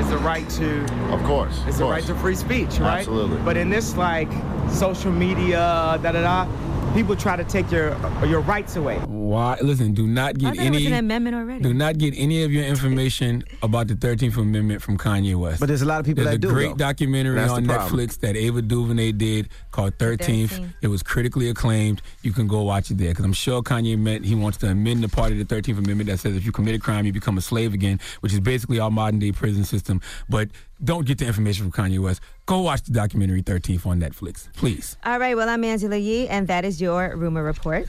is 0.00 0.08
the 0.08 0.18
right 0.18 0.48
to, 0.50 0.82
of 1.12 1.22
course, 1.24 1.52
it's 1.66 1.76
of 1.76 1.78
the 1.78 1.84
course. 1.84 1.90
right 1.90 2.04
to 2.06 2.14
free 2.16 2.34
speech, 2.34 2.78
right? 2.78 2.98
Absolutely. 3.00 3.36
But 3.38 3.56
in 3.56 3.70
this 3.70 3.96
like 3.96 4.28
social 4.70 5.12
media, 5.12 5.58
da 6.02 6.12
da 6.12 6.22
da, 6.22 6.46
people 6.94 7.16
try 7.16 7.36
to 7.36 7.44
take 7.44 7.70
your 7.70 7.90
your 8.24 8.40
rights 8.40 8.76
away. 8.76 8.98
Why? 8.98 9.58
Listen, 9.60 9.92
do 9.92 10.06
not 10.06 10.38
get 10.38 10.54
thought 10.54 10.64
it 10.64 10.66
any. 10.66 10.86
an 10.86 10.92
amendment 10.94 11.34
already. 11.36 11.62
Do 11.62 11.74
not 11.74 11.98
get 11.98 12.14
any 12.16 12.44
of 12.44 12.52
your 12.52 12.64
information 12.64 13.42
about 13.62 13.88
the 13.88 13.94
13th 13.94 14.36
Amendment 14.36 14.80
from 14.80 14.96
Kanye 14.96 15.34
West. 15.34 15.60
But 15.60 15.66
there's 15.66 15.82
a 15.82 15.86
lot 15.86 16.00
of 16.00 16.06
people 16.06 16.24
There's 16.24 16.36
that 16.36 16.40
do, 16.40 16.48
There's 16.48 16.52
a 16.52 16.66
great 16.66 16.78
though. 16.78 16.86
documentary 16.86 17.34
That's 17.34 17.52
on. 17.52 17.66
Netflix 17.66 18.20
that 18.20 18.36
Ava 18.36 18.62
DuVernay 18.62 19.12
did 19.12 19.48
called 19.72 19.98
13th. 19.98 20.48
13th. 20.48 20.74
It 20.82 20.88
was 20.88 21.02
critically 21.02 21.48
acclaimed. 21.48 22.00
You 22.22 22.32
can 22.32 22.46
go 22.46 22.62
watch 22.62 22.90
it 22.90 22.98
there 22.98 23.08
because 23.10 23.24
I'm 23.24 23.32
sure 23.32 23.62
Kanye 23.62 23.98
meant 23.98 24.24
he 24.24 24.34
wants 24.34 24.58
to 24.58 24.68
amend 24.68 25.02
the 25.02 25.08
part 25.08 25.32
of 25.32 25.38
the 25.38 25.44
13th 25.44 25.78
Amendment 25.78 26.08
that 26.08 26.20
says 26.20 26.36
if 26.36 26.44
you 26.44 26.52
commit 26.52 26.76
a 26.76 26.78
crime, 26.78 27.04
you 27.04 27.12
become 27.12 27.36
a 27.36 27.42
slave 27.42 27.74
again, 27.74 27.98
which 28.20 28.32
is 28.32 28.40
basically 28.40 28.78
our 28.78 28.90
modern 28.90 29.18
day 29.18 29.32
prison 29.32 29.64
system. 29.64 30.00
But 30.28 30.50
don't 30.84 31.06
get 31.06 31.18
the 31.18 31.26
information 31.26 31.70
from 31.70 31.84
Kanye 31.84 31.98
West. 31.98 32.20
Go 32.46 32.60
watch 32.60 32.82
the 32.82 32.92
documentary 32.92 33.42
13th 33.42 33.86
on 33.86 34.00
Netflix, 34.00 34.52
please. 34.54 34.96
All 35.04 35.18
right, 35.18 35.36
well, 35.36 35.48
I'm 35.48 35.64
Angela 35.64 35.96
Yee, 35.96 36.28
and 36.28 36.46
that 36.48 36.64
is 36.64 36.80
your 36.80 37.16
rumor 37.16 37.42
report. 37.42 37.88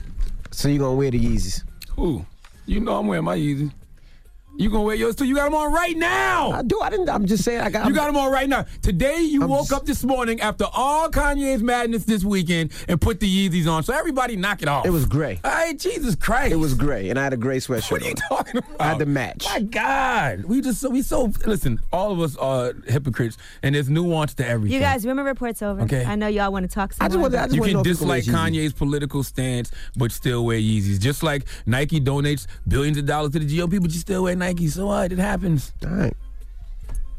So 0.50 0.68
you 0.68 0.78
gonna 0.78 0.94
wear 0.94 1.10
the 1.10 1.20
Yeezys? 1.20 1.62
Who? 1.90 2.24
You 2.64 2.80
know 2.80 2.98
I'm 2.98 3.06
wearing 3.06 3.24
my 3.24 3.36
Yeezys. 3.36 3.72
You 4.58 4.70
gonna 4.70 4.84
wear 4.84 4.94
yours 4.94 5.14
too? 5.16 5.24
You 5.26 5.34
got 5.34 5.44
them 5.44 5.54
on 5.54 5.72
right 5.72 5.96
now. 5.96 6.50
I 6.52 6.62
do. 6.62 6.80
I 6.80 6.88
didn't. 6.88 7.10
I'm 7.10 7.26
just 7.26 7.44
saying. 7.44 7.60
I 7.60 7.68
got. 7.70 7.86
You 7.86 7.94
got 7.94 8.06
them 8.06 8.16
on 8.16 8.32
right 8.32 8.48
now. 8.48 8.64
Today 8.80 9.18
you 9.20 9.46
woke 9.46 9.70
up 9.72 9.84
this 9.84 10.02
morning 10.02 10.40
after 10.40 10.64
all 10.72 11.10
Kanye's 11.10 11.62
madness 11.62 12.04
this 12.04 12.24
weekend 12.24 12.72
and 12.88 12.98
put 13.00 13.20
the 13.20 13.26
Yeezys 13.50 13.70
on. 13.70 13.82
So 13.82 13.92
everybody 13.92 14.34
knock 14.36 14.62
it 14.62 14.68
off. 14.68 14.86
It 14.86 14.90
was 14.90 15.04
gray. 15.04 15.40
Hey, 15.44 15.74
Jesus 15.78 16.14
Christ. 16.14 16.52
It 16.52 16.56
was 16.56 16.72
gray, 16.72 17.10
and 17.10 17.18
I 17.18 17.24
had 17.24 17.34
a 17.34 17.36
gray 17.36 17.58
sweatshirt. 17.58 17.90
What 17.92 18.02
are 18.02 18.06
you 18.06 18.10
on. 18.12 18.16
talking 18.16 18.56
about? 18.58 18.80
I 18.80 18.84
had 18.88 18.98
to 19.00 19.06
match. 19.06 19.44
My 19.44 19.60
God, 19.60 20.44
we 20.46 20.62
just 20.62 20.80
so 20.80 20.88
we 20.88 21.02
so 21.02 21.30
listen. 21.44 21.78
All 21.92 22.10
of 22.10 22.20
us 22.20 22.34
are 22.36 22.72
hypocrites, 22.86 23.36
and 23.62 23.74
there's 23.74 23.90
nuance 23.90 24.32
to 24.34 24.46
everything. 24.46 24.72
You 24.74 24.80
guys, 24.80 25.04
rumor 25.04 25.24
report's 25.24 25.60
over. 25.60 25.82
Okay. 25.82 26.04
I 26.06 26.14
know 26.16 26.28
y'all 26.28 26.50
want 26.50 26.68
to 26.68 26.74
talk 26.74 26.94
some 26.94 27.04
I 27.04 27.08
just 27.08 27.18
more, 27.18 27.24
wanted- 27.24 27.38
I 27.40 27.42
just 27.44 27.54
you 27.56 27.60
wanna 27.60 27.72
can 27.74 27.82
know 27.82 27.90
you 27.90 27.96
can 27.96 28.08
wear 28.08 28.16
dislike 28.20 28.52
Yeezys. 28.52 28.64
Kanye's 28.64 28.72
political 28.72 29.22
stance, 29.22 29.70
but 29.96 30.12
still 30.12 30.46
wear 30.46 30.58
Yeezys. 30.58 30.98
Just 30.98 31.22
like 31.22 31.44
Nike 31.66 32.00
donates 32.00 32.46
billions 32.66 32.96
of 32.96 33.04
dollars 33.04 33.32
to 33.32 33.38
the 33.40 33.46
GOP, 33.58 33.82
but 33.82 33.90
you 33.92 33.98
still 34.00 34.22
wear 34.24 34.34
Nike. 34.34 34.45
So 34.54 34.86
what? 34.86 35.10
It 35.12 35.18
happens. 35.18 35.72
All 35.84 35.90
right. 35.90 36.14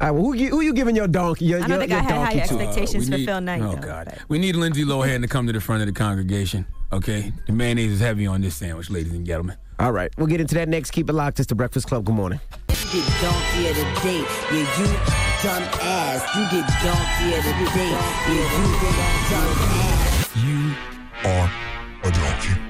All 0.00 0.06
right. 0.06 0.10
Well, 0.12 0.22
who, 0.22 0.32
you- 0.34 0.50
who 0.50 0.60
you 0.62 0.72
giving 0.72 0.96
your 0.96 1.08
donkey? 1.08 1.44
Your, 1.46 1.58
I 1.58 1.66
don't 1.68 1.70
your, 1.70 1.78
think 1.80 1.90
your 1.90 1.98
I 2.00 2.02
had 2.02 2.24
high 2.24 2.32
to? 2.34 2.40
expectations 2.40 3.08
Uh, 3.10 3.16
we 3.16 3.24
for 3.26 3.32
Phil 3.32 3.40
Knight. 3.42 3.62
Oh 3.62 3.72
though, 3.74 3.80
God, 3.86 4.06
but- 4.10 4.18
we 4.28 4.38
need 4.38 4.56
Lindsay 4.56 4.84
Lohan 4.84 5.20
to 5.22 5.28
come 5.28 5.46
to 5.46 5.52
the 5.52 5.60
front 5.60 5.82
of 5.82 5.86
the 5.86 5.92
congregation. 5.92 6.64
Okay, 6.90 7.32
the 7.46 7.52
mayonnaise 7.52 7.92
is 7.92 8.00
heavy 8.00 8.26
on 8.26 8.40
this 8.40 8.54
sandwich, 8.54 8.88
ladies 8.88 9.12
and 9.12 9.26
gentlemen. 9.26 9.56
All 9.78 9.92
right, 9.92 10.10
we'll 10.16 10.26
get 10.26 10.40
into 10.40 10.54
that 10.54 10.68
next. 10.70 10.90
Keep 10.92 11.10
it 11.10 11.12
locked. 11.12 11.38
It's 11.38 11.48
the 11.48 11.54
Breakfast 11.54 11.86
Club. 11.86 12.04
Good 12.06 12.14
morning. 12.14 12.40
You 12.70 12.74
get 13.02 13.20
donkey 13.20 13.68
of 13.68 13.76
the 13.76 14.00
day. 14.02 14.24
Yeah, 14.50 14.78
you 14.78 14.86
dumb 15.42 15.62
ass. 15.82 16.24
You 16.34 16.42
get 16.50 16.66
donkey 16.82 17.36
of 17.36 17.44
the 17.44 17.70
day. 17.76 17.90
Yeah, 17.90 18.32
you 18.32 18.70
dumb 19.28 19.52
ass. 19.68 20.36
You 20.44 20.74
are 21.28 21.50
a 22.04 22.10
donkey. 22.10 22.67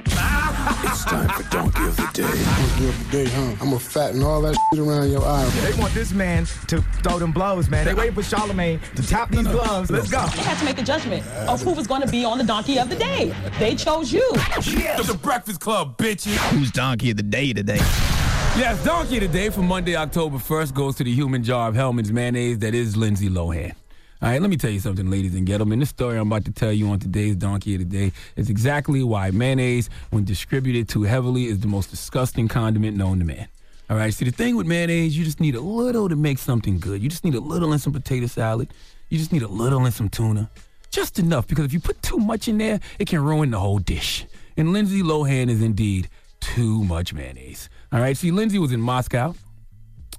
It's 0.84 1.04
time 1.04 1.28
for 1.30 1.42
Donkey 1.50 1.84
of 1.84 1.96
the 1.96 2.08
Day. 2.12 2.22
Donkey 2.22 2.88
of 2.88 3.04
the 3.04 3.24
day, 3.24 3.30
huh? 3.30 3.56
I'm 3.60 3.68
gonna 3.70 3.78
fatten 3.78 4.22
all 4.22 4.40
that 4.42 4.56
shit 4.70 4.80
around 4.80 5.10
your 5.10 5.24
eye. 5.24 5.48
They 5.62 5.78
want 5.78 5.94
this 5.94 6.12
man 6.12 6.46
to 6.66 6.82
throw 7.02 7.18
them 7.18 7.32
blows, 7.32 7.68
man. 7.68 7.84
They 7.84 7.94
waiting 7.94 8.14
for 8.14 8.22
Charlemagne 8.22 8.80
to 8.96 9.06
tap 9.06 9.30
these 9.30 9.46
gloves. 9.46 9.90
Let's 9.90 10.10
go. 10.10 10.26
They 10.26 10.42
had 10.42 10.58
to 10.58 10.64
make 10.64 10.78
a 10.78 10.82
judgment 10.82 11.26
of 11.48 11.62
who 11.62 11.72
was 11.72 11.86
going 11.86 12.02
to 12.02 12.08
be 12.08 12.24
on 12.24 12.38
the 12.38 12.44
donkey 12.44 12.78
of 12.78 12.88
the 12.88 12.96
day. 12.96 13.34
They 13.58 13.74
chose 13.74 14.12
you. 14.12 14.28
Yes. 14.34 15.06
The 15.06 15.14
Breakfast 15.14 15.60
Club, 15.60 15.96
bitches. 15.96 16.36
Who's 16.50 16.70
donkey 16.70 17.10
of 17.10 17.16
the 17.16 17.22
day 17.22 17.52
today? 17.52 17.80
Yes, 18.56 18.82
Donkey 18.84 19.20
today 19.20 19.50
for 19.50 19.60
Monday, 19.60 19.94
October 19.94 20.38
1st 20.38 20.74
goes 20.74 20.96
to 20.96 21.04
the 21.04 21.12
human 21.12 21.44
jar 21.44 21.68
of 21.68 21.76
Hellmann's 21.76 22.12
mayonnaise 22.12 22.58
that 22.58 22.74
is 22.74 22.96
Lindsay 22.96 23.28
Lohan. 23.28 23.72
All 24.20 24.28
right, 24.28 24.42
let 24.42 24.50
me 24.50 24.56
tell 24.56 24.70
you 24.70 24.80
something, 24.80 25.08
ladies 25.08 25.36
and 25.36 25.46
gentlemen. 25.46 25.78
This 25.78 25.90
story 25.90 26.18
I'm 26.18 26.26
about 26.26 26.44
to 26.46 26.50
tell 26.50 26.72
you 26.72 26.88
on 26.88 26.98
today's 26.98 27.36
Donkey 27.36 27.76
of 27.76 27.78
the 27.78 27.84
Day 27.84 28.12
is 28.34 28.50
exactly 28.50 29.00
why 29.04 29.30
mayonnaise, 29.30 29.88
when 30.10 30.24
distributed 30.24 30.88
too 30.88 31.04
heavily, 31.04 31.44
is 31.44 31.60
the 31.60 31.68
most 31.68 31.90
disgusting 31.90 32.48
condiment 32.48 32.96
known 32.96 33.20
to 33.20 33.24
man. 33.24 33.46
All 33.88 33.96
right, 33.96 34.12
see, 34.12 34.24
the 34.24 34.32
thing 34.32 34.56
with 34.56 34.66
mayonnaise, 34.66 35.16
you 35.16 35.24
just 35.24 35.38
need 35.38 35.54
a 35.54 35.60
little 35.60 36.08
to 36.08 36.16
make 36.16 36.38
something 36.38 36.80
good. 36.80 37.00
You 37.00 37.08
just 37.08 37.22
need 37.22 37.36
a 37.36 37.40
little 37.40 37.72
in 37.72 37.78
some 37.78 37.92
potato 37.92 38.26
salad. 38.26 38.74
You 39.08 39.18
just 39.18 39.32
need 39.32 39.42
a 39.42 39.48
little 39.48 39.86
in 39.86 39.92
some 39.92 40.08
tuna. 40.08 40.50
Just 40.90 41.20
enough, 41.20 41.46
because 41.46 41.66
if 41.66 41.72
you 41.72 41.78
put 41.78 42.02
too 42.02 42.18
much 42.18 42.48
in 42.48 42.58
there, 42.58 42.80
it 42.98 43.06
can 43.06 43.22
ruin 43.22 43.52
the 43.52 43.60
whole 43.60 43.78
dish. 43.78 44.26
And 44.56 44.72
Lindsay 44.72 45.00
Lohan 45.00 45.48
is 45.48 45.62
indeed 45.62 46.08
too 46.40 46.82
much 46.82 47.14
mayonnaise. 47.14 47.70
All 47.92 48.00
right, 48.00 48.16
see, 48.16 48.32
Lindsay 48.32 48.58
was 48.58 48.72
in 48.72 48.80
Moscow 48.80 49.36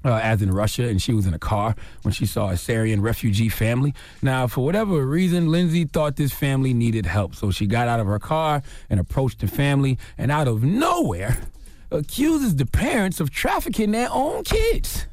uh, 0.03 0.19
as 0.21 0.41
in 0.41 0.51
Russia, 0.51 0.87
and 0.87 1.01
she 1.01 1.13
was 1.13 1.25
in 1.25 1.33
a 1.33 1.39
car 1.39 1.75
when 2.03 2.13
she 2.13 2.25
saw 2.25 2.49
a 2.49 2.57
Syrian 2.57 3.01
refugee 3.01 3.49
family. 3.49 3.93
Now, 4.21 4.47
for 4.47 4.63
whatever 4.63 5.05
reason, 5.05 5.51
Lindsay 5.51 5.85
thought 5.85 6.15
this 6.15 6.31
family 6.31 6.73
needed 6.73 7.05
help, 7.05 7.35
so 7.35 7.51
she 7.51 7.65
got 7.67 7.87
out 7.87 7.99
of 7.99 8.07
her 8.07 8.19
car 8.19 8.61
and 8.89 8.99
approached 8.99 9.39
the 9.39 9.47
family, 9.47 9.97
and 10.17 10.31
out 10.31 10.47
of 10.47 10.63
nowhere, 10.63 11.37
accuses 11.91 12.55
the 12.55 12.65
parents 12.65 13.19
of 13.19 13.31
trafficking 13.31 13.91
their 13.91 14.09
own 14.11 14.43
kids. 14.43 15.07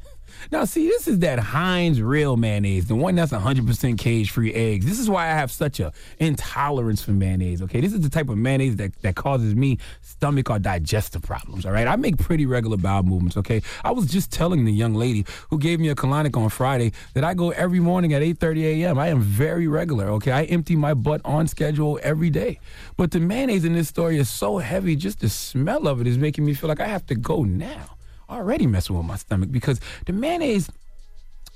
Now, 0.51 0.65
see, 0.65 0.87
this 0.87 1.07
is 1.07 1.19
that 1.19 1.39
Heinz 1.39 2.01
real 2.01 2.37
mayonnaise, 2.37 2.87
the 2.87 2.95
one 2.95 3.15
that's 3.15 3.31
100% 3.31 3.97
cage-free 3.97 4.53
eggs. 4.53 4.85
This 4.85 4.99
is 4.99 5.09
why 5.09 5.25
I 5.25 5.33
have 5.33 5.51
such 5.51 5.79
a 5.79 5.91
intolerance 6.19 7.03
for 7.03 7.11
mayonnaise, 7.11 7.61
okay? 7.63 7.81
This 7.81 7.93
is 7.93 8.01
the 8.01 8.09
type 8.09 8.29
of 8.29 8.37
mayonnaise 8.37 8.77
that, 8.77 8.93
that 9.01 9.15
causes 9.15 9.55
me 9.55 9.77
stomach 10.01 10.49
or 10.49 10.59
digestive 10.59 11.21
problems, 11.21 11.65
all 11.65 11.71
right? 11.71 11.87
I 11.87 11.95
make 11.95 12.17
pretty 12.17 12.45
regular 12.45 12.77
bowel 12.77 13.03
movements, 13.03 13.37
okay? 13.37 13.61
I 13.83 13.91
was 13.91 14.07
just 14.07 14.31
telling 14.31 14.65
the 14.65 14.71
young 14.71 14.95
lady 14.95 15.25
who 15.49 15.59
gave 15.59 15.79
me 15.79 15.89
a 15.89 15.95
colonic 15.95 16.37
on 16.37 16.49
Friday 16.49 16.93
that 17.13 17.23
I 17.23 17.33
go 17.33 17.51
every 17.51 17.79
morning 17.79 18.13
at 18.13 18.21
8.30 18.21 18.63
a.m. 18.63 18.99
I 18.99 19.07
am 19.07 19.21
very 19.21 19.67
regular, 19.67 20.09
okay? 20.11 20.31
I 20.31 20.43
empty 20.45 20.75
my 20.75 20.93
butt 20.93 21.21
on 21.25 21.47
schedule 21.47 21.99
every 22.01 22.29
day. 22.29 22.59
But 22.95 23.11
the 23.11 23.19
mayonnaise 23.19 23.65
in 23.65 23.73
this 23.73 23.87
story 23.87 24.17
is 24.17 24.29
so 24.29 24.59
heavy, 24.59 24.95
just 24.95 25.19
the 25.19 25.29
smell 25.29 25.87
of 25.87 26.01
it 26.01 26.07
is 26.07 26.17
making 26.17 26.45
me 26.45 26.53
feel 26.53 26.67
like 26.69 26.79
I 26.79 26.87
have 26.87 27.05
to 27.07 27.15
go 27.15 27.43
now 27.43 27.96
already 28.29 28.67
messing 28.67 28.97
with 28.97 29.05
my 29.05 29.15
stomach 29.15 29.51
because 29.51 29.79
the 30.05 30.13
mayonnaise 30.13 30.69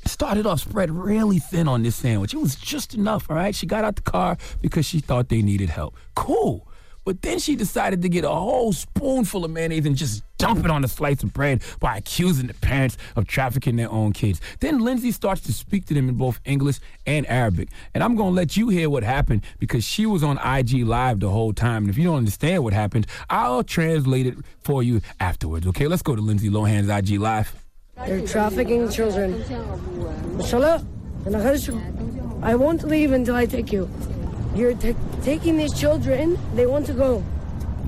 started 0.06 0.46
off 0.46 0.62
spread 0.62 0.90
really 0.90 1.40
thin 1.40 1.68
on 1.68 1.84
this 1.84 1.96
sandwich. 1.96 2.34
It 2.34 2.40
was 2.40 2.56
just 2.56 2.94
enough, 2.94 3.30
all 3.30 3.36
right? 3.36 3.54
She 3.54 3.66
got 3.66 3.84
out 3.84 3.96
the 3.96 4.02
car 4.02 4.38
because 4.62 4.86
she 4.86 5.00
thought 5.00 5.30
they 5.30 5.42
needed 5.42 5.70
help. 5.70 5.96
Cool. 6.16 6.68
But 7.04 7.22
then 7.22 7.40
she 7.40 7.56
decided 7.56 8.02
to 8.04 8.10
get 8.10 8.24
a 8.24 8.30
whole 8.30 8.74
spoonful 8.74 9.44
of 9.46 9.52
mayonnaise 9.52 9.86
and 9.86 9.96
just 9.96 10.24
dump 10.38 10.66
it 10.66 10.72
on 10.72 10.84
a 10.84 10.88
slice 10.88 11.24
of 11.24 11.34
bread 11.34 11.64
by 11.80 11.98
accusing 11.98 12.48
the 12.48 12.54
parents 12.56 12.98
of 13.16 13.28
trafficking 13.28 13.76
their 13.76 13.90
own 13.90 14.12
kids. 14.14 14.42
Then 14.60 14.80
Lindsay 14.80 15.12
starts 15.12 15.42
to 15.42 15.54
speak 15.54 15.86
to 15.86 15.94
them 15.94 16.10
in 16.10 16.16
both 16.16 16.40
English 16.46 16.80
and 17.06 17.28
Arabic. 17.28 17.70
And 17.94 18.04
I'm 18.04 18.16
going 18.16 18.32
to 18.32 18.36
let 18.36 18.58
you 18.58 18.70
hear 18.70 18.90
what 18.90 19.04
happened 19.04 19.44
because 19.60 19.84
she 19.84 20.06
was 20.06 20.24
on 20.24 20.38
IG 20.40 20.86
Live 20.86 21.20
the 21.20 21.30
whole 21.30 21.54
time. 21.54 21.84
And 21.84 21.90
if 21.90 21.98
you 21.98 22.04
don't 22.04 22.18
understand 22.18 22.64
what 22.64 22.74
happened, 22.74 23.08
I'll 23.30 23.64
translate 23.64 24.28
it 24.28 24.36
for 24.60 24.84
you 24.84 25.02
afterwards, 25.20 25.68
okay? 25.68 25.88
Let's 25.88 26.02
go 26.02 26.16
to 26.16 26.22
Lindsay 26.22 26.50
Lohan's 26.50 26.90
IG 26.90 27.20
Live. 27.20 27.56
They're 27.98 28.26
trafficking 28.26 28.90
children. 28.90 29.44
I 32.44 32.56
won't 32.56 32.84
leave 32.84 33.12
until 33.12 33.36
I 33.36 33.46
take 33.46 33.72
you. 33.72 33.88
You're 34.54 34.74
ta 34.76 34.94
taking 35.24 35.58
these 35.58 35.74
children. 35.74 36.38
They 36.56 36.66
want 36.66 36.86
to 36.88 36.94
go. 36.94 37.24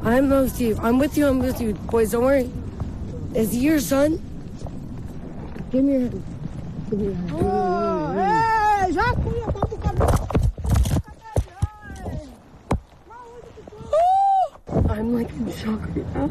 I'm 0.04 0.30
with 0.30 0.60
you. 0.62 0.78
I'm 0.82 0.98
with 0.98 1.18
you. 1.18 1.28
I'm 1.28 1.40
with 1.40 1.60
you. 1.60 1.74
Boys, 1.92 2.12
don't 2.12 2.24
worry. 2.24 2.50
Is 3.36 3.52
he 3.52 3.60
your 3.60 3.80
son? 3.80 4.22
Give 5.72 5.84
me 5.84 5.94
your 5.94 6.02
hand. 6.02 6.24
Give 6.90 7.00
me 7.00 7.06
your 7.06 7.16
hand. 7.16 8.44
I'm 14.90 15.14
like 15.14 15.30
in 15.32 15.52
shock 15.52 15.82
right 15.96 16.16
now. 16.16 16.30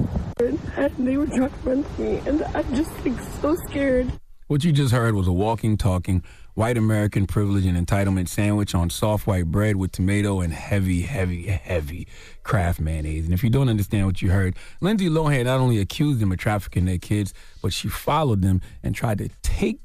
And 0.76 1.06
they 1.06 1.16
were 1.16 1.26
trying 1.26 1.50
to 1.50 1.56
run 1.64 1.84
to 1.84 2.00
me, 2.00 2.20
and 2.26 2.42
I'm 2.54 2.74
just 2.74 2.90
like 3.04 3.20
so 3.40 3.56
scared. 3.68 4.10
What 4.46 4.64
you 4.64 4.72
just 4.72 4.92
heard 4.92 5.14
was 5.14 5.26
a 5.26 5.32
walking, 5.32 5.76
talking, 5.76 6.22
white 6.54 6.76
American 6.76 7.26
privilege 7.26 7.64
and 7.64 7.86
entitlement 7.86 8.28
sandwich 8.28 8.74
on 8.74 8.90
soft 8.90 9.26
white 9.26 9.46
bread 9.46 9.76
with 9.76 9.92
tomato 9.92 10.40
and 10.40 10.52
heavy, 10.52 11.02
heavy, 11.02 11.46
heavy 11.46 12.06
Kraft 12.42 12.80
mayonnaise. 12.80 13.24
And 13.24 13.32
if 13.32 13.42
you 13.42 13.50
don't 13.50 13.68
understand 13.68 14.06
what 14.06 14.20
you 14.20 14.30
heard, 14.30 14.56
Lindsay 14.80 15.08
Lohan 15.08 15.44
not 15.44 15.60
only 15.60 15.78
accused 15.78 16.20
them 16.20 16.32
of 16.32 16.38
trafficking 16.38 16.84
their 16.84 16.98
kids, 16.98 17.32
but 17.62 17.72
she 17.72 17.88
followed 17.88 18.42
them 18.42 18.60
and 18.82 18.94
tried 18.94 19.18
to 19.18 19.30
take 19.42 19.80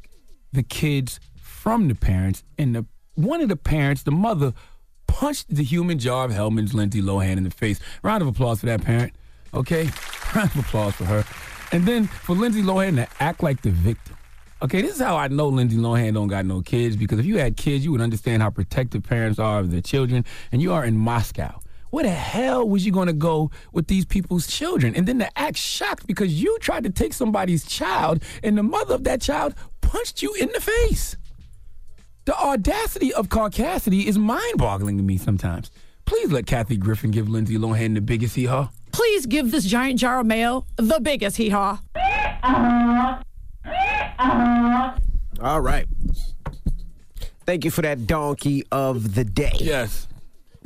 the 0.51 0.63
kids 0.63 1.19
from 1.35 1.87
the 1.87 1.95
parents. 1.95 2.43
And 2.57 2.75
the 2.75 2.85
one 3.15 3.41
of 3.41 3.49
the 3.49 3.55
parents, 3.55 4.03
the 4.03 4.11
mother, 4.11 4.53
punched 5.07 5.47
the 5.49 5.63
human 5.63 5.97
jar 5.97 6.25
of 6.25 6.31
Hellmann's 6.31 6.73
Lindsay 6.73 7.01
Lohan 7.01 7.37
in 7.37 7.43
the 7.43 7.49
face. 7.49 7.79
Round 8.03 8.21
of 8.21 8.27
applause 8.27 8.59
for 8.59 8.67
that 8.67 8.83
parent. 8.83 9.13
Okay? 9.53 9.89
Round 10.35 10.51
of 10.51 10.59
applause 10.59 10.93
for 10.93 11.05
her. 11.05 11.25
And 11.71 11.85
then 11.85 12.07
for 12.07 12.35
Lindsay 12.35 12.61
Lohan 12.61 12.95
to 12.95 13.07
act 13.23 13.41
like 13.41 13.61
the 13.61 13.71
victim. 13.71 14.15
Okay, 14.59 14.81
this 14.81 14.95
is 14.95 15.01
how 15.01 15.15
I 15.15 15.27
know 15.27 15.49
Lindsay 15.49 15.77
Lohan 15.77 16.15
don't 16.15 16.29
got 16.29 16.43
no 16.45 16.61
kids 16.61 16.95
because 16.95 17.19
if 17.19 17.27
you 17.27 17.37
had 17.37 17.57
kids, 17.57 17.85
you 17.85 17.91
would 17.91 18.01
understand 18.01 18.41
how 18.41 18.49
protective 18.49 19.03
parents 19.03 19.37
are 19.37 19.59
of 19.59 19.69
their 19.69 19.81
children, 19.81 20.25
and 20.51 20.63
you 20.63 20.73
are 20.73 20.83
in 20.83 20.97
Moscow. 20.97 21.59
Where 21.91 22.03
the 22.03 22.09
hell 22.09 22.67
was 22.67 22.83
you 22.83 22.91
going 22.91 23.07
to 23.07 23.13
go 23.13 23.51
with 23.71 23.87
these 23.87 24.03
people's 24.03 24.47
children? 24.47 24.95
And 24.95 25.07
then 25.07 25.19
to 25.19 25.37
act 25.37 25.57
shocked 25.57 26.07
because 26.07 26.41
you 26.41 26.57
tried 26.59 26.85
to 26.85 26.89
take 26.89 27.13
somebody's 27.13 27.65
child, 27.65 28.23
and 28.43 28.57
the 28.57 28.63
mother 28.63 28.95
of 28.95 29.03
that 29.03 29.21
child 29.21 29.53
punched 29.81 30.23
you 30.23 30.33
in 30.33 30.49
the 30.51 30.59
face. 30.59 31.15
The 32.25 32.35
audacity 32.35 33.13
of 33.13 33.29
caucasity 33.29 34.05
is 34.05 34.17
mind-boggling 34.17 34.97
to 34.97 35.03
me 35.03 35.17
sometimes. 35.17 35.69
Please 36.05 36.31
let 36.31 36.47
Kathy 36.47 36.77
Griffin 36.77 37.11
give 37.11 37.29
Lindsay 37.29 37.57
Lohan 37.57 37.93
the 37.93 38.01
biggest 38.01 38.35
hee-haw. 38.35 38.69
Please 38.91 39.27
give 39.27 39.51
this 39.51 39.65
giant 39.65 39.99
jar 39.99 40.19
of 40.19 40.25
mayo 40.25 40.65
the 40.77 40.99
biggest 40.99 41.37
hee 41.37 41.49
haw. 41.49 41.79
Uh-huh. 41.95 43.21
Uh-huh. 43.67 44.93
All 45.41 45.61
right. 45.61 45.85
Thank 47.45 47.63
you 47.65 47.71
for 47.71 47.81
that 47.83 48.07
donkey 48.07 48.63
of 48.71 49.15
the 49.15 49.23
day. 49.23 49.53
Yes. 49.55 50.07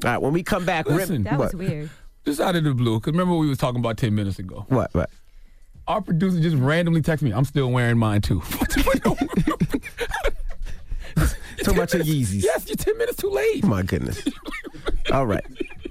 All 0.04 0.12
right, 0.12 0.22
when 0.22 0.34
we 0.34 0.42
come 0.44 0.66
back, 0.66 0.88
Listen. 0.88 1.24
That 1.24 1.38
was 1.38 1.54
what? 1.54 1.60
weird. 1.68 1.90
Just 2.26 2.40
out 2.40 2.56
of 2.56 2.64
the 2.64 2.74
blue, 2.74 3.00
because 3.00 3.12
remember 3.12 3.36
we 3.36 3.48
was 3.50 3.58
talking 3.58 3.80
about 3.80 3.98
10 3.98 4.14
minutes 4.16 4.40
ago. 4.40 4.66
What? 4.70 4.94
What? 4.94 5.10
Our 5.88 6.02
producer 6.02 6.40
just 6.40 6.56
randomly 6.56 7.02
texted 7.02 7.24
me, 7.24 7.32
I'm 7.32 7.46
still 7.46 7.72
wearing 7.72 7.98
mine 7.98 8.22
too. 8.22 8.42
Talk 11.64 11.76
about 11.76 11.94
your 11.94 12.04
Yeezys. 12.04 12.44
yes, 12.44 12.68
you're 12.68 12.76
10 12.76 12.98
minutes 12.98 13.18
too 13.18 13.30
late. 13.30 13.64
My 13.64 13.84
goodness. 13.84 14.24
All 15.12 15.26
right. 15.26 15.46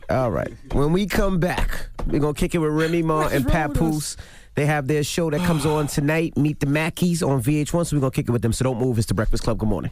All 0.08 0.30
right. 0.30 0.52
When 0.72 0.92
we 0.92 1.06
come 1.06 1.38
back, 1.38 1.88
we're 2.06 2.18
going 2.18 2.34
to 2.34 2.40
kick 2.40 2.54
it 2.54 2.58
with 2.58 2.72
Remy 2.72 3.02
Ma 3.02 3.28
and 3.28 3.46
Papoose. 3.46 4.16
They 4.60 4.66
have 4.66 4.88
their 4.88 5.02
show 5.02 5.30
that 5.30 5.40
comes 5.46 5.64
on 5.64 5.86
tonight, 5.86 6.36
Meet 6.36 6.60
the 6.60 6.66
Mackies 6.66 7.26
on 7.26 7.42
VH1. 7.42 7.86
So 7.86 7.96
we're 7.96 8.00
going 8.00 8.10
to 8.10 8.14
kick 8.14 8.28
it 8.28 8.30
with 8.30 8.42
them. 8.42 8.52
So 8.52 8.64
don't 8.64 8.78
move. 8.78 8.98
It's 8.98 9.06
The 9.06 9.14
Breakfast 9.14 9.42
Club. 9.42 9.56
Good 9.56 9.70
morning. 9.70 9.90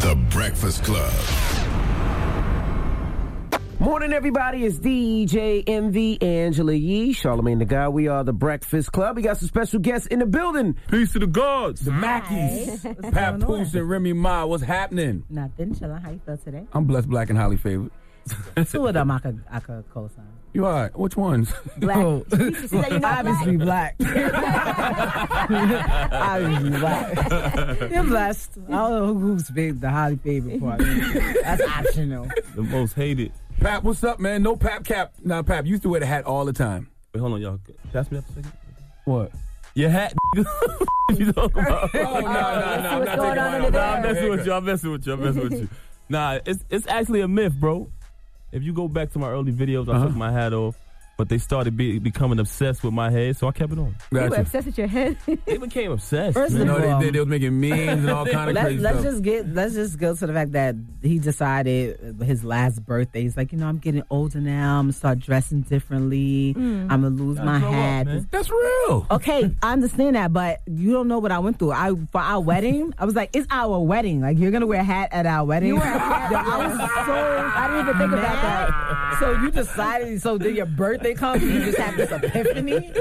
The 0.00 0.16
Breakfast 0.30 0.82
Club. 0.82 1.12
Morning, 3.78 4.12
everybody. 4.12 4.64
It's 4.64 4.78
DJ 4.80 5.62
Envy 5.68 6.20
Angela 6.20 6.72
Yee, 6.72 7.12
Charlemagne 7.12 7.60
the 7.60 7.64
God. 7.66 7.90
We 7.90 8.08
are 8.08 8.24
The 8.24 8.32
Breakfast 8.32 8.90
Club. 8.90 9.14
We 9.14 9.22
got 9.22 9.36
some 9.36 9.46
special 9.46 9.78
guests 9.78 10.08
in 10.08 10.18
the 10.18 10.26
building. 10.26 10.74
Peace 10.90 11.12
to 11.12 11.20
the 11.20 11.28
gods. 11.28 11.82
The 11.82 11.92
Mackies. 11.92 12.82
going 12.82 13.12
Papoose 13.12 13.74
and 13.76 13.88
Remy 13.88 14.14
Ma. 14.14 14.44
What's 14.44 14.64
happening? 14.64 15.22
Nothing. 15.30 15.72
Chillin'. 15.72 16.02
How 16.02 16.10
you 16.10 16.20
feel 16.26 16.36
today? 16.38 16.66
I'm 16.72 16.86
blessed, 16.86 17.08
black, 17.08 17.30
and 17.30 17.38
highly 17.38 17.58
favored. 17.58 17.92
Two 18.72 18.88
of 18.88 18.94
them 18.94 19.12
I 19.12 19.20
could 19.20 19.44
I 19.48 19.60
could 19.60 19.84
co-sign. 19.94 20.24
You 20.54 20.64
all 20.66 20.72
right? 20.72 20.96
Which 20.96 21.16
ones? 21.16 21.52
Black. 21.78 21.96
Oh. 22.04 22.24
She 22.30 22.54
said 22.68 22.90
you're 22.90 23.00
not 23.00 23.18
Obviously 23.26 23.56
black. 23.56 23.96
Obviously 26.12 26.70
black. 26.70 27.90
You're 27.90 28.04
blessed. 28.04 28.58
I 28.68 28.70
don't 28.70 28.90
know 28.92 29.14
who's 29.14 29.50
big, 29.50 29.80
the 29.80 29.90
highly 29.90 30.16
favored 30.16 30.60
part. 30.60 30.78
That's 30.78 31.60
optional. 31.62 32.28
The 32.54 32.62
most 32.62 32.94
hated. 32.94 33.32
Pap, 33.60 33.82
what's 33.82 34.04
up, 34.04 34.20
man? 34.20 34.42
No 34.42 34.54
Pap 34.56 34.84
cap. 34.84 35.14
Nah, 35.24 35.42
Pap, 35.42 35.64
you 35.64 35.72
used 35.72 35.82
to 35.82 35.88
wear 35.88 36.00
the 36.00 36.06
hat 36.06 36.24
all 36.24 36.44
the 36.44 36.52
time. 36.52 36.88
Wait, 37.12 37.20
hold 37.20 37.32
on, 37.32 37.40
y'all. 37.40 37.58
Pass 37.92 38.10
me 38.10 38.18
that 38.18 38.24
for 38.26 38.32
a 38.32 38.34
second. 38.44 38.52
What? 39.04 39.32
Your 39.74 39.90
hat. 39.90 40.14
you 40.36 41.32
talking 41.32 41.62
about? 41.62 41.90
Oh, 41.94 41.98
no, 41.98 42.20
no, 42.20 42.20
no. 42.20 42.30
I'm 42.30 43.04
not 43.04 43.18
taking 43.18 43.18
mine 43.18 43.72
Nah, 43.72 43.78
off. 43.78 43.96
I'm 43.96 44.02
messing 44.02 44.30
with 44.30 44.46
you. 44.46 44.52
I'm 44.52 44.64
messing 44.64 44.90
with 44.92 45.06
you. 45.06 45.12
I'm 45.14 45.20
messing 45.20 45.42
with 45.42 45.52
you. 45.60 45.68
Nah, 46.08 46.38
it's 46.46 46.64
it's 46.70 46.86
actually 46.86 47.22
a 47.22 47.28
myth, 47.28 47.54
bro. 47.54 47.88
If 48.54 48.62
you 48.62 48.72
go 48.72 48.86
back 48.88 49.10
to 49.12 49.18
my 49.18 49.28
early 49.28 49.52
videos, 49.52 49.88
I 49.88 49.96
Uh-huh. 49.96 50.06
took 50.06 50.16
my 50.16 50.30
hat 50.30 50.52
off, 50.52 50.76
but 51.16 51.28
they 51.28 51.38
started 51.38 51.76
be, 51.76 51.98
becoming 51.98 52.38
obsessed 52.38 52.82
with 52.82 52.92
my 52.92 53.10
head, 53.10 53.36
so 53.36 53.46
I 53.48 53.52
kept 53.52 53.72
it 53.72 53.78
on. 53.78 53.94
You 54.10 54.20
were 54.20 54.36
obsessed 54.36 54.66
with 54.66 54.78
your 54.78 54.86
head. 54.86 55.16
They 55.46 55.58
became 55.58 55.92
obsessed. 55.92 56.34
First 56.34 56.54
man. 56.54 56.68
of 56.68 56.82
all, 56.82 57.00
they, 57.00 57.10
they 57.10 57.18
was 57.18 57.28
making 57.28 57.60
memes 57.60 57.78
and 58.02 58.10
all 58.10 58.24
kind 58.38 58.50
of 58.50 58.54
Let, 58.54 58.64
crazy 58.64 58.78
let's 58.78 59.00
stuff. 59.00 59.12
just 59.12 59.22
get 59.22 59.48
let's 59.48 59.74
just 59.74 59.98
go 59.98 60.14
to 60.14 60.26
the 60.26 60.32
fact 60.32 60.52
that 60.52 60.74
he 61.02 61.18
decided 61.18 62.16
his 62.22 62.44
last 62.44 62.84
birthday. 62.84 63.22
He's 63.22 63.36
like, 63.36 63.52
you 63.52 63.58
know, 63.58 63.66
I'm 63.66 63.78
getting 63.78 64.02
older 64.10 64.40
now. 64.40 64.78
I'm 64.78 64.86
gonna 64.86 64.92
start 64.94 65.18
dressing 65.18 65.62
differently. 65.62 66.54
Mm. 66.56 66.90
I'm 66.90 67.02
gonna 67.02 67.08
lose 67.10 67.36
Gotta 67.36 67.46
my 67.50 67.58
grow 67.58 67.68
up, 67.68 67.74
hat. 67.74 68.30
That's 68.30 68.50
real. 68.50 69.06
Okay, 69.10 69.54
I 69.62 69.72
understand 69.72 70.16
that, 70.16 70.32
but 70.32 70.60
you 70.66 70.92
don't 70.92 71.08
know 71.08 71.18
what 71.18 71.30
I 71.32 71.38
went 71.38 71.58
through. 71.58 71.72
I 71.72 71.92
for 72.10 72.20
our 72.20 72.40
wedding, 72.40 72.94
I 72.98 73.04
was 73.04 73.14
like, 73.14 73.30
it's 73.34 73.46
our 73.50 73.78
wedding. 73.80 74.20
Like 74.20 74.38
you're 74.38 74.50
gonna 74.50 74.66
wear 74.66 74.80
a 74.80 74.84
hat 74.84 75.10
at 75.12 75.26
our 75.26 75.44
wedding. 75.44 75.68
You 75.68 75.76
wear 75.76 75.94
a 75.94 75.98
hat. 75.98 76.32
I 76.32 76.66
was 76.66 76.78
so 76.78 77.52
I 77.54 77.66
didn't 77.68 77.88
even 77.88 77.98
think 77.98 78.12
about 78.12 78.42
that. 78.42 79.16
So 79.20 79.32
you 79.42 79.50
decided. 79.50 80.22
So 80.22 80.38
did 80.38 80.56
your 80.56 80.66
birthday 80.66 81.03
comes, 81.12 81.42
and 81.42 81.52
you 81.52 81.60
just 81.60 81.76
have 81.76 81.96
this 81.96 82.10
epiphany. 82.10 82.92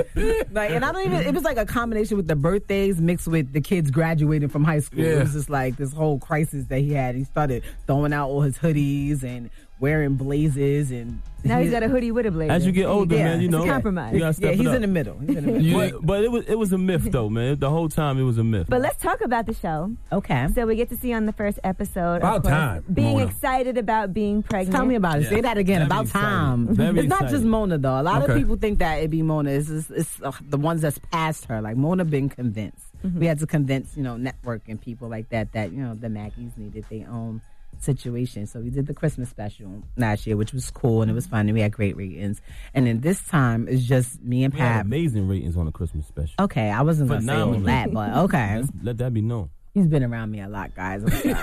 Like, 0.52 0.72
and 0.72 0.84
I 0.84 0.92
don't 0.92 1.06
even. 1.06 1.22
It 1.22 1.34
was 1.34 1.44
like 1.44 1.58
a 1.58 1.66
combination 1.66 2.18
with 2.18 2.28
the 2.28 2.36
birthdays 2.36 3.00
mixed 3.00 3.28
with 3.28 3.54
the 3.54 3.62
kids 3.62 3.90
graduating 3.90 4.50
from 4.50 4.66
high 4.66 4.80
school. 4.80 5.06
It 5.06 5.20
was 5.20 5.32
just 5.32 5.50
like 5.50 5.78
this 5.78 5.94
whole 5.94 6.20
crisis 6.20 6.66
that 6.66 6.80
he 6.80 6.92
had. 6.92 7.16
He 7.16 7.24
started 7.24 7.64
throwing 7.88 8.12
out 8.12 8.28
all 8.28 8.42
his 8.42 8.58
hoodies 8.58 9.24
and 9.24 9.50
wearing 9.84 10.16
blazers 10.16 10.92
and. 10.92 11.22
Now 11.46 11.60
he's 11.60 11.72
got 11.78 11.84
a 11.84 11.90
hoodie 11.90 12.14
with 12.14 12.26
a 12.26 12.32
blazer. 12.32 12.54
As 12.54 12.66
you 12.66 12.72
get 12.72 12.86
older, 12.86 13.18
Yeah, 13.18 13.26
man, 13.26 13.42
you 13.42 13.48
it's 13.48 13.56
a 13.56 13.60
know, 13.60 13.66
compromise. 13.66 14.14
You 14.14 14.20
gotta 14.20 14.34
step 14.34 14.46
Yeah, 14.48 14.54
it 14.54 14.60
he's 14.60 14.68
up. 14.70 14.76
in 14.76 14.82
the 14.82 14.88
middle. 14.88 15.18
In 15.20 15.34
the 15.36 15.42
middle. 15.60 16.00
But, 16.00 16.06
but 16.08 16.24
it 16.24 16.32
was 16.32 16.46
it 16.48 16.56
was 16.58 16.72
a 16.72 16.78
myth 16.78 17.12
though, 17.12 17.30
man. 17.30 17.60
The 17.60 17.70
whole 17.70 17.90
time 17.90 18.18
it 18.18 18.24
was 18.24 18.38
a 18.38 18.46
myth. 18.46 18.68
But 18.70 18.80
let's 18.80 18.96
talk 19.04 19.20
about 19.20 19.46
the 19.46 19.54
show. 19.54 19.92
Okay. 20.14 20.48
So 20.56 20.66
we 20.66 20.78
get 20.78 20.88
to 20.92 20.96
see 20.96 21.12
on 21.12 21.26
the 21.26 21.34
first 21.34 21.60
episode. 21.66 22.18
About 22.24 22.44
course, 22.44 22.54
time, 22.54 22.86
Being 22.94 23.18
Mona. 23.18 23.26
excited 23.26 23.78
about 23.78 24.14
being 24.14 24.42
pregnant. 24.42 24.74
Tell 24.74 24.86
me 24.86 24.96
about 24.96 25.20
it. 25.20 25.28
Say 25.28 25.42
that 25.42 25.58
again. 25.58 25.80
Very 25.80 25.86
about 25.88 26.08
time. 26.08 26.68
Very 26.74 27.00
it's 27.02 27.10
not 27.10 27.28
just. 27.30 27.44
Mona 27.44 27.78
though. 27.78 28.00
A 28.00 28.04
lot 28.04 28.24
Okay. 28.24 28.32
of 28.32 28.38
people 28.40 28.56
think 28.56 28.80
that 28.80 29.00
it'd 29.00 29.12
be 29.12 29.22
Mona. 29.22 29.50
It's, 29.52 29.70
it's, 29.70 29.90
it's 29.90 30.22
uh, 30.24 30.32
the 30.48 30.58
ones 30.58 30.80
that's 30.82 31.00
past 31.12 31.44
her. 31.48 31.60
Like 31.62 31.76
Mona 31.76 32.06
been 32.06 32.30
convinced. 32.30 32.86
Mm-hmm. 33.04 33.20
We 33.20 33.26
had 33.26 33.40
to 33.40 33.48
convince 33.48 33.98
you 33.98 34.04
know 34.04 34.16
network 34.16 34.62
and 34.70 34.80
people 34.80 35.10
like 35.10 35.28
that 35.36 35.52
that 35.52 35.74
you 35.74 35.82
know 35.84 35.94
the 35.94 36.08
Mackies 36.08 36.58
needed 36.58 36.86
their 36.90 37.10
own 37.10 37.42
situation. 37.84 38.48
So 38.48 38.60
we 38.60 38.70
did 38.70 38.88
the 38.88 38.94
Christmas 38.94 39.30
special 39.30 39.84
last 39.98 40.26
year, 40.26 40.38
which 40.38 40.54
was 40.54 40.70
cool 40.72 41.02
and 41.02 41.12
it 41.12 41.14
was 41.14 41.28
fun 41.28 41.42
and 41.42 41.54
we 41.54 41.62
had 41.62 41.72
great 41.72 41.96
ratings. 41.96 42.42
And 42.74 42.88
then 42.88 43.02
this 43.02 43.22
time 43.28 43.68
it's 43.68 43.84
just 43.84 44.22
me 44.22 44.44
and 44.44 44.54
Pat. 44.54 44.86
amazing 44.86 45.28
ratings 45.28 45.58
on 45.58 45.66
the 45.66 45.72
Christmas 45.72 46.08
special. 46.08 46.34
Okay, 46.40 46.70
I 46.70 46.82
wasn't 46.82 47.10
gonna 47.10 47.22
say 47.22 47.34
all 47.34 47.52
that, 47.54 47.94
but 47.94 48.18
okay. 48.26 48.58
Let's 48.58 48.70
let 48.82 48.98
that 48.98 49.14
be 49.14 49.22
known. 49.22 49.50
He's 49.74 49.88
been 49.88 50.04
around 50.04 50.30
me 50.30 50.40
a 50.40 50.48
lot, 50.48 50.76
guys. 50.76 51.04
I'm 51.04 51.10
sorry. 51.10 51.30
you 51.30 51.34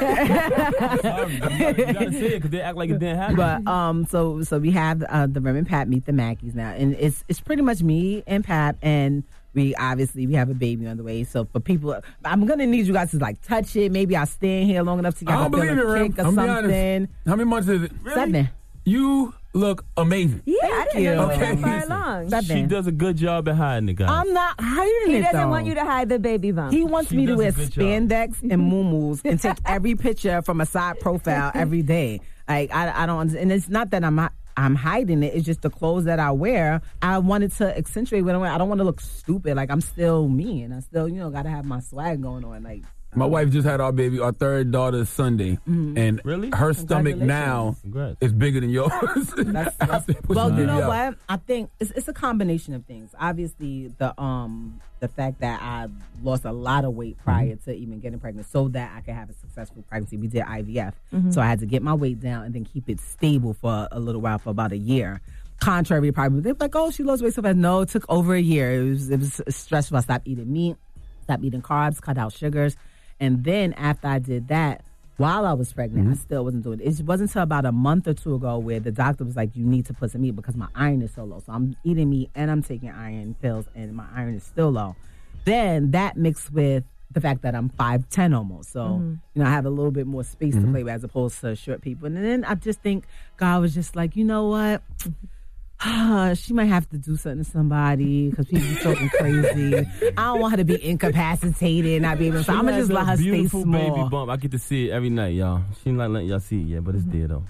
gotta 1.92 2.12
say 2.12 2.26
it 2.26 2.34
because 2.34 2.50
they 2.50 2.60
act 2.60 2.76
like 2.76 2.88
it 2.88 3.00
didn't 3.00 3.16
happen. 3.16 3.34
But 3.34 3.66
um, 3.66 4.06
so 4.06 4.42
so 4.42 4.60
we 4.60 4.70
have 4.70 5.02
uh, 5.02 5.26
the 5.26 5.40
Rem 5.40 5.56
and 5.56 5.66
Pat 5.66 5.88
meet 5.88 6.06
the 6.06 6.12
Mackies 6.12 6.54
now, 6.54 6.70
and 6.70 6.94
it's 6.94 7.24
it's 7.26 7.40
pretty 7.40 7.62
much 7.62 7.82
me 7.82 8.22
and 8.28 8.44
Pat, 8.44 8.76
and 8.82 9.24
we 9.54 9.74
obviously 9.74 10.26
we 10.26 10.34
have 10.34 10.48
a 10.50 10.54
baby 10.54 10.86
on 10.86 10.96
the 10.96 11.02
way. 11.02 11.24
So 11.24 11.44
for 11.44 11.60
people, 11.60 12.00
I'm 12.24 12.46
gonna 12.46 12.66
need 12.66 12.86
you 12.86 12.92
guys 12.92 13.10
to 13.12 13.18
like 13.18 13.40
touch 13.42 13.74
it. 13.76 13.90
Maybe 13.92 14.16
I'll 14.16 14.26
stay 14.26 14.64
here 14.64 14.82
long 14.82 14.98
enough 14.98 15.18
to 15.18 15.24
get 15.24 15.34
I 15.36 15.42
don't 15.42 15.50
believe 15.50 15.70
it, 15.70 15.84
Rem. 15.84 15.86
or 15.86 16.04
I'm 16.04 16.12
something. 16.34 16.38
honest. 16.48 17.12
How 17.26 17.36
many 17.36 17.48
months 17.48 17.68
is 17.68 17.82
it? 17.82 17.92
Seven. 18.14 18.48
You 18.84 19.34
look 19.52 19.84
amazing. 19.96 20.42
Yeah, 20.46 20.56
I 20.62 20.86
didn't 20.92 21.02
know 21.04 21.10
you 21.12 21.18
were 21.26 21.32
Okay. 21.34 21.54
that 21.56 21.86
far 21.88 22.28
along. 22.30 22.42
she 22.44 22.62
does 22.62 22.86
a 22.86 22.92
good 22.92 23.16
job 23.16 23.48
at 23.48 23.56
hiding 23.56 23.88
it, 23.90 23.94
guys. 23.94 24.08
I'm 24.08 24.32
not 24.32 24.54
hiding 24.60 24.92
He 25.10 25.16
it. 25.16 25.22
doesn't 25.22 25.40
though. 25.40 25.48
want 25.48 25.66
you 25.66 25.74
to 25.74 25.84
hide 25.84 26.08
the 26.08 26.18
baby 26.18 26.50
bump. 26.52 26.72
He 26.72 26.84
wants 26.84 27.10
She 27.10 27.16
me 27.16 27.26
to 27.26 27.34
wear 27.34 27.48
a 27.48 27.52
good 27.52 27.70
job. 27.72 27.84
spandex 27.84 28.40
and 28.42 28.62
muumuus 28.72 29.20
and 29.24 29.38
take 29.40 29.58
every 29.66 29.96
picture 29.96 30.40
from 30.42 30.60
a 30.60 30.66
side 30.66 30.98
profile 31.00 31.50
every 31.54 31.82
day. 31.82 32.20
Like 32.48 32.72
I, 32.74 33.02
I 33.02 33.06
don't, 33.06 33.34
and 33.34 33.52
it's 33.52 33.68
not 33.68 33.90
that 33.90 34.02
I'm 34.04 34.16
hi- 34.18 34.30
I'm 34.60 34.74
hiding 34.74 35.22
it. 35.22 35.34
It's 35.34 35.46
just 35.46 35.62
the 35.62 35.70
clothes 35.70 36.04
that 36.04 36.20
I 36.20 36.32
wear. 36.32 36.82
I 37.00 37.16
wanted 37.16 37.52
to 37.52 37.78
accentuate 37.78 38.24
what 38.24 38.34
I 38.34 38.38
wear. 38.38 38.50
I 38.50 38.58
don't 38.58 38.68
want 38.68 38.80
to 38.80 38.84
look 38.84 39.00
stupid. 39.00 39.56
Like 39.56 39.70
I'm 39.70 39.80
still 39.80 40.28
me, 40.28 40.62
and 40.62 40.74
I 40.74 40.80
still, 40.80 41.08
you 41.08 41.14
know, 41.14 41.30
got 41.30 41.44
to 41.44 41.50
have 41.50 41.64
my 41.64 41.80
swag 41.80 42.20
going 42.20 42.44
on. 42.44 42.62
Like 42.62 42.82
My 43.14 43.26
wife 43.26 43.50
just 43.50 43.66
had 43.66 43.80
our 43.80 43.90
baby, 43.90 44.20
our 44.20 44.30
third 44.32 44.70
daughter 44.70 45.04
Sunday, 45.04 45.58
Mhm. 45.68 45.98
and 45.98 46.20
really 46.24 46.50
her 46.54 46.72
stomach 46.72 47.16
now 47.16 47.74
Congrats. 47.82 48.16
is 48.20 48.32
bigger 48.32 48.60
than 48.60 48.70
yours. 48.70 48.92
That's, 49.36 49.74
that's, 49.76 50.06
well, 50.28 50.56
you 50.56 50.64
know 50.64 50.86
what? 50.86 51.16
I 51.28 51.36
think 51.36 51.70
it's, 51.80 51.90
it's 51.90 52.06
a 52.06 52.12
combination 52.12 52.72
of 52.74 52.84
things. 52.84 53.10
Obviously, 53.18 53.88
the 53.98 54.18
um 54.20 54.80
the 55.00 55.08
fact 55.08 55.40
that 55.40 55.60
I 55.62 55.88
lost 56.22 56.44
a 56.44 56.52
lot 56.52 56.84
of 56.84 56.94
weight 56.94 57.16
prior 57.24 57.56
to 57.64 57.74
even 57.74 57.98
getting 58.00 58.20
pregnant, 58.20 58.46
so 58.48 58.68
that 58.68 58.92
I 58.96 59.00
could 59.00 59.14
have 59.14 59.28
a 59.30 59.32
successful 59.32 59.82
pregnancy. 59.88 60.16
We 60.16 60.28
did 60.28 60.44
IVF, 60.44 60.92
Mhm. 61.12 61.32
so 61.34 61.40
I 61.40 61.46
had 61.46 61.58
to 61.60 61.66
get 61.66 61.82
my 61.82 61.94
weight 61.94 62.20
down 62.20 62.44
and 62.44 62.54
then 62.54 62.64
keep 62.64 62.88
it 62.88 63.00
stable 63.00 63.54
for 63.54 63.88
a 63.90 63.98
little 63.98 64.20
while, 64.20 64.38
for 64.38 64.50
about 64.50 64.70
a 64.72 64.78
year. 64.78 65.20
Contrary, 65.58 66.06
to 66.08 66.12
probably 66.12 66.40
they're 66.42 66.54
like, 66.60 66.76
"Oh, 66.76 66.90
she 66.90 67.02
lost 67.02 67.22
weight 67.24 67.34
so 67.34 67.42
fast." 67.42 67.56
No, 67.56 67.80
it 67.80 67.88
took 67.88 68.04
over 68.08 68.34
a 68.34 68.40
year. 68.40 68.70
It 68.80 68.88
was 68.88 69.10
it 69.10 69.18
was 69.18 69.40
stressful. 69.48 69.96
I 69.96 70.00
stopped 70.00 70.28
eating 70.28 70.52
meat, 70.52 70.76
stopped 71.24 71.42
eating 71.44 71.60
carbs, 71.62 72.00
cut 72.00 72.16
out 72.18 72.32
sugars, 72.32 72.76
and 73.20 73.44
then 73.44 73.72
after 73.74 74.08
I 74.08 74.18
did 74.18 74.48
that, 74.48 74.82
while 75.18 75.44
I 75.44 75.52
was 75.52 75.70
pregnant, 75.72 76.08
I 76.10 76.14
still 76.14 76.44
wasn't 76.44 76.64
doing 76.64 76.80
it. 76.80 76.98
It 76.98 77.04
wasn't 77.04 77.28
until 77.30 77.42
about 77.42 77.66
a 77.66 77.72
month 77.72 78.08
or 78.08 78.14
two 78.14 78.34
ago 78.34 78.56
where 78.58 78.80
the 78.80 78.90
doctor 78.90 79.22
was 79.24 79.36
like, 79.36 79.54
"You 79.54 79.64
need 79.66 79.84
to 79.86 79.92
put 79.94 80.10
some 80.12 80.22
meat 80.22 80.34
because 80.34 80.56
my 80.56 80.68
iron 80.74 81.02
is 81.02 81.12
so 81.12 81.24
low." 81.24 81.40
So 81.44 81.52
I'm 81.52 81.76
eating 81.84 82.08
meat 82.08 82.30
and 82.34 82.50
I'm 82.50 82.62
taking 82.62 82.88
iron 82.90 83.34
pills, 83.42 83.66
and 83.74 83.94
my 83.94 84.06
iron 84.14 84.34
is 84.34 84.44
still 84.44 84.70
low. 84.70 84.96
Then 85.44 85.90
that 85.90 86.16
mixed 86.16 86.50
with 86.52 86.84
the 87.12 87.20
fact 87.20 87.42
that 87.42 87.54
I'm 87.54 87.68
five 87.70 88.08
ten 88.08 88.32
almost, 88.32 88.70
so 88.72 88.82
Mhm. 88.82 89.18
you 89.34 89.42
know 89.42 89.46
I 89.46 89.50
have 89.50 89.66
a 89.66 89.70
little 89.70 89.90
bit 89.90 90.06
more 90.06 90.22
space 90.24 90.54
to 90.54 90.62
play 90.70 90.84
with 90.84 90.94
as 90.94 91.02
opposed 91.04 91.40
to 91.40 91.56
short 91.56 91.80
people. 91.82 92.06
And 92.06 92.16
then 92.16 92.44
I 92.44 92.54
just 92.54 92.80
think 92.82 93.04
God 93.36 93.60
was 93.60 93.74
just 93.74 93.96
like, 93.96 94.14
you 94.16 94.24
know 94.24 94.46
what? 94.48 94.82
she 96.34 96.52
might 96.52 96.66
have 96.66 96.88
to 96.90 96.98
do 96.98 97.16
something 97.16 97.42
to 97.42 97.50
somebody 97.50 98.28
because 98.28 98.46
people 98.46 98.68
be 98.68 98.74
talking 98.76 99.08
crazy. 99.08 99.76
I 100.16 100.24
don't 100.24 100.40
want 100.40 100.52
her 100.52 100.56
to 100.58 100.64
be 100.64 100.82
incapacitated 100.84 101.92
and 101.92 102.02
not 102.02 102.18
be 102.18 102.26
able 102.26 102.38
to. 102.38 102.44
She 102.44 102.52
I'm 102.52 102.66
gonna 102.66 102.78
just 102.78 102.90
let 102.90 103.06
her 103.06 103.16
stay 103.16 103.24
beautiful 103.30 103.62
small. 103.62 103.96
baby 103.96 104.08
bump. 104.10 104.30
I 104.30 104.36
get 104.36 104.50
to 104.50 104.58
see 104.58 104.90
it 104.90 104.92
every 104.92 105.08
night, 105.08 105.34
y'all. 105.34 105.62
She 105.82 105.90
not 105.90 106.10
letting 106.10 106.28
y'all 106.28 106.40
see 106.40 106.60
it 106.60 106.66
yet, 106.66 106.84
but 106.84 106.94
it's 106.94 107.04
mm-hmm. 107.04 107.18
there 107.18 107.28
though. 107.28 107.44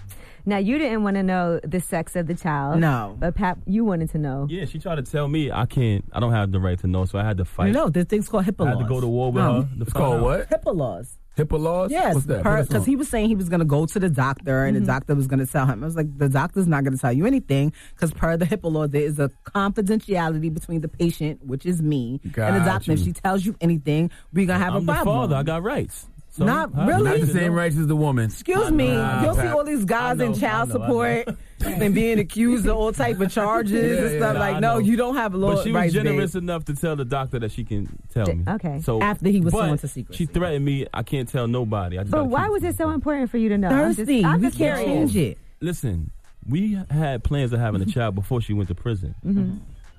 Now 0.46 0.58
you 0.58 0.78
didn't 0.78 1.02
want 1.02 1.16
to 1.16 1.22
know 1.22 1.60
the 1.64 1.80
sex 1.80 2.16
of 2.16 2.26
the 2.26 2.34
child. 2.34 2.80
No. 2.80 3.16
but 3.18 3.34
Pap, 3.34 3.58
you 3.66 3.84
wanted 3.84 4.10
to 4.10 4.18
know. 4.18 4.46
Yeah, 4.48 4.64
she 4.64 4.78
tried 4.78 4.96
to 4.96 5.02
tell 5.02 5.28
me 5.28 5.50
I 5.50 5.66
can't. 5.66 6.04
I 6.12 6.20
don't 6.20 6.32
have 6.32 6.50
the 6.52 6.60
right 6.60 6.78
to 6.80 6.86
know, 6.86 7.04
so 7.04 7.18
I 7.18 7.24
had 7.24 7.36
to 7.38 7.44
fight. 7.44 7.72
No, 7.72 7.88
there's 7.88 8.06
things 8.06 8.28
called 8.28 8.46
HIPAA 8.46 8.66
I 8.66 8.70
had 8.70 8.78
to 8.78 8.84
go 8.86 9.00
to 9.00 9.06
war 9.06 9.32
with 9.32 9.42
No. 9.42 9.62
her. 9.62 9.68
to 9.76 9.82
It's 9.82 9.92
find 9.92 10.04
called 10.04 10.16
out. 10.18 10.22
what? 10.22 10.50
HIPAA 10.50 10.76
laws. 10.76 11.18
HIPAA 11.36 11.60
laws? 11.60 11.90
Yes, 11.90 12.14
What's 12.14 12.26
that? 12.26 12.42
Put 12.42 12.52
us 12.52 12.66
because 12.68 12.86
he 12.86 12.96
was 12.96 13.08
saying 13.08 13.28
he 13.28 13.36
was 13.36 13.48
going 13.48 13.60
to 13.60 13.66
go 13.66 13.86
to 13.86 13.98
the 13.98 14.10
doctor 14.10 14.64
and 14.64 14.76
the 14.76 14.80
mm-hmm. 14.80 14.86
doctor 14.88 15.14
was 15.14 15.26
going 15.26 15.38
to 15.38 15.46
tell 15.46 15.66
him. 15.66 15.82
I 15.82 15.86
was 15.86 15.96
like, 15.96 16.18
the 16.18 16.28
doctor's 16.28 16.66
not 16.66 16.84
going 16.84 16.94
to 16.94 17.00
tell 17.00 17.12
you 17.12 17.26
anything 17.26 17.72
because 17.94 18.12
per 18.12 18.36
the 18.36 18.44
HIPAA 18.46 18.72
law, 18.72 18.86
there 18.86 19.02
is 19.02 19.18
a 19.18 19.30
confidentiality 19.44 20.52
between 20.52 20.80
the 20.80 20.88
patient, 20.88 21.44
which 21.44 21.64
is 21.64 21.80
me, 21.80 22.20
and 22.22 22.32
the 22.32 22.60
Got 22.60 22.64
doctor. 22.64 22.92
If 22.92 23.04
she 23.04 23.12
tells 23.12 23.46
you 23.46 23.56
anything, 23.60 24.10
we're 24.32 24.46
going 24.46 24.58
to 24.58 24.64
have 24.64 24.74
I'm 24.74 24.82
a 24.82 24.86
the 24.86 24.92
problem. 24.92 25.16
father. 25.16 25.36
I 25.36 25.42
got 25.42 25.62
rights. 25.62 26.06
So 26.30 26.44
Not 26.44 26.70
I- 26.74 26.86
really. 26.86 27.18
Not 27.18 27.20
the 27.20 27.32
same 27.32 27.54
rights 27.54 27.76
as 27.76 27.86
the 27.86 27.96
woman. 27.96 28.26
Excuse 28.26 28.70
me. 28.70 28.94
Nah, 28.94 29.22
You'll 29.22 29.34
see 29.34 29.48
all 29.48 29.64
these 29.64 29.84
guys 29.84 30.18
know, 30.18 30.26
in 30.26 30.34
child 30.34 30.68
know, 30.68 30.74
support 30.74 31.28
and 31.64 31.94
being 31.94 32.18
accused 32.18 32.66
of 32.66 32.76
all 32.76 32.92
type 32.92 33.20
of 33.20 33.30
charges 33.32 33.72
Yeah, 33.72 34.06
and 34.06 34.16
stuff. 34.18 34.34
yeah, 34.34 34.40
like, 34.40 34.56
I 34.56 34.60
no, 34.60 34.74
know. 34.74 34.78
you 34.78 34.96
don't 34.96 35.16
have 35.16 35.34
law 35.34 35.54
But 35.56 35.62
she 35.64 35.70
was 35.70 35.74
rights. 35.76 35.94
babe. 35.94 36.04
generous 36.04 36.34
enough 36.34 36.64
to 36.66 36.74
tell 36.74 36.96
the 36.96 37.04
doctor 37.04 37.38
that 37.38 37.52
she 37.52 37.64
can 37.64 37.88
tell 38.12 38.26
me. 38.26 38.44
okay. 38.48 38.80
So 38.82 39.00
After 39.02 39.28
he 39.28 39.40
was 39.40 39.52
sworn 39.52 39.76
to 39.78 39.88
secrecy. 39.88 40.16
She 40.16 40.26
threatened 40.26 40.64
me. 40.64 40.86
I 40.94 41.02
can't 41.02 41.28
tell 41.28 41.46
nobody. 41.48 41.98
I 41.98 42.02
just 42.02 42.12
But 42.12 42.26
why 42.26 42.48
was 42.48 42.62
it 42.64 42.76
so 42.76 42.90
important 42.90 43.30
for 43.30 43.38
you 43.38 43.48
to 43.50 43.58
know? 43.58 43.68
I'm 43.68 43.94
Thirsty. 43.94 44.20
just, 44.22 44.26
I'm 44.26 44.40
We 44.40 44.46
just 44.46 44.58
can't 44.58 44.84
change 44.84 45.16
it. 45.16 45.38
Listen, 45.60 46.10
we 46.48 46.78
had 46.90 47.22
plans 47.24 47.52
of 47.52 47.60
having 47.60 47.82
a 47.82 47.86
child 47.96 48.14
before 48.14 48.40
she 48.40 48.52
went 48.54 48.68
to 48.68 48.74
prison. 48.74 49.14
Mhm. 49.26 49.58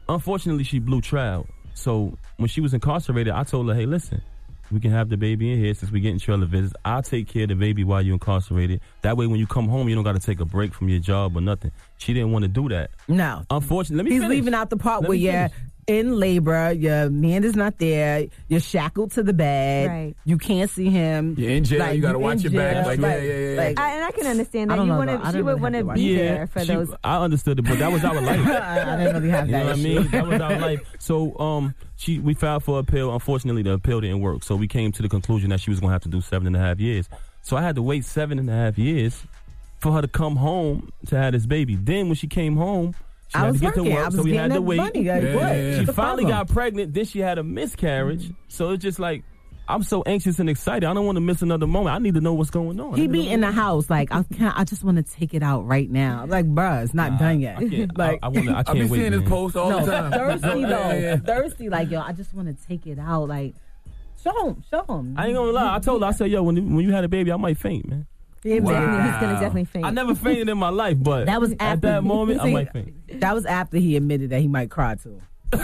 Unfortunately, 0.09 0.63
she 0.63 0.79
blew 0.79 1.01
trial. 1.01 1.47
So 1.73 2.17
when 2.37 2.47
she 2.49 2.59
was 2.61 2.73
incarcerated, 2.73 3.33
I 3.33 3.43
told 3.43 3.69
her, 3.69 3.75
"Hey, 3.75 3.85
listen, 3.85 4.21
we 4.71 4.79
can 4.79 4.91
have 4.91 5.09
the 5.09 5.17
baby 5.17 5.51
in 5.51 5.59
here 5.59 5.73
since 5.73 5.91
we 5.91 5.99
getting 5.99 6.19
trailer 6.19 6.45
visits. 6.45 6.73
I'll 6.85 7.03
take 7.03 7.27
care 7.27 7.43
of 7.43 7.49
the 7.49 7.55
baby 7.55 7.83
while 7.83 8.01
you're 8.01 8.13
incarcerated. 8.13 8.81
That 9.01 9.17
way, 9.17 9.27
when 9.27 9.39
you 9.39 9.47
come 9.47 9.67
home, 9.67 9.89
you 9.89 9.95
don't 9.95 10.03
got 10.03 10.13
to 10.13 10.19
take 10.19 10.39
a 10.39 10.45
break 10.45 10.73
from 10.73 10.89
your 10.89 10.99
job 10.99 11.35
or 11.37 11.41
nothing." 11.41 11.71
She 11.97 12.13
didn't 12.13 12.31
want 12.31 12.43
to 12.43 12.49
do 12.49 12.67
that. 12.69 12.89
No. 13.07 13.43
Unfortunately, 13.49 13.97
let 13.97 14.05
me 14.05 14.11
He's 14.11 14.21
finish. 14.21 14.35
leaving 14.35 14.53
out 14.55 14.69
the 14.69 14.77
part 14.77 15.01
Let 15.01 15.09
where 15.09 15.17
finish. 15.17 15.51
In 15.87 16.19
labor, 16.19 16.71
your 16.71 17.09
man 17.09 17.43
is 17.43 17.55
not 17.55 17.77
there, 17.79 18.27
you're 18.47 18.59
shackled 18.59 19.11
to 19.11 19.23
the 19.23 19.33
bed, 19.33 19.87
Right. 19.89 20.15
you 20.25 20.37
can't 20.37 20.69
see 20.69 20.89
him. 20.89 21.35
You're 21.37 21.51
in 21.51 21.63
jail, 21.63 21.79
Like, 21.79 21.95
you 21.95 22.01
gotta 22.01 22.17
in 22.17 22.23
watch 22.23 22.41
your 22.43 22.51
back. 22.53 22.73
jail, 22.73 22.85
Like, 22.85 22.99
yeah, 22.99 23.15
yeah, 23.17 23.21
yeah, 23.23 23.49
yeah. 23.55 23.57
like- 23.61 23.79
I, 23.79 23.95
and 23.95 24.03
I 24.05 24.11
can 24.11 24.27
understand 24.27 24.71
I 24.71 24.75
that. 24.75 24.77
don't 24.77 24.87
You 24.87 24.91
know, 24.93 24.97
want 24.99 25.09
though. 25.09 25.15
I 25.15 25.17
to. 25.17 25.25
She 25.25 25.31
didn't 25.33 25.45
would 25.45 25.61
want 25.61 25.75
to 25.75 25.83
to 25.83 25.93
be 25.93 26.01
yeah, 26.01 26.17
there 26.17 26.47
for 26.47 26.59
she- 26.61 26.65
those. 26.73 26.93
I 27.03 27.17
understood 27.23 27.59
it, 27.59 27.61
but 27.63 27.79
that 27.79 27.91
was 27.91 28.03
our 28.03 28.21
life. 28.21 28.47
I 28.47 28.97
didn't 28.97 29.15
really 29.15 29.29
have 29.29 29.45
You 29.47 29.51
know 29.53 29.57
that 29.59 29.65
what 29.65 29.75
I 29.79 29.81
mean? 29.81 30.07
That 30.11 30.27
was 30.27 30.41
our 30.41 30.59
life. 30.59 30.81
So 30.99 31.37
um, 31.39 31.75
she 31.97 32.19
we 32.19 32.33
filed 32.33 32.63
for 32.63 32.79
appeal. 32.79 33.13
Unfortunately, 33.13 33.63
the 33.63 33.73
appeal 33.73 34.01
didn't 34.01 34.21
work. 34.21 34.43
So 34.43 34.55
we 34.55 34.67
came 34.67 34.91
to 34.93 35.01
the 35.01 35.09
conclusion 35.09 35.49
that 35.49 35.59
she 35.59 35.69
was 35.71 35.79
going 35.79 35.89
to 35.89 35.93
have 35.93 36.03
to 36.03 36.09
do 36.09 36.21
seven 36.21 36.47
and 36.47 36.55
a 36.55 36.59
half 36.59 36.79
years. 36.79 37.09
So 37.41 37.57
I 37.57 37.61
had 37.61 37.75
to 37.75 37.81
wait 37.81 38.05
seven 38.05 38.37
and 38.39 38.49
a 38.49 38.53
half 38.53 38.77
years 38.77 39.23
for 39.79 39.91
her 39.93 40.01
to 40.01 40.07
come 40.07 40.35
home 40.35 40.91
to 41.07 41.17
have 41.17 41.33
this 41.33 41.47
baby. 41.47 41.75
Then 41.75 42.05
when 42.05 42.13
she 42.15 42.27
came 42.27 42.55
home, 42.55 42.93
she 43.31 43.35
I 43.37 43.39
had 43.39 43.47
was 43.51 43.55
to 43.55 43.61
get 43.61 43.75
working. 43.77 43.85
to 43.85 43.91
I 43.91 43.95
work, 43.95 44.05
was 44.07 44.15
so 44.15 44.23
we 44.23 44.31
getting 44.31 44.51
had 44.51 44.55
to 44.57 44.61
wait. 44.61 44.77
money. 44.77 45.03
Like, 45.03 45.23
Yeah, 45.23 45.35
what? 45.35 45.41
yeah, 45.43 45.53
yeah. 45.71 45.79
She 45.79 45.85
The 45.85 45.93
finally 45.93 46.23
problem. 46.23 46.47
got 46.47 46.53
pregnant. 46.53 46.93
Then 46.93 47.05
she 47.05 47.19
had 47.19 47.37
a 47.37 47.43
miscarriage. 47.43 48.23
Mm-hmm. 48.25 48.33
So 48.49 48.71
it's 48.71 48.83
just 48.83 48.99
like 48.99 49.23
I'm 49.67 49.83
so 49.83 50.03
anxious 50.05 50.37
and 50.39 50.49
excited. 50.49 50.85
I 50.85 50.93
don't 50.93 51.05
want 51.05 51.15
to 51.15 51.21
miss 51.21 51.41
another 51.41 51.65
moment. 51.67 51.95
I 51.95 51.99
need 51.99 52.15
to 52.15 52.19
know 52.21 52.33
what's 52.33 52.49
going 52.49 52.77
on. 52.81 52.95
He 52.95 53.07
be 53.07 53.29
in 53.29 53.39
the 53.39 53.51
house 53.51 53.89
like 53.89 54.11
I 54.13 54.23
can't. 54.37 54.57
I 54.57 54.65
just 54.65 54.83
want 54.83 54.97
to 54.97 55.03
take 55.03 55.33
it 55.33 55.41
out 55.43 55.65
right 55.65 55.89
now. 55.89 56.23
I'm 56.23 56.29
like, 56.29 56.45
bruh, 56.45 56.83
it's 56.83 56.93
not 56.93 57.17
done 57.19 57.39
yet. 57.39 57.57
I 57.59 57.69
can't- 57.69 57.97
like, 57.97 58.19
I- 58.21 58.25
I 58.25 58.29
wanna- 58.29 58.51
I 58.53 58.63
I 58.67 58.73
be 58.73 58.81
wait, 58.81 58.89
seeing 58.99 59.11
his 59.13 59.21
man. 59.21 59.29
post 59.29 59.55
all 59.55 59.69
no, 59.69 59.85
the 59.85 59.91
time. 59.91 60.11
Thirsty 60.11 60.65
though, 60.65 60.91
yeah. 60.91 61.15
thirsty. 61.17 61.69
Like, 61.69 61.89
yo, 61.89 62.01
I 62.01 62.11
just 62.11 62.33
want 62.33 62.47
to 62.49 62.67
take 62.67 62.85
it 62.85 62.99
out. 62.99 63.29
Like, 63.29 63.53
show 64.21 64.47
him, 64.47 64.61
show 64.69 64.83
him. 64.89 65.15
I 65.17 65.27
ain't 65.27 65.35
gonna 65.35 65.51
lie. 65.51 65.75
I 65.75 65.79
told 65.79 66.01
her, 66.01 66.07
I 66.09 66.11
said, 66.11 66.31
yo, 66.31 66.43
when 66.43 66.57
you, 66.57 66.63
when 66.63 66.83
you 66.85 66.91
had 66.91 67.05
a 67.05 67.07
baby, 67.09 67.31
I 67.31 67.37
might 67.37 67.57
faint, 67.57 67.87
man. 67.87 68.07
Yeah, 68.43 68.59
definitely. 68.59 69.11
He's 69.11 69.21
gonna 69.21 69.33
definitely 69.33 69.65
faint. 69.65 69.85
I 69.85 69.91
never 69.91 70.15
fainted 70.15 70.49
in 70.49 70.57
my 70.57 70.69
life, 70.69 70.97
but 70.99 71.25
That 71.25 71.39
was 71.39 71.53
at 71.59 71.81
that 71.81 72.03
moment, 72.03 72.41
I 72.41 72.51
might 72.51 72.73
faint. 72.73 73.19
That 73.19 73.35
was 73.35 73.45
after 73.45 73.77
he 73.77 73.95
admitted 73.95 74.31
that 74.31 74.41
he 74.41 74.47
might 74.47 74.69
cry 74.69 74.95
too. 74.95 75.21
And 75.53 75.59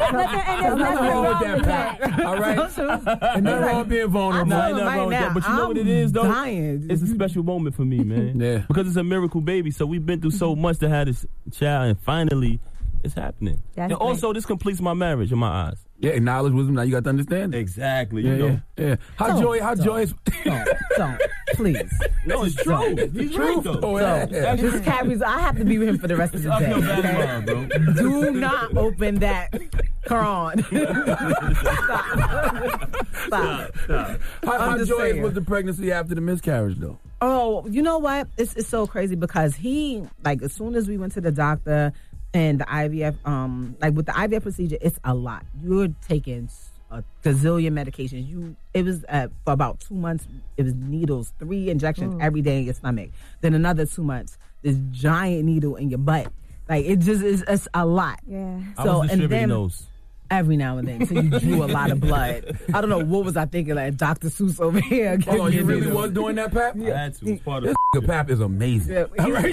there's 0.00 0.12
nothing, 0.12 0.40
and 0.40 0.62
there's 0.64 0.78
nothing 0.78 1.08
wrong 1.08 1.52
with 1.56 1.64
that. 1.64 2.24
All 2.24 2.38
right. 2.38 2.78
And 2.78 3.44
nothing 3.44 3.64
wrong 3.66 3.88
being 3.88 4.08
vulnerable. 4.08 4.46
Nah, 4.46 4.60
I 4.60 4.68
ain't 4.68 4.76
told 4.76 4.80
him 4.80 4.84
nothing 4.84 4.86
right 4.86 4.96
wrong 4.96 5.06
with 5.08 5.18
that. 5.18 5.28
now, 5.28 5.34
But 5.34 5.48
you 5.48 5.56
know 5.56 5.68
what 5.68 5.78
it 5.78 5.88
is, 5.88 6.10
I'm 6.10 6.12
though? 6.12 6.22
dying. 6.22 6.86
It's 6.88 7.02
a 7.02 7.06
special 7.08 7.42
moment 7.42 7.74
for 7.74 7.84
me, 7.84 7.98
man. 8.04 8.38
yeah. 8.38 8.58
Because 8.68 8.86
it's 8.86 8.96
a 8.96 9.02
miracle 9.02 9.40
baby. 9.40 9.72
So 9.72 9.86
we've 9.86 10.06
been 10.06 10.20
through 10.20 10.30
so 10.30 10.52
mm-hmm. 10.52 10.62
much 10.62 10.78
to 10.78 10.88
have 10.88 11.06
this 11.08 11.26
child, 11.50 11.88
and 11.90 12.00
finally, 12.00 12.60
it's 13.02 13.14
happening. 13.14 13.60
That's 13.74 13.90
and 13.90 14.00
also, 14.00 14.32
this 14.32 14.46
completes 14.46 14.80
my 14.80 14.94
marriage 14.94 15.32
in 15.32 15.38
my 15.38 15.68
eyes. 15.68 15.84
Yeah, 16.02 16.10
acknowledge 16.10 16.52
wisdom. 16.52 16.74
Now 16.74 16.82
you 16.82 16.90
got 16.90 17.04
to 17.04 17.10
understand. 17.10 17.54
it. 17.54 17.58
Exactly. 17.58 18.22
Yeah, 18.22 18.32
you 18.32 18.38
know. 18.38 18.60
yeah, 18.76 18.86
yeah. 18.86 18.96
How 19.14 19.28
Don't, 19.28 19.40
joy? 19.40 19.60
How 19.60 19.74
don't, 19.76 19.84
joyous? 19.84 20.12
Don't, 20.44 20.68
don't, 20.96 21.20
please. 21.54 21.92
No, 22.24 22.44
it's 22.44 22.54
true. 22.54 22.94
He's 23.12 23.36
right, 23.36 23.60
though. 23.64 23.80
Oh, 23.82 23.98
yeah. 23.98 24.26
So, 24.26 24.56
this 24.56 24.80
carries. 24.84 25.20
I 25.22 25.40
have 25.40 25.58
to 25.58 25.64
be 25.64 25.76
with 25.76 25.88
him 25.88 25.98
for 25.98 26.06
the 26.06 26.14
rest 26.14 26.36
of 26.36 26.44
the 26.44 26.52
I 26.52 26.60
day. 26.60 26.66
feel 26.72 26.80
bad 26.80 26.98
okay? 27.00 27.18
tomorrow, 27.18 27.66
bro. 27.66 27.94
Do 27.94 28.30
not 28.30 28.76
open 28.76 29.16
that 29.16 29.50
Quran. 30.06 30.62
Stop. 33.26 33.74
How, 34.44 34.52
I'm 34.52 34.60
how 34.70 34.78
just 34.78 34.88
joyous 34.88 35.12
saying. 35.14 35.22
was 35.22 35.34
the 35.34 35.40
pregnancy 35.40 35.90
after 35.90 36.14
the 36.14 36.20
miscarriage, 36.20 36.78
though? 36.78 36.96
Oh, 37.20 37.66
you 37.68 37.82
know 37.82 37.98
what? 37.98 38.28
It's 38.36 38.54
it's 38.54 38.68
so 38.68 38.86
crazy 38.86 39.16
because 39.16 39.56
he 39.56 40.04
like 40.24 40.42
as 40.42 40.52
soon 40.52 40.76
as 40.76 40.86
we 40.86 40.98
went 40.98 41.14
to 41.14 41.20
the 41.20 41.32
doctor 41.32 41.92
and 42.34 42.60
the 42.60 42.64
IVF, 42.64 43.14
um, 43.26 43.76
like 43.80 43.94
with 43.94 44.06
the 44.06 44.12
IVF 44.12 44.42
procedure, 44.42 44.78
it's 44.80 44.98
a 45.04 45.14
lot. 45.14 45.44
You're 45.62 45.88
taking 46.08 46.48
a 46.90 47.02
gazillion 47.24 47.72
medications. 47.72 48.28
You 48.28 48.56
it 48.74 48.84
was 48.84 49.04
uh, 49.08 49.28
for 49.44 49.52
about 49.52 49.80
two 49.80 49.94
months. 49.94 50.26
It 50.56 50.64
was 50.64 50.74
needles, 50.74 51.32
three 51.38 51.70
injections 51.70 52.14
Mm. 52.14 52.22
every 52.22 52.42
day 52.42 52.58
in 52.58 52.64
your 52.64 52.74
stomach. 52.74 53.10
Then 53.40 53.54
another 53.54 53.86
two 53.86 54.02
months, 54.04 54.38
this 54.62 54.76
giant 54.90 55.44
needle 55.44 55.76
in 55.76 55.90
your 55.90 55.98
butt. 55.98 56.32
Like 56.68 56.84
it 56.86 57.00
just 57.00 57.22
is 57.22 57.44
it's 57.48 57.68
a 57.74 57.84
lot. 57.84 58.20
Yeah. 58.26 58.60
I 58.78 58.84
So 58.84 58.92
was 59.00 59.10
and 59.10 59.20
distributing 59.20 59.28
then 59.40 59.48
those. 59.48 59.86
Every 60.32 60.56
now 60.56 60.78
and 60.78 60.88
then, 60.88 61.06
so 61.06 61.14
you 61.14 61.28
drew 61.38 61.62
a 61.62 61.66
lot 61.66 61.90
of 61.90 62.00
blood. 62.00 62.58
I 62.72 62.80
don't 62.80 62.90
know 62.90 63.04
what 63.04 63.24
was 63.24 63.36
I 63.36 63.44
thinking, 63.46 63.74
like 63.74 63.96
Dr. 63.96 64.28
Seuss 64.28 64.60
over 64.60 64.80
here. 64.80 65.18
Hold 65.26 65.40
on, 65.40 65.52
you 65.52 65.62
really 65.64 65.90
was 65.92 66.10
doing 66.10 66.36
that, 66.36 66.52
Pap? 66.52 66.74
I 66.76 66.84
had 66.84 67.14
to. 67.16 67.32
It's 67.32 67.42
part 67.42 67.64
of 67.64 67.74
the 67.92 68.02
Pap 68.02 68.30
is 68.30 68.40
amazing. 68.40 68.94
Yeah, 68.94 69.04
All 69.18 69.26
he- 69.26 69.32
right. 69.32 69.44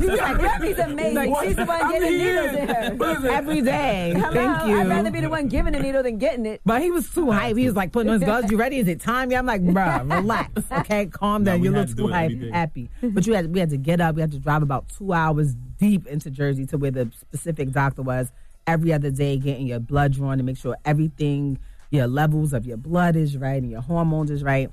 He's 0.00 0.08
like, 0.20 0.62
he's 0.62 0.78
amazing. 0.78 1.14
Like, 1.32 1.44
She's 1.44 1.56
the 1.56 1.64
one 1.64 1.82
I'm 1.82 1.90
getting 1.90 2.12
here. 2.20 2.42
needles 2.52 2.56
in 2.60 2.68
her. 2.68 2.94
Listen, 2.94 3.26
every 3.26 3.60
day. 3.60 4.12
Hello. 4.16 4.32
Thank 4.32 4.68
you. 4.68 4.80
I'd 4.80 4.88
rather 4.88 5.10
be 5.10 5.20
the 5.20 5.28
one 5.28 5.48
giving 5.48 5.72
the 5.72 5.80
needle 5.80 6.02
than 6.02 6.18
getting 6.18 6.46
it. 6.46 6.60
But 6.64 6.80
he 6.82 6.90
was 6.92 7.10
too 7.10 7.30
hype. 7.32 7.56
He 7.56 7.66
was 7.66 7.74
like 7.74 7.90
putting 7.92 8.10
on 8.10 8.20
his 8.20 8.24
gloves. 8.26 8.50
You 8.50 8.56
ready? 8.56 8.78
Is 8.78 8.86
it 8.88 9.00
time? 9.00 9.30
Yeah, 9.32 9.38
I'm 9.40 9.46
like, 9.46 9.62
bruh, 9.62 10.08
relax. 10.10 10.62
Okay, 10.70 11.06
calm 11.06 11.44
down. 11.44 11.60
we 11.60 11.68
you 11.68 11.72
look 11.74 11.88
too 11.88 11.94
do 11.94 12.08
hype, 12.08 12.32
happy. 12.52 12.88
But 13.02 13.26
you 13.26 13.34
had 13.34 13.52
we 13.52 13.58
had 13.60 13.70
to 13.70 13.76
get 13.76 14.00
up. 14.00 14.14
We 14.14 14.20
had 14.20 14.30
to 14.32 14.38
drive 14.38 14.62
about 14.62 14.88
two 14.96 15.12
hours 15.12 15.54
deep 15.78 16.06
into 16.06 16.30
Jersey 16.30 16.66
to 16.66 16.78
where 16.78 16.90
the 16.92 17.10
specific 17.20 17.72
doctor 17.72 18.02
was. 18.02 18.30
Every 18.66 18.92
other 18.92 19.10
day, 19.10 19.36
getting 19.38 19.66
your 19.66 19.80
blood 19.80 20.12
drawn 20.12 20.38
to 20.38 20.44
make 20.44 20.56
sure 20.56 20.76
everything, 20.84 21.58
your 21.90 22.06
levels 22.06 22.52
of 22.52 22.66
your 22.66 22.76
blood 22.76 23.16
is 23.16 23.36
right 23.36 23.60
and 23.60 23.70
your 23.70 23.82
hormones 23.82 24.30
is 24.30 24.42
right. 24.42 24.70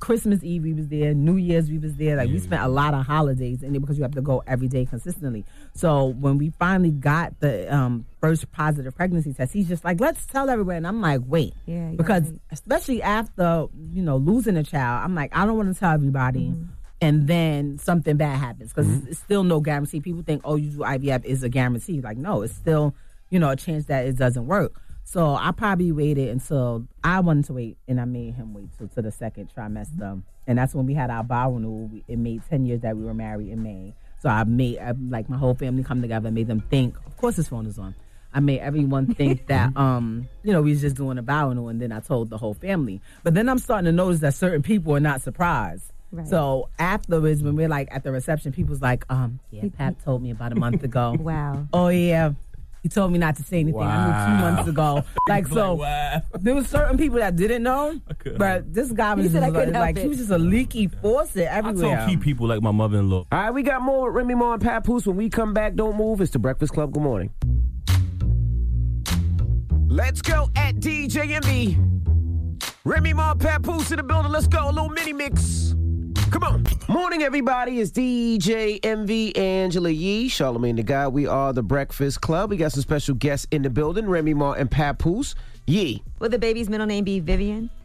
Christmas 0.00 0.42
Eve 0.42 0.64
we 0.64 0.72
was 0.72 0.88
there, 0.88 1.14
New 1.14 1.36
Year's 1.36 1.70
we 1.70 1.78
was 1.78 1.94
there. 1.94 2.16
Like 2.16 2.28
we 2.28 2.38
spent 2.38 2.62
a 2.62 2.68
lot 2.68 2.92
of 2.92 3.06
holidays 3.06 3.62
in 3.62 3.72
there 3.72 3.80
because 3.80 3.96
you 3.96 4.02
have 4.02 4.14
to 4.14 4.20
go 4.20 4.42
every 4.46 4.68
day 4.68 4.84
consistently. 4.84 5.44
So 5.74 6.06
when 6.06 6.38
we 6.38 6.50
finally 6.58 6.90
got 6.90 7.38
the 7.40 7.72
um, 7.72 8.04
first 8.20 8.50
positive 8.52 8.94
pregnancy 8.96 9.32
test, 9.32 9.52
he's 9.52 9.68
just 9.68 9.84
like, 9.84 10.00
"Let's 10.00 10.26
tell 10.26 10.50
everyone." 10.50 10.76
And 10.76 10.86
I'm 10.86 11.00
like, 11.00 11.20
"Wait," 11.24 11.54
Yeah, 11.66 11.92
because 11.96 12.24
gotta 12.24 12.40
especially 12.50 13.02
after 13.02 13.66
you 13.90 14.02
know 14.02 14.16
losing 14.16 14.56
a 14.56 14.64
child, 14.64 15.04
I'm 15.04 15.14
like, 15.14 15.34
I 15.36 15.46
don't 15.46 15.56
want 15.56 15.72
to 15.72 15.78
tell 15.78 15.92
everybody. 15.92 16.48
Mm-hmm. 16.48 16.64
And 17.02 17.26
then 17.26 17.78
something 17.78 18.18
bad 18.18 18.38
happens 18.38 18.74
because 18.74 19.06
it's 19.06 19.20
still 19.20 19.42
no 19.42 19.60
guarantee. 19.60 20.00
People 20.00 20.22
think, 20.22 20.42
oh, 20.44 20.56
you 20.56 20.68
do 20.68 20.78
IVF 20.80 21.24
is 21.24 21.42
a 21.42 21.48
guarantee. 21.48 22.02
Like, 22.02 22.18
no, 22.18 22.42
it's 22.42 22.54
still, 22.54 22.94
you 23.30 23.38
know, 23.38 23.50
a 23.50 23.56
chance 23.56 23.86
that 23.86 24.06
it 24.06 24.16
doesn't 24.16 24.46
work. 24.46 24.80
So 25.04 25.34
I 25.34 25.50
probably 25.52 25.90
waited 25.92 26.28
until 26.28 26.86
I 27.02 27.20
wanted 27.20 27.46
to 27.46 27.52
wait, 27.54 27.78
and 27.88 28.00
I 28.00 28.04
made 28.04 28.34
him 28.34 28.54
wait 28.54 28.68
till 28.78 28.86
to 28.88 29.02
the 29.02 29.10
second 29.10 29.50
trimester, 29.56 30.22
and 30.46 30.58
that's 30.58 30.74
when 30.74 30.86
we 30.86 30.94
had 30.94 31.10
our 31.10 31.24
vow 31.24 31.50
renewal. 31.52 31.86
We- 31.86 32.04
It 32.06 32.18
made 32.18 32.42
ten 32.48 32.64
years 32.66 32.80
that 32.82 32.96
we 32.96 33.04
were 33.04 33.14
married 33.14 33.48
in 33.48 33.62
May. 33.62 33.94
So 34.20 34.28
I 34.28 34.44
made 34.44 34.78
I, 34.78 34.92
like 35.08 35.28
my 35.28 35.36
whole 35.38 35.54
family 35.54 35.82
come 35.82 36.00
together, 36.02 36.28
and 36.28 36.34
made 36.34 36.46
them 36.46 36.60
think. 36.70 36.94
Of 37.06 37.16
course, 37.16 37.36
his 37.36 37.48
phone 37.48 37.66
is 37.66 37.78
on. 37.78 37.94
I 38.32 38.38
made 38.38 38.60
everyone 38.60 39.12
think 39.14 39.46
that 39.52 39.76
um, 39.76 40.28
you 40.44 40.52
know, 40.52 40.62
we 40.62 40.70
was 40.70 40.80
just 40.82 40.94
doing 40.96 41.18
a 41.18 41.22
vow 41.22 41.48
renewal, 41.48 41.70
and 41.70 41.80
then 41.80 41.90
I 41.90 41.98
told 42.00 42.30
the 42.30 42.38
whole 42.38 42.54
family. 42.54 43.00
But 43.24 43.34
then 43.34 43.48
I'm 43.48 43.58
starting 43.58 43.86
to 43.86 43.92
notice 43.92 44.20
that 44.20 44.34
certain 44.34 44.62
people 44.62 44.94
are 44.94 45.00
not 45.00 45.22
surprised. 45.22 45.90
Right. 46.12 46.26
So 46.28 46.68
afterwards, 46.78 47.42
when 47.42 47.56
we're 47.56 47.68
like 47.68 47.88
at 47.90 48.02
the 48.04 48.12
reception, 48.12 48.52
people's 48.52 48.82
like, 48.82 49.04
um, 49.10 49.40
yeah, 49.50 49.64
Pap 49.76 50.02
told 50.04 50.22
me 50.22 50.30
about 50.30 50.52
a 50.52 50.56
month 50.56 50.84
ago. 50.84 51.16
Wow. 51.20 51.66
Oh 51.72 51.88
yeah. 51.88 52.32
He 52.82 52.88
told 52.88 53.12
me 53.12 53.18
not 53.18 53.36
to 53.36 53.42
say 53.42 53.60
anything. 53.60 53.80
I 53.82 54.06
knew 54.06 54.36
two 54.36 54.42
months 54.42 54.68
ago. 54.68 55.04
Like 55.28 55.46
so, 55.46 55.74
wow. 55.74 56.22
there 56.40 56.54
was 56.56 56.66
certain 56.66 56.98
people 56.98 57.18
that 57.18 57.36
didn't 57.36 57.62
know, 57.62 58.00
but 58.36 58.72
this 58.74 58.90
guy 58.90 59.14
was 59.14 59.26
He 59.26 59.30
said 59.30 59.40
just 59.40 59.54
I 59.54 59.56
couldn't 59.56 59.74
like, 59.74 59.84
help 59.84 59.96
like 59.96 59.98
he 59.98 60.08
was 60.08 60.18
just 60.18 60.30
a 60.30 60.38
leaky 60.38 60.88
faucet 60.88 61.46
everywhere. 61.46 61.54
I 61.54 61.68
everywhere. 61.68 61.96
told 61.98 62.10
key 62.10 62.16
people 62.16 62.48
like 62.48 62.62
my 62.62 62.72
mother-in-law. 62.72 63.26
All 63.30 63.38
right, 63.38 63.50
we 63.52 63.62
got 63.62 63.80
more 63.82 64.06
with 64.06 64.16
Remy 64.16 64.34
Ma 64.34 64.54
and 64.54 64.62
Papoose. 64.62 65.06
When 65.06 65.16
we 65.16 65.28
come 65.30 65.54
back, 65.54 65.74
don't 65.76 65.96
move. 65.96 66.20
It's 66.20 66.32
the 66.32 66.40
Breakfast 66.40 66.72
Club. 66.72 66.92
Good 66.92 67.02
morning. 67.02 67.30
Let's 69.88 70.20
go 70.22 70.48
at 70.56 70.76
DJ 70.76 71.30
Envy. 71.30 71.78
Remy 72.84 73.12
Ma 73.12 73.34
Papoose 73.34 73.92
in 73.92 73.98
the 73.98 74.02
building. 74.02 74.32
Let's 74.32 74.48
go. 74.48 74.68
A 74.68 74.72
little 74.72 74.88
mini 74.88 75.12
mix. 75.12 75.74
Come 76.30 76.44
on. 76.44 76.64
Morning, 76.88 77.24
everybody. 77.24 77.80
It's 77.80 77.90
DJ 77.90 78.78
Envy 78.84 79.34
Angela 79.36 79.90
Yee, 79.90 80.28
Charlemagne 80.28 80.76
the 80.76 80.84
God. 80.84 81.12
We 81.12 81.26
are 81.26 81.52
the 81.52 81.62
Breakfast 81.62 82.20
Club. 82.20 82.50
We 82.50 82.56
got 82.56 82.70
some 82.70 82.82
special 82.82 83.16
guests 83.16 83.48
in 83.50 83.62
the 83.62 83.70
building. 83.70 84.06
Remy 84.06 84.34
Ma 84.34 84.52
and 84.52 84.70
Papoose. 84.70 85.34
Yee. 85.66 86.04
Will 86.20 86.28
the 86.28 86.38
baby's 86.38 86.70
middle 86.70 86.86
name 86.86 87.04
be 87.04 87.20
Vivian? 87.20 87.68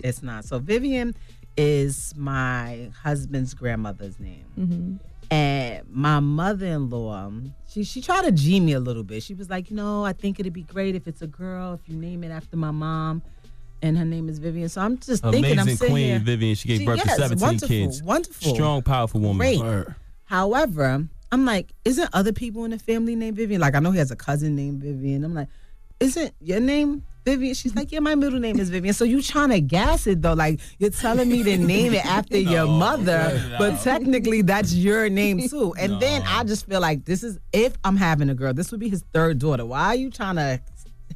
It's 0.00 0.22
not. 0.22 0.44
So 0.44 0.58
Vivian 0.58 1.14
is 1.56 2.12
my 2.14 2.90
husband's 3.02 3.54
grandmother's 3.54 4.20
name. 4.20 4.44
Mm-hmm. 4.58 4.96
And 5.30 5.86
my 5.88 6.20
mother-in-law, 6.20 7.30
she 7.66 7.84
she 7.84 8.02
tried 8.02 8.24
to 8.24 8.32
G 8.32 8.60
me 8.60 8.74
a 8.74 8.80
little 8.80 9.02
bit. 9.02 9.22
She 9.22 9.32
was 9.32 9.48
like, 9.48 9.70
you 9.70 9.76
know, 9.76 10.04
I 10.04 10.12
think 10.12 10.38
it'd 10.38 10.52
be 10.52 10.64
great 10.64 10.94
if 10.94 11.08
it's 11.08 11.22
a 11.22 11.26
girl, 11.26 11.72
if 11.72 11.88
you 11.88 11.96
name 11.96 12.22
it 12.22 12.28
after 12.28 12.58
my 12.58 12.70
mom, 12.70 13.22
and 13.82 13.98
her 13.98 14.04
name 14.04 14.28
is 14.28 14.38
Vivian. 14.38 14.68
So 14.68 14.80
I'm 14.80 14.98
just 14.98 15.22
thinking, 15.22 15.44
I'm 15.44 15.58
Amazing 15.60 15.76
sitting 15.76 15.92
queen 15.92 16.06
here. 16.06 16.18
Vivian. 16.18 16.54
She 16.54 16.68
gave 16.68 16.78
She- 16.80 16.86
birth 16.86 16.96
yes, 17.04 17.16
to 17.16 17.22
17 17.22 17.40
wonderful, 17.46 17.68
kids. 17.68 18.02
Wonderful, 18.02 18.54
Strong, 18.54 18.82
powerful 18.82 19.20
woman. 19.20 19.36
Great. 19.38 19.60
Word. 19.60 19.94
However, 20.24 21.06
I'm 21.30 21.44
like, 21.44 21.72
isn't 21.84 22.08
other 22.12 22.32
people 22.32 22.64
in 22.64 22.70
the 22.70 22.78
family 22.78 23.14
named 23.16 23.36
Vivian? 23.36 23.60
Like, 23.60 23.74
I 23.74 23.80
know 23.80 23.90
he 23.90 23.98
has 23.98 24.10
a 24.10 24.16
cousin 24.16 24.56
named 24.56 24.82
Vivian. 24.82 25.24
I'm 25.24 25.34
like, 25.34 25.48
isn't 26.00 26.32
your 26.40 26.60
name 26.60 27.04
Vivian? 27.24 27.54
She's 27.54 27.74
like, 27.74 27.92
yeah, 27.92 28.00
my 28.00 28.14
middle 28.14 28.38
name 28.40 28.58
is 28.58 28.68
Vivian. 28.70 28.94
So 28.94 29.04
you 29.04 29.22
trying 29.22 29.50
to 29.50 29.60
gas 29.60 30.06
it 30.06 30.22
though? 30.22 30.32
Like, 30.34 30.60
you're 30.78 30.90
telling 30.90 31.28
me 31.28 31.42
to 31.42 31.56
name 31.56 31.94
it 31.94 32.04
after 32.04 32.38
your 32.54 32.66
mother, 32.66 33.40
but 33.58 33.80
technically 33.82 34.42
that's 34.42 34.74
your 34.74 35.08
name 35.08 35.48
too. 35.48 35.74
And 35.78 36.00
then 36.00 36.22
I 36.26 36.44
just 36.44 36.66
feel 36.66 36.80
like 36.80 37.04
this 37.04 37.22
is 37.22 37.38
if 37.52 37.76
I'm 37.84 37.96
having 37.96 38.28
a 38.30 38.34
girl, 38.34 38.52
this 38.54 38.70
would 38.70 38.80
be 38.80 38.88
his 38.88 39.04
third 39.12 39.38
daughter. 39.38 39.64
Why 39.64 39.86
are 39.86 39.94
you 39.94 40.10
trying 40.10 40.36
to 40.36 40.60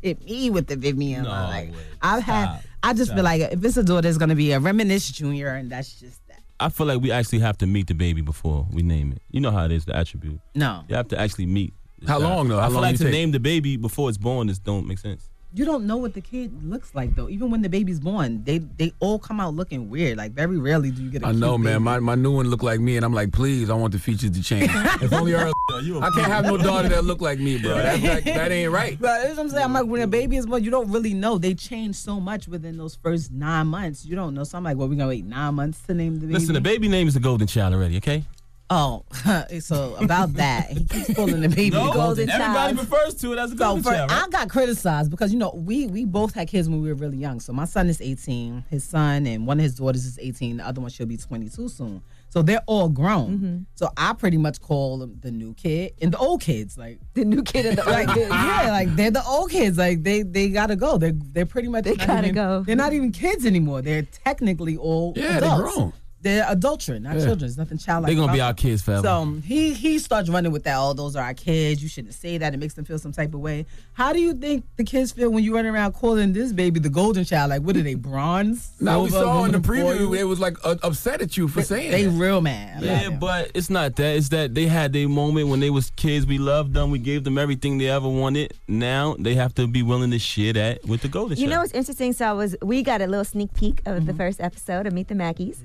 hit 0.03 0.25
me 0.25 0.51
with 0.51 0.67
the 0.67 0.77
Vivian? 0.77 1.25
No 1.25 1.31
like, 1.31 1.73
way. 1.73 1.79
I've 2.03 2.23
had. 2.23 2.45
Stop. 2.45 2.63
I 2.83 2.93
just 2.95 3.13
feel 3.13 3.25
like 3.25 3.41
if 3.41 3.65
it's 3.65 3.77
a 3.77 3.83
daughter, 3.83 4.09
it's 4.09 4.19
gonna 4.19 4.37
be 4.37 4.53
a 4.53 4.61
Reminisce 4.61 5.11
Junior, 5.11 5.49
and 5.49 5.71
that's 5.71 5.99
just 5.99 6.27
that. 6.29 6.41
I 6.61 6.69
feel 6.69 6.87
like 6.87 7.01
we 7.01 7.11
actually 7.11 7.41
have 7.41 7.59
to 7.59 7.67
meet 7.67 7.87
the 7.87 7.95
baby 7.95 8.21
before 8.21 8.67
we 8.71 8.83
name 8.83 9.13
it. 9.13 9.23
You 9.31 9.41
know 9.41 9.51
how 9.51 9.65
it 9.65 9.73
is, 9.73 9.85
the 9.85 9.97
attribute. 9.97 10.41
No. 10.55 10.85
You 10.89 10.97
have 10.97 11.09
to 11.09 11.19
actually 11.21 11.47
meet. 11.47 11.75
How 12.07 12.19
child. 12.19 12.23
long, 12.23 12.49
though? 12.49 12.59
I 12.59 12.67
feel 12.67 12.75
long 12.75 12.83
like 12.83 12.97
to 12.99 13.05
take? 13.05 13.13
name 13.13 13.33
the 13.33 13.41
baby 13.41 13.77
before 13.77 14.09
it's 14.09 14.19
born 14.19 14.49
just 14.49 14.63
don't 14.65 14.87
make 14.87 14.99
sense. 14.99 15.29
You 15.55 15.65
don't 15.65 15.87
know 15.87 15.97
what 15.97 16.13
the 16.13 16.21
kid 16.21 16.63
looks 16.63 16.95
like 16.95 17.15
though. 17.15 17.29
Even 17.29 17.51
when 17.51 17.63
the 17.63 17.69
baby's 17.69 18.01
born, 18.01 18.45
they 18.45 18.59
they 18.59 18.93
all 19.01 19.19
come 19.19 19.41
out 19.41 19.55
looking 19.55 19.89
weird. 19.89 20.19
Like 20.19 20.33
very 20.33 20.59
rarely 20.59 20.91
do 20.91 21.03
you 21.03 21.11
get. 21.11 21.23
a 21.23 21.29
I 21.29 21.33
know, 21.33 21.53
cute 21.53 21.61
man. 21.63 21.73
baby. 21.75 21.85
My, 21.85 21.99
my 22.01 22.15
new 22.15 22.33
one 22.33 22.49
looked 22.49 22.63
like 22.63 22.81
me, 22.81 22.97
and 22.97 23.05
I'm 23.05 23.15
like, 23.15 23.33
please, 23.33 23.71
I 23.71 23.75
want 23.75 23.93
the 23.93 23.99
features 23.99 24.31
to 24.33 24.43
change. 24.43 24.71
if 25.03 25.13
only 25.13 25.33
her, 25.33 25.51
I 25.71 26.11
can't 26.15 26.27
have 26.27 26.45
no 26.45 26.59
daughter 26.59 26.89
that 26.91 27.05
look 27.05 27.23
like 27.23 27.39
me, 27.39 27.59
bro. 27.59 27.75
That, 27.75 28.01
that, 28.03 28.25
that 28.25 28.53
ain't 28.53 28.73
right. 28.73 28.99
But 29.01 29.23
that's 29.23 29.37
what 29.37 29.45
I'm 29.45 29.51
saying. 29.51 29.65
I'm 29.65 29.73
like, 29.73 29.87
when 29.87 30.03
a 30.03 30.07
baby 30.07 30.37
is 30.37 30.47
born, 30.47 30.63
you 30.63 30.71
don't 30.71 30.91
really 30.91 31.15
know. 31.15 31.39
They 31.39 31.55
change 31.55 31.97
so 31.97 32.21
much 32.21 32.47
within 32.47 32.77
those 32.77 32.97
first 32.97 33.33
nine 33.33 33.69
months. 33.69 34.05
You 34.05 34.17
don't 34.17 34.35
know. 34.35 34.45
So 34.45 34.59
I'm 34.59 34.65
like, 34.65 34.77
well, 34.77 34.89
we 34.89 34.97
gonna 34.97 35.09
wait 35.09 35.25
nine 35.25 35.55
months 35.55 35.81
to 35.87 35.95
name 35.95 36.17
the 36.17 36.27
baby. 36.27 36.35
Listen, 36.35 36.55
the 36.55 36.61
baby 36.61 36.89
name 36.89 37.09
is 37.09 37.15
the 37.15 37.21
golden 37.21 37.47
child 37.47 37.73
already. 37.73 37.97
Okay. 37.97 38.25
Oh, 38.71 39.05
so 39.61 39.95
about 39.97 40.35
that, 40.35 40.71
he 40.71 40.85
keeps 40.85 41.15
pulling 41.15 41.41
the 41.41 41.49
baby 41.49 41.71
No, 41.71 41.87
the 41.87 41.93
golden 41.93 42.29
everybody 42.31 42.77
child. 42.77 42.79
refers 42.79 43.15
to 43.17 43.33
it 43.33 43.39
as 43.39 43.53
a 43.53 43.55
So 43.55 43.59
golden 43.59 43.83
for, 43.83 43.93
child, 43.93 44.11
right? 44.11 44.25
I 44.25 44.29
got 44.29 44.51
criticized 44.51 45.11
because 45.11 45.33
you 45.33 45.39
know 45.39 45.53
we 45.55 45.87
we 45.87 46.05
both 46.05 46.35
had 46.35 46.49
kids 46.49 46.69
when 46.69 46.83
we 46.83 46.89
were 46.89 46.95
really 46.95 47.17
young. 47.17 47.41
So 47.41 47.53
my 47.55 47.65
son 47.65 47.89
is 47.89 48.01
18, 48.03 48.67
his 48.69 48.85
son 48.85 49.27
and 49.27 49.47
one 49.47 49.59
of 49.59 49.63
his 49.63 49.77
daughters 49.77 50.05
is 50.05 50.19
18. 50.19 50.59
The 50.59 50.67
other 50.67 50.83
one 50.83 50.91
she'll 50.91 51.07
be 51.07 51.17
22 51.17 51.69
soon. 51.71 52.03
So 52.31 52.43
they're 52.43 52.63
all 52.67 52.91
grown. 52.91 53.39
Mm-hmm. 53.39 53.59
So 53.75 53.89
I 53.97 54.13
pretty 54.13 54.37
much 54.37 54.61
call 54.61 54.99
them 54.99 55.17
the 55.21 55.31
new 55.31 55.55
kid 55.55 55.95
and 56.03 56.13
the 56.13 56.19
old 56.19 56.43
kids, 56.43 56.77
like 56.77 57.01
the 57.15 57.25
new 57.25 57.43
kid 57.43 57.65
and 57.65 57.79
the 57.79 57.85
old 57.85 57.93
like, 57.93 58.09
kids. 58.13 58.31
Yeah, 58.31 58.67
like 58.71 58.95
they're 58.97 59.11
the 59.11 59.25
old 59.25 59.51
kids. 59.51 59.79
Like 59.79 60.03
they 60.03 60.23
they 60.23 60.51
gotta 60.51 60.77
go. 60.77 60.99
They're 60.99 61.15
they're 61.15 61.47
pretty 61.47 61.69
much 61.69 61.85
they 61.85 61.97
gotta 61.97 62.19
even, 62.25 62.35
go. 62.35 62.65
They're 62.67 62.77
not 62.77 62.93
even 62.93 63.13
kids 63.13 63.47
anymore. 63.47 63.81
They're 63.81 64.03
technically 64.03 64.77
all 64.77 65.15
Yeah, 65.17 65.41
they're 65.41 65.57
grown. 65.57 65.95
They're 66.21 66.45
adulterated, 66.49 67.05
not 67.05 67.15
Yeah. 67.15 67.21
children. 67.21 67.39
There's 67.41 67.57
nothing 67.59 67.79
childlike. 67.79 68.09
They're 68.11 68.17
gonna 68.21 68.33
be 68.33 68.39
about 68.41 68.47
our 68.49 68.55
kids 68.55 68.83
forever. 68.83 69.03
So 69.03 69.13
um, 69.13 69.41
he 69.43 69.73
he 69.73 69.99
starts 70.01 70.29
running 70.29 70.51
with 70.51 70.65
that. 70.65 70.77
Oh, 70.77 70.93
those 70.93 71.15
are 71.15 71.23
our 71.23 71.35
kids. 71.35 71.81
You 71.83 71.89
shouldn't 71.89 72.15
say 72.15 72.39
that. 72.39 72.53
It 72.55 72.57
makes 72.57 72.75
them 72.75 72.85
feel 72.85 72.99
some 72.99 73.13
type 73.13 73.35
of 73.35 73.41
way. 73.41 73.67
How 73.93 74.13
do 74.13 74.21
you 74.21 74.35
think 74.35 74.65
the 74.77 74.83
kids 74.85 75.13
feel 75.13 75.31
when 75.31 75.45
you 75.45 75.55
run 75.55 75.65
around 75.67 75.93
calling 75.93 76.33
this 76.33 76.53
baby 76.53 76.81
the 76.81 76.89
golden 76.91 77.25
child? 77.25 77.51
Like, 77.51 77.63
what 77.63 77.77
are 77.77 77.83
they 77.83 77.95
bronze? 77.95 78.73
Now 78.81 79.03
we 79.03 79.11
saw 79.11 79.45
in 79.45 79.53
the 79.53 79.59
preview, 79.59 79.97
foil? 79.99 80.11
they 80.11 80.25
was 80.25 80.41
like 80.41 80.57
uh, 80.65 80.77
upset 80.83 81.21
at 81.23 81.37
you 81.37 81.47
for 81.49 81.63
saying 81.63 81.91
they 81.93 82.05
that. 82.05 82.11
real 82.11 82.41
mad. 82.41 82.83
Yeah, 82.83 83.11
but 83.11 83.51
it's 83.55 83.71
not 83.71 83.95
that. 83.97 84.17
It's 84.17 84.31
that 84.31 84.55
they 84.55 84.67
had 84.67 84.93
their 84.93 85.09
moment 85.09 85.49
when 85.49 85.61
they 85.61 85.71
was 85.71 85.91
kids. 85.91 86.27
We 86.27 86.39
loved 86.39 86.75
them. 86.75 86.91
We 86.91 86.99
gave 86.99 87.23
them 87.25 87.39
everything 87.39 87.79
they 87.79 87.89
ever 87.89 88.09
wanted. 88.09 88.55
Now 88.67 89.15
they 89.19 89.35
have 89.35 89.55
to 89.55 89.67
be 89.69 89.83
willing 89.83 90.11
to 90.11 90.19
share 90.19 90.53
that 90.55 90.85
with 90.85 91.03
the 91.03 91.09
golden 91.09 91.37
You 91.39 91.45
child. 91.45 91.51
know 91.51 91.61
what's 91.61 91.73
interesting? 91.73 92.13
So 92.13 92.27
I 92.27 92.33
was 92.33 92.57
we 92.63 92.83
got 92.83 93.01
a 93.03 93.07
little 93.07 93.25
sneak 93.25 93.55
peek 93.55 93.81
of 93.87 93.99
Mm-hmm. 93.99 94.07
the 94.07 94.15
first 94.15 94.41
episode 94.41 94.87
of 94.87 94.93
Meet 94.93 95.09
the 95.09 95.15
Mackies, 95.15 95.59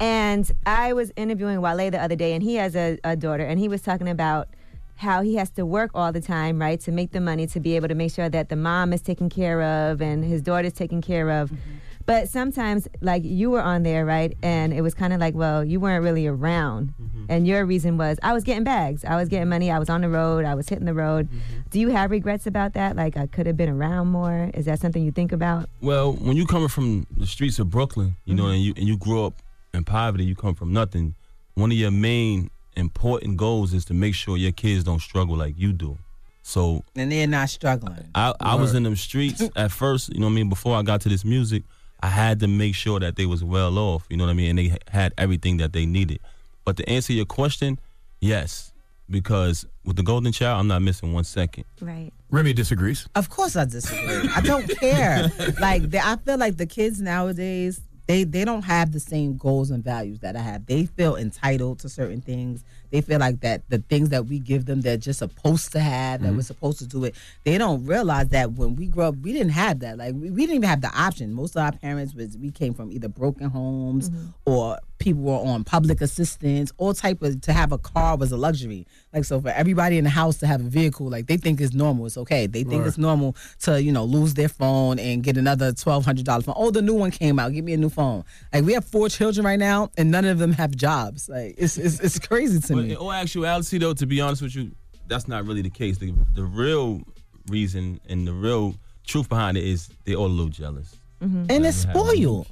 and 0.00 0.50
I 0.66 0.92
was 0.92 1.12
interviewing 1.16 1.60
Wale 1.60 1.90
the 1.90 2.00
other 2.02 2.16
day, 2.16 2.32
and 2.34 2.42
he 2.42 2.56
has 2.56 2.76
a, 2.76 2.98
a 3.04 3.16
daughter, 3.16 3.44
and 3.44 3.58
he 3.58 3.68
was 3.68 3.82
talking 3.82 4.08
about 4.08 4.48
how 4.96 5.22
he 5.22 5.36
has 5.36 5.48
to 5.50 5.64
work 5.64 5.92
all 5.94 6.10
the 6.12 6.20
time, 6.20 6.60
right, 6.60 6.80
to 6.80 6.90
make 6.90 7.12
the 7.12 7.20
money 7.20 7.46
to 7.46 7.60
be 7.60 7.76
able 7.76 7.86
to 7.88 7.94
make 7.94 8.12
sure 8.12 8.28
that 8.28 8.48
the 8.48 8.56
mom 8.56 8.92
is 8.92 9.00
taken 9.00 9.28
care 9.28 9.62
of 9.62 10.00
and 10.00 10.24
his 10.24 10.42
daughter's 10.42 10.72
taken 10.72 11.00
care 11.00 11.30
of. 11.30 11.50
Mm-hmm. 11.50 11.70
But 12.04 12.28
sometimes, 12.28 12.88
like 13.00 13.22
you 13.24 13.50
were 13.50 13.60
on 13.60 13.82
there, 13.82 14.04
right, 14.06 14.36
and 14.42 14.72
it 14.72 14.80
was 14.80 14.94
kind 14.94 15.12
of 15.12 15.20
like, 15.20 15.34
well, 15.34 15.62
you 15.62 15.78
weren't 15.78 16.02
really 16.02 16.26
around, 16.26 16.94
Mm-hmm. 17.00 17.24
and 17.28 17.46
your 17.46 17.64
reason 17.66 17.96
was 17.98 18.18
I 18.22 18.32
was 18.32 18.42
getting 18.44 18.64
bags, 18.64 19.04
I 19.04 19.14
was 19.16 19.28
getting 19.28 19.48
money, 19.48 19.70
I 19.70 19.78
was 19.78 19.88
on 19.90 20.00
the 20.00 20.08
road, 20.08 20.44
I 20.44 20.54
was 20.54 20.68
hitting 20.68 20.86
the 20.86 20.94
road. 20.94 21.28
Mm-hmm. 21.28 21.60
Do 21.70 21.78
you 21.80 21.88
have 21.88 22.10
regrets 22.10 22.46
about 22.46 22.72
that? 22.72 22.96
Like 22.96 23.16
I 23.16 23.26
could 23.26 23.46
have 23.46 23.56
been 23.56 23.68
around 23.68 24.08
more. 24.08 24.50
Is 24.54 24.64
that 24.64 24.80
something 24.80 25.04
you 25.04 25.12
think 25.12 25.32
about? 25.32 25.68
Well, 25.82 26.12
when 26.14 26.36
you 26.36 26.46
coming 26.46 26.68
from 26.68 27.06
the 27.16 27.26
streets 27.26 27.58
of 27.58 27.68
Brooklyn, 27.70 28.16
you 28.24 28.34
know, 28.34 28.46
and 28.46 28.60
you 28.62 28.72
and 28.76 28.88
you 28.88 28.96
grew 28.96 29.24
up 29.26 29.34
in 29.78 29.84
poverty, 29.84 30.24
you 30.24 30.34
come 30.34 30.54
from 30.54 30.72
nothing. 30.72 31.14
One 31.54 31.72
of 31.72 31.78
your 31.78 31.90
main 31.90 32.50
important 32.76 33.36
goals 33.36 33.72
is 33.72 33.84
to 33.86 33.94
make 33.94 34.14
sure 34.14 34.36
your 34.36 34.52
kids 34.52 34.84
don't 34.84 35.00
struggle 35.00 35.36
like 35.36 35.54
you 35.56 35.72
do. 35.72 35.96
So 36.42 36.84
and 36.94 37.10
they're 37.10 37.26
not 37.26 37.50
struggling. 37.50 38.08
I, 38.14 38.34
I 38.40 38.54
was 38.54 38.74
in 38.74 38.82
them 38.82 38.96
streets 38.96 39.42
at 39.56 39.70
first, 39.70 40.12
you 40.12 40.20
know 40.20 40.26
what 40.26 40.32
I 40.32 40.36
mean, 40.36 40.48
before 40.48 40.76
I 40.76 40.82
got 40.82 41.00
to 41.02 41.08
this 41.08 41.24
music, 41.24 41.62
I 42.00 42.06
had 42.06 42.40
to 42.40 42.48
make 42.48 42.74
sure 42.74 43.00
that 43.00 43.16
they 43.16 43.26
was 43.26 43.42
well 43.42 43.76
off, 43.78 44.06
you 44.08 44.16
know 44.16 44.24
what 44.24 44.30
I 44.30 44.34
mean, 44.34 44.50
and 44.50 44.58
they 44.58 44.76
had 44.88 45.12
everything 45.18 45.56
that 45.58 45.72
they 45.72 45.84
needed. 45.84 46.20
But 46.64 46.76
to 46.76 46.88
answer 46.88 47.12
your 47.12 47.26
question, 47.26 47.78
yes, 48.20 48.72
because 49.10 49.66
with 49.84 49.96
the 49.96 50.02
golden 50.02 50.32
child, 50.32 50.60
I'm 50.60 50.68
not 50.68 50.82
missing 50.82 51.12
one 51.12 51.24
second. 51.24 51.64
Right. 51.80 52.12
Remy 52.30 52.52
disagrees. 52.52 53.08
Of 53.14 53.30
course, 53.30 53.56
I 53.56 53.64
disagree. 53.64 54.30
I 54.34 54.40
don't 54.40 54.68
care. 54.78 55.30
Like 55.60 55.82
they, 55.82 55.98
I 55.98 56.16
feel 56.16 56.38
like 56.38 56.56
the 56.56 56.66
kids 56.66 57.00
nowadays, 57.00 57.80
they 58.08 58.24
they 58.24 58.44
don't 58.44 58.62
have 58.62 58.92
the 58.92 59.00
same 59.00 59.36
goals 59.36 59.70
and 59.70 59.84
values 59.84 60.20
that 60.20 60.34
I 60.34 60.40
have. 60.40 60.64
They 60.64 60.86
feel 60.86 61.14
entitled 61.14 61.78
to 61.80 61.90
certain 61.90 62.22
things. 62.22 62.64
They 62.90 63.02
feel 63.02 63.20
like 63.20 63.40
that 63.40 63.68
the 63.68 63.78
things 63.78 64.08
that 64.08 64.24
we 64.24 64.38
give 64.38 64.64
them, 64.64 64.80
they're 64.80 64.96
just 64.96 65.18
supposed 65.18 65.72
to 65.72 65.80
have. 65.80 66.22
That 66.22 66.28
mm-hmm. 66.28 66.36
we're 66.36 66.42
supposed 66.42 66.78
to 66.78 66.86
do 66.86 67.04
it. 67.04 67.14
They 67.44 67.58
don't 67.58 67.84
realize 67.84 68.28
that 68.28 68.52
when 68.52 68.76
we 68.76 68.86
grew 68.86 69.04
up, 69.04 69.16
we 69.16 69.32
didn't 69.34 69.52
have 69.52 69.80
that. 69.80 69.98
Like 69.98 70.14
we, 70.14 70.30
we 70.30 70.40
didn't 70.42 70.56
even 70.56 70.68
have 70.70 70.80
the 70.80 70.90
option. 70.98 71.34
Most 71.34 71.54
of 71.54 71.62
our 71.62 71.72
parents 71.72 72.14
was 72.14 72.38
we 72.38 72.50
came 72.50 72.72
from 72.72 72.90
either 72.90 73.08
broken 73.08 73.50
homes 73.50 74.08
mm-hmm. 74.08 74.28
or 74.46 74.78
people 74.98 75.22
were 75.22 75.34
on 75.34 75.64
public 75.64 76.00
assistance. 76.00 76.72
All 76.76 76.92
type 76.94 77.22
of 77.22 77.40
to 77.42 77.52
have 77.52 77.72
a 77.72 77.78
car 77.78 78.16
was 78.16 78.32
a 78.32 78.36
luxury. 78.36 78.86
Like 79.12 79.24
so, 79.24 79.40
for 79.40 79.48
everybody 79.50 79.98
in 79.98 80.04
the 80.04 80.10
house 80.10 80.38
to 80.38 80.46
have 80.46 80.60
a 80.60 80.68
vehicle, 80.68 81.08
like 81.08 81.26
they 81.26 81.36
think 81.36 81.60
it's 81.60 81.72
normal. 81.74 82.06
It's 82.06 82.16
okay. 82.18 82.46
They 82.46 82.64
think 82.64 82.80
Right. 82.80 82.88
it's 82.88 82.98
normal 82.98 83.36
to 83.60 83.82
you 83.82 83.92
know 83.92 84.04
lose 84.04 84.34
their 84.34 84.48
phone 84.48 84.98
and 84.98 85.22
get 85.22 85.36
another 85.36 85.72
twelve 85.72 86.04
hundred 86.04 86.24
dollar 86.26 86.42
phone. 86.42 86.54
Oh, 86.58 86.70
the 86.70 86.82
new 86.82 86.94
one 86.94 87.10
came 87.10 87.38
out. 87.38 87.52
Give 87.52 87.64
me 87.64 87.72
a 87.74 87.76
new 87.78 87.88
phone. 87.90 88.24
Like 88.52 88.64
we 88.64 88.72
have 88.74 88.84
four 88.84 89.08
children 89.08 89.46
right 89.46 89.58
now, 89.58 89.90
and 89.96 90.10
none 90.10 90.24
of 90.24 90.38
them 90.38 90.52
have 90.52 90.74
jobs. 90.76 91.28
Like 91.28 91.54
it's 91.58 91.76
it's, 91.78 92.00
it's 92.00 92.18
crazy 92.18 92.60
to 92.60 92.74
But 92.74 92.84
me. 92.84 92.90
in 92.92 92.96
all 92.96 93.12
actuality, 93.12 93.78
though, 93.78 93.94
to 93.94 94.06
be 94.06 94.20
honest 94.20 94.42
with 94.42 94.54
you, 94.56 94.72
that's 95.06 95.26
not 95.28 95.46
really 95.46 95.62
the 95.62 95.70
case. 95.70 95.98
The, 95.98 96.12
the 96.34 96.44
real 96.44 97.00
reason 97.48 98.00
and 98.08 98.26
the 98.26 98.32
real 98.32 98.74
truth 99.06 99.28
behind 99.28 99.56
it 99.56 99.64
is 99.64 99.88
they're 100.04 100.16
all 100.16 100.26
a 100.26 100.28
little 100.28 100.48
jealous. 100.50 100.94
Mm-hmm. 101.22 101.46
And 101.50 101.64
they're 101.64 101.72
spoiled. 101.72 102.46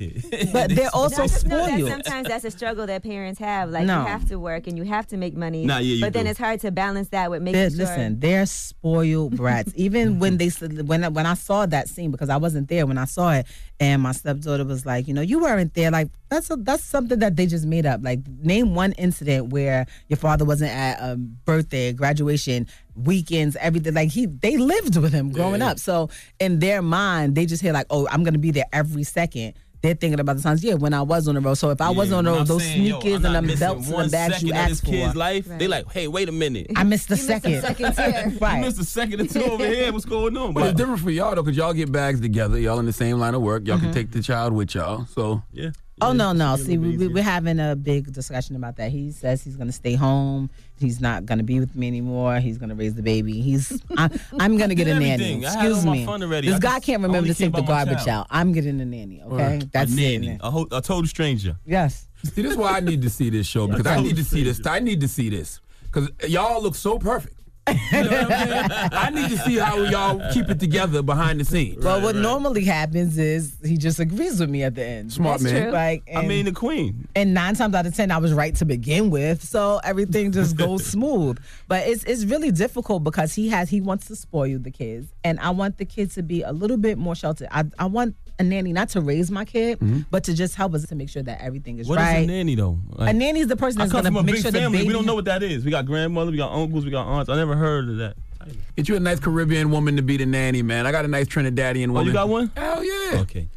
But 0.52 0.70
they're 0.74 0.90
also 0.93 1.22
I 1.22 1.26
just 1.26 1.47
know 1.47 1.56
that 1.59 1.78
spoiled. 1.78 1.88
sometimes 1.90 2.28
that's 2.28 2.44
a 2.44 2.51
struggle 2.51 2.86
that 2.86 3.02
parents 3.02 3.38
have. 3.38 3.70
Like 3.70 3.86
No. 3.86 4.01
you 4.02 4.06
have 4.09 4.28
to 4.28 4.38
work 4.38 4.66
and 4.66 4.76
you 4.76 4.84
have 4.84 5.06
to 5.09 5.16
make 5.16 5.36
money. 5.36 5.64
Nah, 5.64 5.78
yeah, 5.78 5.94
you 5.94 6.01
but 6.01 6.12
then 6.12 6.26
it's 6.26 6.38
hard 6.38 6.60
to 6.60 6.70
balance 6.72 7.09
that 7.10 7.30
with 7.30 7.43
making 7.43 7.60
They're, 7.60 7.70
sure. 7.70 7.78
Listen, 7.78 8.20
they're 8.20 8.47
spoiled 8.47 9.36
brats. 9.36 9.72
Even 9.76 10.18
when 10.18 10.36
they 10.38 10.48
when 10.48 11.05
when 11.14 11.26
I 11.26 11.34
saw 11.34 11.66
that 11.66 11.88
scene 11.88 12.10
because 12.10 12.28
I 12.28 12.36
wasn't 12.38 12.68
there 12.68 12.86
when 12.86 12.98
I 12.98 13.05
saw 13.05 13.32
it, 13.34 13.47
and 13.78 14.03
my 14.03 14.12
stepdaughter 14.12 14.65
was 14.65 14.86
like, 14.86 15.07
you 15.07 15.15
know, 15.15 15.20
you 15.20 15.39
weren't 15.39 15.74
there. 15.74 15.90
Like 15.90 16.09
that's 16.28 16.51
a, 16.51 16.57
that's 16.57 16.82
something 16.82 17.19
that 17.19 17.36
they 17.36 17.47
just 17.47 17.66
made 17.66 17.85
up. 17.85 18.01
Like 18.03 18.20
name 18.43 18.74
one 18.74 18.93
incident 18.93 19.51
where 19.51 19.86
your 20.09 20.16
father 20.16 20.44
wasn't 20.44 20.73
at 20.73 20.98
a 21.01 21.16
birthday, 21.16 21.93
graduation, 21.93 22.66
weekends, 22.94 23.57
everything. 23.57 23.94
Like 23.94 24.11
he 24.11 24.27
they 24.27 24.57
lived 24.57 24.97
with 24.97 25.12
him 25.12 25.31
growing 25.31 25.62
up. 25.62 25.78
So 25.78 26.09
in 26.40 26.59
their 26.59 26.81
mind, 26.81 27.35
they 27.35 27.44
just 27.44 27.62
hear 27.62 27.73
like, 27.73 27.86
oh, 27.90 28.09
I'm 28.09 28.24
gonna 28.24 28.39
be 28.39 28.51
there 28.51 28.66
every 28.73 29.05
second. 29.05 29.55
They're 29.86 29.94
thinking 29.94 30.18
about 30.18 30.36
the 30.36 30.42
times, 30.42 30.64
yeah, 30.64 30.74
when 30.74 30.92
I 30.92 31.02
was 31.02 31.28
on 31.28 31.36
the 31.36 31.40
road. 31.40 31.54
So 31.54 31.70
if 31.70 31.80
I 31.80 31.90
was 31.90 32.10
on 32.10 32.24
the 32.24 32.32
road, 32.32 32.48
those 32.48 32.64
sneakers 32.64 33.24
and 33.24 33.36
them 33.36 33.46
belts 33.46 33.88
and 33.88 34.06
the 34.06 34.10
bags 34.10 34.42
you 34.42 34.50
of 34.50 34.56
asked 34.56 34.68
this 34.68 34.80
for. 34.80 34.86
kid's 34.86 35.14
life, 35.14 35.46
they 35.46 35.68
like, 35.68 35.92
hey, 35.92 36.08
wait 36.08 36.28
a 36.28 36.32
minute. 36.32 36.72
I 36.74 36.82
missed 36.82 37.08
the 37.08 37.16
second. 37.16 37.52
You 37.52 38.60
missed 38.60 38.80
a 38.80 38.84
second 38.84 39.20
or 39.20 39.26
two 39.26 39.44
over 39.44 39.64
here. 39.72 39.92
What's 39.92 40.04
going 40.04 40.36
on? 40.36 40.54
But 40.54 40.70
it's 40.70 40.76
different 40.76 41.00
for 41.00 41.10
y'all 41.10 41.36
though, 41.36 41.42
because 41.44 41.56
y'all 41.56 41.72
get 41.72 41.92
bags 41.92 42.20
together. 42.20 42.58
Y'all 42.58 42.80
in 42.80 42.86
the 42.86 42.92
same 42.92 43.20
line 43.20 43.36
of 43.36 43.42
work. 43.42 43.64
Y'all 43.64 43.76
can 43.76 43.86
mm-hmm. 43.86 43.94
take 43.94 44.10
the 44.10 44.22
child 44.22 44.54
with 44.54 44.74
y'all. 44.74 45.04
So 45.06 45.44
yeah. 45.52 45.70
Oh 46.02 46.12
no, 46.12 46.32
no. 46.32 46.56
See, 46.56 46.77
we, 46.77 46.98
we, 46.98 47.09
we're 47.09 47.23
having 47.23 47.59
a 47.59 47.74
big 47.74 48.12
discussion 48.12 48.55
about 48.55 48.77
that. 48.77 48.90
He 48.90 49.12
says 49.12 49.43
he's 49.43 49.56
going 49.56 49.68
to 49.68 49.73
stay 49.73 49.94
home. 49.94 50.51
He's 50.78 51.01
not 51.01 51.24
going 51.24 51.39
to 51.39 51.44
be 51.44 51.59
with 51.59 51.74
me 51.74 51.86
anymore. 51.89 52.39
He's 52.39 52.59
going 52.59 52.68
to 52.68 52.74
raise 52.74 52.93
the 52.94 53.02
baby. 53.02 53.40
He's. 53.40 53.82
I, 53.97 54.10
I'm 54.39 54.59
going 54.59 54.68
to 54.68 54.74
get 54.74 54.89
a 54.89 54.94
nanny. 54.94 55.10
Everything. 55.12 55.47
I 55.47 55.51
had 55.51 55.56
Excuse 55.60 55.78
all 55.78 55.85
my 55.86 55.93
me. 55.93 56.05
fun 56.05 56.23
already. 56.23 56.48
This 56.48 56.56
I 56.56 56.60
guy 56.60 56.74
just- 56.74 56.85
can't 56.86 57.01
I 57.01 57.06
remember 57.06 57.18
only 57.18 57.31
to 57.32 57.39
take 57.39 57.52
the 57.52 57.59
about 57.60 57.68
my 57.70 57.85
garbage 57.86 58.05
child. 58.05 58.20
out. 58.20 58.27
I'm 58.28 58.52
getting 58.52 58.78
a 58.81 58.85
nanny. 58.85 59.23
Okay, 59.23 59.62
that's 59.73 59.90
a 59.90 59.94
it. 59.94 60.20
nanny. 60.20 60.39
A, 60.43 60.51
ho- 60.51 60.68
a 60.70 60.82
total 60.82 61.06
stranger. 61.06 61.56
Yes. 61.64 62.06
See, 62.24 62.43
this 62.43 62.52
is 62.52 62.59
why 62.59 62.73
I 62.77 62.81
need 62.81 63.01
to 63.02 63.09
see 63.10 63.31
this 63.31 63.47
show 63.47 63.66
because 63.68 63.86
I 63.86 64.01
need 64.01 64.16
to 64.16 64.24
see 64.24 64.43
this. 64.44 64.60
I 64.66 64.81
need 64.81 65.01
to 65.01 65.09
see 65.09 65.31
this 65.31 65.60
because 65.85 66.10
y'all 66.28 66.62
look 66.62 66.74
so 66.74 66.98
perfect. 66.98 67.35
You 67.68 67.74
know 68.05 68.10
what 68.10 68.32
I'm 68.32 68.48
saying? 68.48 68.70
I 68.93 69.10
need 69.10 69.28
to 69.30 69.38
see 69.38 69.56
how 69.56 69.76
y'all 69.82 70.32
keep 70.32 70.48
it 70.48 70.60
together 70.60 71.02
behind 71.02 71.40
the 71.40 71.44
scenes. 71.44 71.84
Well, 71.84 72.01
what 72.01 72.14
normally 72.16 72.64
happens 72.64 73.18
is 73.18 73.56
he 73.64 73.76
just 73.76 73.98
agrees 73.98 74.38
with 74.38 74.51
me 74.51 74.62
at 74.62 74.74
the 74.74 74.84
end. 74.84 75.12
Smart 75.12 75.40
That's 75.40 75.52
man. 75.52 75.62
true. 75.64 75.72
Like, 75.72 76.09
I 76.14 76.22
mean, 76.22 76.44
the 76.44 76.52
queen. 76.52 77.09
and 77.16 77.34
nine 77.34 77.55
times 77.55 77.74
out 77.74 77.86
of 77.86 77.94
ten, 77.94 78.10
I 78.10 78.18
was 78.18 78.32
right 78.32 78.55
to 78.56 78.64
begin 78.64 79.10
with, 79.10 79.43
so 79.43 79.80
everything 79.82 80.32
just 80.32 80.56
goes 80.64 80.86
smooth. 80.86 81.38
But 81.68 81.86
it's 81.88 82.05
it's 82.05 82.24
really 82.24 82.52
difficult 82.52 83.02
because 83.05 83.34
he 83.34 83.48
has 83.48 83.68
he 83.68 83.80
wants 83.80 84.06
to 84.06 84.16
spoil 84.16 84.59
the 84.59 84.70
kids, 84.70 85.09
and 85.24 85.40
I 85.40 85.51
want 85.51 85.78
the 85.78 85.84
kids 85.84 86.14
to 86.14 86.22
be 86.22 86.43
a 86.43 86.52
little 86.52 86.76
bit 86.76 86.98
more 86.98 87.14
sheltered. 87.14 87.48
I 87.51 87.64
I 87.78 87.86
want 87.86 88.14
a 88.38 88.44
nanny 88.44 88.72
not 88.72 88.88
to 88.90 89.00
raise 89.00 89.30
my 89.30 89.44
kid, 89.44 89.78
mm-hmm. 89.78 90.00
but 90.10 90.24
to 90.24 90.34
just 90.34 90.54
help 90.54 90.74
us 90.74 90.86
to 90.86 90.94
make 90.94 91.08
sure 91.08 91.22
that 91.22 91.40
everything 91.40 91.78
is 91.78 91.88
What 91.88 91.98
is 91.98 92.04
right. 92.04 92.12
What 92.12 92.20
is 92.20 92.24
a 92.24 92.30
nanny 92.30 92.54
though? 92.54 92.78
a 92.98 93.12
nanny 93.12 93.40
is 93.40 93.46
the 93.46 93.56
person 93.56 93.80
I 93.80 93.84
that's 93.84 93.92
come 93.92 94.02
going 94.02 94.14
from 94.14 94.14
to 94.14 94.20
a 94.20 94.22
make 94.24 94.34
big 94.36 94.42
sure 94.42 94.50
the 94.50 94.58
family. 94.58 94.78
baby. 94.78 94.88
We 94.88 94.92
don't 94.92 95.06
know 95.06 95.14
what 95.14 95.24
that 95.26 95.42
is. 95.42 95.64
We 95.64 95.70
got 95.70 95.86
grandmother, 95.86 96.30
we 96.30 96.36
got 96.36 96.52
uncles, 96.52 96.84
we 96.84 96.90
got 96.90 97.06
aunts. 97.06 97.30
I 97.30 97.36
never 97.36 97.56
heard 97.56 97.88
of 97.88 97.96
that. 97.98 98.16
Get 98.76 98.88
you 98.88 98.96
a 98.96 99.00
nice 99.00 99.18
Caribbean 99.18 99.70
woman 99.70 99.96
to 99.96 100.02
be 100.02 100.16
the 100.16 100.26
nanny, 100.26 100.62
man. 100.62 100.86
I 100.86 100.92
got 100.92 101.04
a 101.04 101.08
nice 101.08 101.26
Trinidadian 101.26 101.88
woman. 101.88 102.02
Oh, 102.02 102.06
you 102.06 102.12
got 102.12 102.28
one? 102.28 102.50
Hell 102.56 102.84
yeah. 102.84 103.20
Okay. 103.20 103.48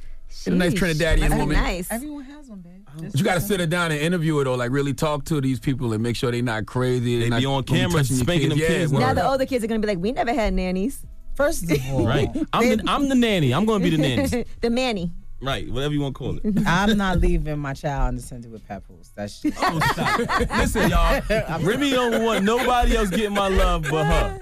Get 0.46 0.54
a 0.54 0.58
nice 0.58 0.74
Trinidadian 0.74 1.38
woman. 1.38 1.58
Nice. 1.58 1.92
Everyone 1.92 2.24
has 2.24 2.48
one, 2.48 2.62
babe. 2.62 2.86
Oh, 2.88 3.02
but 3.04 3.16
you 3.16 3.24
got 3.24 3.36
to 3.36 3.42
sit 3.42 3.60
her 3.60 3.68
down 3.68 3.92
and 3.92 4.00
interview 4.00 4.38
her 4.38 4.46
though, 4.46 4.56
like 4.56 4.72
really 4.72 4.94
talk 4.94 5.26
to 5.26 5.42
these 5.42 5.60
people 5.60 5.94
and 5.94 6.02
make 6.02 6.16
sure 6.16 6.32
they're 6.32 6.42
not 6.42 6.66
crazy. 6.66 7.20
They 7.20 7.30
not 7.30 7.40
be 7.40 7.46
on 7.46 7.64
camera 7.64 8.04
spanking 8.04 8.50
kids. 8.52 8.60
them 8.62 8.68
kids 8.68 8.92
Yeah, 8.94 9.00
now 9.00 9.14
the 9.14 9.28
older 9.28 9.46
kids 9.46 9.64
are 9.64 9.68
gonna 9.68 9.80
be 9.80 9.88
like, 9.88 10.00
we 10.00 10.12
never 10.12 10.34
had 10.34 10.54
nannies. 10.54 11.06
First 11.40 11.72
of 11.72 11.80
all, 11.90 12.06
Right. 12.06 12.30
I'm 12.54 12.78
the, 12.78 12.84
I'm 12.86 13.08
the 13.10 13.16
nanny. 13.16 13.54
I'm 13.54 13.66
going 13.66 13.82
to 13.82 13.90
be 13.90 13.96
the 13.96 14.02
nanny. 14.02 14.46
the 14.62 14.70
Manny. 14.70 15.12
Right. 15.42 15.72
Whatever 15.72 15.94
you 15.94 16.02
want 16.02 16.16
to 16.16 16.20
call 16.20 16.38
it. 16.38 16.44
I'm 16.68 16.98
not 16.98 17.20
leaving 17.22 17.58
my 17.60 17.74
child 17.74 18.10
unattended 18.16 18.52
with 18.52 18.68
Papoose. 18.68 19.14
That's 19.16 19.42
just, 19.42 19.56
Oh, 19.62 19.80
stop. 19.94 20.20
Listen, 20.58 20.90
y'all. 20.90 21.22
Remy 21.62 21.92
don't 21.92 22.26
want 22.26 22.44
nobody 22.44 22.98
else 22.98 23.10
getting 23.10 23.34
my 23.36 23.48
love 23.48 23.84
but 23.90 24.04
her. 24.06 24.40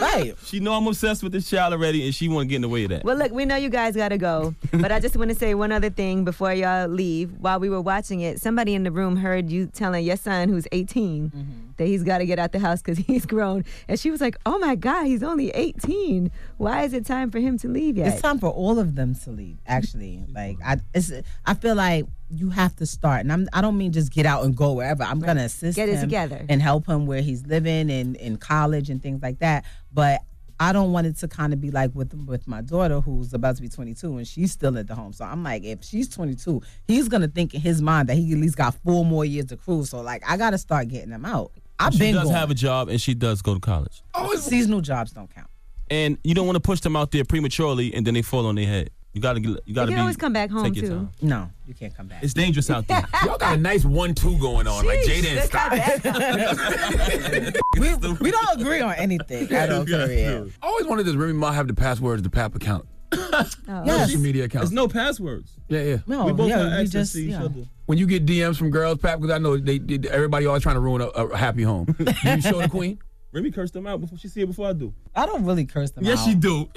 Right. 0.00 0.34
She 0.46 0.58
know 0.60 0.72
I'm 0.72 0.86
obsessed 0.86 1.22
with 1.22 1.32
this 1.32 1.50
child 1.50 1.74
already, 1.74 2.02
and 2.06 2.14
she 2.14 2.28
want 2.28 2.44
to 2.44 2.48
get 2.48 2.56
in 2.56 2.62
the 2.62 2.68
way 2.70 2.84
of 2.84 2.90
that. 2.90 3.04
Well, 3.04 3.16
look, 3.18 3.30
we 3.30 3.44
know 3.44 3.56
you 3.56 3.68
guys 3.68 3.94
got 3.94 4.08
to 4.08 4.16
go, 4.16 4.54
but 4.72 4.90
I 4.90 5.00
just 5.00 5.18
want 5.18 5.28
to 5.28 5.36
say 5.36 5.54
one 5.54 5.70
other 5.70 5.90
thing 5.90 6.24
before 6.24 6.54
y'all 6.54 6.88
leave. 6.88 7.30
While 7.32 7.60
we 7.60 7.68
were 7.68 7.82
watching 7.82 8.20
it, 8.20 8.40
somebody 8.40 8.74
in 8.74 8.84
the 8.84 8.90
room 8.90 9.16
heard 9.16 9.50
you 9.50 9.66
telling 9.66 10.02
your 10.02 10.16
son, 10.16 10.48
who's 10.48 10.66
18, 10.72 11.30
Mm-hmm. 11.30 11.67
That 11.78 11.86
he's 11.86 12.02
got 12.04 12.18
to 12.18 12.26
get 12.26 12.38
out 12.38 12.52
the 12.52 12.58
house 12.58 12.82
because 12.82 12.98
he's 13.06 13.26
grown. 13.26 13.64
And 13.88 13.98
she 13.98 14.10
was 14.10 14.20
like, 14.20 14.36
oh 14.46 14.58
my 14.58 14.74
God, 14.74 15.04
he's 15.04 15.22
only 15.22 15.50
18. 15.50 16.30
Why 16.58 16.82
is 16.84 16.92
it 16.92 17.06
time 17.06 17.30
for 17.30 17.38
him 17.38 17.58
to 17.58 17.68
leave 17.68 17.96
yet? 17.96 18.08
It's 18.08 18.22
time 18.22 18.38
for 18.38 18.50
all 18.50 18.78
of 18.78 18.94
them 18.94 19.14
to 19.14 19.30
leave. 19.30 19.58
Actually, 19.66 20.24
like 20.32 20.58
I, 20.64 20.76
it's, 20.94 21.12
I 21.46 21.54
feel 21.54 21.74
like 21.74 22.04
you 22.30 22.50
have 22.50 22.76
to 22.76 22.86
start, 22.86 23.20
and 23.20 23.32
I'm, 23.32 23.48
I 23.52 23.62
don't 23.62 23.78
mean 23.78 23.92
just 23.92 24.12
get 24.12 24.26
out 24.26 24.44
and 24.44 24.54
go 24.54 24.74
wherever. 24.74 25.02
I'm 25.02 25.20
gonna 25.20 25.44
assist 25.44 25.76
Get 25.76 25.88
it 25.88 26.00
together. 26.00 26.44
and 26.48 26.60
help 26.60 26.86
him 26.86 27.06
where 27.06 27.22
he's 27.22 27.46
living 27.46 27.90
and 27.90 28.16
in 28.16 28.36
college 28.36 28.90
and 28.90 29.02
things 29.02 29.22
like 29.22 29.38
that. 29.38 29.64
But 29.92 30.20
I 30.60 30.72
don't 30.72 30.92
want 30.92 31.06
it 31.06 31.16
to 31.18 31.28
kind 31.28 31.52
of 31.52 31.60
be 31.60 31.70
like 31.70 31.94
with 31.94 32.12
with 32.26 32.48
my 32.48 32.60
daughter 32.60 33.00
who's 33.00 33.32
about 33.32 33.56
to 33.56 33.62
be 33.62 33.68
22 33.68 34.16
and 34.16 34.26
she's 34.26 34.52
still 34.52 34.76
at 34.76 34.88
the 34.88 34.94
home. 34.94 35.12
So 35.12 35.24
I'm 35.24 35.42
like, 35.42 35.62
if 35.64 35.84
she's 35.84 36.08
22, 36.08 36.60
he's 36.86 37.08
gonna 37.08 37.28
think 37.28 37.54
in 37.54 37.60
his 37.60 37.80
mind 37.80 38.08
that 38.08 38.16
he 38.16 38.32
at 38.32 38.38
least 38.38 38.56
got 38.56 38.74
four 38.84 39.04
more 39.04 39.24
years 39.24 39.46
to 39.46 39.56
cruise. 39.56 39.90
So 39.90 40.00
like, 40.00 40.22
I 40.28 40.36
gotta 40.36 40.58
start 40.58 40.88
getting 40.88 41.12
him 41.12 41.24
out. 41.24 41.52
I've 41.80 41.92
she 41.92 41.98
been 42.00 42.14
does 42.14 42.24
going. 42.24 42.36
have 42.36 42.50
a 42.50 42.54
job, 42.54 42.88
and 42.88 43.00
she 43.00 43.14
does 43.14 43.42
go 43.42 43.54
to 43.54 43.60
college. 43.60 44.02
oh, 44.14 44.34
seasonal 44.36 44.80
jobs 44.80 45.12
don't 45.12 45.32
count. 45.34 45.48
And 45.90 46.18
you 46.24 46.34
don't 46.34 46.46
want 46.46 46.56
to 46.56 46.60
push 46.60 46.80
them 46.80 46.96
out 46.96 47.10
there 47.12 47.24
prematurely, 47.24 47.94
and 47.94 48.06
then 48.06 48.14
they 48.14 48.22
fall 48.22 48.46
on 48.46 48.56
their 48.56 48.66
head. 48.66 48.90
You 49.14 49.22
gotta, 49.22 49.40
you 49.40 49.58
You 49.64 49.74
gotta 49.74 49.88
can 49.88 49.96
be. 49.96 50.00
always 50.00 50.16
come 50.18 50.32
back 50.34 50.50
home, 50.50 50.64
take 50.64 50.76
your 50.76 50.84
too. 50.90 50.94
time. 50.96 51.10
No, 51.22 51.50
you 51.66 51.72
can't 51.74 51.96
come 51.96 52.08
back. 52.08 52.22
It's 52.22 52.34
dangerous 52.34 52.68
out 52.68 52.86
there. 52.86 53.02
Y'all 53.24 53.38
got 53.38 53.54
a 53.56 53.60
nice 53.60 53.84
one-two 53.84 54.38
going 54.38 54.66
on, 54.68 54.84
like 54.86 54.98
Sheesh, 55.00 55.22
Jada 55.22 55.26
and 55.26 56.04
look 56.04 56.14
at 56.14 57.54
Scott. 57.54 57.56
we, 57.78 58.14
we 58.20 58.30
don't 58.30 58.60
agree 58.60 58.80
on 58.80 58.94
anything 58.94 59.50
at 59.50 59.72
all. 59.72 59.84
Period. 59.86 60.52
I 60.62 60.66
always 60.66 60.86
wanted 60.86 61.06
does 61.06 61.16
Remy 61.16 61.32
Ma 61.32 61.52
have 61.52 61.68
the 61.68 61.74
passwords 61.74 62.20
to 62.22 62.28
the 62.28 62.30
Pap 62.30 62.54
account, 62.54 62.86
Oh. 63.12 63.82
Yes. 63.84 64.06
social 64.06 64.20
media 64.20 64.44
account. 64.44 64.62
There's 64.62 64.72
no 64.72 64.88
passwords. 64.88 65.52
Yeah, 65.68 65.82
yeah. 65.82 65.96
No, 66.06 66.24
we 66.24 66.32
both 66.32 66.48
yeah, 66.48 66.56
got 66.56 66.66
we 66.66 66.72
access 66.72 66.92
just 66.92 67.12
to 67.12 67.18
each 67.20 67.30
yeah. 67.30 67.44
other. 67.44 67.64
When 67.86 67.98
you 67.98 68.06
get 68.06 68.26
DMs 68.26 68.56
from 68.56 68.70
girls, 68.70 68.98
Pap, 68.98 69.20
because 69.20 69.34
I 69.34 69.38
know 69.38 69.56
they, 69.56 69.78
they 69.78 70.08
everybody 70.08 70.46
always 70.46 70.62
trying 70.62 70.76
to 70.76 70.80
ruin 70.80 71.02
a, 71.02 71.06
a 71.06 71.36
happy 71.36 71.62
home. 71.62 71.94
You 71.98 72.40
show 72.40 72.60
the 72.60 72.68
queen? 72.70 72.98
Remy 73.38 73.52
cursed 73.52 73.72
them 73.72 73.86
out 73.86 74.00
before 74.00 74.18
she 74.18 74.26
see 74.26 74.40
it 74.40 74.46
before 74.46 74.66
I 74.68 74.72
do. 74.72 74.92
I 75.14 75.24
don't 75.24 75.44
really 75.44 75.64
curse 75.64 75.92
them 75.92 76.04
out. 76.04 76.08
Yes, 76.08 76.18
out. 76.22 76.26
she 76.28 76.34
do. 76.34 76.68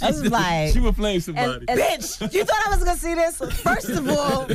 I 0.00 0.06
was 0.06 0.30
like, 0.30 0.72
she 0.72 0.80
would 0.80 0.96
flame 0.96 1.20
somebody. 1.20 1.66
And- 1.68 1.68
and- 1.68 1.80
bitch, 2.00 2.32
you 2.32 2.44
thought 2.44 2.66
I 2.66 2.70
was 2.70 2.82
gonna 2.82 2.96
see 2.96 3.14
this? 3.14 3.36
First 3.60 3.90
of 3.90 4.08
all, 4.08 4.48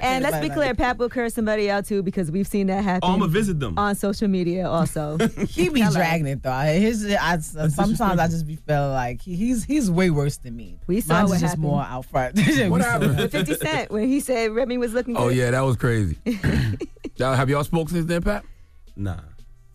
And 0.00 0.22
let's 0.22 0.38
be 0.46 0.50
clear, 0.52 0.74
Pap 0.74 0.98
will 0.98 1.08
curse 1.08 1.32
somebody 1.32 1.70
out 1.70 1.86
too 1.86 2.02
because 2.02 2.30
we've 2.30 2.46
seen 2.46 2.66
that 2.66 2.84
happen. 2.84 3.08
oh, 3.08 3.14
I'm 3.14 3.20
gonna 3.20 3.32
visit 3.32 3.58
them. 3.58 3.78
on 3.78 3.94
social 3.94 4.28
media 4.28 4.68
also. 4.68 5.16
he 5.48 5.70
be 5.70 5.80
Hello. 5.80 5.94
dragging 5.94 6.26
it 6.26 6.42
though. 6.42 6.52
His, 6.60 7.06
I, 7.18 7.38
sometimes 7.38 8.02
I 8.02 8.26
just 8.28 8.46
be 8.46 8.56
feeling 8.56 8.92
like 8.92 9.22
he, 9.22 9.34
he's 9.34 9.64
he's 9.64 9.90
way 9.90 10.10
worse 10.10 10.36
than 10.36 10.56
me. 10.56 10.78
We 10.86 11.00
saw 11.00 11.14
Mine's 11.20 11.30
what 11.30 11.40
just 11.40 11.50
happened. 11.52 11.62
more 11.62 11.82
out 11.82 12.04
front. 12.04 12.36
What 12.68 12.82
happened? 12.82 13.16
With 13.16 13.32
50 13.32 13.54
Cent 13.54 13.90
when 13.90 14.06
he 14.08 14.20
said 14.20 14.50
Remy 14.50 14.76
was 14.76 14.92
looking 14.92 15.16
oh, 15.16 15.20
good. 15.20 15.26
Oh 15.26 15.30
yeah, 15.30 15.50
that 15.52 15.60
was 15.62 15.76
crazy. 15.76 16.18
y'all, 17.16 17.34
have 17.34 17.48
y'all 17.48 17.64
spoke 17.64 17.88
since 17.88 18.04
then, 18.04 18.20
Pap? 18.22 18.44
Nah. 18.94 19.16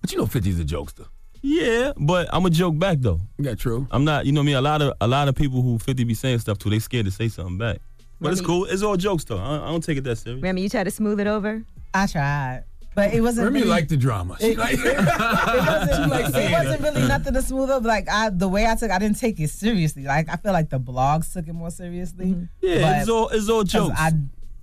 But 0.01 0.11
you 0.11 0.17
know 0.17 0.25
50's 0.25 0.59
a 0.59 0.65
jokester. 0.65 1.07
Yeah, 1.45 1.91
but 1.97 2.29
I'm 2.31 2.45
a 2.45 2.49
joke 2.49 2.79
back 2.79 2.99
though. 3.01 3.19
Yeah, 3.37 3.53
true. 3.55 3.85
I'm 3.91 4.05
not. 4.05 4.25
You 4.25 4.31
know 4.31 4.43
me. 4.43 4.53
A 4.53 4.61
lot 4.61 4.81
of 4.81 4.93
a 5.01 5.07
lot 5.07 5.27
of 5.27 5.35
people 5.35 5.61
who 5.61 5.77
50 5.77 6.05
be 6.05 6.13
saying 6.13 6.39
stuff 6.39 6.57
to, 6.59 6.69
they 6.69 6.79
scared 6.79 7.05
to 7.05 7.11
say 7.11 7.27
something 7.27 7.57
back. 7.57 7.79
But 8.21 8.31
it's 8.31 8.39
cool. 8.41 8.63
It's 8.65 8.81
all 8.81 8.95
jokes 8.95 9.25
though. 9.25 9.37
I, 9.37 9.55
I 9.57 9.69
don't 9.69 9.83
take 9.83 9.97
it 9.97 10.05
that 10.05 10.15
serious. 10.15 10.41
Remy, 10.41 10.61
you 10.61 10.69
try 10.69 10.85
to 10.85 10.91
smooth 10.91 11.19
it 11.19 11.27
over? 11.27 11.61
I 11.93 12.07
tried, 12.07 12.63
but 12.95 13.13
it 13.13 13.19
wasn't. 13.19 13.43
Remy 13.45 13.59
really, 13.59 13.69
liked 13.69 13.89
the 13.89 13.97
drama. 13.97 14.37
She 14.39 14.51
It, 14.51 14.57
like- 14.57 14.79
it 14.79 14.85
wasn't, 14.85 16.35
it 16.35 16.51
wasn't 16.51 16.81
really 16.81 17.07
nothing 17.09 17.33
to 17.33 17.41
smooth 17.41 17.69
up. 17.69 17.83
Like 17.83 18.07
I, 18.09 18.29
the 18.29 18.47
way 18.47 18.65
I 18.65 18.75
took, 18.75 18.89
I 18.91 18.97
didn't 18.99 19.19
take 19.19 19.37
it 19.41 19.49
seriously. 19.49 20.03
Like 20.05 20.29
I 20.29 20.37
feel 20.37 20.53
like 20.53 20.69
the 20.69 20.79
blogs 20.79 21.33
took 21.33 21.47
it 21.49 21.53
more 21.53 21.71
seriously. 21.71 22.27
Mm-hmm. 22.27 22.43
Yeah, 22.61 23.01
it's 23.01 23.09
all 23.09 23.27
it's 23.27 23.49
all 23.49 23.63
jokes. 23.65 23.93
I 23.99 24.11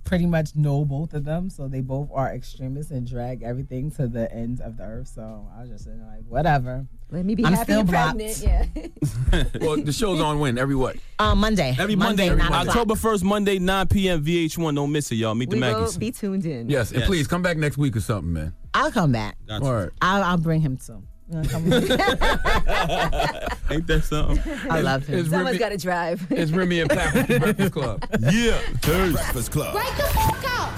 pretty 0.03 0.25
much 0.25 0.55
know 0.55 0.85
both 0.85 1.13
of 1.13 1.23
them, 1.25 1.49
so 1.49 1.67
they 1.67 1.81
both 1.81 2.09
are 2.13 2.33
extremists 2.33 2.91
and 2.91 3.07
drag 3.07 3.43
everything 3.43 3.91
to 3.91 4.07
the 4.07 4.31
ends 4.33 4.59
of 4.61 4.77
the 4.77 4.83
earth. 4.83 5.07
So 5.07 5.47
I 5.55 5.61
was 5.61 5.69
just 5.69 5.85
sitting 5.85 6.05
like, 6.05 6.23
whatever. 6.27 6.85
Let 7.09 7.25
me 7.25 7.35
be 7.35 7.45
I'm 7.45 7.53
happy 7.53 7.73
still 7.73 7.83
blocked. 7.83 8.17
pregnant. 8.17 8.41
Yeah. 8.41 9.43
well, 9.61 9.77
the 9.77 9.91
show's 9.91 10.21
on 10.21 10.39
when? 10.39 10.57
Every 10.57 10.75
what? 10.75 10.95
Um, 11.19 11.39
Monday. 11.39 11.75
Every 11.77 11.95
Monday, 11.95 12.29
nine 12.29 12.39
o'clock. 12.39 12.67
October 12.67 12.93
1st, 12.95 13.23
Monday, 13.23 13.59
9 13.59 13.87
p.m. 13.87 14.23
VH1. 14.23 14.75
Don't 14.75 14.91
miss 14.91 15.11
it, 15.11 15.15
y'all. 15.15 15.35
Meet 15.35 15.49
the 15.49 15.55
we 15.57 15.61
will 15.61 15.87
Mackies. 15.87 15.99
be 15.99 16.11
tuned 16.11 16.45
in. 16.45 16.69
Yes, 16.69 16.91
and 16.91 17.03
please 17.03 17.27
come 17.27 17.41
back 17.41 17.57
next 17.57 17.77
week 17.77 17.95
or 17.97 18.01
something, 18.01 18.31
man. 18.31 18.53
I'll 18.73 18.91
come 18.91 19.11
back. 19.11 19.37
Gotcha. 19.47 19.65
All 19.65 19.73
right. 19.73 19.89
I'll, 20.01 20.23
I'll 20.23 20.37
bring 20.37 20.61
him 20.61 20.77
too. 20.77 21.03
You 21.31 21.37
wanna 21.37 21.49
come 21.49 21.69
with 21.69 21.89
me? 21.89 21.95
Ain't 23.75 23.87
that 23.87 24.01
something? 24.03 24.53
I 24.69 24.81
love 24.81 25.07
him. 25.07 25.19
It's 25.19 25.29
Someone's 25.29 25.45
Remy, 25.45 25.59
got 25.59 25.69
to 25.69 25.77
drive. 25.77 26.27
it's 26.29 26.51
Remy 26.51 26.81
and 26.81 26.89
Pap 26.89 27.15
at 27.15 27.27
the 27.29 27.39
Breakfast 27.39 27.71
Club. 27.71 28.05
Yeah. 28.19 28.59
Cheers. 28.83 29.13
Breakfast 29.13 29.51
Club. 29.53 29.73
Break 29.73 29.95
the 29.95 30.03
out. 30.47 30.73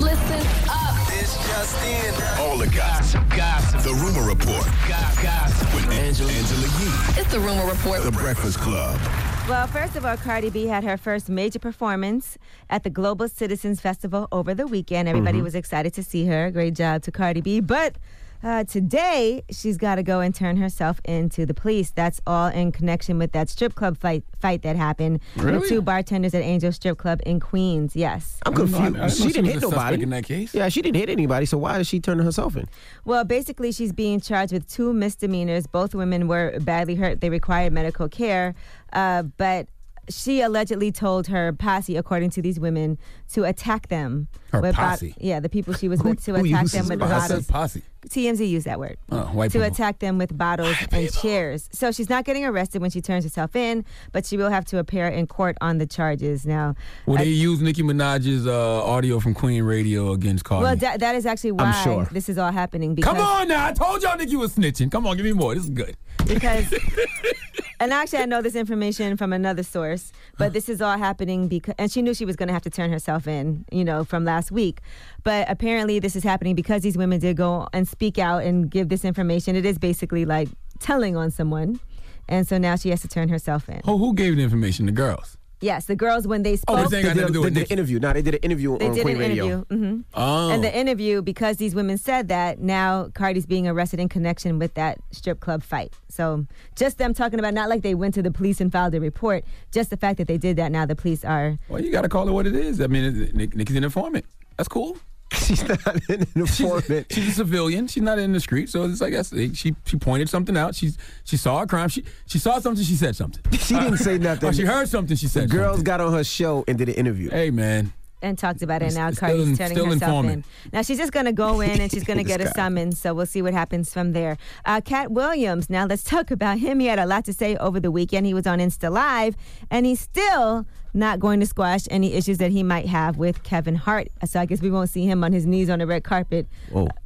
Listen 0.00 0.46
up. 0.70 1.08
This 1.08 1.34
just 1.48 1.84
in. 1.84 2.14
All 2.40 2.56
the 2.56 2.68
gossip. 2.68 3.28
Gossip. 3.30 3.80
The 3.82 3.94
Rumor 3.94 4.28
Report 4.28 4.64
Gossip. 4.88 5.74
with 5.74 5.90
Angela, 5.90 6.30
Angela 6.30 6.60
Yee. 6.78 7.20
It's 7.20 7.32
the 7.32 7.40
rumor 7.40 7.66
report. 7.66 8.04
The 8.04 8.12
Breakfast 8.12 8.58
Club. 8.60 9.00
Well, 9.48 9.66
first 9.66 9.96
of 9.96 10.04
all, 10.06 10.16
Cardi 10.16 10.50
B 10.50 10.66
had 10.66 10.84
her 10.84 10.96
first 10.96 11.28
major 11.28 11.58
performance 11.58 12.38
at 12.70 12.84
the 12.84 12.90
Global 12.90 13.28
Citizens 13.28 13.80
Festival 13.80 14.28
over 14.30 14.54
the 14.54 14.68
weekend. 14.68 15.08
Everybody 15.08 15.38
mm-hmm. 15.38 15.44
was 15.44 15.56
excited 15.56 15.94
to 15.94 16.04
see 16.04 16.26
her. 16.26 16.52
Great 16.52 16.74
job 16.74 17.02
to 17.02 17.10
Cardi 17.10 17.40
B. 17.40 17.58
But 17.58 17.96
uh, 18.42 18.64
today, 18.64 19.42
she's 19.50 19.76
got 19.76 19.96
to 19.96 20.02
go 20.02 20.20
and 20.20 20.34
turn 20.34 20.56
herself 20.56 21.00
into 21.04 21.44
the 21.44 21.54
police. 21.54 21.90
That's 21.90 22.20
all 22.26 22.46
in 22.48 22.72
connection 22.72 23.18
with 23.18 23.32
that 23.32 23.48
strip 23.48 23.74
club 23.74 23.98
fight 23.98 24.22
fight 24.40 24.62
that 24.62 24.76
happened 24.76 25.20
Really? 25.36 25.58
with 25.58 25.68
two 25.68 25.82
bartenders 25.82 26.34
at 26.34 26.42
Angel 26.42 26.70
Strip 26.70 26.98
Club 26.98 27.20
in 27.26 27.40
Queens. 27.40 27.96
Yes. 27.96 28.38
I'm 28.46 28.52
I 28.54 28.56
didn't 28.56 28.74
I 28.74 28.78
confused. 28.78 28.94
didn't 28.94 29.10
she 29.10 29.22
she 29.22 29.32
didn't 29.32 29.46
hit 29.52 29.62
nobody 29.62 30.02
in 30.02 30.10
that 30.10 30.24
case. 30.24 30.54
Yeah, 30.54 30.68
she 30.68 30.82
didn't 30.82 30.96
hit 30.96 31.08
anybody. 31.10 31.46
So 31.46 31.58
why 31.58 31.78
is 31.80 31.88
she 31.88 31.98
turning 32.00 32.24
herself 32.24 32.56
in? 32.56 32.66
Well, 33.04 33.24
basically, 33.24 33.72
she's 33.72 33.92
being 33.92 34.20
charged 34.20 34.52
with 34.52 34.68
two 34.68 34.92
misdemeanors. 34.92 35.66
Both 35.66 35.94
women 35.94 36.28
were 36.28 36.58
badly 36.60 36.94
hurt. 36.94 37.20
They 37.20 37.30
required 37.30 37.72
medical 37.72 38.08
care. 38.08 38.54
Uh, 38.92 39.22
but 39.24 39.66
she 40.10 40.40
allegedly 40.40 40.90
told 40.92 41.26
her 41.28 41.52
posse, 41.52 41.96
according 41.96 42.30
to 42.30 42.42
these 42.42 42.58
women, 42.58 42.98
to 43.32 43.44
attack 43.44 43.88
them. 43.88 44.28
Her 44.52 44.60
with 44.62 44.76
bot- 44.76 44.90
posse? 45.00 45.14
yeah, 45.18 45.40
the 45.40 45.48
people 45.48 45.74
she 45.74 45.88
was 45.88 46.02
with, 46.02 46.24
to 46.24 46.34
who 46.34 46.44
attack 46.46 46.66
them 46.68 46.88
with 46.88 47.02
I 47.02 47.08
bottles. 47.08 47.46
posse. 47.46 47.82
TMZ 48.08 48.48
used 48.48 48.64
that 48.66 48.78
word. 48.78 48.96
Oh, 49.10 49.22
white 49.26 49.50
to 49.50 49.58
people. 49.58 49.66
attack 49.72 49.98
them 49.98 50.18
with 50.18 50.36
bottles 50.38 50.76
and 50.92 51.12
chairs. 51.12 51.68
So 51.72 51.90
she's 51.90 52.08
not 52.08 52.24
getting 52.24 52.44
arrested 52.44 52.80
when 52.80 52.90
she 52.90 53.00
turns 53.02 53.24
herself 53.24 53.54
in, 53.56 53.84
but 54.12 54.24
she 54.24 54.36
will 54.36 54.50
have 54.50 54.64
to 54.66 54.78
appear 54.78 55.08
in 55.08 55.26
court 55.26 55.58
on 55.60 55.78
the 55.78 55.86
charges. 55.86 56.46
Now, 56.46 56.74
Will 57.06 57.18
I- 57.18 57.24
they 57.24 57.30
use 57.30 57.60
Nicki 57.60 57.82
Minaj's 57.82 58.46
uh, 58.46 58.84
audio 58.84 59.18
from 59.20 59.34
Queen 59.34 59.62
Radio 59.64 60.12
against 60.12 60.44
Cardi? 60.44 60.62
well, 60.62 60.76
that, 60.76 61.00
that 61.00 61.14
is 61.16 61.26
actually 61.26 61.52
why 61.52 61.72
sure. 61.82 62.08
this 62.12 62.28
is 62.28 62.38
all 62.38 62.52
happening. 62.52 62.94
Because 62.94 63.12
Come 63.14 63.20
on 63.22 63.48
now. 63.48 63.66
I 63.66 63.72
told 63.72 64.02
y'all 64.02 64.16
Nicki 64.16 64.36
was 64.36 64.54
snitching. 64.54 64.90
Come 64.90 65.06
on, 65.06 65.16
give 65.16 65.26
me 65.26 65.32
more. 65.32 65.54
This 65.54 65.64
is 65.64 65.70
good. 65.70 65.96
because 66.26 66.72
and 67.80 67.92
actually 67.92 68.20
I 68.20 68.26
know 68.26 68.42
this 68.42 68.54
information 68.54 69.16
from 69.16 69.32
another 69.32 69.62
source, 69.62 70.12
but 70.36 70.52
this 70.52 70.68
is 70.68 70.82
all 70.82 70.98
happening 70.98 71.48
because 71.48 71.74
and 71.78 71.90
she 71.90 72.02
knew 72.02 72.14
she 72.14 72.24
was 72.24 72.36
going 72.36 72.48
to 72.48 72.52
have 72.52 72.62
to 72.62 72.70
turn 72.70 72.90
herself 72.90 73.26
in, 73.26 73.64
you 73.70 73.84
know, 73.84 74.04
from 74.04 74.24
last 74.24 74.50
week. 74.50 74.80
But 75.22 75.48
apparently 75.48 75.98
this 75.98 76.16
is 76.16 76.24
happening 76.24 76.54
because 76.54 76.82
these 76.82 76.98
women 76.98 77.20
did 77.20 77.36
go 77.36 77.68
and 77.72 77.86
speak 77.86 78.18
out 78.18 78.42
and 78.42 78.70
give 78.70 78.88
this 78.88 79.04
information. 79.04 79.56
It 79.56 79.64
is 79.64 79.78
basically 79.78 80.24
like 80.24 80.48
telling 80.80 81.16
on 81.16 81.30
someone. 81.30 81.80
And 82.28 82.46
so 82.46 82.58
now 82.58 82.76
she 82.76 82.90
has 82.90 83.00
to 83.02 83.08
turn 83.08 83.30
herself 83.30 83.68
in. 83.70 83.80
Who, 83.84 83.96
who 83.96 84.14
gave 84.14 84.36
the 84.36 84.42
information? 84.42 84.84
The 84.84 84.92
girls. 84.92 85.37
Yes, 85.60 85.86
the 85.86 85.96
girls 85.96 86.26
when 86.26 86.42
they 86.44 86.56
spoke 86.56 86.76
Oh, 86.78 86.82
ain't 86.82 86.90
got 86.90 86.98
They 87.02 87.08
to 87.08 87.14
did, 87.14 87.26
do 87.28 87.32
they 87.32 87.38
with 87.40 87.54
did 87.54 87.66
an 87.70 87.72
interview. 87.78 87.98
No, 87.98 88.12
they 88.12 88.22
did 88.22 88.34
an 88.36 88.40
interview 88.42 88.78
they 88.78 88.86
on 88.86 88.94
did 88.94 89.02
Queen 89.02 89.16
an 89.16 89.20
Radio. 89.22 89.44
interview. 89.46 89.64
hmm 89.94 90.00
Oh. 90.14 90.50
And 90.50 90.62
the 90.62 90.76
interview, 90.76 91.20
because 91.22 91.56
these 91.56 91.74
women 91.74 91.98
said 91.98 92.28
that, 92.28 92.60
now 92.60 93.08
Cardi's 93.14 93.46
being 93.46 93.66
arrested 93.66 93.98
in 93.98 94.08
connection 94.08 94.58
with 94.58 94.74
that 94.74 94.98
strip 95.10 95.40
club 95.40 95.62
fight. 95.62 95.92
So 96.08 96.46
just 96.76 96.98
them 96.98 97.12
talking 97.12 97.38
about, 97.40 97.54
not 97.54 97.68
like 97.68 97.82
they 97.82 97.94
went 97.94 98.14
to 98.14 98.22
the 98.22 98.30
police 98.30 98.60
and 98.60 98.70
filed 98.70 98.94
a 98.94 99.00
report, 99.00 99.44
just 99.72 99.90
the 99.90 99.96
fact 99.96 100.18
that 100.18 100.28
they 100.28 100.38
did 100.38 100.56
that, 100.56 100.70
now 100.70 100.86
the 100.86 100.94
police 100.96 101.24
are. 101.24 101.58
Well, 101.68 101.82
you 101.82 101.90
got 101.90 102.02
to 102.02 102.08
call 102.08 102.28
it 102.28 102.32
what 102.32 102.46
it 102.46 102.54
is. 102.54 102.80
I 102.80 102.86
mean, 102.86 103.04
it- 103.22 103.34
Nick, 103.34 103.56
Nicki's 103.56 103.76
an 103.76 103.84
informant. 103.84 104.24
That's 104.56 104.68
cool. 104.68 104.96
She's 105.32 105.66
not 105.68 105.86
in 106.08 106.22
an 106.22 106.26
informant. 106.36 107.06
She's 107.10 107.28
a 107.28 107.32
civilian. 107.32 107.86
She's 107.86 108.02
not 108.02 108.18
in 108.18 108.32
the 108.32 108.40
street, 108.40 108.70
so 108.70 108.84
it's 108.84 109.00
like 109.00 109.12
that's, 109.12 109.30
she 109.56 109.74
she 109.84 109.96
pointed 109.98 110.28
something 110.30 110.56
out. 110.56 110.74
She's 110.74 110.96
she 111.24 111.36
saw 111.36 111.62
a 111.62 111.66
crime. 111.66 111.90
She 111.90 112.04
she 112.26 112.38
saw 112.38 112.58
something. 112.60 112.82
She 112.82 112.94
said 112.94 113.14
something. 113.14 113.42
She 113.52 113.74
didn't 113.74 113.98
say 113.98 114.16
nothing. 114.18 114.38
Oh, 114.48 114.52
she 114.52 114.62
heard 114.64 114.88
something. 114.88 115.16
She 115.16 115.26
said. 115.26 115.44
The 115.44 115.54
girls 115.54 115.82
got 115.82 116.00
on 116.00 116.12
her 116.14 116.24
show 116.24 116.64
and 116.66 116.78
did 116.78 116.88
an 116.88 116.94
interview. 116.94 117.28
Hey 117.28 117.50
man, 117.50 117.92
and 118.22 118.36
talked 118.38 118.62
about 118.62 118.82
it. 118.82 118.94
Now 118.94 119.10
Cardi's 119.10 119.48
in- 119.50 119.56
turning 119.56 119.76
herself 119.76 119.92
informing. 120.02 120.32
in. 120.32 120.44
Now 120.72 120.82
she's 120.82 120.98
just 120.98 121.12
going 121.12 121.26
to 121.26 121.32
go 121.32 121.60
in 121.68 121.80
and 121.80 121.90
she's 121.90 122.04
going 122.04 122.18
to 122.18 122.24
get 122.24 122.40
a 122.40 122.48
summons. 122.50 122.98
So 122.98 123.14
we'll 123.14 123.26
see 123.26 123.42
what 123.42 123.52
happens 123.54 123.92
from 123.92 124.12
there. 124.12 124.36
Uh, 124.64 124.80
Katt 124.80 125.10
Williams. 125.10 125.70
Now 125.70 125.86
let's 125.86 126.02
talk 126.04 126.30
about 126.30 126.58
him. 126.58 126.80
He 126.80 126.86
had 126.86 126.98
a 126.98 127.06
lot 127.06 127.24
to 127.26 127.32
say 127.32 127.56
over 127.56 127.80
the 127.80 127.90
weekend. 127.90 128.26
He 128.26 128.34
was 128.34 128.46
on 128.46 128.58
Insta 128.58 128.90
Live, 128.90 129.36
and 129.70 129.86
he's 129.86 130.00
still 130.00 130.66
not 130.94 131.20
going 131.20 131.38
to 131.38 131.46
squash 131.46 131.82
any 131.90 132.14
issues 132.14 132.38
that 132.38 132.50
he 132.50 132.62
might 132.62 132.86
have 132.86 133.18
with 133.18 133.42
Kevin 133.42 133.74
Hart. 133.74 134.08
So 134.24 134.40
I 134.40 134.46
guess 134.46 134.62
we 134.62 134.70
won't 134.70 134.88
see 134.90 135.04
him 135.04 135.22
on 135.22 135.32
his 135.32 135.46
knees 135.46 135.68
on 135.70 135.78
the 135.78 135.86
red 135.86 136.02
carpet. 136.02 136.48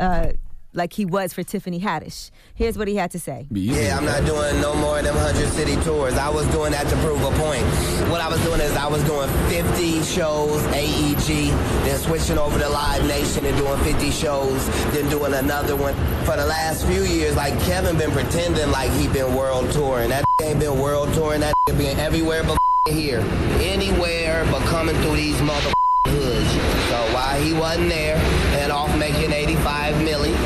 Uh, 0.01 0.29
like 0.75 0.93
he 0.93 1.05
was 1.05 1.33
for 1.33 1.43
Tiffany 1.43 1.81
Haddish. 1.81 2.31
Here's 2.55 2.79
what 2.79 2.89
he 2.89 2.97
had 2.97 3.11
to 3.13 3.19
say. 3.19 3.47
Yeah, 3.51 3.99
I'm 3.99 4.05
not 4.05 4.25
doing 4.25 4.61
no 4.61 4.75
more 4.75 4.99
of 4.99 5.05
them 5.05 5.15
100 5.15 5.49
city 5.51 5.77
tours. 5.85 6.15
I 6.15 6.29
was 6.29 6.47
doing 6.49 6.73
that 6.73 6.89
to 6.89 6.97
prove 6.97 7.21
a 7.23 7.31
point. 7.39 7.65
What 8.11 8.21
I 8.21 8.29
was 8.29 8.41
doing 8.45 8.61
is 8.61 8.73
I 8.77 8.87
was 8.87 9.03
doing 9.05 9.29
50 9.49 10.03
shows, 10.03 10.63
AEG, 10.75 11.51
then 11.85 11.99
switching 11.99 12.39
over 12.39 12.59
to 12.59 12.69
Live 12.69 13.07
Nation 13.07 13.45
and 13.45 13.57
doing 13.57 13.79
50 13.81 14.11
shows, 14.11 14.67
then 14.93 15.09
doing 15.11 15.35
another 15.35 15.77
one. 15.77 15.95
For 16.25 16.37
the 16.37 16.47
last 16.47 16.87
few 16.87 17.03
years, 17.03 17.37
like 17.37 17.59
Kevin 17.63 17.97
been 17.99 18.11
pretending 18.13 18.71
like 18.71 18.91
he 18.93 19.09
been 19.09 19.35
world 19.35 19.71
touring. 19.73 20.11
That 20.11 20.25
ain't 20.43 20.61
been 20.61 20.79
world 20.79 21.13
touring. 21.15 21.41
That 21.41 21.55
been 21.67 21.99
everywhere 21.99 22.43
but 22.45 22.59
here. 22.89 23.21
Anywhere 23.61 24.45
but 24.51 24.63
coming 24.67 24.95
through 24.97 25.17
these 25.17 25.41
mother 25.43 25.73
hoods. 26.07 26.51
So 26.91 26.99
while 27.15 27.41
he 27.41 27.53
wasn't 27.55 27.89
there 27.89 28.17
and 28.61 28.71
off 28.73 28.97
making 28.99 29.33
85 29.33 30.03
million, 30.05 30.35
I 30.35 30.39
was 30.39 30.42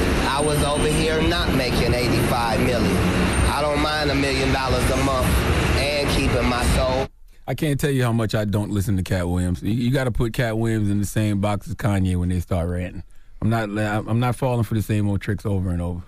over 0.66 0.88
here 0.88 1.22
not 1.22 1.54
making 1.54 1.94
85 1.94 2.60
million. 2.60 2.96
I 3.48 3.62
don't 3.62 3.80
mind 3.80 4.10
a 4.10 4.14
million 4.14 4.52
dollars 4.52 4.88
a 4.90 4.96
month 4.98 5.26
and 5.78 6.08
keeping 6.10 6.48
my 6.48 6.64
soul. 6.76 7.06
I 7.46 7.54
can't 7.54 7.78
tell 7.78 7.90
you 7.90 8.02
how 8.02 8.12
much 8.12 8.34
I 8.34 8.44
don't 8.44 8.70
listen 8.70 8.96
to 8.96 9.02
Katt 9.02 9.28
Williams. 9.28 9.62
You, 9.62 9.72
you 9.72 9.90
got 9.92 10.04
to 10.04 10.10
put 10.10 10.32
Katt 10.32 10.58
Williams 10.58 10.90
in 10.90 10.98
the 10.98 11.06
same 11.06 11.40
box 11.40 11.68
as 11.68 11.76
Kanye 11.76 12.16
when 12.16 12.28
they 12.28 12.40
start 12.40 12.68
ranting. 12.68 13.04
I'm 13.40 13.50
not. 13.50 13.64
I'm 14.08 14.18
not 14.18 14.34
falling 14.34 14.64
for 14.64 14.74
the 14.74 14.82
same 14.82 15.08
old 15.08 15.20
tricks 15.20 15.46
over 15.46 15.70
and 15.70 15.80
over. 15.80 16.02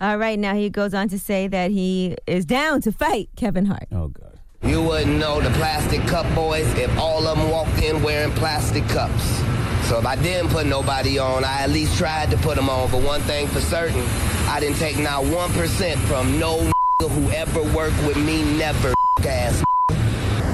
All 0.00 0.18
right, 0.18 0.38
now 0.38 0.54
he 0.54 0.70
goes 0.70 0.92
on 0.92 1.08
to 1.08 1.18
say 1.18 1.48
that 1.48 1.70
he 1.70 2.16
is 2.26 2.44
down 2.44 2.80
to 2.82 2.92
fight 2.92 3.30
Kevin 3.36 3.66
Hart. 3.66 3.88
Oh 3.90 4.08
God. 4.08 4.38
You 4.62 4.82
wouldn't 4.82 5.18
know 5.18 5.40
the 5.40 5.50
plastic 5.50 6.00
cup 6.02 6.32
boys 6.34 6.66
if 6.74 6.94
all 6.98 7.26
of 7.26 7.38
them 7.38 7.50
walked 7.50 7.80
in 7.80 8.02
wearing 8.02 8.32
plastic 8.32 8.86
cups. 8.88 9.40
So 9.88 9.98
if 9.98 10.04
I 10.04 10.16
didn't 10.16 10.50
put 10.50 10.66
nobody 10.66 11.18
on, 11.18 11.44
I 11.44 11.62
at 11.62 11.70
least 11.70 11.96
tried 11.96 12.30
to 12.32 12.36
put 12.36 12.56
them 12.56 12.68
on. 12.68 12.90
But 12.90 13.00
one 13.00 13.22
thing 13.22 13.46
for 13.48 13.60
certain, 13.62 14.02
I 14.46 14.60
didn't 14.60 14.76
take 14.76 14.98
not 14.98 15.24
1% 15.24 15.96
from 16.00 16.38
no 16.38 16.70
who 17.00 17.30
ever 17.30 17.62
worked 17.74 17.96
with 18.06 18.18
me, 18.18 18.44
never 18.58 18.92
ass. 19.26 19.64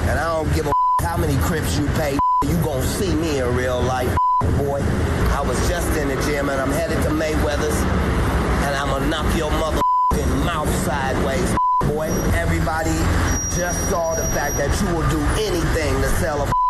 And 0.06 0.20
I 0.20 0.36
don't 0.36 0.54
give 0.54 0.68
a 0.68 0.72
how 1.00 1.16
many 1.16 1.34
crips 1.38 1.76
you 1.76 1.86
pay. 1.98 2.16
You 2.44 2.56
gon' 2.62 2.82
see 2.84 3.12
me 3.12 3.40
in 3.40 3.56
real 3.56 3.82
life, 3.82 4.16
boy. 4.40 4.80
I 5.34 5.42
was 5.44 5.58
just 5.68 5.88
in 5.96 6.06
the 6.06 6.16
gym 6.22 6.48
and 6.48 6.60
I'm 6.60 6.70
headed 6.70 7.02
to 7.02 7.10
Mayweather's. 7.10 7.80
And 8.62 8.76
I'm 8.76 8.86
gonna 8.86 9.08
knock 9.08 9.36
your 9.36 9.50
motherfucking 9.50 10.44
mouth 10.44 10.72
sideways, 10.84 11.56
boy. 11.88 12.06
Everybody 12.38 12.94
just 13.56 13.90
saw 13.90 14.14
the 14.14 14.22
fact 14.28 14.56
that 14.58 14.70
you 14.80 14.94
will 14.94 15.08
do 15.10 15.18
anything 15.42 16.00
to 16.02 16.08
sell 16.20 16.40
a. 16.42 16.63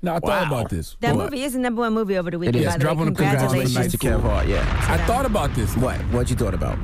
Now 0.00 0.14
I 0.16 0.20
thought 0.20 0.46
about 0.46 0.70
this. 0.70 0.96
That 1.00 1.16
What? 1.16 1.24
movie 1.32 1.42
is 1.42 1.54
the 1.54 1.58
number 1.58 1.80
one 1.80 1.92
movie 1.94 2.16
over 2.16 2.30
the 2.30 2.36
It 2.36 2.40
weekend. 2.40 2.56
is. 2.56 2.66
By 2.66 2.72
the 2.74 2.78
Drop 2.78 2.96
way. 2.98 3.00
on 3.06 3.12
the 3.12 3.14
congratulations 3.22 3.90
to 3.92 3.98
Kev 3.98 4.20
Hart. 4.22 4.46
Yeah. 4.46 4.86
I 4.88 4.98
thought 5.06 5.26
about 5.26 5.54
this. 5.54 5.76
What? 5.76 5.96
What 6.12 6.30
you 6.30 6.36
thought 6.36 6.54
about? 6.54 6.78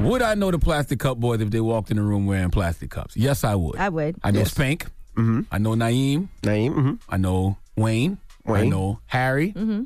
Would 0.00 0.20
I 0.22 0.34
know 0.34 0.50
the 0.50 0.58
plastic 0.58 0.98
cup 0.98 1.18
boys 1.18 1.40
if 1.40 1.50
they 1.50 1.60
walked 1.60 1.90
in 1.90 1.96
the 1.96 2.02
room 2.02 2.26
wearing 2.26 2.50
plastic 2.50 2.90
cups? 2.90 3.16
Yes, 3.16 3.44
I 3.44 3.54
would. 3.54 3.76
I 3.76 3.88
would. 3.88 4.16
I 4.22 4.30
know 4.32 4.40
Yes. 4.40 4.50
Spank. 4.50 4.84
Mm-hmm. 5.16 5.40
I 5.50 5.58
know 5.58 5.70
Naeem. 5.74 6.28
Naeem. 6.42 6.70
Mm-hmm. 6.74 6.94
I 7.08 7.16
know 7.16 7.56
Wayne. 7.76 8.18
I 8.46 8.50
Wayne. 8.52 8.70
know 8.70 9.00
Harry. 9.06 9.52
Mm-hmm. 9.52 9.84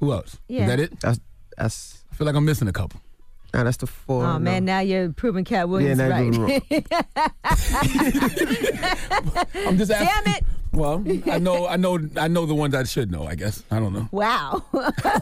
Who 0.00 0.12
else? 0.12 0.36
Yeah. 0.48 0.62
Is 0.62 0.68
that 0.68 0.80
it? 0.80 1.00
That's 1.00 1.20
that's. 1.56 2.04
I 2.12 2.16
feel 2.16 2.26
like 2.26 2.34
I'm 2.36 2.44
missing 2.44 2.68
a 2.68 2.72
couple. 2.72 3.00
Nah, 3.54 3.64
that's 3.64 3.78
the 3.78 3.86
four. 3.86 4.24
Oh 4.24 4.38
man, 4.38 4.64
now 4.64 4.80
you're 4.80 5.10
proving 5.12 5.44
Katt 5.44 5.68
Williams 5.68 5.98
now 5.98 6.08
right. 6.10 6.32
you're 6.32 6.46
I'm 9.66 9.76
just 9.78 9.90
asking. 9.90 10.06
Damn 10.24 10.34
it! 10.36 10.44
Well, 10.80 11.04
I 11.30 11.38
know, 11.38 11.66
I 11.68 11.76
know, 11.76 11.98
I 12.16 12.28
know 12.28 12.46
the 12.46 12.54
ones 12.54 12.74
I 12.74 12.84
should 12.84 13.10
know. 13.12 13.26
I 13.26 13.34
guess 13.34 13.62
I 13.70 13.78
don't 13.78 13.92
know. 13.92 14.08
Wow. 14.10 14.64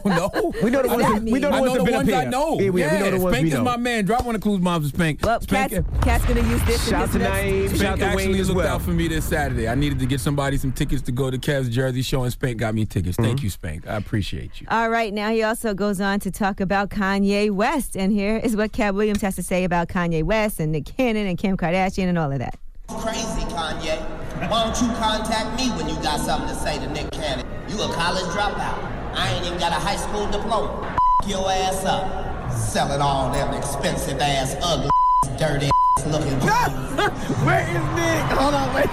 no, 0.05 0.53
We 0.63 0.69
know 0.69 0.81
the 0.81 0.87
ones. 0.87 1.01
that 1.01 1.13
that- 1.15 1.23
We 1.23 1.31
know 1.31 1.31
mean? 1.31 1.41
the 1.41 1.47
I 1.49 1.59
ones 1.61 1.73
know 1.73 1.83
the 1.85 1.91
ones 1.91 2.09
I 2.13 2.25
know. 2.25 2.59
Yeah, 2.59 2.69
we, 2.69 2.81
yeah, 2.81 2.93
we 2.93 2.99
know 2.99 3.11
the 3.17 3.23
ones 3.23 3.35
Spank 3.35 3.43
we 3.45 3.53
is 3.53 3.59
my 3.59 3.77
man. 3.77 4.05
Drop 4.05 4.25
one 4.25 4.35
of 4.35 4.41
clues, 4.41 4.61
mom 4.61 4.81
for 4.83 4.87
Spank. 4.89 5.19
Well, 5.23 5.41
Spank, 5.41 5.71
Katt's, 5.73 5.87
Katt's 6.01 6.25
gonna 6.25 6.47
use 6.49 6.63
this. 6.65 6.85
in 6.87 6.91
Shout 6.91 7.11
to 7.11 7.19
next- 7.19 7.37
Naeem. 7.37 7.67
Shout 7.69 7.77
Spank 7.77 7.99
to 7.99 8.05
actually 8.05 8.27
Wayne 8.27 8.39
as 8.39 8.47
looked 8.49 8.57
well. 8.57 8.75
out 8.75 8.81
for 8.81 8.91
me 8.91 9.07
this 9.09 9.25
Saturday. 9.25 9.67
I 9.67 9.75
needed 9.75 9.99
to 9.99 10.05
get 10.05 10.21
somebody 10.21 10.57
some 10.57 10.71
tickets 10.71 11.01
to 11.03 11.11
go 11.11 11.29
to 11.29 11.37
Kev's 11.37 11.69
Jersey 11.69 12.01
show, 12.01 12.23
and 12.23 12.31
Spank 12.31 12.57
got 12.57 12.73
me 12.73 12.85
tickets. 12.85 13.17
Mm-hmm. 13.17 13.25
Thank 13.25 13.43
you, 13.43 13.49
Spank. 13.49 13.87
I 13.87 13.95
appreciate 13.97 14.61
you. 14.61 14.67
All 14.71 14.89
right, 14.89 15.13
now 15.13 15.29
he 15.31 15.43
also 15.43 15.73
goes 15.73 15.99
on 15.99 16.19
to 16.21 16.31
talk 16.31 16.59
about 16.61 16.89
Kanye 16.89 17.51
West, 17.51 17.97
and 17.97 18.11
here 18.13 18.37
is 18.37 18.55
what 18.55 18.71
Katt 18.71 18.95
Williams 18.95 19.21
has 19.21 19.35
to 19.35 19.43
say 19.43 19.63
about 19.65 19.89
Kanye 19.89 20.23
West 20.23 20.59
and 20.61 20.71
Nick 20.71 20.85
Cannon 20.85 21.27
and 21.27 21.37
Kim 21.37 21.57
Kardashian 21.57 22.07
and 22.07 22.17
all 22.17 22.31
of 22.31 22.39
that. 22.39 22.57
Crazy, 22.87 23.41
Kanye. 23.53 24.18
Why 24.47 24.63
don't 24.63 24.81
you 24.81 24.87
contact 24.95 25.55
me 25.59 25.69
when 25.71 25.89
you 25.89 25.95
got 26.01 26.19
something 26.19 26.49
to 26.49 26.55
say 26.55 26.79
to 26.79 26.87
Nick 26.91 27.11
Cannon? 27.11 27.45
You 27.67 27.81
a 27.81 27.93
college 27.93 28.23
dropout. 28.25 28.77
I 29.15 29.33
ain't 29.33 29.45
even 29.45 29.59
got 29.59 29.71
a 29.71 29.75
high 29.75 29.97
school 29.97 30.25
diploma. 30.31 30.97
F 31.23 31.29
your 31.29 31.49
ass 31.51 31.83
up. 31.85 32.51
Selling 32.53 33.01
all 33.01 33.31
them 33.31 33.53
expensive 33.53 34.19
ass, 34.19 34.55
ugly, 34.63 34.89
dirty 35.37 35.67
ass 35.97 36.05
looking 36.07 36.39
Where 37.45 37.61
is 37.61 37.83
Nick? 37.95 38.23
Hold 38.37 38.53
on, 38.53 38.73
wait. 38.73 38.89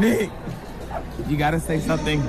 Nick. 0.00 0.30
You 1.28 1.36
gotta 1.36 1.58
say 1.58 1.80
something. 1.80 2.22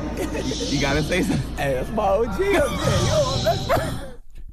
You 0.72 0.80
gotta 0.82 1.04
say 1.04 1.22
something. 1.24 1.56
Hey, 1.58 1.74
that's 1.74 1.90
my 1.92 2.04
OG 2.04 2.30
up 2.30 2.40
there. 2.40 2.50
Yo, 2.50 3.38
that's 3.44 3.68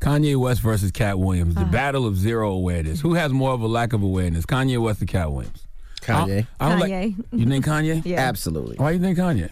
Kanye 0.01 0.37
West 0.37 0.61
versus 0.61 0.91
Katt 0.91 1.19
Williams, 1.19 1.57
Uh-huh. 1.57 1.65
the 1.65 1.71
battle 1.71 2.07
of 2.07 2.17
zero 2.19 2.51
awareness. 2.53 3.01
Who 3.01 3.15
has 3.15 3.33
more 3.33 3.53
of 3.53 3.63
a 3.63 3.67
lack 3.67 3.93
of 3.95 4.03
awareness, 4.03 4.45
Kanye 4.45 4.79
West 4.83 5.01
or 5.01 5.07
Katt 5.07 5.33
Williams? 5.33 5.67
Kanye. 6.05 6.47
I 6.61 6.69
don't 6.69 6.81
Kanye. 6.81 7.17
Like, 7.19 7.41
you 7.41 7.47
think 7.49 7.65
Kanye? 7.65 8.03
Yeah. 8.05 8.21
Absolutely. 8.21 8.77
Why 8.77 8.93
you 8.93 8.99
think 9.01 9.19
Kanye? 9.19 9.51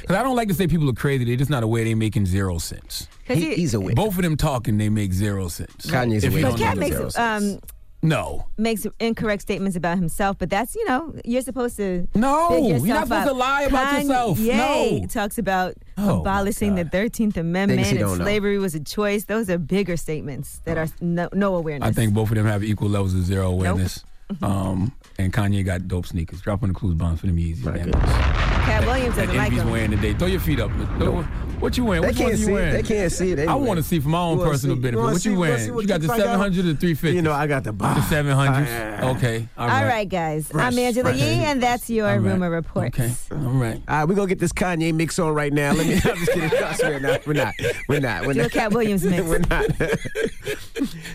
Because 0.00 0.16
I 0.16 0.22
don't 0.22 0.36
like 0.36 0.48
to 0.48 0.54
say 0.54 0.66
people 0.66 0.88
are 0.90 0.94
crazy. 0.94 1.24
They're 1.24 1.36
just 1.36 1.50
not 1.50 1.62
aware 1.62 1.82
they're 1.84 1.96
making 1.96 2.26
zero 2.26 2.58
sense. 2.58 3.08
He, 3.24 3.34
he- 3.36 3.54
he's 3.54 3.74
a 3.74 3.80
wit. 3.80 3.94
Both 3.96 4.16
of 4.16 4.22
them 4.22 4.36
talking, 4.36 4.76
they 4.78 4.88
make 4.90 5.12
zero 5.12 5.48
sense. 5.48 5.86
Kanye's 5.86 6.24
If 6.24 6.34
a 6.34 6.40
don't 6.42 6.50
But 6.52 6.60
Katt 6.60 6.76
makes 6.76 6.96
zero 6.96 7.06
um, 7.16 7.40
sense. 7.42 7.60
no. 8.02 8.46
makes 8.58 8.86
incorrect 9.00 9.40
statements 9.42 9.76
about 9.78 9.96
himself, 9.96 10.36
but 10.38 10.50
that's 10.50 10.74
you 10.74 10.86
know 10.86 11.14
you're 11.24 11.40
supposed 11.42 11.76
to 11.78 12.06
No, 12.14 12.50
you're 12.68 12.78
not 12.86 13.04
supposed 13.08 13.12
up. 13.12 13.28
to 13.28 13.32
lie 13.32 13.62
about 13.62 14.02
yourself. 14.02 14.38
Kanye 14.38 15.00
No. 15.00 15.06
talks 15.06 15.38
about 15.38 15.74
Oh, 15.96 16.20
abolishing 16.20 16.74
the 16.74 16.84
Thirteenth 16.84 17.36
Amendment 17.38 17.86
and 17.88 17.98
don't 17.98 18.18
know. 18.18 18.24
slavery 18.24 18.58
was 18.58 18.74
a 18.74 18.80
choice. 18.80 19.24
Those 19.24 19.48
are 19.48 19.56
bigger 19.58 19.96
statements 19.96 20.60
that 20.64 20.76
are 20.76 20.88
no, 21.00 21.28
no 21.32 21.54
awareness. 21.56 21.88
I 21.88 21.92
think 21.92 22.12
both 22.12 22.28
of 22.28 22.36
them 22.36 22.46
have 22.46 22.62
equal 22.62 22.90
levels 22.90 23.14
of 23.14 23.22
zero 23.24 23.48
awareness. 23.50 24.04
Um, 24.42 24.92
and 25.18 25.32
Kanye 25.32 25.64
got 25.64 25.88
dope 25.88 26.06
sneakers. 26.06 26.40
Dropping 26.40 26.68
the 26.68 26.74
clues 26.74 26.94
bombs 26.94 27.20
for 27.20 27.26
them 27.26 27.36
Yeezys. 27.36 27.64
My 27.64 27.78
goodness. 27.78 28.57
Katt 28.78 28.86
Williams 28.86 29.16
That 29.16 29.26
doesn't 29.26 29.36
like 29.36 29.52
Envy's 29.52 29.64
wearing 29.64 29.90
today. 29.90 30.14
Throw 30.14 30.26
your 30.28 30.40
feet 30.40 30.60
up. 30.60 30.70
Throw- 30.98 31.22
What 31.58 31.76
you 31.76 31.84
wearing? 31.84 32.02
They 32.02 32.08
Which 32.08 32.18
can't 32.18 32.30
you 32.30 32.36
see 32.36 32.50
it. 32.50 32.52
wearing? 32.54 32.72
They 32.72 32.82
can't 32.84 33.10
see 33.10 33.32
it 33.32 33.48
I 33.48 33.54
want 33.56 33.78
to 33.78 33.82
see 33.82 33.98
for 33.98 34.08
my 34.10 34.20
own 34.20 34.38
personal 34.38 34.76
see- 34.76 34.82
benefit. 34.82 35.00
wanna 35.00 35.12
What 35.14 35.22
see- 35.22 35.28
you 35.30 35.34
you 35.34 35.40
wearing? 35.40 35.74
what 35.74 35.80
You 35.82 35.88
got 35.88 36.00
the 36.00 36.06
kicks 36.06 36.14
I 36.14 36.18
got? 36.18 36.24
700 36.26 36.58
or 36.60 36.74
350? 36.74 37.16
You 37.16 37.22
know, 37.22 37.32
I 37.32 37.48
got 37.48 37.64
the 37.64 37.72
box. 37.72 38.08
The 38.08 38.14
700s? 38.14 38.68
Ah. 39.02 39.08
Okay. 39.16 39.48
All 39.58 39.64
All 39.68 39.68
right. 39.82 39.88
right, 39.88 40.08
guys. 40.08 40.46
Fresh, 40.52 40.72
I'm 40.72 40.78
Angela 40.78 41.04
fresh. 41.10 41.18
Yee, 41.20 41.24
and 41.44 41.60
that's 41.60 41.90
your 41.90 42.06
All 42.06 42.12
right. 42.16 42.22
rumor 42.30 42.48
report. 42.50 42.86
Okay. 42.88 43.12
All 43.32 43.38
right. 43.38 43.82
All 43.88 43.96
right, 43.98 44.04
we're 44.04 44.14
gonna 44.14 44.28
get 44.28 44.38
this 44.38 44.52
Kanye 44.52 44.94
mix 44.94 45.18
on 45.18 45.34
right 45.34 45.52
now. 45.52 45.72
Let 45.72 45.86
me. 45.88 45.94
I'm 45.96 46.00
just 46.00 46.30
kidding. 46.32 46.50
I 46.62 46.72
swear, 46.74 47.00
not. 47.00 47.26
We're 47.26 47.32
not. 47.32 47.54
We're 47.88 47.98
not. 48.00 48.24
We're 48.26 48.34
Do 48.34 48.40
a 48.40 48.42
not. 48.44 48.52
Katt 48.52 48.72
Williams 48.72 49.02
mix. 49.10 49.26
We're 49.26 49.38
not. 49.40 49.66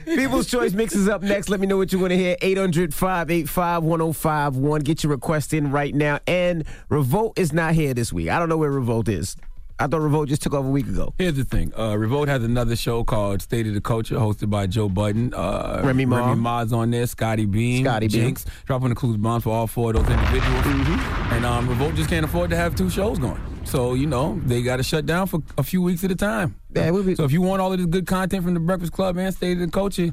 People's 0.05 0.47
Choice 0.47 0.73
Mix 0.73 0.93
is 0.93 1.07
up 1.07 1.21
next. 1.21 1.47
Let 1.49 1.61
me 1.61 1.67
know 1.67 1.77
what 1.77 1.93
you 1.93 1.99
want 1.99 2.11
to 2.11 2.17
hear. 2.17 2.35
800 2.41 2.93
585 2.93 3.83
1051. 3.83 4.81
Get 4.81 5.03
your 5.03 5.11
request 5.11 5.53
in 5.53 5.71
right 5.71 5.95
now. 5.95 6.19
And 6.27 6.65
Revolt 6.89 7.39
is 7.39 7.52
not 7.53 7.73
here 7.73 7.93
this 7.93 8.11
week. 8.11 8.29
I 8.29 8.39
don't 8.39 8.49
know 8.49 8.57
where 8.57 8.71
Revolt 8.71 9.07
is. 9.07 9.35
I 9.79 9.87
thought 9.87 10.01
Revolt 10.01 10.29
just 10.29 10.43
took 10.43 10.53
off 10.53 10.65
a 10.65 10.69
week 10.69 10.87
ago. 10.87 11.13
Here's 11.17 11.33
the 11.33 11.43
thing. 11.43 11.73
Uh, 11.77 11.97
Revolt 11.97 12.27
has 12.27 12.43
another 12.43 12.75
show 12.75 13.03
called 13.03 13.41
State 13.41 13.65
of 13.65 13.73
the 13.73 13.81
Culture, 13.81 14.15
hosted 14.15 14.49
by 14.49 14.67
Joe 14.67 14.87
Budden. 14.87 15.33
Uh, 15.33 15.81
Remy 15.83 16.05
Ma. 16.05 16.27
Remy 16.27 16.41
Ma's 16.41 16.71
on 16.71 16.91
there. 16.91 17.07
Scottie 17.07 17.45
Beam. 17.45 17.83
Scottie 17.83 18.07
Beam. 18.07 18.21
Jinx. 18.21 18.45
Dropping 18.65 18.89
the 18.89 18.95
clues 18.95 19.17
bombs 19.17 19.43
for 19.43 19.49
all 19.49 19.67
four 19.67 19.89
of 19.89 19.95
those 19.95 20.09
individuals. 20.09 20.63
Mm-hmm. 20.63 21.33
And 21.33 21.45
um, 21.45 21.67
Revolt 21.67 21.95
just 21.95 22.09
can't 22.09 22.23
afford 22.23 22.51
to 22.51 22.55
have 22.55 22.75
two 22.75 22.89
shows 22.89 23.17
going. 23.17 23.41
So, 23.65 23.95
you 23.95 24.05
know, 24.05 24.39
they 24.45 24.61
got 24.61 24.77
to 24.77 24.83
shut 24.83 25.05
down 25.05 25.27
for 25.27 25.41
a 25.57 25.63
few 25.63 25.81
weeks 25.81 26.03
at 26.03 26.11
a 26.11 26.15
time. 26.15 26.55
Yeah, 26.75 26.91
be- 26.91 27.15
so 27.15 27.23
if 27.23 27.31
you 27.31 27.41
want 27.41 27.61
all 27.61 27.71
of 27.73 27.79
this 27.79 27.87
good 27.87 28.05
content 28.05 28.43
from 28.43 28.53
the 28.53 28.59
Breakfast 28.59 28.93
Club 28.93 29.17
and 29.17 29.33
State 29.33 29.53
of 29.53 29.59
the 29.59 29.67
Culture, 29.67 30.11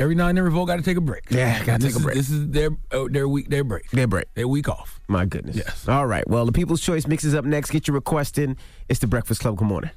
every 0.00 0.14
now 0.14 0.28
and 0.28 0.36
then 0.36 0.44
Revolt 0.44 0.66
got 0.68 0.76
to 0.76 0.82
take 0.82 0.96
a 0.96 1.00
break. 1.00 1.24
Yeah, 1.30 1.58
gotta 1.64 1.78
take 1.84 1.92
this 1.92 1.94
a 1.94 1.98
is- 1.98 2.04
break. 2.04 2.16
This 2.16 2.30
is 2.30 2.48
their 2.48 2.70
uh, 2.90 3.06
their 3.10 3.28
week, 3.28 3.48
their 3.48 3.62
break. 3.64 3.88
Their 3.90 4.06
break. 4.06 4.32
Their 4.34 4.48
week 4.48 4.68
off. 4.68 5.00
My 5.08 5.24
goodness. 5.26 5.56
Yes. 5.56 5.86
All 5.88 6.06
right. 6.06 6.26
Well, 6.28 6.46
the 6.46 6.52
People's 6.52 6.80
Choice 6.80 7.06
mixes 7.06 7.34
up 7.34 7.44
next. 7.44 7.70
Get 7.70 7.86
your 7.86 7.94
request 7.94 8.38
in. 8.38 8.56
It's 8.88 9.00
the 9.00 9.06
Breakfast 9.06 9.40
Club. 9.40 9.56
Good 9.56 9.68
morning. 9.68 9.90